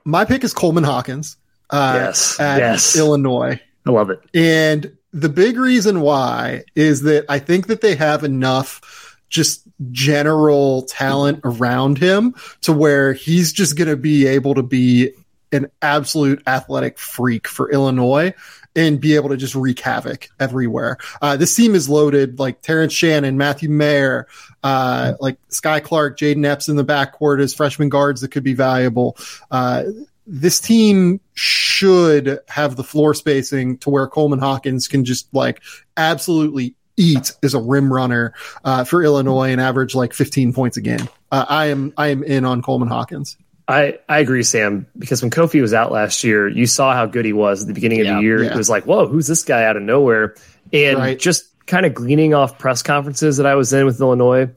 my 0.09 0.25
pick 0.25 0.43
is 0.43 0.53
Coleman 0.53 0.83
Hawkins. 0.83 1.37
Uh, 1.69 1.93
Yes, 1.95 2.39
at 2.39 2.59
yes. 2.59 2.97
Illinois. 2.97 3.59
I 3.85 3.91
love 3.91 4.09
it. 4.09 4.19
And 4.33 4.97
the 5.13 5.29
big 5.29 5.57
reason 5.57 6.01
why 6.01 6.63
is 6.75 7.03
that 7.03 7.25
I 7.29 7.39
think 7.39 7.67
that 7.67 7.81
they 7.81 7.95
have 7.95 8.23
enough 8.23 9.17
just 9.29 9.63
general 9.91 10.83
talent 10.83 11.41
around 11.43 11.99
him 11.99 12.35
to 12.61 12.73
where 12.73 13.13
he's 13.13 13.53
just 13.53 13.77
going 13.77 13.87
to 13.87 13.95
be 13.95 14.27
able 14.27 14.55
to 14.55 14.63
be 14.63 15.11
an 15.51 15.69
absolute 15.81 16.41
athletic 16.47 16.99
freak 16.99 17.47
for 17.47 17.71
Illinois 17.71 18.33
and 18.79 19.01
be 19.01 19.15
able 19.15 19.27
to 19.27 19.35
just 19.35 19.55
wreak 19.55 19.77
havoc 19.81 20.29
everywhere. 20.39 20.97
Uh, 21.21 21.35
this 21.35 21.53
team 21.53 21.75
is 21.75 21.89
loaded 21.89 22.39
like 22.39 22.61
Terrence 22.61 22.93
Shannon, 22.93 23.37
Matthew 23.37 23.69
Mayer, 23.69 24.25
uh, 24.63 25.15
like 25.19 25.37
Skyy 25.49 25.83
Clark, 25.83 26.17
Jayden 26.17 26.45
Epps 26.45 26.69
in 26.69 26.77
the 26.77 26.85
backcourt 26.85 27.41
as 27.41 27.53
freshman 27.53 27.89
guards 27.89 28.21
that 28.21 28.31
could 28.31 28.45
be 28.45 28.53
valuable. 28.53 29.17
Uh, 29.51 29.83
this 30.25 30.61
team 30.61 31.19
should 31.33 32.39
have 32.47 32.77
the 32.77 32.83
floor 32.85 33.13
spacing 33.13 33.77
to 33.79 33.89
where 33.89 34.07
Coleman 34.07 34.39
Hawkins 34.39 34.87
can 34.87 35.03
just 35.03 35.27
like 35.33 35.61
absolutely 35.97 36.73
eat 36.95 37.33
as 37.43 37.53
a 37.53 37.59
rim 37.59 37.91
runner 37.91 38.33
uh, 38.63 38.85
for 38.85 39.03
Illinois 39.03 39.51
and 39.51 39.59
average 39.59 39.93
like 39.93 40.13
15 40.13 40.53
points 40.53 40.77
a 40.77 40.81
game. 40.81 41.09
Uh, 41.33 41.45
I 41.49 41.65
am 41.65 41.93
I 41.97 42.07
am 42.07 42.23
in 42.23 42.45
on 42.45 42.61
Coleman 42.61 42.87
Hawkins. 42.87 43.35
I, 43.69 43.99
I 44.09 44.19
agree, 44.19 44.41
Sam, 44.41 44.87
because 44.97 45.21
when 45.21 45.29
Kofi 45.29 45.61
was 45.61 45.73
out 45.75 45.91
last 45.91 46.23
year, 46.23 46.47
you 46.47 46.65
saw 46.65 46.93
how 46.93 47.05
good 47.05 47.23
he 47.23 47.33
was 47.33 47.61
at 47.61 47.67
the 47.67 47.73
beginning 47.75 47.99
of 48.01 48.07
Yeah, 48.07 48.15
the 48.15 48.21
year. 48.23 48.43
yeah. 48.43 48.51
It 48.51 48.57
was 48.57 48.69
like, 48.69 48.85
whoa, 48.85 49.05
who's 49.07 49.27
this 49.27 49.43
guy 49.43 49.63
out 49.65 49.77
of 49.77 49.83
nowhere? 49.83 50.35
And 50.73 50.97
Right. 50.97 51.19
just 51.19 51.45
kind 51.67 51.85
of 51.85 51.93
gleaning 51.93 52.33
off 52.33 52.57
press 52.57 52.81
conferences 52.81 53.37
that 53.37 53.45
I 53.45 53.53
was 53.53 53.71
in 53.71 53.85
with 53.85 54.01
Illinois, 54.01 54.49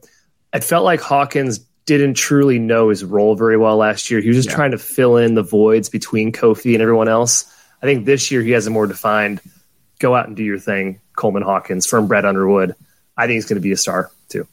it 0.51 0.63
felt 0.63 0.83
like 0.83 0.99
Hawkins 0.99 1.59
didn't 1.85 2.15
truly 2.15 2.57
know 2.57 2.89
his 2.89 3.03
role 3.03 3.35
very 3.35 3.55
well 3.57 3.77
last 3.77 4.09
year. 4.09 4.19
He 4.19 4.29
was 4.29 4.37
just 4.37 4.49
Yeah. 4.49 4.55
trying 4.55 4.71
to 4.71 4.77
fill 4.79 5.17
in 5.17 5.35
the 5.35 5.43
voids 5.43 5.89
between 5.89 6.31
Kofi 6.31 6.73
and 6.73 6.81
everyone 6.81 7.07
else. 7.07 7.45
I 7.81 7.85
think 7.85 8.05
this 8.05 8.31
year 8.31 8.41
he 8.41 8.51
has 8.51 8.65
a 8.65 8.71
more 8.71 8.87
defined 8.87 9.41
go 9.99 10.15
out 10.15 10.27
and 10.27 10.35
do 10.35 10.43
your 10.43 10.57
thing, 10.57 10.99
Coleman 11.15 11.43
Hawkins 11.43 11.85
from 11.85 12.07
Brad 12.07 12.25
Underwood. 12.25 12.73
I 13.15 13.27
think 13.27 13.35
he's 13.35 13.45
going 13.45 13.57
to 13.57 13.61
be 13.61 13.73
a 13.73 13.77
star 13.77 14.09
too. 14.29 14.47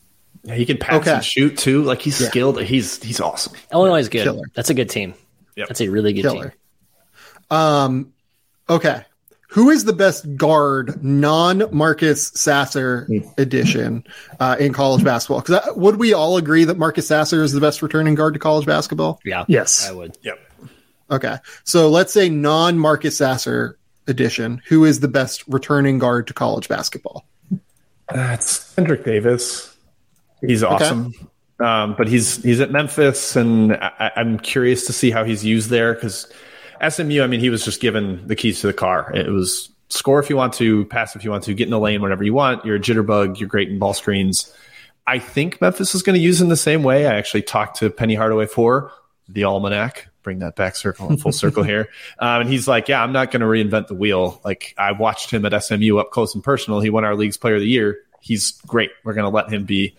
Yeah, 0.45 0.55
he 0.55 0.65
can 0.67 0.79
pass 0.79 1.01
Okay. 1.03 1.13
and 1.15 1.25
shoot 1.25 1.59
too. 1.59 1.83
Like 1.83 2.01
he's 2.03 2.21
Yeah. 2.21 2.29
skilled. 2.29 2.61
He's 2.63 3.03
he's 3.03 3.21
awesome. 3.21 3.53
Illinois 3.73 4.01
is 4.01 4.09
good. 4.09 4.25
Killer. 4.25 4.45
That's 4.55 4.71
a 4.71 4.75
good 4.75 4.89
team. 4.91 5.15
Yep. 5.57 5.69
That's 5.69 5.81
a 5.81 5.89
really 5.89 6.13
good 6.13 6.23
Killer. 6.23 6.51
team. 6.51 7.57
Um, 7.59 8.13
okay. 8.69 9.05
Who 9.49 9.71
is 9.71 9.85
the 9.85 9.93
best 9.93 10.37
guard, 10.37 11.03
non 11.03 11.65
Marcus 11.73 12.29
Sasser 12.37 13.09
edition 13.37 14.05
uh, 14.39 14.57
in 14.61 14.73
college 14.73 15.03
basketball? 15.03 15.41
Because 15.41 15.75
would 15.77 15.97
we 15.97 16.13
all 16.13 16.37
agree 16.37 16.65
that 16.65 16.79
Marcus 16.79 17.09
Sasser 17.09 17.43
is 17.43 17.53
the 17.53 17.61
best 17.61 17.83
returning 17.83 18.15
guard 18.15 18.35
to 18.35 18.41
college 18.41 18.65
basketball? 18.65 19.19
Yeah. 19.25 19.45
Yes. 19.49 19.89
I 19.89 19.93
would. 19.93 20.17
Yep. 20.23 20.39
Okay. 21.11 21.37
So 21.65 21.91
let's 21.91 22.13
say 22.13 22.29
non 22.29 22.79
Marcus 22.79 23.17
Sasser 23.17 23.77
edition. 24.07 24.63
Who 24.69 24.85
is 24.85 25.01
the 25.01 25.09
best 25.09 25.43
returning 25.49 25.99
guard 25.99 26.29
to 26.29 26.33
college 26.33 26.69
basketball? 26.69 27.27
That's 28.15 28.73
Kendrick 28.75 29.05
Davis. 29.05 29.70
He's 30.43 30.63
awesome. 30.63 31.15
Um, 31.61 31.95
but 31.97 32.09
he's 32.09 32.43
he's 32.43 32.61
at 32.61 32.71
Memphis, 32.71 33.37
and 33.37 33.75
I, 33.75 34.13
I'm 34.17 34.39
curious 34.39 34.87
to 34.87 34.93
see 34.93 35.11
how 35.11 35.25
he's 35.25 35.45
used 35.45 35.69
there 35.69 35.95
because 35.95 36.33
SMU. 36.87 37.23
I 37.23 37.27
mean, 37.27 37.41
he 37.41 37.51
was 37.51 37.65
just 37.65 37.81
given 37.81 38.27
the 38.27 38.35
keys 38.35 38.61
to 38.63 38.67
the 38.67 38.73
car. 38.73 39.13
It 39.15 39.29
was 39.29 39.71
score 39.91 40.21
if 40.21 40.31
you 40.31 40.37
want 40.37 40.55
to, 40.55 40.87
pass 40.87 41.15
if 41.17 41.25
you 41.25 41.31
want 41.31 41.45
to, 41.45 41.55
get 41.55 41.65
in 41.65 41.71
the 41.71 41.79
lane 41.79 42.01
whenever 42.01 42.25
you 42.25 42.33
want. 42.33 42.65
You're 42.65 42.77
a 42.77 42.81
jitterbug. 42.81 43.39
You're 43.39 43.49
great 43.49 43.69
in 43.69 43.79
ball 43.79 43.93
screens. 43.93 44.55
I 45.07 45.19
think 45.19 45.61
Memphis 45.61 45.95
is 45.95 46.03
going 46.03 46.15
to 46.15 46.21
use 46.21 46.41
him 46.41 46.49
the 46.49 46.57
same 46.57 46.83
way. 46.83 47.07
I 47.07 47.15
actually 47.15 47.43
talked 47.43 47.79
to 47.79 47.91
Penny 47.91 48.15
Hardaway 48.15 48.47
for 48.47 48.93
the 49.29 49.45
Almanac. 49.45 50.09
Bring 50.23 50.39
that 50.41 50.55
back 50.55 50.77
circle 50.77 51.17
full 51.17 51.33
circle 51.33 51.63
here. 51.63 51.89
Um, 52.19 52.43
and 52.43 52.51
he's 52.51 52.69
like, 52.69 52.89
yeah, 52.89 53.03
I'm 53.03 53.13
not 53.13 53.31
going 53.31 53.41
to 53.41 53.47
reinvent 53.47 53.87
the 53.89 53.95
wheel. 53.95 54.41
Like 54.45 54.75
I 54.77 54.93
watched 54.93 55.31
him 55.31 55.47
at 55.47 55.59
SMU 55.63 55.97
up 55.99 56.11
close 56.11 56.35
and 56.35 56.45
personal. 56.45 56.81
He 56.81 56.91
won 56.91 57.05
our 57.05 57.17
league's 57.17 57.39
player 57.39 57.55
of 57.55 57.61
the 57.61 57.67
year. 57.67 57.99
He's 58.21 58.53
great. 58.67 58.91
We're 59.03 59.15
going 59.15 59.25
to 59.25 59.35
let 59.35 59.51
him 59.51 59.65
be 59.65 59.97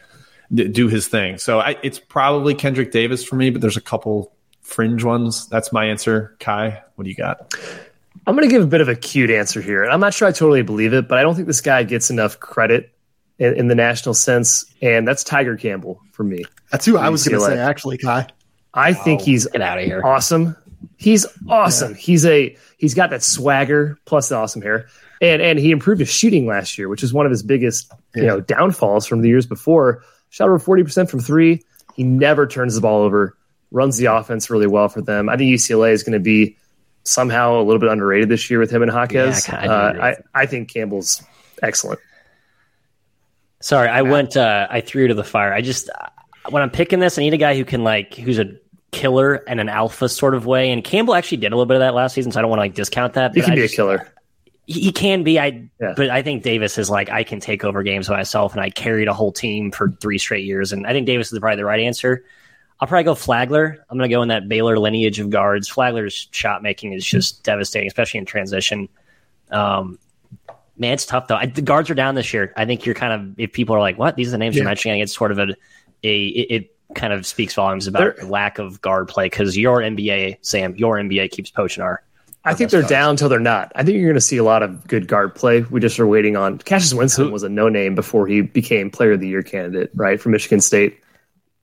d- 0.53 0.67
do 0.67 0.87
his 0.87 1.07
thing. 1.07 1.37
So 1.37 1.59
I, 1.59 1.77
it's 1.83 1.99
probably 1.99 2.53
Kendrick 2.55 2.91
Davis 2.91 3.23
for 3.23 3.35
me, 3.35 3.49
but 3.49 3.61
there's 3.61 3.77
a 3.77 3.81
couple 3.81 4.33
fringe 4.61 5.03
ones. 5.03 5.47
That's 5.47 5.71
my 5.73 5.85
answer. 5.85 6.35
Ky, 6.39 6.73
what 6.95 7.03
do 7.03 7.09
you 7.09 7.15
got? 7.15 7.53
I'm 8.27 8.35
going 8.35 8.47
to 8.47 8.53
give 8.53 8.63
a 8.63 8.67
bit 8.67 8.81
of 8.81 8.87
a 8.87 8.95
cute 8.95 9.29
answer 9.29 9.61
here. 9.61 9.83
And 9.83 9.91
I'm 9.91 9.99
not 9.99 10.13
sure 10.13 10.27
I 10.27 10.31
totally 10.31 10.61
believe 10.61 10.93
it, 10.93 11.07
but 11.07 11.17
I 11.17 11.23
don't 11.23 11.35
think 11.35 11.47
this 11.47 11.61
guy 11.61 11.83
gets 11.83 12.09
enough 12.09 12.39
credit 12.39 12.91
in, 13.39 13.55
in 13.55 13.67
the 13.67 13.75
national 13.75 14.13
sense. 14.13 14.65
And 14.81 15.07
that's 15.07 15.23
Tiger 15.23 15.57
Campbell 15.57 15.99
for 16.11 16.23
me. 16.23 16.43
That's 16.71 16.85
who 16.85 16.97
I 16.97 17.09
was 17.09 17.27
going 17.27 17.39
to 17.39 17.45
say, 17.45 17.57
actually, 17.57 17.97
Ky. 17.97 18.27
I 18.73 18.93
think 18.93 19.21
he's 19.21 19.47
Get 19.47 19.61
out 19.61 19.79
of 19.79 19.85
here. 19.85 20.01
awesome. 20.05 20.55
He's 20.97 21.25
awesome. 21.49 21.93
He's 21.95 22.25
a 22.25 22.55
he's 22.77 22.93
got 22.93 23.09
that 23.09 23.21
swagger 23.23 23.99
plus 24.05 24.29
the 24.29 24.35
awesome 24.35 24.61
hair. 24.61 24.87
And 25.19 25.41
and 25.41 25.59
he 25.59 25.71
improved 25.71 25.99
his 25.99 26.09
shooting 26.09 26.47
last 26.47 26.77
year, 26.77 26.87
which 26.87 27.03
is 27.03 27.13
one 27.13 27.25
of 27.25 27.31
his 27.31 27.43
biggest, 27.43 27.91
you 28.15 28.23
know, 28.23 28.39
downfalls 28.39 29.05
from 29.05 29.21
the 29.21 29.29
years 29.29 29.45
before. 29.45 30.03
Shot 30.31 30.49
over 30.49 30.57
40% 30.57 31.09
from 31.09 31.19
3. 31.19 31.61
He 31.95 32.03
never 32.03 32.47
turns 32.47 32.73
the 32.73 32.81
ball 32.81 33.01
over. 33.01 33.37
Runs 33.69 33.97
the 33.97 34.05
offense 34.05 34.49
really 34.49 34.65
well 34.65 34.89
for 34.89 35.01
them. 35.01 35.29
I 35.29 35.37
think 35.37 35.53
UCLA 35.53 35.91
is 35.91 36.03
going 36.03 36.13
to 36.13 36.19
be 36.19 36.57
somehow 37.03 37.59
a 37.59 37.63
little 37.63 37.79
bit 37.79 37.89
underrated 37.89 38.29
this 38.29 38.49
year 38.49 38.59
with 38.59 38.71
him 38.71 38.81
and 38.81 38.89
Hawkes. 38.89 39.13
Yeah, 39.13 39.39
I 39.49 39.67
uh, 39.67 40.15
I, 40.33 40.41
I 40.41 40.45
think 40.45 40.73
Campbell's 40.73 41.21
excellent. 41.61 41.99
Sorry, 43.61 43.87
I 43.87 44.01
went. 44.01 44.35
Uh, 44.35 44.67
I 44.69 44.81
threw 44.81 45.07
to 45.07 45.13
the 45.13 45.23
fire. 45.23 45.53
I 45.53 45.61
just 45.61 45.89
uh, 45.89 46.07
when 46.49 46.63
I'm 46.63 46.69
picking 46.69 46.99
this, 46.99 47.17
I 47.17 47.21
need 47.21 47.33
a 47.33 47.37
guy 47.37 47.55
who 47.55 47.63
can 47.65 47.83
like 47.83 48.15
who's 48.15 48.39
a 48.39 48.55
killer 48.91 49.35
and 49.35 49.59
an 49.59 49.69
alpha 49.69 50.09
sort 50.09 50.35
of 50.35 50.45
way. 50.45 50.71
And 50.71 50.83
Campbell 50.83 51.15
actually 51.15 51.37
did 51.37 51.51
a 51.51 51.55
little 51.55 51.65
bit 51.65 51.75
of 51.75 51.81
that 51.81 51.93
last 51.93 52.13
season, 52.13 52.31
so 52.31 52.39
I 52.39 52.41
don't 52.41 52.49
want 52.49 52.59
to 52.59 52.63
like 52.63 52.73
discount 52.73 53.13
that. 53.13 53.33
He 53.35 53.41
can 53.41 53.51
I 53.51 53.55
be 53.55 53.63
a 53.63 53.69
killer. 53.69 54.11
He, 54.67 54.91
can 54.91 55.23
be. 55.23 55.39
I 55.39 55.67
Yeah. 55.81 55.93
but 55.97 56.09
I 56.09 56.21
think 56.21 56.43
Davis 56.43 56.77
is 56.77 56.89
like 56.89 57.09
I 57.09 57.23
can 57.23 57.39
take 57.39 57.63
over 57.65 57.83
games 57.83 58.07
by 58.07 58.17
myself, 58.17 58.53
and 58.53 58.61
I 58.61 58.69
carried 58.69 59.07
a 59.07 59.13
whole 59.13 59.31
team 59.31 59.71
for 59.71 59.91
three 59.99 60.17
straight 60.17 60.45
years. 60.45 60.71
And 60.71 60.85
I 60.87 60.93
think 60.93 61.07
Davis 61.07 61.31
is 61.33 61.39
probably 61.39 61.57
the 61.57 61.65
right 61.65 61.79
answer. 61.79 62.23
I'll 62.79 62.87
probably 62.87 63.03
go 63.03 63.15
Flagler. 63.15 63.83
I'm 63.89 63.97
going 63.97 64.09
to 64.09 64.13
go 64.15 64.21
in 64.21 64.29
that 64.29 64.47
Baylor 64.47 64.79
lineage 64.79 65.19
of 65.19 65.29
guards. 65.29 65.69
Flagler's 65.69 66.27
shot 66.31 66.63
making 66.63 66.93
is 66.93 67.05
just 67.05 67.43
devastating, 67.43 67.87
especially 67.87 68.19
in 68.19 68.25
transition. 68.25 68.87
Um, 69.51 69.99
man, 70.77 70.93
it's 70.93 71.05
tough 71.05 71.27
though. 71.27 71.35
I, 71.35 71.45
the 71.47 71.61
guards 71.61 71.89
are 71.89 71.93
down 71.95 72.15
this 72.15 72.33
year. 72.33 72.53
I 72.55 72.65
think 72.65 72.85
you're 72.85 72.95
kind 72.95 73.13
of 73.13 73.39
if 73.39 73.51
people 73.53 73.75
are 73.75 73.79
like, 73.79 73.97
"What? 73.97 74.15
These 74.15 74.29
are 74.29 74.31
the 74.31 74.37
names 74.37 74.55
you're 74.55 74.63
Yeah. 74.63 74.69
mentioning." 74.69 74.99
It's 75.01 75.15
sort 75.15 75.31
of 75.31 75.39
a, 75.39 75.47
a 76.03 76.25
it, 76.27 76.51
it 76.63 76.75
kind 76.95 77.13
of 77.13 77.25
speaks 77.25 77.53
volumes 77.53 77.87
about 77.87 77.99
There- 77.99 78.15
the 78.19 78.27
lack 78.27 78.57
of 78.59 78.81
guard 78.81 79.07
play 79.07 79.25
because 79.25 79.57
your 79.57 79.79
NBA, 79.81 80.37
Sam, 80.41 80.75
your 80.75 80.97
NBA 80.97 81.29
keeps 81.31 81.49
poaching 81.49 81.83
our 81.83 82.01
I 82.43 82.53
think 82.55 82.71
they're 82.71 82.81
down 82.81 83.11
until 83.11 83.29
they're 83.29 83.39
not. 83.39 83.71
I 83.75 83.83
think 83.83 83.95
you're 83.97 84.05
going 84.07 84.15
to 84.15 84.21
see 84.21 84.37
a 84.37 84.43
lot 84.43 84.63
of 84.63 84.87
good 84.87 85.07
guard 85.07 85.35
play. 85.35 85.61
We 85.61 85.79
just 85.79 85.99
are 85.99 86.07
waiting 86.07 86.35
on. 86.35 86.57
Cassius 86.57 86.93
Winston 86.93 87.31
was 87.31 87.43
a 87.43 87.49
no 87.49 87.69
name 87.69 87.93
before 87.93 88.25
he 88.25 88.41
became 88.41 88.89
Player 88.89 89.11
of 89.13 89.19
the 89.19 89.27
Year 89.27 89.43
candidate, 89.43 89.91
right, 89.93 90.19
from 90.19 90.31
Michigan 90.31 90.59
State. 90.59 90.99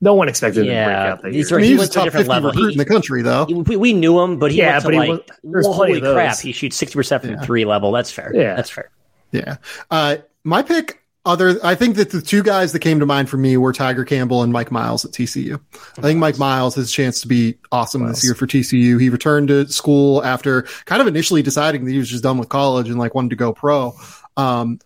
No 0.01 0.15
one 0.15 0.29
expected 0.29 0.61
him 0.61 0.67
to 0.67 0.85
break 0.85 0.97
out 0.97 1.23
that 1.23 1.33
these 1.33 1.51
year. 1.51 1.57
are- 1.59 1.61
I 1.61 1.63
mean, 1.63 1.71
he 1.71 1.75
he 1.75 1.79
was 1.79 1.89
went 1.89 1.91
a 1.91 1.91
a 1.91 1.95
top 1.95 2.05
different 2.05 2.27
50 2.27 2.31
level. 2.31 2.51
recruit 2.51 2.67
He- 2.69 2.73
in 2.75 2.79
the 2.79 2.85
country, 2.85 3.23
though. 3.23 3.47
We, 3.67 3.77
we 3.77 3.93
knew 3.93 4.21
him, 4.21 4.39
but 4.39 4.53
he 4.53 4.59
Yeah, 4.59 4.71
went 4.75 4.83
to 4.83 4.87
but 4.87 4.95
he 4.95 4.99
like, 5.01 5.31
was- 5.43 5.65
well, 5.65 5.73
holy 5.73 6.01
crap, 6.01 6.39
he 6.39 6.53
shoots 6.53 6.81
60% 6.81 7.23
from 7.23 7.39
three 7.41 7.65
level. 7.65 7.91
That's 7.91 8.13
fair. 8.13 8.31
Yeah. 8.33 8.55
That's 8.55 8.71
fair. 8.71 8.91
Yeah. 9.33 9.57
Uh, 9.91 10.19
my 10.45 10.63
pick, 10.63 10.98
other, 11.29 11.61
I 11.63 11.75
think 11.75 11.97
that 11.97 12.11
the 12.11 12.23
two 12.23 12.43
guys 12.43 12.73
that 12.73 12.79
came 12.79 13.01
to 13.01 13.07
mind 13.07 13.29
for 13.29 13.37
me 13.37 13.57
were 13.59 13.73
Tiger 13.73 14.05
Campbell 14.05 14.43
and 14.43 14.53
Mike 14.53 14.71
Miles 14.71 15.05
at 15.05 15.13
TCU. 15.13 15.61
I 15.99 16.01
think 16.01 16.19
Mike 16.19 16.39
Miles 16.39 16.75
has 16.77 16.89
a 16.89 16.93
chance 16.93 17.21
to 17.21 17.29
be 17.29 17.59
awesome 17.71 18.07
this 18.09 18.25
year 18.25 18.35
for 18.35 18.47
TCU. 18.47 18.99
He 18.99 19.11
returned 19.11 19.49
to 19.49 19.69
school 19.69 20.25
after 20.25 20.63
kind 20.87 21.03
of 21.03 21.07
initially 21.07 21.43
deciding 21.43 21.85
that 21.85 21.93
he 21.93 21.99
was 21.99 22.09
just 22.09 22.23
done 22.23 22.39
with 22.39 22.49
college 22.49 22.89
and 22.89 22.99
like 22.99 23.15
wanted 23.15 23.31
to 23.31 23.37
go 23.37 23.53
pro. 23.53 23.95
Um, 24.39 24.81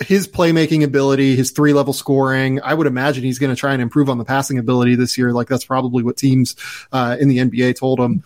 his 0.00 0.28
playmaking 0.28 0.84
ability, 0.84 1.34
his 1.34 1.50
three 1.50 1.72
level 1.72 1.92
scoring, 1.92 2.60
I 2.62 2.72
would 2.72 2.86
imagine 2.86 3.24
he's 3.24 3.38
going 3.38 3.54
to 3.54 3.58
try 3.58 3.72
and 3.72 3.82
improve 3.82 4.08
on 4.08 4.18
the 4.18 4.24
passing 4.24 4.58
ability 4.58 4.94
this 4.94 5.18
year. 5.18 5.32
Like 5.32 5.48
that's 5.48 5.64
probably 5.64 6.04
what 6.04 6.16
teams 6.16 6.54
uh, 6.92 7.16
in 7.18 7.28
the 7.28 7.38
NBA 7.38 7.76
told 7.76 7.98
him. 7.98 8.22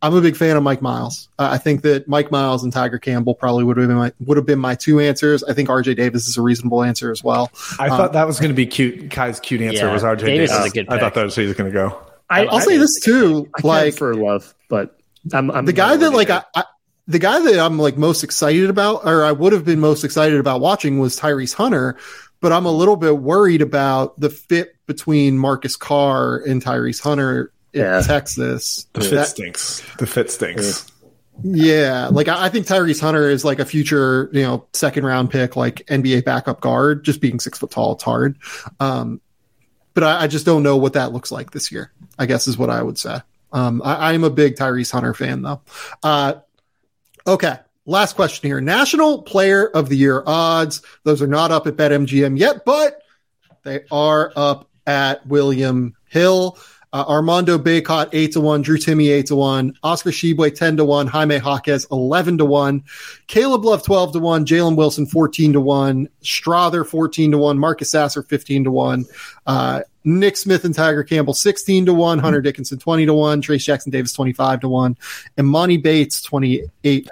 I'm 0.00 0.14
a 0.14 0.20
big 0.20 0.36
fan 0.36 0.56
of 0.56 0.62
Mike 0.62 0.80
Miles. 0.80 1.28
Uh, 1.38 1.48
I 1.50 1.58
think 1.58 1.82
that 1.82 2.06
Mike 2.06 2.30
Miles 2.30 2.62
and 2.62 2.72
Tiger 2.72 2.98
Campbell 2.98 3.34
probably 3.34 3.64
would 3.64 3.76
have 3.78 3.88
been 3.88 3.96
my 3.96 4.12
would 4.20 4.36
have 4.36 4.46
been 4.46 4.58
my 4.60 4.74
two 4.76 5.00
answers. 5.00 5.42
I 5.42 5.54
think 5.54 5.68
RJ 5.68 5.96
Davis 5.96 6.28
is 6.28 6.36
a 6.36 6.42
reasonable 6.42 6.82
answer 6.84 7.10
as 7.10 7.24
well. 7.24 7.50
I 7.78 7.88
thought 7.88 8.12
that 8.12 8.26
was 8.26 8.38
going 8.38 8.50
to 8.50 8.54
be 8.54 8.66
cute. 8.66 9.10
Ky's 9.10 9.40
cute 9.40 9.60
answer 9.60 9.86
Yeah, 9.86 9.92
was 9.92 10.02
RJ 10.04 10.18
Davis 10.20 10.50
Davis. 10.50 10.66
is 10.66 10.66
a 10.66 10.74
good 10.74 10.88
I 10.88 11.00
thought 11.00 11.14
that 11.14 11.24
was 11.24 11.34
who 11.34 11.42
he 11.42 11.48
was 11.48 11.56
going 11.56 11.70
to 11.70 11.74
go. 11.74 12.00
I, 12.30 12.44
I'll 12.46 12.56
I- 12.56 12.60
say 12.60 12.76
this 12.78 13.00
too, 13.00 13.48
I 13.56 13.66
like 13.66 13.94
for 13.94 14.14
love, 14.14 14.54
but 14.68 14.98
I'm, 15.32 15.50
I'm 15.50 15.64
the 15.64 15.72
guy 15.72 15.96
that 15.96 16.10
like 16.10 16.30
I, 16.30 16.44
I 16.54 16.64
the 17.08 17.18
guy 17.18 17.40
that 17.40 17.58
I'm 17.58 17.78
like 17.78 17.96
most 17.96 18.22
excited 18.22 18.68
about, 18.70 19.04
or 19.06 19.24
I 19.24 19.32
would 19.32 19.52
have 19.52 19.64
been 19.64 19.80
most 19.80 20.04
excited 20.04 20.38
about 20.38 20.60
watching 20.60 20.98
was 20.98 21.18
Tyrese 21.18 21.54
Hunter, 21.54 21.96
but 22.40 22.52
I'm 22.52 22.66
a 22.66 22.70
little 22.72 22.96
bit 22.96 23.18
worried 23.18 23.62
about 23.62 24.20
the 24.20 24.28
fit 24.30 24.76
between 24.86 25.38
Marcus 25.38 25.74
Carr 25.74 26.36
and 26.36 26.62
Tyrese 26.62 27.00
Hunter 27.02 27.50
in 27.72 27.80
Yeah. 27.80 28.00
Texas. 28.00 28.86
The 28.92 29.00
fit 29.00 29.10
That- 29.10 29.26
stinks. 29.28 29.82
The 29.98 30.06
fit 30.06 30.30
stinks. 30.30 30.86
Yeah, 31.44 32.08
like 32.10 32.26
I, 32.26 32.46
I 32.46 32.48
think 32.48 32.66
Tyrese 32.66 33.00
Hunter 33.00 33.30
is 33.30 33.44
like 33.44 33.60
a 33.60 33.64
future, 33.64 34.28
you 34.32 34.42
know, 34.42 34.66
second 34.72 35.06
round 35.06 35.30
pick, 35.30 35.54
like 35.54 35.86
NBA 35.86 36.24
backup 36.24 36.60
guard. 36.60 37.04
Just 37.04 37.20
being 37.20 37.38
six 37.38 37.58
foot 37.58 37.70
tall, 37.70 37.92
it's 37.92 38.02
hard. 38.02 38.36
Um, 38.80 39.20
but 39.94 40.02
I, 40.02 40.22
I 40.22 40.26
just 40.26 40.44
don't 40.44 40.64
know 40.64 40.76
what 40.76 40.94
that 40.94 41.12
looks 41.12 41.30
like 41.30 41.52
this 41.52 41.70
year. 41.70 41.92
I 42.18 42.26
guess 42.26 42.48
is 42.48 42.58
what 42.58 42.70
I 42.70 42.82
would 42.82 42.98
say. 42.98 43.18
Um, 43.52 43.80
I, 43.84 44.12
I'm 44.12 44.24
a 44.24 44.30
big 44.30 44.56
Tyrese 44.56 44.90
Hunter 44.90 45.14
fan, 45.14 45.42
though. 45.42 45.60
Uh, 46.02 46.34
okay, 47.24 47.58
last 47.86 48.16
question 48.16 48.48
here: 48.50 48.60
National 48.60 49.22
Player 49.22 49.64
of 49.68 49.88
the 49.88 49.96
Year 49.96 50.24
odds. 50.26 50.82
Those 51.04 51.22
are 51.22 51.28
not 51.28 51.52
up 51.52 51.68
at 51.68 51.76
BetMGM 51.76 52.36
yet, 52.36 52.64
but 52.64 53.00
they 53.62 53.82
are 53.92 54.32
up 54.34 54.68
at 54.88 55.24
William 55.24 55.94
Hill. 56.08 56.58
Uh, 56.92 57.04
Armando 57.06 57.58
Bacot 57.58 58.08
eight 58.12 58.32
to 58.32 58.40
one, 58.40 58.62
Drew 58.62 58.78
Timme 58.78 59.10
eight 59.10 59.26
to 59.26 59.36
one, 59.36 59.74
Oscar 59.82 60.10
Tshiebwe 60.10 60.54
ten 60.54 60.78
to 60.78 60.84
one, 60.84 61.06
Jaime 61.06 61.36
Jaquez 61.36 61.86
eleven 61.92 62.38
to 62.38 62.46
one, 62.46 62.82
Caleb 63.26 63.64
Love 63.64 63.84
twelve 63.84 64.12
to 64.12 64.18
one, 64.18 64.46
Jalen 64.46 64.74
Wilson 64.76 65.04
fourteen 65.04 65.52
to 65.52 65.60
one, 65.60 66.08
Strawther 66.22 66.86
fourteen 66.86 67.32
to 67.32 67.38
one, 67.38 67.58
Marcus 67.58 67.90
Sasser 67.90 68.22
fifteen 68.22 68.64
to 68.64 68.70
one, 68.70 69.04
uh, 69.46 69.82
Nick 70.04 70.38
Smith 70.38 70.64
and 70.64 70.74
Tiger 70.74 71.04
Campbell 71.04 71.34
sixteen 71.34 71.84
to 71.84 71.92
one, 71.92 72.18
Hunter 72.18 72.40
Dickinson 72.40 72.78
twenty 72.78 73.04
to 73.04 73.12
one, 73.12 73.42
Trayce 73.42 73.64
Jackson 73.64 73.90
Davis 73.90 74.14
twenty 74.14 74.32
five 74.32 74.60
to 74.60 74.68
one, 74.68 74.96
and 75.36 75.46
Emoni 75.46 75.82
Bates 75.82 76.22
twenty 76.22 76.62
eight. 76.84 77.06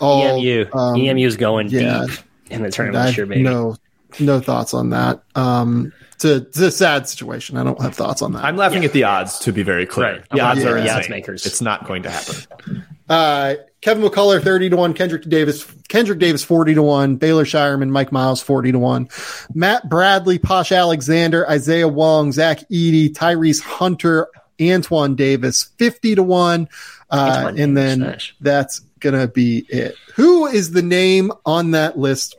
All 0.00 0.38
EMU. 0.38 0.66
um, 0.72 0.96
EMU's 0.96 1.36
going 1.36 1.68
yeah. 1.68 2.06
deep 2.06 2.18
in 2.50 2.62
the 2.62 2.70
tournament 2.70 3.02
I 3.02 3.06
this 3.08 3.16
year, 3.18 3.26
baby. 3.26 3.42
no 3.42 3.76
no 4.20 4.40
thoughts 4.40 4.74
on 4.74 4.90
that. 4.90 5.22
Um, 5.34 5.92
it's 6.14 6.24
a, 6.24 6.36
it's 6.36 6.58
a 6.58 6.70
sad 6.70 7.08
situation. 7.08 7.56
I 7.56 7.64
don't 7.64 7.80
have 7.80 7.94
thoughts 7.94 8.22
on 8.22 8.32
that. 8.32 8.44
I'm 8.44 8.56
laughing 8.56 8.84
at 8.84 8.92
the 8.92 9.04
odds, 9.04 9.38
to 9.40 9.52
be 9.52 9.62
very 9.62 9.86
clear. 9.86 10.12
Right. 10.12 10.28
The 10.30 10.40
odds 10.40 10.62
Yeah. 10.62 10.70
are 10.70 10.80
The 10.80 10.90
odds 10.94 11.08
makers. 11.08 11.44
It's 11.46 11.60
not 11.60 11.86
going 11.86 12.04
to 12.04 12.10
happen. 12.10 12.84
Uh, 13.08 13.54
Kevin 13.80 14.02
McCullar, 14.02 14.42
30 14.42 14.70
to 14.70 14.76
1. 14.76 14.94
Kendrick 14.94 15.22
Davis, 15.28 15.64
Kendrick 15.88 16.18
Davis, 16.18 16.42
40 16.42 16.74
to 16.74 16.82
1. 16.82 17.16
Baylor 17.16 17.44
Scheierman, 17.44 17.90
Mike 17.90 18.12
Miles, 18.12 18.40
40 18.40 18.72
to 18.72 18.78
1. 18.78 19.08
Matt 19.54 19.88
Bradley, 19.90 20.38
Posh 20.38 20.72
Alexander, 20.72 21.48
Isaiah 21.50 21.88
Wong, 21.88 22.32
Zach 22.32 22.60
Edey, 22.70 23.12
Tyrese 23.12 23.60
Hunter, 23.60 24.28
Antoine 24.62 25.16
Davis, 25.16 25.64
50 25.78 26.14
to 26.14 26.22
1. 26.22 26.68
Uh, 27.10 27.52
and 27.58 27.76
then 27.76 28.16
that's 28.40 28.80
going 29.00 29.18
to 29.20 29.28
be 29.28 29.58
it. 29.68 29.96
Who 30.14 30.46
is 30.46 30.70
the 30.70 30.80
name 30.82 31.30
on 31.44 31.72
that 31.72 31.98
list 31.98 32.36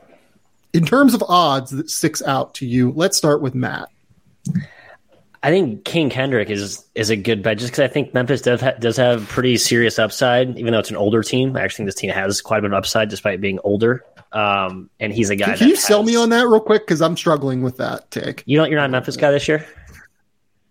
in 0.76 0.84
terms 0.84 1.14
of 1.14 1.22
odds 1.28 1.70
that 1.70 1.90
sticks 1.90 2.22
out 2.22 2.54
to 2.54 2.66
you? 2.66 2.92
Let's 2.92 3.16
start 3.16 3.40
with 3.42 3.54
Matt. 3.54 3.88
I 5.42 5.50
think 5.50 5.84
King 5.84 6.10
Kendrick 6.10 6.50
is 6.50 6.84
is 6.94 7.10
a 7.10 7.16
good 7.16 7.42
bet 7.42 7.58
just 7.58 7.72
because 7.72 7.84
I 7.84 7.92
think 7.92 8.12
Memphis 8.12 8.42
does, 8.42 8.60
ha- 8.60 8.72
does 8.80 8.96
have 8.96 9.28
pretty 9.28 9.56
serious 9.58 9.98
upside, 9.98 10.58
even 10.58 10.72
though 10.72 10.80
it's 10.80 10.90
an 10.90 10.96
older 10.96 11.22
team. 11.22 11.56
I 11.56 11.62
actually 11.62 11.84
think 11.84 11.88
this 11.88 12.00
team 12.00 12.10
has 12.10 12.40
quite 12.40 12.58
a 12.58 12.62
bit 12.62 12.72
of 12.72 12.78
upside 12.78 13.08
despite 13.08 13.40
being 13.40 13.60
older. 13.62 14.04
Um, 14.32 14.90
and 14.98 15.12
he's 15.12 15.30
a 15.30 15.36
guy. 15.36 15.46
Can, 15.46 15.58
can 15.58 15.68
you 15.68 15.76
that 15.76 15.80
sell 15.80 16.02
me 16.02 16.16
on 16.16 16.30
that 16.30 16.48
real 16.48 16.60
quick? 16.60 16.82
Because 16.82 17.00
I'm 17.00 17.16
struggling 17.16 17.62
with 17.62 17.76
that 17.76 18.10
take. 18.10 18.42
You 18.44 18.58
don't. 18.58 18.70
You're 18.70 18.80
not 18.80 18.86
a 18.86 18.92
Memphis 18.92 19.16
guy 19.16 19.30
this 19.30 19.46
year. 19.46 19.64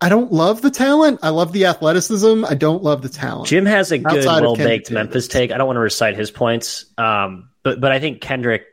I 0.02 0.10
don't 0.10 0.32
love 0.32 0.62
the 0.62 0.72
talent. 0.72 1.20
I 1.24 1.30
love 1.30 1.54
the 1.54 1.66
athleticism. 1.66 2.44
I 2.46 2.54
don't 2.54 2.84
love 2.84 3.02
the 3.02 3.10
talent. 3.10 3.48
Jim 3.48 3.66
has 3.66 3.92
a 3.92 3.98
good, 3.98 4.26
well 4.26 4.56
baked 4.56 4.92
Memphis 4.92 5.28
take. 5.28 5.52
I 5.52 5.58
don't 5.58 5.68
want 5.68 5.78
to 5.78 5.82
recite 5.82 6.18
his 6.18 6.32
points, 6.32 6.86
um, 6.98 7.50
but 7.64 7.80
but 7.80 7.92
I 7.92 8.00
think 8.00 8.22
Kendrick. 8.22 8.66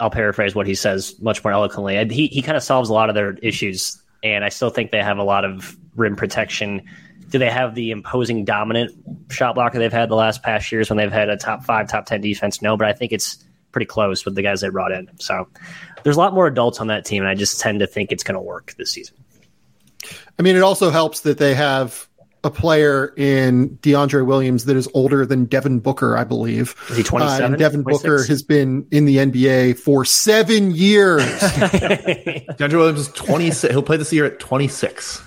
I'll 0.00 0.10
paraphrase 0.10 0.54
what 0.54 0.66
he 0.66 0.74
says 0.74 1.14
much 1.20 1.42
more 1.42 1.52
eloquently. 1.52 2.04
He 2.12 2.26
he 2.28 2.42
kind 2.42 2.56
of 2.56 2.62
solves 2.62 2.90
a 2.90 2.92
lot 2.92 3.08
of 3.08 3.14
their 3.14 3.34
issues, 3.34 4.00
and 4.22 4.44
I 4.44 4.48
still 4.48 4.70
think 4.70 4.90
they 4.90 5.02
have 5.02 5.18
a 5.18 5.24
lot 5.24 5.44
of 5.44 5.76
rim 5.96 6.16
protection. 6.16 6.82
Do 7.28 7.38
they 7.38 7.50
have 7.50 7.74
the 7.74 7.90
imposing 7.90 8.44
dominant 8.44 8.92
shot 9.30 9.56
blocker 9.56 9.78
they've 9.78 9.92
had 9.92 10.08
the 10.08 10.14
last 10.14 10.42
past 10.42 10.70
years 10.70 10.88
when 10.88 10.96
they've 10.96 11.12
had 11.12 11.28
a 11.28 11.36
top 11.36 11.64
five, 11.64 11.88
top 11.88 12.06
ten 12.06 12.20
defense? 12.20 12.62
No, 12.62 12.76
but 12.76 12.86
I 12.86 12.92
think 12.92 13.12
it's 13.12 13.44
pretty 13.72 13.86
close 13.86 14.24
with 14.24 14.34
the 14.34 14.42
guys 14.42 14.60
they 14.60 14.68
brought 14.68 14.92
in. 14.92 15.10
So 15.18 15.48
there's 16.02 16.16
a 16.16 16.20
lot 16.20 16.32
more 16.32 16.46
adults 16.46 16.80
on 16.80 16.86
that 16.86 17.04
team, 17.04 17.22
and 17.22 17.28
I 17.28 17.34
just 17.34 17.60
tend 17.60 17.80
to 17.80 17.86
think 17.86 18.12
it's 18.12 18.22
going 18.22 18.36
to 18.36 18.40
work 18.40 18.74
this 18.78 18.92
season. 18.92 19.16
I 20.38 20.42
mean, 20.42 20.56
it 20.56 20.62
also 20.62 20.90
helps 20.90 21.20
that 21.20 21.38
they 21.38 21.54
have 21.54 22.08
a 22.46 22.50
player 22.50 23.12
in 23.16 23.76
DeAndre 23.82 24.24
Williams 24.24 24.64
that 24.64 24.76
is 24.76 24.88
older 24.94 25.26
than 25.26 25.44
Devin 25.44 25.80
Booker, 25.80 26.16
I 26.16 26.24
believe. 26.24 26.74
Is 26.90 26.96
he 26.98 27.02
27? 27.02 27.42
Uh, 27.42 27.46
and 27.46 27.58
Devin 27.58 27.82
26? 27.82 28.02
Booker 28.02 28.24
has 28.26 28.42
been 28.42 28.86
in 28.90 29.04
the 29.04 29.16
NBA 29.16 29.78
for 29.78 30.04
seven 30.04 30.70
years. 30.70 31.22
DeAndre 31.24 32.72
Williams 32.78 33.00
is 33.00 33.08
26. 33.08 33.72
He'll 33.72 33.82
play 33.82 33.96
this 33.96 34.12
year 34.12 34.24
at 34.24 34.38
26. 34.38 35.22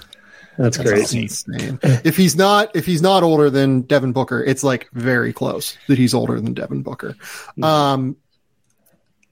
That's 0.58 0.78
That's 0.78 0.90
crazy. 0.90 1.22
insane. 1.24 1.80
if 1.84 2.18
he's 2.18 2.36
not, 2.36 2.76
if 2.76 2.86
he's 2.86 3.02
not 3.02 3.24
older 3.24 3.50
than 3.50 3.82
Devin 3.82 4.12
Booker, 4.12 4.44
it's 4.44 4.64
like 4.64 4.90
very 4.92 5.32
close 5.32 5.78
that 5.88 5.98
he's 5.98 6.14
older 6.14 6.40
than 6.42 6.54
Devin 6.54 6.82
Booker. 6.84 7.16
Um, 7.62 8.18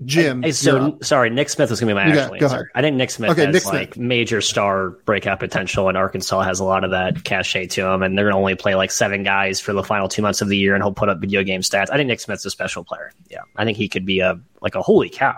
Jim, 0.05 0.43
Hey, 0.43 0.51
so 0.51 0.97
sorry, 1.01 1.31
Nick 1.31 1.49
Smith 1.49 1.71
was 1.71 1.79
going 1.79 1.87
to 1.89 1.95
be 1.95 1.95
my 1.95 2.07
You 2.09 2.13
got- 2.13 2.21
actual 2.31 2.35
answer. 2.35 2.55
ahead. 2.55 2.65
I 2.75 2.81
think 2.81 2.97
Nick 2.97 3.09
Smith 3.09 3.31
Okay, 3.31 3.45
has 3.45 3.53
Nick 3.53 3.63
Smith. 3.63 3.73
like 3.73 3.97
major 3.97 4.41
star 4.41 4.89
breakout 5.05 5.39
potential, 5.39 5.89
and 5.89 5.97
Arkansas 5.97 6.41
has 6.41 6.59
a 6.59 6.63
lot 6.63 6.83
of 6.83 6.91
that 6.91 7.23
cachet 7.23 7.65
to 7.67 7.85
him. 7.87 8.03
And 8.03 8.15
they're 8.15 8.25
going 8.25 8.33
to 8.35 8.37
only 8.39 8.53
play 8.55 8.75
like 8.75 8.91
seven 8.91 9.23
guys 9.23 9.59
for 9.59 9.73
the 9.73 9.83
final 9.83 10.07
two 10.07 10.21
months 10.21 10.41
of 10.41 10.49
the 10.49 10.57
year, 10.57 10.75
and 10.75 10.83
he'll 10.83 10.93
put 10.93 11.09
up 11.09 11.19
video 11.19 11.41
game 11.43 11.61
stats. 11.61 11.87
I 11.91 11.95
think 11.97 12.07
Nick 12.09 12.19
Smith's 12.19 12.45
a 12.45 12.51
special 12.51 12.83
player. 12.83 13.11
Yeah, 13.29 13.39
I 13.55 13.65
think 13.65 13.77
he 13.77 13.89
could 13.89 14.05
be 14.05 14.19
a 14.19 14.39
like 14.61 14.75
a 14.75 14.83
holy 14.83 15.09
cow. 15.09 15.35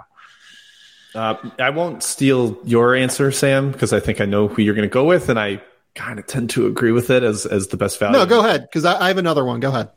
Uh, 1.15 1.36
I 1.57 1.69
won't 1.72 2.03
steal 2.03 2.57
your 2.65 2.95
answer, 2.95 3.31
Sam, 3.31 3.72
because 3.72 3.94
I 3.94 3.99
think 3.99 4.22
I 4.22 4.26
know 4.26 4.48
who 4.48 4.61
you're 4.61 4.76
going 4.76 4.88
to 4.88 4.94
go 4.94 5.06
with, 5.06 5.30
and 5.30 5.40
I 5.40 5.61
kind 5.95 6.19
of 6.19 6.27
tend 6.27 6.52
to 6.52 6.68
agree 6.68 6.91
with 6.91 7.10
it 7.10 7.23
as 7.23 7.45
as 7.45 7.68
the 7.69 7.77
best 7.77 7.98
value. 7.98 8.18
no, 8.18 8.26
go 8.26 8.40
ahead 8.45 8.61
because 8.64 8.86
I, 8.86 8.99
I 9.06 9.07
have 9.07 9.18
another 9.18 9.44
one. 9.45 9.60
Go 9.60 9.69
ahead. 9.69 9.90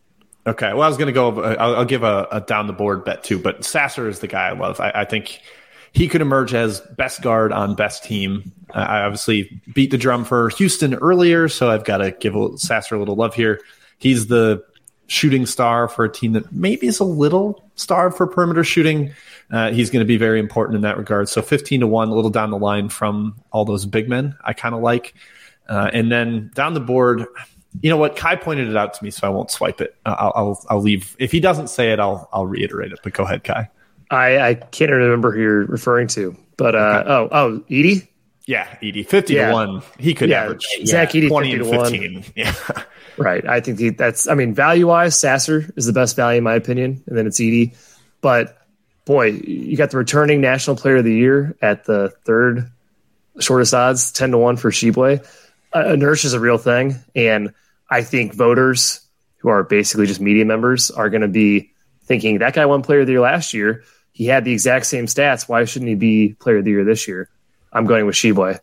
Okay. 0.47 0.73
Well, 0.73 0.83
I 0.83 0.89
was 0.89 0.97
going 0.97 1.07
to 1.07 1.13
go. 1.13 1.43
I'll, 1.43 1.77
I'll 1.77 1.85
give 1.85 2.03
a, 2.03 2.27
a 2.33 2.41
down 2.41 2.67
the 2.67 2.73
board 2.73 3.05
bet 3.05 3.23
too, 3.23 3.39
but 3.39 3.65
Sasser 3.65 4.09
is 4.09 4.21
the 4.21 4.27
guy 4.27 4.49
I 4.49 4.53
love. 4.53 4.81
I, 4.81 4.91
I 4.95 5.05
think 5.05 5.41
he 5.93 6.09
could 6.09 6.21
emerge 6.21 6.55
as 6.55 6.81
best 6.81 7.23
guard 7.23 7.53
on 7.53 7.75
best 7.75 8.05
team. 8.05 8.53
Uh, 8.75 8.79
I 8.79 9.03
obviously 9.03 9.61
beat 9.73 9.91
the 9.91 9.99
drum 9.99 10.25
for 10.25 10.49
Houston 10.51 10.95
earlier, 10.95 11.49
so 11.49 11.71
I've 11.71 11.85
got 11.85 11.99
to 11.99 12.11
give 12.13 12.35
Sasser 12.59 12.97
a 12.97 12.99
little 12.99 13.15
love 13.15 13.35
here. 13.35 13.61
He's 13.99 14.27
the 14.27 14.65
shooting 15.07 15.45
star 15.45 15.89
for 15.89 16.05
a 16.05 16.13
team 16.13 16.33
that 16.33 16.51
maybe 16.53 16.87
is 16.87 16.99
a 16.99 17.05
little 17.05 17.63
starved 17.75 18.17
for 18.17 18.27
perimeter 18.27 18.65
shooting. 18.65 19.13
Uh, 19.51 19.71
he's 19.71 19.91
going 19.91 20.01
to 20.01 20.07
be 20.07 20.17
very 20.17 20.41
important 20.41 20.77
in 20.77 20.83
that 20.83 20.97
regard. 20.97 21.29
So 21.29 21.43
15 21.43 21.81
to 21.81 21.87
1, 21.87 22.09
a 22.09 22.15
little 22.15 22.31
down 22.31 22.51
the 22.51 22.59
line 22.59 22.89
from 22.89 23.37
all 23.51 23.67
those 23.67 23.85
big 23.85 24.09
men, 24.09 24.35
I 24.43 24.55
kind 24.55 24.75
of 24.75 24.81
like. 24.81 25.15
Uh, 25.69 25.91
and 25.93 26.11
then 26.11 26.51
down 26.55 26.73
the 26.73 26.81
board, 26.81 27.27
you 27.81 27.91
know 27.91 27.97
what? 27.97 28.17
Ky 28.17 28.37
pointed 28.37 28.69
it 28.69 28.77
out 28.77 28.95
to 28.95 29.05
me, 29.05 29.11
so 29.11 29.27
I 29.27 29.31
won't 29.31 29.51
swipe 29.51 29.81
it. 29.81 29.97
Uh, 30.05 30.15
I'll, 30.19 30.33
I'll, 30.35 30.67
I'll 30.71 30.81
leave. 30.83 31.17
If 31.19 31.33
he 31.33 31.41
doesn't 31.41 31.69
say 31.69 31.93
it, 31.93 32.01
I'll, 32.01 32.29
I'll 32.33 32.47
reiterate 32.47 32.93
it. 32.93 33.01
But 33.03 33.15
go 33.15 33.25
ahead, 33.25 33.45
Kai. 33.45 33.69
I, 34.11 34.39
I 34.49 34.55
can't 34.55 34.91
remember 34.91 35.33
who 35.33 35.41
you're 35.41 35.65
referring 35.65 36.07
to, 36.09 36.37
but 36.59 36.75
uh, 36.75 37.05
oh, 37.07 37.29
oh, 37.33 37.65
Edey. 37.71 38.09
Yeah, 38.45 38.67
Edey, 38.83 39.07
fifty 39.07 39.35
Yeah. 39.35 39.49
to 39.49 39.53
one. 39.55 39.83
He 39.99 40.13
could 40.15 40.29
Yeah, 40.29 40.43
average 40.45 40.67
Zach 40.85 41.11
Edey 41.13 41.29
twenty 41.29 41.57
50 41.57 41.63
and 41.63 41.73
to 41.73 41.79
one. 41.79 41.91
fifteen. 41.91 42.25
Yeah, 42.37 42.55
Right. 43.17 43.47
I 43.47 43.61
think 43.61 43.79
he, 43.79 43.91
that's, 43.91 44.27
I 44.29 44.35
mean, 44.35 44.53
value 44.55 44.89
wise, 44.89 45.19
Sasser 45.19 45.71
is 45.77 45.87
the 45.87 45.93
best 45.93 46.17
value 46.17 46.39
in 46.39 46.45
my 46.45 46.55
opinion. 46.55 47.03
And 47.07 47.17
then 47.17 47.27
it's 47.27 47.39
Edey. 47.41 47.77
But 48.21 48.59
boy, 49.05 49.27
you 49.31 49.77
got 49.77 49.91
the 49.93 49.97
returning 49.99 50.41
national 50.41 50.77
player 50.77 50.97
of 50.97 51.05
the 51.05 51.15
year 51.15 51.57
at 51.63 51.85
the 51.85 52.13
third 52.25 52.71
shortest 53.39 53.73
odds, 53.75 54.13
10 54.13 54.33
to 54.33 54.39
1 54.39 54.57
for 54.57 54.71
Tshiebwe. 54.71 55.27
Uh, 55.75 55.85
inertia 55.93 56.27
is 56.27 56.33
a 56.35 56.41
real 56.41 56.59
thing. 56.59 56.97
And 57.15 57.55
I 57.93 58.03
think 58.03 58.35
voters 58.35 59.01
who 59.39 59.49
are 59.49 59.63
basically 59.65 60.07
just 60.07 60.21
media 60.21 60.45
members 60.45 60.91
are 60.91 61.11
going 61.11 61.23
to 61.23 61.29
be 61.29 61.71
thinking 62.05 62.39
that 62.39 62.55
guy 62.55 62.67
won 62.67 62.83
player 62.83 63.01
of 63.01 63.07
the 63.07 63.13
year 63.13 63.21
last 63.21 63.53
year. 63.55 63.85
He 64.13 64.27
had 64.27 64.45
the 64.45 64.53
exact 64.53 64.87
same 64.87 65.07
stats. 65.07 65.49
Why 65.49 65.65
shouldn't 65.65 65.89
he 65.89 65.95
be 65.95 66.35
player 66.41 66.59
of 66.59 66.65
the 66.65 66.71
year 66.71 66.85
this 66.85 67.07
year? 67.09 67.29
I'm 67.73 67.87
going 67.87 68.05
with 68.07 68.15
Tshiebwe. 68.17 68.59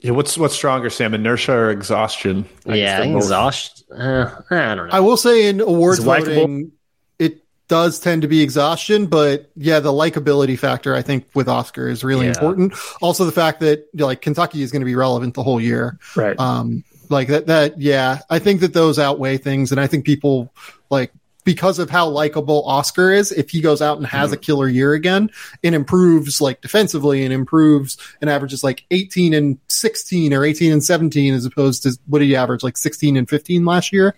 yeah. 0.00 0.10
What's 0.12 0.38
what's 0.38 0.54
stronger, 0.54 0.90
Sam? 0.90 1.14
Inertia 1.14 1.52
or 1.52 1.70
exhaustion? 1.70 2.44
yeah, 2.66 2.72
I 2.72 2.76
guess 2.76 3.00
think 3.00 3.12
both. 3.14 3.22
exhaustion. 3.24 3.86
Uh, 3.92 4.40
I 4.50 4.74
don't 4.74 4.88
know. 4.88 4.92
I 4.96 5.00
will 5.00 5.16
say 5.16 5.48
in 5.48 5.60
awards 5.60 5.98
Is 5.98 6.04
it 6.04 6.08
voting, 6.08 6.72
it 7.18 7.44
does 7.68 7.98
tend 7.98 8.22
to 8.22 8.28
be 8.28 8.42
exhaustion, 8.42 9.06
but 9.06 9.50
yeah, 9.56 9.80
the 9.80 9.90
likability 9.92 10.56
factor 10.58 10.94
I 10.94 11.02
think 11.02 11.26
with 11.34 11.48
Oscar 11.48 11.88
is 11.88 12.04
really 12.04 12.26
Yeah. 12.26 12.32
important. 12.34 12.74
Also, 13.02 13.24
the 13.24 13.32
fact 13.32 13.60
that 13.60 13.86
like 13.94 14.22
Kentucky 14.22 14.62
is 14.62 14.70
going 14.70 14.82
to 14.82 14.86
be 14.86 14.94
relevant 14.94 15.34
the 15.34 15.42
whole 15.42 15.60
year. 15.60 15.98
Right. 16.14 16.38
Um, 16.38 16.84
like 17.10 17.28
that, 17.28 17.46
that, 17.46 17.80
yeah, 17.80 18.20
I 18.30 18.38
think 18.38 18.60
that 18.60 18.72
those 18.72 18.98
outweigh 18.98 19.38
things. 19.38 19.72
And 19.72 19.80
I 19.80 19.86
think 19.86 20.04
people 20.04 20.52
like, 20.90 21.12
because 21.44 21.78
of 21.78 21.88
how 21.88 22.08
likable 22.08 22.64
Oscar 22.66 23.12
is, 23.12 23.30
if 23.30 23.50
he 23.50 23.60
goes 23.60 23.80
out 23.80 23.98
and 23.98 24.06
has 24.06 24.32
a 24.32 24.36
mm-hmm. 24.36 24.42
killer 24.42 24.68
year 24.68 24.94
again 24.94 25.30
and 25.62 25.74
improves 25.76 26.40
like 26.40 26.60
defensively 26.60 27.24
and 27.24 27.32
improves 27.32 27.96
and 28.20 28.28
averages 28.28 28.64
like 28.64 28.84
18 28.90 29.32
and 29.32 29.58
16 29.68 30.34
or 30.34 30.44
18 30.44 30.72
and 30.72 30.84
17 30.84 31.34
as 31.34 31.44
opposed 31.44 31.84
to 31.84 31.96
what 32.06 32.18
did 32.18 32.26
he 32.26 32.36
average 32.36 32.64
like 32.64 32.76
16 32.76 33.16
and 33.16 33.28
15 33.28 33.64
last 33.64 33.92
year? 33.92 34.16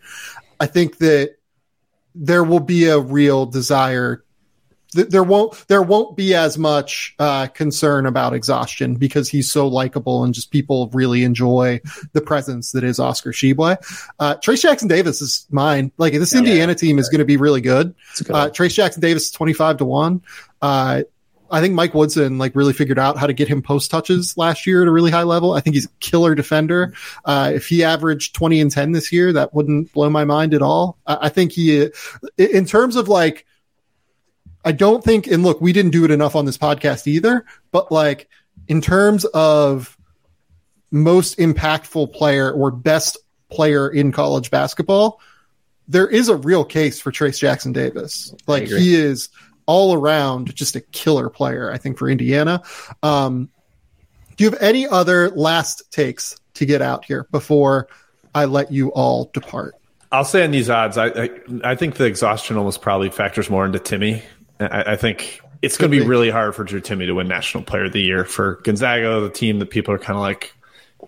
I 0.58 0.66
think 0.66 0.98
that 0.98 1.36
there 2.14 2.42
will 2.42 2.60
be 2.60 2.86
a 2.86 2.98
real 2.98 3.44
desire 3.44 4.24
th- 4.94 5.08
there 5.08 5.22
won't 5.22 5.66
there 5.68 5.82
won't 5.82 6.16
be 6.16 6.34
as 6.34 6.58
much 6.58 7.14
uh, 7.18 7.46
concern 7.48 8.06
about 8.06 8.34
exhaustion 8.34 8.94
because 8.96 9.28
he's 9.28 9.50
so 9.50 9.66
likable 9.68 10.24
and 10.24 10.34
just 10.34 10.50
people 10.50 10.88
really 10.92 11.24
enjoy 11.24 11.80
the 12.12 12.20
presence 12.20 12.72
that 12.72 12.84
is 12.84 12.98
Oscar 12.98 13.32
Tshiebwe. 13.32 13.76
Uh, 14.18 14.34
Trayce 14.36 14.62
Jackson 14.62 14.88
Davis 14.88 15.20
is 15.20 15.46
mine. 15.50 15.92
Like 15.98 16.12
this 16.14 16.34
Indiana 16.34 16.74
team 16.74 16.98
is 16.98 17.08
going 17.08 17.20
to 17.20 17.24
be 17.24 17.36
really 17.36 17.60
good. 17.60 17.94
Good 18.18 18.30
Uh. 18.30 18.48
Trayce 18.50 18.74
Jackson 18.74 19.00
Davis 19.00 19.24
is 19.26 19.30
twenty 19.30 19.52
five 19.52 19.76
to 19.78 19.84
one. 19.84 20.22
Uh, 20.60 21.02
I 21.50 21.60
think 21.60 21.74
Mike 21.74 21.94
Woodson 21.94 22.36
like 22.36 22.54
really 22.54 22.74
figured 22.74 22.98
out 22.98 23.16
how 23.16 23.26
to 23.26 23.32
get 23.32 23.48
him 23.48 23.62
post 23.62 23.90
touches 23.90 24.36
last 24.36 24.66
year 24.66 24.82
at 24.82 24.88
a 24.88 24.90
really 24.90 25.10
high 25.10 25.22
level. 25.22 25.52
I 25.54 25.60
think 25.60 25.74
he's 25.74 25.86
a 25.86 25.90
killer 26.00 26.34
defender. 26.34 26.92
Uh, 27.24 27.52
if 27.54 27.66
he 27.66 27.82
averaged 27.84 28.34
20 28.34 28.60
and 28.60 28.70
10 28.70 28.92
this 28.92 29.10
year, 29.12 29.32
that 29.32 29.54
wouldn't 29.54 29.90
blow 29.94 30.10
my 30.10 30.24
mind 30.24 30.52
at 30.52 30.60
all. 30.60 30.98
I, 31.06 31.18
I 31.22 31.28
think 31.30 31.52
he, 31.52 31.88
in 32.36 32.66
terms 32.66 32.96
of 32.96 33.08
like, 33.08 33.46
I 34.68 34.72
don't 34.72 35.02
think, 35.02 35.26
and 35.26 35.42
look, 35.42 35.62
we 35.62 35.72
didn't 35.72 35.92
do 35.92 36.04
it 36.04 36.10
enough 36.10 36.36
on 36.36 36.44
this 36.44 36.58
podcast 36.58 37.06
either, 37.06 37.46
but 37.70 37.90
like 37.90 38.28
in 38.66 38.82
terms 38.82 39.24
of 39.24 39.96
most 40.90 41.38
impactful 41.38 42.12
player 42.12 42.52
or 42.52 42.70
best 42.70 43.16
player 43.50 43.88
in 43.88 44.12
college 44.12 44.50
basketball, 44.50 45.22
there 45.88 46.06
is 46.06 46.28
a 46.28 46.36
real 46.36 46.66
case 46.66 47.00
for 47.00 47.10
Trayce 47.10 47.38
Jackson 47.38 47.72
Davis. 47.72 48.34
Like 48.46 48.64
he 48.64 48.94
is 48.94 49.30
all 49.64 49.94
around 49.94 50.54
just 50.54 50.76
a 50.76 50.82
killer 50.82 51.30
player, 51.30 51.72
I 51.72 51.78
think, 51.78 51.96
for 51.96 52.10
Indiana. 52.10 52.60
Um, 53.02 53.48
do 54.36 54.44
you 54.44 54.50
have 54.50 54.60
any 54.60 54.86
other 54.86 55.30
last 55.30 55.90
takes 55.90 56.36
to 56.54 56.66
get 56.66 56.82
out 56.82 57.06
here 57.06 57.26
before 57.30 57.88
I 58.34 58.44
let 58.44 58.70
you 58.70 58.90
all 58.90 59.30
depart? 59.32 59.76
I'll 60.12 60.26
say 60.26 60.44
on 60.44 60.50
these 60.50 60.68
odds, 60.68 60.98
I, 60.98 61.06
I 61.06 61.30
I 61.64 61.74
think 61.74 61.96
the 61.96 62.04
exhaustion 62.04 62.58
almost 62.58 62.82
probably 62.82 63.08
factors 63.08 63.48
more 63.48 63.64
into 63.64 63.78
Timme. 63.78 64.22
I, 64.60 64.92
I 64.92 64.96
think 64.96 65.40
it's 65.62 65.76
going 65.76 65.90
to 65.90 65.96
be 65.96 66.02
be. 66.02 66.08
really 66.08 66.30
hard 66.30 66.54
for 66.54 66.64
Drew 66.64 66.80
Timme 66.80 67.06
to 67.06 67.12
win 67.12 67.28
National 67.28 67.62
Player 67.64 67.84
of 67.84 67.92
the 67.92 68.00
Year 68.02 68.24
for 68.24 68.56
Gonzaga, 68.64 69.20
the 69.20 69.30
team 69.30 69.58
that 69.60 69.70
people 69.70 69.94
are 69.94 69.98
kind 69.98 70.16
of 70.16 70.20
like. 70.22 70.52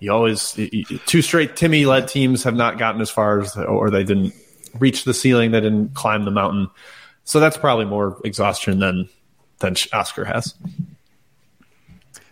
You 0.01 0.13
always 0.13 0.57
you- 0.57 0.85
you- 0.89 0.99
two 1.07 1.21
straight 1.21 1.57
Timme 1.57 1.85
led 1.87 2.09
teams 2.09 2.45
have 2.45 2.55
not 2.55 2.79
gotten 2.79 3.01
as 3.01 3.11
far 3.11 3.41
as, 3.41 3.57
or 3.57 3.91
they 3.91 4.05
didn't 4.05 4.33
reach 4.79 5.05
the 5.05 5.13
ceiling, 5.13 5.51
they 5.51 5.61
didn't 5.61 5.95
climb 5.95 6.25
the 6.25 6.31
mountain. 6.31 6.69
So 7.25 7.39
that's 7.41 7.57
probably 7.57 7.85
more 7.87 8.19
exhaustion 8.25 8.79
than 8.79 9.09
than 9.59 9.75
Oscar 9.93 10.25
has. 10.25 10.55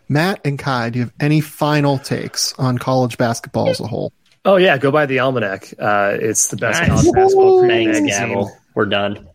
Matt 0.09 0.41
and 0.45 0.59
Ky, 0.59 0.91
do 0.91 0.99
you 1.01 1.05
have 1.05 1.13
any 1.21 1.41
final 1.41 1.99
takes 1.99 2.55
on 2.59 2.79
college 2.79 3.19
basketball 3.19 3.69
as 3.69 3.81
a 3.81 3.87
whole? 3.87 4.13
Oh 4.45 4.57
yeah, 4.57 4.79
go 4.79 4.91
buy 4.91 5.05
the 5.07 5.19
almanac. 5.19 5.75
Uh, 5.79 6.17
it's 6.19 6.49
the 6.49 6.57
best 6.57 6.81
Nice. 6.81 6.89
college 6.89 7.13
basketball 7.13 7.63
preview 7.63 7.69
Thanks, 7.69 8.01
magazine. 8.01 8.29
Gavel. 8.29 8.57
We're 8.75 8.87
done. 8.87 9.28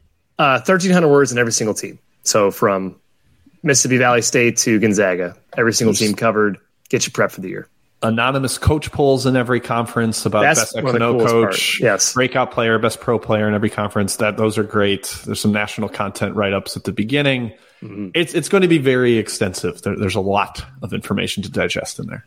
Uh, 0.43 0.59
Thirteen 0.59 0.91
hundred 0.91 1.07
words 1.07 1.31
in 1.31 1.37
every 1.37 1.53
single 1.53 1.73
team. 1.73 1.99
So 2.23 2.51
from 2.51 2.99
Mississippi 3.63 3.97
Valley 3.97 4.21
State 4.21 4.57
to 4.57 4.77
Gonzaga, 4.77 5.37
every 5.57 5.71
single 5.71 5.93
team 5.93 6.13
covered. 6.15 6.57
Get 6.89 7.05
you 7.05 7.13
prep 7.13 7.31
for 7.31 7.39
the 7.39 7.47
year. 7.47 7.69
Anonymous 8.01 8.57
coach 8.57 8.91
polls 8.91 9.25
in 9.25 9.37
every 9.37 9.61
conference 9.61 10.25
about 10.25 10.41
That's 10.41 10.59
best 10.59 10.75
X 10.75 10.83
one 10.83 10.95
of 10.95 11.01
and 11.01 11.01
the 11.01 11.07
O 11.07 11.13
coolest 11.13 11.33
coach, 11.33 11.79
part. 11.79 11.83
Yes. 11.85 12.13
breakout 12.13 12.51
player, 12.51 12.77
best 12.77 12.99
pro 12.99 13.17
player 13.17 13.47
in 13.47 13.53
every 13.53 13.69
conference. 13.69 14.17
That 14.17 14.35
those 14.35 14.57
are 14.57 14.63
great. 14.63 15.17
There's 15.25 15.39
some 15.39 15.53
national 15.53 15.87
content 15.87 16.35
write 16.35 16.51
ups 16.51 16.75
at 16.75 16.83
the 16.83 16.91
beginning. 16.91 17.53
Mm-hmm. 17.81 18.09
It's 18.13 18.33
it's 18.33 18.49
going 18.49 18.63
to 18.63 18.67
be 18.67 18.79
very 18.79 19.17
extensive. 19.17 19.81
There, 19.81 19.97
there's 19.97 20.15
a 20.15 20.21
lot 20.21 20.65
of 20.81 20.91
information 20.91 21.41
to 21.43 21.49
digest 21.49 21.99
in 21.99 22.07
there. 22.07 22.25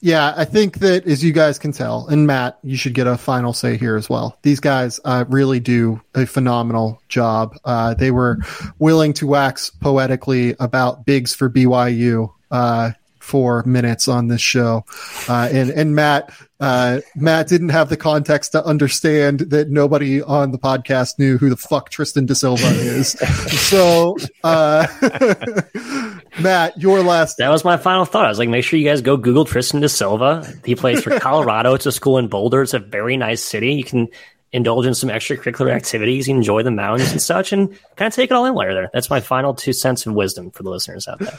Yeah, 0.00 0.34
I 0.36 0.44
think 0.44 0.78
that 0.80 1.06
as 1.06 1.24
you 1.24 1.32
guys 1.32 1.58
can 1.58 1.72
tell, 1.72 2.06
and 2.08 2.26
Matt, 2.26 2.58
you 2.62 2.76
should 2.76 2.94
get 2.94 3.06
a 3.06 3.16
final 3.16 3.52
say 3.52 3.76
here 3.76 3.96
as 3.96 4.08
well. 4.08 4.38
These 4.42 4.60
guys 4.60 5.00
uh, 5.04 5.24
really 5.28 5.60
do 5.60 6.00
a 6.14 6.26
phenomenal 6.26 7.00
job. 7.08 7.56
Uh, 7.64 7.94
they 7.94 8.10
were 8.10 8.38
willing 8.78 9.12
to 9.14 9.26
wax 9.26 9.70
poetically 9.70 10.54
about 10.60 11.06
bigs 11.06 11.34
for 11.34 11.48
BYU 11.48 12.32
uh, 12.50 12.92
for 13.18 13.62
minutes 13.64 14.06
on 14.06 14.28
this 14.28 14.40
show, 14.40 14.84
uh, 15.28 15.48
and 15.50 15.70
and 15.70 15.94
Matt 15.94 16.30
uh, 16.58 17.00
Matt 17.14 17.48
didn't 17.48 17.68
have 17.68 17.88
the 17.88 17.96
context 17.96 18.52
to 18.52 18.64
understand 18.64 19.40
that 19.40 19.68
nobody 19.68 20.22
on 20.22 20.52
the 20.52 20.58
podcast 20.58 21.18
knew 21.18 21.36
who 21.36 21.50
the 21.50 21.56
fuck 21.56 21.90
Tristan 21.90 22.26
da 22.26 22.34
Silva 22.34 22.66
is. 22.66 23.10
so, 23.68 24.16
uh, 24.42 24.86
Matt, 26.46 26.80
your 26.80 27.02
last 27.02 27.38
That 27.38 27.48
was 27.48 27.64
my 27.64 27.76
final 27.76 28.04
thought. 28.04 28.24
I 28.24 28.28
was 28.28 28.38
like, 28.38 28.48
make 28.48 28.64
sure 28.64 28.78
you 28.78 28.88
guys 28.88 29.02
go 29.02 29.16
Google 29.16 29.44
Tristan 29.44 29.80
da 29.80 29.88
Silva. 29.88 30.46
He 30.64 30.76
plays 30.76 31.02
for 31.02 31.18
Colorado. 31.20 31.74
It's 31.74 31.86
a 31.86 31.92
school 31.92 32.18
in 32.18 32.28
Boulder. 32.28 32.62
It's 32.62 32.72
a 32.72 32.78
very 32.78 33.16
nice 33.16 33.42
city. 33.42 33.74
You 33.74 33.82
can 33.82 34.06
indulge 34.52 34.86
in 34.86 34.94
some 34.94 35.10
extracurricular 35.10 35.72
activities, 35.74 36.28
enjoy 36.28 36.62
the 36.62 36.70
mountains 36.70 37.10
and 37.10 37.20
such, 37.20 37.52
and 37.52 37.70
kind 37.96 38.06
of 38.06 38.14
take 38.14 38.30
it 38.30 38.34
all 38.34 38.46
in 38.46 38.54
while 38.54 38.66
you're 38.66 38.74
there. 38.74 38.90
That's 38.92 39.10
my 39.10 39.20
final 39.20 39.54
two 39.54 39.72
cents 39.72 40.06
of 40.06 40.14
wisdom 40.14 40.52
for 40.52 40.62
the 40.62 40.70
listeners 40.70 41.08
out 41.08 41.18
there. 41.18 41.36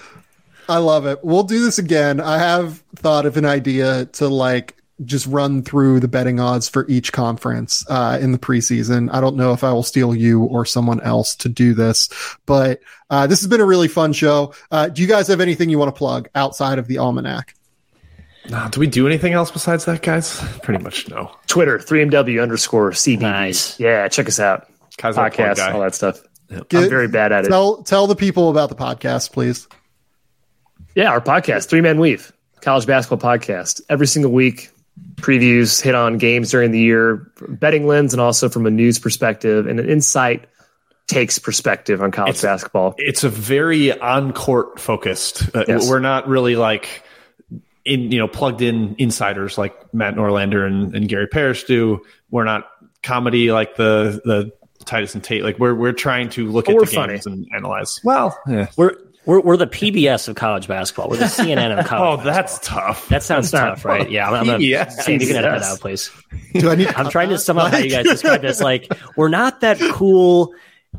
I 0.67 0.79
love 0.79 1.05
it. 1.05 1.23
We'll 1.23 1.43
do 1.43 1.63
this 1.63 1.79
again. 1.79 2.19
I 2.19 2.37
have 2.39 2.83
thought 2.97 3.25
of 3.25 3.37
an 3.37 3.45
idea 3.45 4.07
to 4.13 4.27
like 4.27 4.75
just 5.05 5.27
run 5.27 5.61
through 5.61 5.99
the 5.99 6.07
betting 6.07 6.39
odds 6.39 6.67
for 6.67 6.87
each 6.87 7.13
conference 7.13 7.85
uh, 7.89 8.17
in 8.21 8.31
the 8.31 8.37
preseason. 8.39 9.09
I 9.13 9.21
don't 9.21 9.35
know 9.35 9.53
if 9.53 9.63
I 9.63 9.71
will 9.71 9.83
steal 9.83 10.15
you 10.15 10.43
or 10.43 10.65
someone 10.65 10.99
else 11.01 11.35
to 11.35 11.49
do 11.49 11.73
this, 11.73 12.09
but 12.45 12.79
uh, 13.09 13.27
this 13.27 13.39
has 13.41 13.47
been 13.47 13.61
a 13.61 13.65
really 13.65 13.87
fun 13.87 14.13
show. 14.13 14.53
Uh, 14.71 14.87
do 14.89 15.01
you 15.01 15.07
guys 15.07 15.27
have 15.27 15.39
anything 15.41 15.69
you 15.69 15.77
want 15.77 15.93
to 15.93 15.97
plug 15.97 16.29
outside 16.33 16.79
of 16.79 16.87
the 16.87 16.97
almanac? 16.97 17.53
Uh, 18.51 18.69
do 18.69 18.79
we 18.79 18.87
do 18.87 19.05
anything 19.05 19.33
else 19.33 19.51
besides 19.51 19.85
that, 19.85 20.01
guys? 20.01 20.39
Pretty 20.63 20.81
much 20.83 21.09
no. 21.09 21.31
Twitter, 21.47 21.77
3MW 21.79 22.41
underscore 22.41 22.91
CB. 22.91 23.19
Nice. 23.19 23.79
Yeah, 23.79 24.07
check 24.07 24.27
us 24.27 24.39
out. 24.39 24.67
Ky's 24.97 25.15
Podcast, 25.15 25.73
all 25.73 25.81
that 25.81 25.93
stuff. 25.93 26.19
I'm 26.49 26.63
Get- 26.69 26.89
very 26.89 27.07
bad 27.07 27.31
at 27.31 27.45
it. 27.45 27.49
Tell 27.49 27.83
tell 27.83 28.07
the 28.07 28.15
people 28.15 28.49
about 28.49 28.69
the 28.69 28.75
podcast, 28.75 29.31
please. 29.31 29.67
Yeah, 30.95 31.11
our 31.11 31.21
podcast, 31.21 31.67
Three 31.69 31.81
Man 31.81 31.99
Weave, 31.99 32.31
college 32.61 32.87
basketball 32.87 33.19
podcast. 33.19 33.81
Every 33.89 34.07
single 34.07 34.31
week, 34.31 34.69
previews, 35.15 35.81
hit 35.81 35.95
on 35.95 36.17
games 36.17 36.51
during 36.51 36.71
the 36.71 36.79
year, 36.79 37.31
betting 37.47 37.87
lens, 37.87 38.13
and 38.13 38.21
also 38.21 38.49
from 38.49 38.65
a 38.65 38.71
news 38.71 38.99
perspective 38.99 39.65
and 39.67 39.79
an 39.79 39.89
insight 39.89 40.45
takes 41.07 41.39
perspective 41.39 42.01
on 42.01 42.11
college 42.11 42.41
basketball. 42.41 42.93
it's 42.97 43.23
a 43.23 43.29
very 43.29 43.97
on 43.99 44.33
court 44.33 44.79
focused. 44.79 45.55
Uh, 45.55 45.63
Yes. 45.67 45.89
We're 45.89 45.99
not 45.99 46.27
really 46.27 46.55
like 46.57 47.03
in 47.85 48.11
you 48.11 48.19
know 48.19 48.27
plugged 48.27 48.61
in 48.61 48.95
insiders 48.97 49.57
like 49.57 49.93
Matt 49.93 50.15
Norlander 50.15 50.67
and, 50.67 50.93
and 50.93 51.07
Gary 51.07 51.27
Parrish 51.27 51.63
do. 51.63 52.01
We're 52.29 52.43
not 52.43 52.67
comedy 53.03 53.51
like 53.53 53.77
the 53.77 54.21
the 54.25 54.51
Titus 54.85 55.15
and 55.15 55.23
Tate. 55.23 55.43
Like 55.43 55.57
we're 55.59 55.73
we're 55.75 55.93
trying 55.93 56.29
to 56.31 56.51
look 56.51 56.65
But 56.65 56.75
at 56.75 56.79
the 56.81 56.85
funny. 56.87 57.13
games 57.13 57.25
and 57.25 57.47
analyze. 57.55 58.01
Well, 58.03 58.37
yeah. 58.47 58.67
We're 58.75 58.95
we're, 59.27 59.41
we're 59.41 59.57
the 59.57 59.67
PBS 59.67 60.27
of 60.29 60.35
college 60.35 60.67
basketball. 60.67 61.09
We're 61.09 61.17
the 61.17 61.25
CNN 61.25 61.77
of 61.77 61.85
college. 61.85 62.19
oh, 62.19 62.23
college. 62.23 62.23
that's 62.23 62.59
tough. 62.59 63.07
that 63.09 63.21
sounds 63.21 63.51
That's 63.51 63.81
tough, 63.81 63.85
right? 63.85 64.09
Yeah, 64.09 64.27
I'm, 64.29 64.33
I'm 64.35 64.45
gonna, 64.45 64.59
PBS. 64.59 64.91
Sam, 65.03 65.13
you 65.21 65.27
can 65.27 65.35
edit 65.35 65.51
that 65.51 65.63
out, 65.63 65.79
please. 65.81 66.09
Do 66.53 66.69
I 66.71 66.75
need? 66.75 66.87
I'm 66.87 67.09
trying 67.09 67.29
to 67.29 67.37
sum 67.37 67.57
up 67.59 67.71
how 67.71 67.77
you 67.77 67.89
guys 67.91 68.05
describe 68.05 68.41
this. 68.41 68.61
Like, 68.61 68.91
we're 69.17 69.27
not 69.27 69.61
that 69.61 69.79
cool 69.91 70.53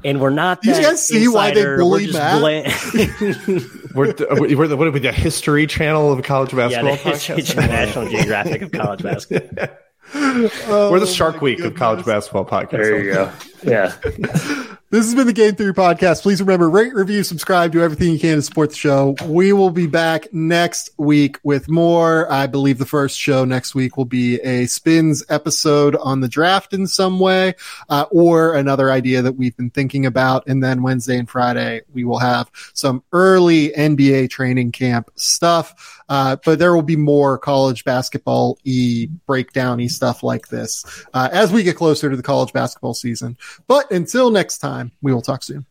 and 0.05 0.21
we're 0.21 0.31
not. 0.31 0.61
Do 0.63 0.71
you 0.71 0.77
guys 0.83 1.05
see 1.07 1.27
why 1.27 1.53
they 1.53 1.61
insider. 1.61 1.79
bully 1.79 2.07
We're 2.07 2.13
Matt? 2.13 2.41
bla- 2.41 3.61
We're, 3.95 4.13
the- 4.13 4.55
we're, 4.57 4.69
the, 4.69 4.77
what 4.77 4.87
are 4.87 4.91
we, 4.91 5.01
the 5.01 5.11
history 5.11 5.67
channel 5.67 6.13
of 6.13 6.23
college 6.23 6.53
yeah, 6.53 6.69
basketball? 6.69 6.97
the 6.97 7.17
History 7.17 7.43
podcast? 7.43 7.69
National 7.69 8.09
Geographic 8.11 8.63
of 8.63 8.71
college 8.73 9.03
basketball. 9.03 9.69
we're 10.15 11.01
the 11.01 11.07
Shark 11.07 11.37
oh 11.37 11.41
Week 11.41 11.61
of 11.61 11.75
college 11.75 12.05
basketball 12.05 12.45
podcast. 12.45 12.71
There 12.73 13.03
you 13.03 13.13
go. 13.15 13.33
Yeah. 13.63 13.95
This 14.91 15.05
has 15.05 15.15
been 15.15 15.27
the 15.27 15.35
Game 15.35 15.55
Theory 15.55 15.75
Podcast. 15.75 16.23
Please 16.23 16.41
remember, 16.41 16.71
rate, 16.71 16.95
review, 16.95 17.23
subscribe, 17.23 17.73
do 17.73 17.83
everything 17.83 18.11
you 18.11 18.19
can 18.19 18.37
to 18.37 18.43
support 18.43 18.71
the 18.71 18.77
show. 18.77 19.17
We 19.27 19.53
will 19.53 19.69
be 19.69 19.87
back 19.87 20.33
next 20.33 20.89
week 20.97 21.39
with 21.43 21.69
more. 21.69 22.33
I 22.33 22.47
believe 22.47 22.79
the 22.79 22.87
first 22.87 23.21
show 23.21 23.45
next 23.45 23.75
week 23.75 23.99
will 23.99 24.07
be 24.07 24.37
a 24.37 24.65
spins 24.65 25.23
episode 25.29 25.95
on 25.97 26.21
the 26.21 26.29
draft 26.29 26.73
in 26.73 26.87
some 26.87 27.21
way, 27.21 27.55
uh, 27.91 28.07
or 28.11 28.55
another 28.55 28.91
idea 28.91 29.21
that 29.21 29.33
we've 29.33 29.55
been 29.59 29.69
thinking 29.69 30.07
about. 30.07 30.47
And 30.47 30.65
then 30.65 30.83
Wednesday 30.83 31.19
and 31.19 31.29
Friday, 31.29 31.83
we 31.93 32.05
will 32.05 32.21
have 32.21 32.51
some 32.73 33.05
early 33.13 33.69
NBA 33.69 34.31
training 34.31 34.73
camp 34.73 35.11
stuff. 35.17 35.99
Uh, 36.09 36.37
but 36.43 36.59
there 36.59 36.75
will 36.75 36.81
be 36.81 36.97
more 36.97 37.37
college 37.37 37.85
basketball 37.85 38.57
e 38.65 39.09
breakdown 39.27 39.77
y 39.77 39.87
stuff 39.87 40.23
like 40.23 40.49
this 40.49 41.05
uh, 41.13 41.29
as 41.31 41.53
we 41.53 41.63
get 41.63 41.77
closer 41.77 42.09
to 42.09 42.17
the 42.17 42.23
college 42.23 42.55
basketball 42.55 42.95
season. 42.95 43.37
But 43.67 43.91
until 43.91 44.31
next 44.31 44.59
time, 44.59 44.93
we 45.03 45.13
will 45.13 45.23
talk 45.23 45.43
soon. 45.43 45.67